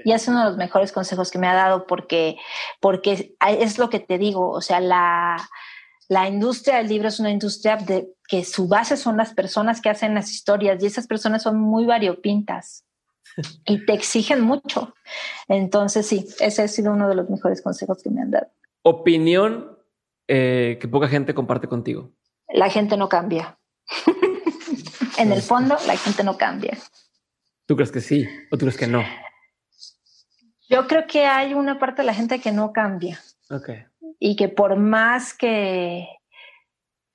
Y 0.05 0.11
es 0.11 0.27
uno 0.27 0.39
de 0.39 0.45
los 0.45 0.57
mejores 0.57 0.91
consejos 0.91 1.31
que 1.31 1.39
me 1.39 1.47
ha 1.47 1.53
dado 1.53 1.88
porque, 1.88 2.38
porque 2.80 3.35
es 3.39 3.77
lo 3.77 3.89
que 3.89 3.99
te 3.99 4.17
digo, 4.17 4.49
o 4.51 4.61
sea, 4.61 4.80
la, 4.80 5.38
la 6.07 6.27
industria 6.27 6.77
del 6.77 6.88
libro 6.88 7.07
es 7.07 7.19
una 7.19 7.31
industria 7.31 7.77
de, 7.77 8.09
que 8.27 8.43
su 8.43 8.67
base 8.67 8.97
son 8.97 9.17
las 9.17 9.34
personas 9.34 9.81
que 9.81 9.89
hacen 9.89 10.13
las 10.13 10.31
historias 10.31 10.81
y 10.81 10.85
esas 10.85 11.07
personas 11.07 11.43
son 11.43 11.59
muy 11.59 11.85
variopintas 11.85 12.85
y 13.65 13.85
te 13.85 13.93
exigen 13.93 14.41
mucho. 14.41 14.93
Entonces, 15.47 16.07
sí, 16.07 16.26
ese 16.39 16.63
ha 16.63 16.67
sido 16.67 16.93
uno 16.93 17.07
de 17.07 17.15
los 17.15 17.30
mejores 17.30 17.61
consejos 17.61 18.01
que 18.03 18.09
me 18.09 18.21
han 18.21 18.31
dado. 18.31 18.47
Opinión 18.84 19.77
eh, 20.27 20.77
que 20.80 20.88
poca 20.88 21.07
gente 21.07 21.34
comparte 21.34 21.67
contigo. 21.67 22.11
La 22.47 22.69
gente 22.69 22.97
no 22.97 23.09
cambia. 23.09 23.57
en 25.17 25.31
el 25.31 25.41
fondo, 25.41 25.76
la 25.88 25.97
gente 25.97 26.23
no 26.23 26.38
cambia. 26.38 26.77
¿Tú 27.65 27.76
crees 27.76 27.91
que 27.91 28.01
sí 28.01 28.27
o 28.51 28.57
tú 28.57 28.65
crees 28.65 28.77
que 28.77 28.88
no? 28.88 29.03
Yo 30.69 30.87
creo 30.87 31.07
que 31.07 31.25
hay 31.25 31.55
una 31.55 31.79
parte 31.79 32.03
de 32.03 32.05
la 32.05 32.13
gente 32.13 32.39
que 32.39 32.51
no 32.51 32.71
cambia. 32.71 33.19
Ok. 33.49 33.69
Y 34.19 34.35
que 34.35 34.49
por 34.49 34.75
más 34.75 35.33
que, 35.33 36.07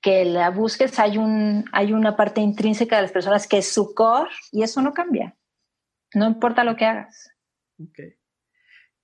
que 0.01 0.25
la 0.25 0.49
busques, 0.49 0.99
hay, 0.99 1.17
un, 1.17 1.63
hay 1.71 1.93
una 1.93 2.17
parte 2.17 2.41
intrínseca 2.41 2.97
de 2.97 3.03
las 3.03 3.13
personas 3.13 3.47
que 3.47 3.59
es 3.59 3.71
su 3.71 3.93
core 3.95 4.29
y 4.51 4.63
eso 4.63 4.81
no 4.81 4.93
cambia. 4.93 5.37
No 6.13 6.27
importa 6.27 6.65
lo 6.65 6.75
que 6.75 6.85
hagas. 6.85 7.31
Ok. 7.81 7.99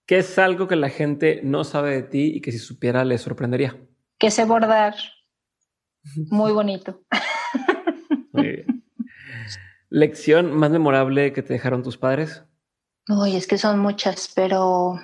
¿Qué 0.06 0.18
es 0.18 0.38
algo 0.38 0.68
que 0.68 0.76
la 0.76 0.90
gente 0.90 1.40
no 1.44 1.64
sabe 1.64 1.91
de 1.91 2.03
ti 2.03 2.34
y 2.36 2.41
que 2.41 2.52
si 2.52 2.60
supiera 2.60 3.06
le 3.06 3.18
sorprendería? 3.18 3.78
Que 4.18 4.32
sé 4.32 4.44
bordar. 4.44 4.95
Muy 6.30 6.52
bonito. 6.52 7.06
Muy 8.34 8.48
bien. 8.48 8.84
¿Lección 9.90 10.53
más 10.53 10.72
memorable 10.72 11.32
que 11.32 11.41
te 11.41 11.53
dejaron 11.53 11.84
tus 11.84 11.98
padres? 11.98 12.44
Uy, 13.07 13.36
es 13.36 13.48
que 13.48 13.57
son 13.57 13.80
muchas, 13.80 14.32
pero 14.36 14.99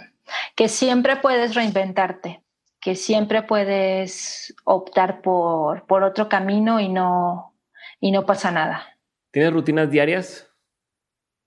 que 0.55 0.69
siempre 0.69 1.17
puedes 1.17 1.55
reinventarte, 1.55 2.43
que 2.79 2.95
siempre 2.95 3.43
puedes 3.43 4.55
optar 4.63 5.21
por, 5.21 5.85
por 5.87 6.03
otro 6.03 6.29
camino 6.29 6.79
y 6.79 6.89
no, 6.89 7.55
y 7.99 8.11
no 8.11 8.25
pasa 8.25 8.51
nada. 8.51 8.85
¿Tienes 9.31 9.51
rutinas 9.53 9.89
diarias? 9.89 10.49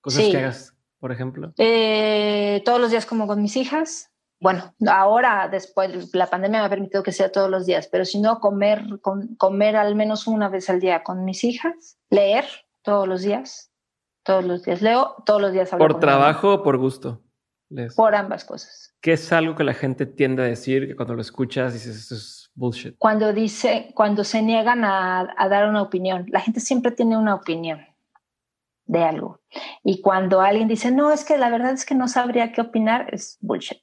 Cosas 0.01 0.25
que 0.25 0.37
hagas 0.39 0.75
por 1.01 1.11
ejemplo? 1.11 1.53
Eh, 1.57 2.63
todos 2.65 2.79
los 2.79 2.91
días 2.91 3.07
como 3.07 3.27
con 3.27 3.43
mis 3.43 3.57
hijas. 3.57 4.13
Bueno, 4.39 4.75
ahora 4.87 5.49
después 5.51 6.15
la 6.15 6.29
pandemia 6.29 6.61
me 6.61 6.67
ha 6.67 6.71
permitido 6.71 7.03
que 7.03 7.13
sea 7.13 7.33
todos 7.33 7.51
los 7.51 7.67
días, 7.67 7.89
pero 7.89 8.05
si 8.05 8.21
no, 8.21 8.41
comer, 8.41 8.85
comer 9.37 9.77
al 9.77 9.97
menos 9.97 10.27
una 10.27 10.49
vez 10.49 10.71
al 10.71 10.81
día 10.81 11.03
con 11.03 11.25
mis 11.25 11.45
hijas, 11.45 11.99
leer 12.09 12.45
todos 12.83 13.07
los 13.07 13.23
días, 13.23 13.70
todos 14.31 14.45
los 14.45 14.63
días 14.63 14.81
leo, 14.81 15.17
todos 15.27 15.41
los 15.41 15.53
días 15.53 15.71
¿Por 15.71 15.99
trabajo 15.99 16.55
o 16.55 16.63
por 16.63 16.79
gusto? 16.79 17.21
Por 17.97 18.15
ambas 18.15 18.45
cosas. 18.45 18.95
¿Qué 19.01 19.13
es 19.13 19.33
algo 19.33 19.57
que 19.57 19.65
la 19.65 19.75
gente 19.75 20.07
tiende 20.07 20.43
a 20.43 20.47
decir 20.47 20.87
que 20.87 20.95
cuando 20.95 21.15
lo 21.15 21.21
escuchas 21.21 21.73
dices 21.73 21.97
esto 21.97 22.15
es 22.15 22.51
bullshit? 22.55 22.95
Cuando 22.99 23.33
dice, 23.33 23.91
cuando 23.95 24.23
se 24.23 24.43
niegan 24.43 24.85
a, 24.85 25.35
dar 25.49 25.69
una 25.69 25.83
opinión, 25.83 26.27
la 26.29 26.41
gente 26.41 26.61
siempre 26.61 26.93
tiene 26.93 27.17
una 27.17 27.35
opinión 27.35 27.81
de 28.87 29.03
algo. 29.03 29.41
Y 29.83 30.01
cuando 30.01 30.41
alguien 30.41 30.69
dice, 30.69 30.93
no, 30.93 31.13
es 31.13 31.25
que 31.25 31.37
la 31.37 31.51
verdad 31.51 31.73
es 31.73 31.85
que 31.85 31.97
no 31.97 32.07
sabría 32.07 32.53
qué 32.53 32.61
opinar, 32.61 33.13
es 33.13 33.37
bullshit. 33.41 33.79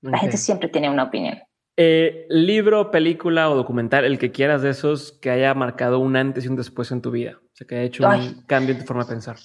La 0.00 0.18
gente 0.18 0.36
siempre 0.36 0.68
tiene 0.68 0.90
una 0.90 1.04
opinión. 1.04 1.40
Eh, 1.76 2.26
libro, 2.28 2.90
película 2.90 3.50
o 3.50 3.56
documental, 3.56 4.04
el 4.04 4.18
que 4.18 4.30
quieras 4.30 4.62
de 4.62 4.70
esos 4.70 5.12
que 5.12 5.30
haya 5.30 5.54
marcado 5.54 5.98
un 5.98 6.16
antes 6.16 6.44
y 6.44 6.48
un 6.48 6.56
después 6.56 6.92
en 6.92 7.02
tu 7.02 7.10
vida, 7.10 7.40
o 7.40 7.50
sea, 7.54 7.66
que 7.66 7.76
haya 7.76 7.84
hecho 7.84 8.06
un 8.06 8.42
cambio 8.46 8.74
en 8.74 8.80
tu 8.80 8.86
forma 8.86 9.04
de 9.04 9.10
pensar. 9.10 9.36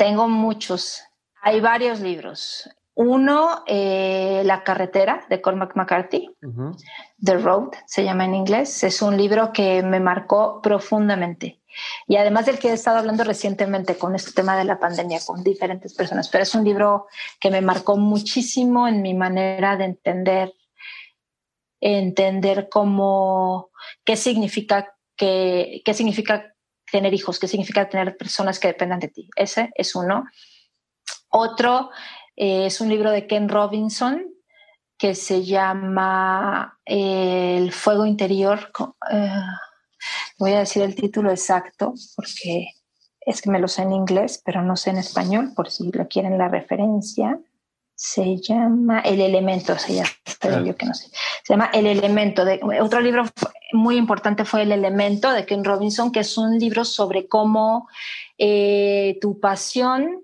Tengo 0.00 0.28
muchos. 0.28 1.02
Hay 1.42 1.60
varios 1.60 2.00
libros. 2.00 2.70
Uno, 2.94 3.62
eh, 3.66 4.40
La 4.46 4.64
carretera 4.64 5.26
de 5.28 5.42
Cormac 5.42 5.76
McCarthy, 5.76 6.34
The 7.22 7.36
Road 7.36 7.72
se 7.84 8.02
llama 8.02 8.24
en 8.24 8.34
inglés. 8.34 8.82
Es 8.82 9.02
un 9.02 9.18
libro 9.18 9.52
que 9.52 9.82
me 9.82 10.00
marcó 10.00 10.62
profundamente. 10.62 11.60
Y 12.08 12.16
además 12.16 12.46
del 12.46 12.58
que 12.58 12.70
he 12.70 12.72
estado 12.72 12.96
hablando 12.96 13.24
recientemente 13.24 13.98
con 13.98 14.14
este 14.14 14.32
tema 14.32 14.56
de 14.56 14.64
la 14.64 14.80
pandemia 14.80 15.20
con 15.26 15.44
diferentes 15.44 15.92
personas, 15.92 16.30
pero 16.30 16.44
es 16.44 16.54
un 16.54 16.64
libro 16.64 17.06
que 17.38 17.50
me 17.50 17.60
marcó 17.60 17.98
muchísimo 17.98 18.88
en 18.88 19.02
mi 19.02 19.12
manera 19.12 19.76
de 19.76 19.84
entender, 19.84 20.54
entender 21.78 22.70
cómo, 22.70 23.68
qué 24.04 24.16
significa, 24.16 24.96
que, 25.14 25.82
qué 25.84 25.92
significa 25.92 26.54
tener 26.90 27.14
hijos, 27.14 27.38
qué 27.38 27.48
significa 27.48 27.88
tener 27.88 28.16
personas 28.16 28.58
que 28.58 28.68
dependan 28.68 29.00
de 29.00 29.08
ti. 29.08 29.28
Ese 29.36 29.70
es 29.74 29.94
uno. 29.94 30.24
Otro 31.30 31.90
eh, 32.36 32.66
es 32.66 32.80
un 32.80 32.88
libro 32.88 33.10
de 33.10 33.26
Ken 33.26 33.48
Robinson 33.48 34.24
que 34.98 35.14
se 35.14 35.44
llama 35.44 36.78
eh, 36.84 37.56
El 37.58 37.72
fuego 37.72 38.04
interior. 38.04 38.70
Eh, 39.10 39.42
voy 40.38 40.52
a 40.52 40.60
decir 40.60 40.82
el 40.82 40.94
título 40.94 41.30
exacto 41.30 41.94
porque 42.16 42.66
es 43.20 43.42
que 43.42 43.50
me 43.50 43.60
lo 43.60 43.68
sé 43.68 43.82
en 43.82 43.92
inglés, 43.92 44.42
pero 44.44 44.62
no 44.62 44.76
sé 44.76 44.90
en 44.90 44.98
español, 44.98 45.52
por 45.54 45.70
si 45.70 45.90
lo 45.92 46.08
quieren 46.08 46.38
la 46.38 46.48
referencia. 46.48 47.38
Se 48.02 48.38
llama 48.38 49.00
El 49.00 49.20
Elemento, 49.20 49.78
se 49.78 49.96
llama, 49.96 50.08
ah. 50.40 50.62
yo 50.64 50.74
que 50.74 50.86
no 50.86 50.94
sé. 50.94 51.10
Se 51.44 51.52
llama 51.52 51.70
El 51.74 51.86
Elemento. 51.86 52.46
De, 52.46 52.58
otro 52.80 52.98
libro 53.02 53.24
muy 53.72 53.96
importante 53.96 54.46
fue 54.46 54.62
El 54.62 54.72
Elemento 54.72 55.30
de 55.32 55.44
Ken 55.44 55.62
Robinson, 55.62 56.10
que 56.10 56.20
es 56.20 56.38
un 56.38 56.58
libro 56.58 56.86
sobre 56.86 57.28
cómo 57.28 57.88
tu 58.38 59.38
pasión 59.38 60.22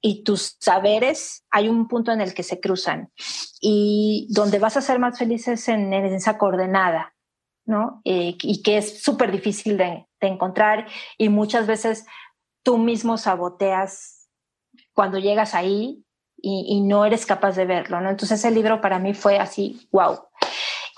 y 0.00 0.22
tus 0.22 0.56
saberes, 0.60 1.44
hay 1.50 1.68
un 1.68 1.88
punto 1.88 2.12
en 2.12 2.20
el 2.20 2.32
que 2.32 2.44
se 2.44 2.60
cruzan 2.60 3.10
y 3.60 4.28
donde 4.30 4.60
vas 4.60 4.76
a 4.76 4.82
ser 4.82 5.00
más 5.00 5.18
felices 5.18 5.66
en, 5.66 5.92
en 5.92 6.04
esa 6.04 6.38
coordenada, 6.38 7.16
¿no? 7.64 8.02
Eh, 8.04 8.36
y 8.40 8.62
que 8.62 8.76
es 8.76 9.02
súper 9.02 9.32
difícil 9.32 9.76
de, 9.76 10.06
de, 10.20 10.28
encontrar 10.28 10.86
y 11.18 11.28
muchas 11.28 11.66
veces 11.66 12.06
tú 12.62 12.78
mismo 12.78 13.18
saboteas 13.18 14.28
cuando 14.92 15.18
llegas 15.18 15.54
ahí 15.56 16.04
y, 16.44 16.76
y, 16.76 16.80
no 16.82 17.04
eres 17.04 17.26
capaz 17.26 17.56
de 17.56 17.64
verlo, 17.64 18.00
¿no? 18.00 18.10
Entonces 18.10 18.44
el 18.44 18.54
libro 18.54 18.80
para 18.80 18.98
mí 18.98 19.14
fue 19.14 19.38
así, 19.38 19.88
wow. 19.92 20.18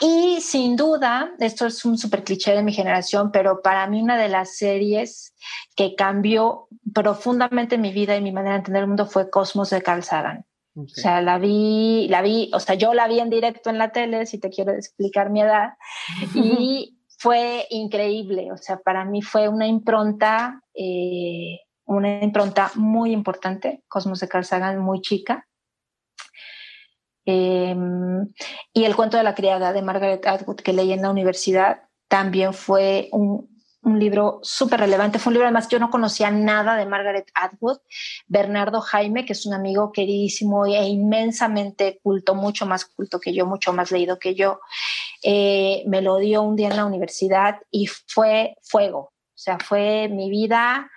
Y 0.01 0.40
sin 0.43 0.77
duda, 0.77 1.31
esto 1.39 1.66
es 1.66 1.85
un 1.85 1.97
súper 1.97 2.23
cliché 2.23 2.52
de 2.52 2.62
mi 2.62 2.73
generación, 2.73 3.31
pero 3.32 3.62
para 3.62 3.86
mí 3.86 4.02
una 4.02 4.18
de 4.18 4.28
las 4.28 4.56
series 4.56 5.35
que 5.74 5.94
cambió 5.94 6.68
profundamente 6.93 7.78
mi 7.78 7.93
vida 7.93 8.16
y 8.16 8.20
mi 8.20 8.32
manera 8.32 8.55
de 8.55 8.59
entender 8.59 8.82
el 8.82 8.89
mundo 8.89 9.06
fue 9.06 9.31
Cosmos 9.31 9.70
de 9.70 9.81
Carl 9.82 10.02
Sagan. 10.02 10.44
O 10.74 10.89
sea, 10.89 11.23
la 11.23 11.39
vi, 11.39 12.06
la 12.10 12.20
vi, 12.20 12.51
o 12.52 12.60
sea, 12.60 12.74
yo 12.74 12.93
la 12.93 13.09
vi 13.09 13.18
en 13.20 13.31
directo 13.31 13.70
en 13.70 13.78
la 13.78 13.93
tele, 13.93 14.27
si 14.27 14.39
te 14.39 14.51
quiero 14.51 14.73
explicar 14.73 15.31
mi 15.31 15.40
edad, 15.40 15.70
y 16.35 16.98
fue 17.18 17.66
increíble. 17.70 18.52
O 18.52 18.59
sea, 18.59 18.78
para 18.78 19.06
mí 19.06 19.23
fue 19.23 19.48
una 19.48 19.66
impronta, 19.66 20.60
eh, 20.74 21.60
una 21.86 22.22
impronta 22.22 22.70
muy 22.74 23.12
importante, 23.12 23.82
Cosmos 23.88 24.20
de 24.20 24.28
Carl 24.28 24.78
muy 24.78 25.00
chica. 25.00 25.48
Em, 27.24 28.32
y 28.72 28.84
el 28.84 28.94
cuento 28.94 29.16
de 29.16 29.24
la 29.24 29.34
criada 29.34 29.72
de 29.72 29.82
Margaret 29.82 30.24
Atwood 30.26 30.60
que 30.60 30.72
leí 30.72 30.92
en 30.92 31.02
la 31.02 31.10
universidad 31.10 31.82
también 32.06 32.54
fue 32.54 33.08
un, 33.10 33.48
un 33.86 34.00
libro 34.00 34.40
súper 34.42 34.80
relevante. 34.80 35.18
Fue 35.18 35.30
un 35.30 35.34
libro, 35.34 35.46
además, 35.46 35.68
yo 35.68 35.78
no 35.78 35.90
conocía 35.90 36.30
nada 36.30 36.76
de 36.76 36.86
Margaret 36.86 37.30
Atwood. 37.34 37.78
Bernardo 38.26 38.80
Jaime, 38.80 39.24
que 39.24 39.32
es 39.32 39.46
un 39.46 39.54
amigo 39.54 39.92
queridísimo 39.92 40.66
e 40.66 40.84
inmensamente 40.88 42.00
culto, 42.02 42.34
mucho 42.34 42.66
más 42.66 42.84
culto 42.84 43.20
que 43.20 43.32
yo, 43.32 43.46
mucho 43.46 43.72
más 43.72 43.92
leído 43.92 44.18
que 44.18 44.34
yo, 44.34 44.60
eh, 45.22 45.84
me 45.86 46.02
lo 46.02 46.18
dio 46.18 46.42
un 46.42 46.56
día 46.56 46.68
en 46.68 46.76
la 46.76 46.84
universidad 46.84 47.60
y 47.70 47.86
fue 47.86 48.56
fuego. 48.62 48.98
O 48.98 49.38
sea, 49.38 49.58
fue 49.58 50.08
mi 50.08 50.30
vida 50.30 50.90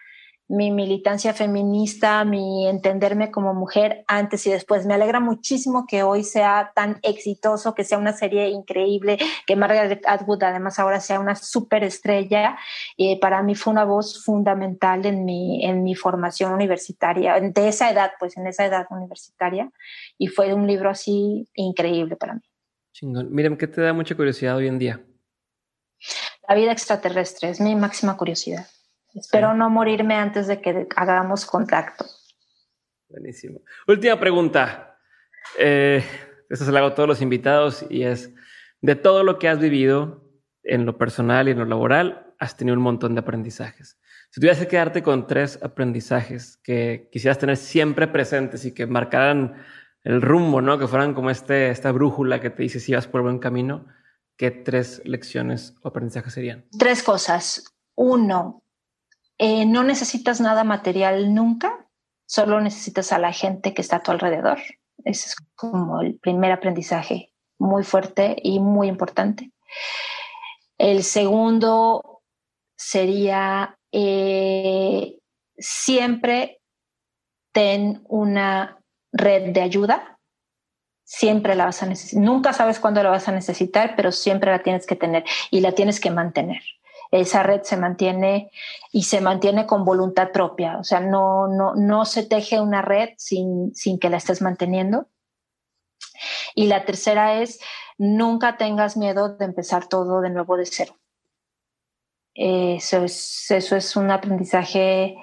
mi 0.50 0.72
militancia 0.72 1.32
feminista, 1.34 2.26
mi 2.26 2.68
entenderme 2.68 3.30
como 3.30 3.54
mujer 3.54 4.04
antes 4.08 4.48
y 4.48 4.52
después. 4.52 4.88
Me 4.88 4.96
alegra 4.96 5.20
muchísimo 5.20 5.86
que 5.88 6.02
hoy 6.02 6.24
sea 6.24 6.72
tan 6.74 7.00
exitoso, 7.04 7.76
que 7.76 7.84
sea 7.84 8.00
una 8.00 8.14
serie 8.14 8.50
increíble, 8.50 9.20
que 9.46 9.56
Margaret 9.56 10.02
Atwood 10.08 10.42
además 10.42 10.80
ahora 10.80 11.00
sea 11.02 11.20
una 11.20 11.36
superestrella. 11.36 12.58
y 12.98 13.18
para 13.18 13.44
mí 13.44 13.54
fue 13.54 13.72
una 13.72 13.86
voz 13.86 14.24
fundamental 14.26 15.06
en 15.06 15.24
mi, 15.24 15.64
en 15.64 15.84
mi 15.84 15.94
formación 15.94 16.52
universitaria, 16.52 17.40
de 17.40 17.68
esa 17.68 17.92
edad, 17.92 18.12
pues 18.20 18.36
en 18.36 18.48
esa 18.48 18.66
edad 18.66 18.88
universitaria. 18.90 19.72
Y 20.18 20.28
fue 20.28 20.54
un 20.54 20.66
libro 20.66 20.90
así 20.90 21.48
increíble 21.54 22.16
para 22.16 22.34
mí. 22.34 22.42
Chingón. 22.92 23.32
Miren, 23.32 23.56
¿qué 23.56 23.68
te 23.68 23.82
da 23.82 23.94
mucha 23.94 24.16
curiosidad 24.16 24.58
hoy 24.58 24.68
en 24.68 24.80
día? 24.80 25.00
La 26.48 26.56
vida 26.56 26.72
extraterrestre 26.72 27.50
es 27.50 27.62
mi 27.62 27.76
máxima 27.76 28.18
curiosidad. 28.18 28.66
Espero 29.14 29.54
no 29.54 29.70
morirme 29.70 30.16
antes 30.16 30.48
de 30.48 30.62
que 30.62 30.88
hagamos 30.96 31.46
contacto. 31.46 32.06
Buenísimo. 33.10 33.62
Última 33.88 34.20
pregunta. 34.20 34.98
Eh, 35.58 36.04
esta 36.50 36.66
se 36.66 36.72
la 36.72 36.80
hago 36.80 36.90
a 36.90 36.96
todos 36.96 37.10
los 37.10 37.22
invitados 37.22 37.86
y 37.90 38.04
es, 38.04 38.34
de 38.82 38.96
todo 38.96 39.24
lo 39.24 39.40
que 39.40 39.48
has 39.48 39.60
vivido 39.60 40.24
en 40.64 40.86
lo 40.86 40.98
personal 40.98 41.48
y 41.48 41.52
en 41.52 41.60
lo 41.60 41.66
laboral, 41.66 42.34
has 42.40 42.56
tenido 42.56 42.78
un 42.78 42.84
montón 42.84 43.16
de 43.16 43.22
aprendizajes. 43.22 44.00
Si 44.32 44.40
tuvieras 44.40 44.60
que 44.60 44.68
quedarte 44.68 45.02
con 45.02 45.26
tres 45.26 45.60
aprendizajes 45.64 46.58
que 46.58 47.10
quisieras 47.12 47.40
tener 47.40 47.58
siempre 47.58 48.08
presentes 48.08 48.64
y 48.66 48.74
que 48.74 48.86
marcaran 48.86 49.64
el 50.04 50.22
rumbo, 50.22 50.62
¿no? 50.62 50.78
Que 50.78 50.88
fueran 50.88 51.14
como 51.14 51.30
este, 51.30 51.70
esta 51.72 51.92
brújula 51.92 52.40
que 52.40 52.52
te 52.52 52.64
dice 52.64 52.80
si 52.80 52.94
vas 52.94 53.08
por 53.08 53.24
buen 53.24 53.40
camino, 53.40 53.88
¿qué 54.38 54.52
tres 54.52 55.02
lecciones 55.04 55.76
o 55.82 55.88
aprendizajes 55.88 56.34
serían? 56.34 56.66
Tres 56.78 57.04
cosas. 57.04 57.66
Uno, 57.96 58.64
eh, 59.40 59.66
no 59.66 59.84
necesitas 59.84 60.42
nada 60.42 60.66
material 60.66 61.34
nunca, 61.34 61.88
solo 62.26 62.60
necesitas 62.60 63.14
a 63.14 63.20
la 63.20 63.32
gente 63.32 63.74
que 63.74 63.82
está 63.82 63.98
a 63.98 64.04
tu 64.04 64.12
alrededor. 64.12 64.60
Ese 65.06 65.30
es 65.30 65.36
como 65.56 66.02
el 66.02 66.20
primer 66.20 66.52
aprendizaje 66.52 67.34
muy 67.58 67.84
fuerte 67.84 68.36
y 68.44 68.60
muy 68.60 68.90
importante. 68.90 69.52
El 70.78 71.04
segundo 71.04 72.22
sería 72.78 73.78
eh, 73.94 75.18
siempre 75.58 76.62
ten 77.54 78.04
una 78.10 78.78
red 79.14 79.54
de 79.54 79.62
ayuda. 79.62 80.20
Siempre 81.06 81.56
la 81.56 81.66
vas 81.66 81.82
a 81.82 81.88
necesitar. 81.88 82.24
Nunca 82.24 82.54
sabes 82.54 82.80
cuándo 82.80 83.02
la 83.02 83.10
vas 83.10 83.28
a 83.28 83.32
necesitar, 83.32 83.96
pero 83.96 84.12
siempre 84.12 84.52
la 84.52 84.62
tienes 84.64 84.86
que 84.86 84.96
tener 84.96 85.24
y 85.50 85.62
la 85.62 85.72
tienes 85.72 86.00
que 86.00 86.12
mantener 86.12 86.62
esa 87.12 87.44
red 87.44 87.64
se 87.64 87.78
mantiene 87.78 88.52
y 88.92 89.04
se 89.04 89.22
mantiene 89.22 89.66
con 89.66 89.86
voluntad 89.86 90.32
propia. 90.32 90.78
O 90.78 90.84
sea, 90.84 91.00
no, 91.00 91.48
no, 91.48 91.76
no 91.76 92.06
se 92.06 92.24
teje 92.24 92.62
una 92.62 92.82
red 92.82 93.10
sin, 93.18 93.74
sin 93.76 94.00
que 94.00 94.10
la 94.10 94.18
estés 94.18 94.42
manteniendo. 94.42 95.08
Y 96.56 96.68
la 96.68 96.86
tercera 96.86 97.42
es, 97.42 97.60
nunca 97.98 98.58
tengas 98.58 98.98
miedo 98.98 99.36
de 99.36 99.46
empezar 99.46 99.88
todo 99.88 100.22
de 100.22 100.30
nuevo 100.30 100.58
de 100.58 100.66
cero. 100.66 100.96
Eso 102.36 103.04
es, 103.04 103.52
eso 103.52 103.76
es 103.76 103.96
un 103.96 104.12
aprendizaje 104.12 105.18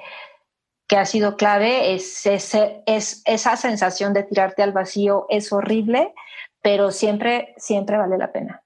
que 0.86 0.96
ha 0.96 1.04
sido 1.04 1.36
clave, 1.36 1.94
es, 1.94 2.26
es, 2.26 2.56
es, 2.86 3.22
esa 3.24 3.56
sensación 3.56 4.12
de 4.12 4.22
tirarte 4.22 4.62
al 4.62 4.72
vacío 4.72 5.26
es 5.28 5.52
horrible, 5.52 6.14
pero 6.62 6.90
siempre, 6.92 7.54
siempre 7.56 7.96
vale 7.96 8.18
la 8.18 8.32
pena. 8.32 8.65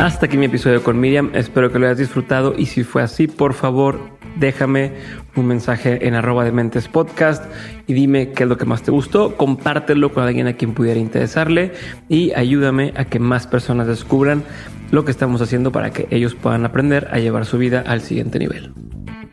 Hasta 0.00 0.24
aquí 0.24 0.38
mi 0.38 0.46
episodio 0.46 0.82
con 0.82 0.98
Miriam. 0.98 1.30
Espero 1.34 1.70
que 1.70 1.78
lo 1.78 1.84
hayas 1.84 1.98
disfrutado 1.98 2.54
y 2.56 2.64
si 2.64 2.84
fue 2.84 3.02
así, 3.02 3.26
por 3.26 3.52
favor, 3.52 4.00
déjame 4.36 4.92
un 5.36 5.46
mensaje 5.46 6.08
en 6.08 6.14
arroba 6.14 6.42
de 6.42 6.52
mentes 6.52 6.88
podcast 6.88 7.44
y 7.86 7.92
dime 7.92 8.32
qué 8.32 8.44
es 8.44 8.48
lo 8.48 8.56
que 8.56 8.64
más 8.64 8.82
te 8.82 8.90
gustó, 8.90 9.36
compártelo 9.36 10.14
con 10.14 10.24
alguien 10.24 10.46
a 10.46 10.54
quien 10.54 10.72
pudiera 10.72 10.98
interesarle 10.98 11.72
y 12.08 12.32
ayúdame 12.32 12.94
a 12.96 13.04
que 13.04 13.18
más 13.18 13.46
personas 13.46 13.88
descubran 13.88 14.42
lo 14.90 15.04
que 15.04 15.10
estamos 15.10 15.42
haciendo 15.42 15.70
para 15.70 15.90
que 15.90 16.08
ellos 16.10 16.34
puedan 16.34 16.64
aprender 16.64 17.08
a 17.12 17.18
llevar 17.18 17.44
su 17.44 17.58
vida 17.58 17.84
al 17.86 18.00
siguiente 18.00 18.38
nivel. 18.38 18.72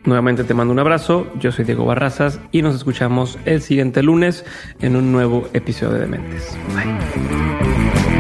Nuevamente 0.04 0.44
te 0.44 0.54
mando 0.54 0.74
un 0.74 0.80
abrazo, 0.80 1.28
yo 1.40 1.54
soy 1.54 1.64
Diego 1.64 1.86
Barrazas 1.86 2.42
y 2.52 2.62
nos 2.62 2.76
escuchamos 2.76 3.40
el 3.46 3.62
siguiente 3.62 4.04
lunes 4.04 4.44
en 4.82 4.98
un 4.98 5.14
nuevo 5.14 5.48
episodio 5.54 5.94
de 5.94 6.00
Dementes. 6.02 6.58
Bye. 6.76 8.17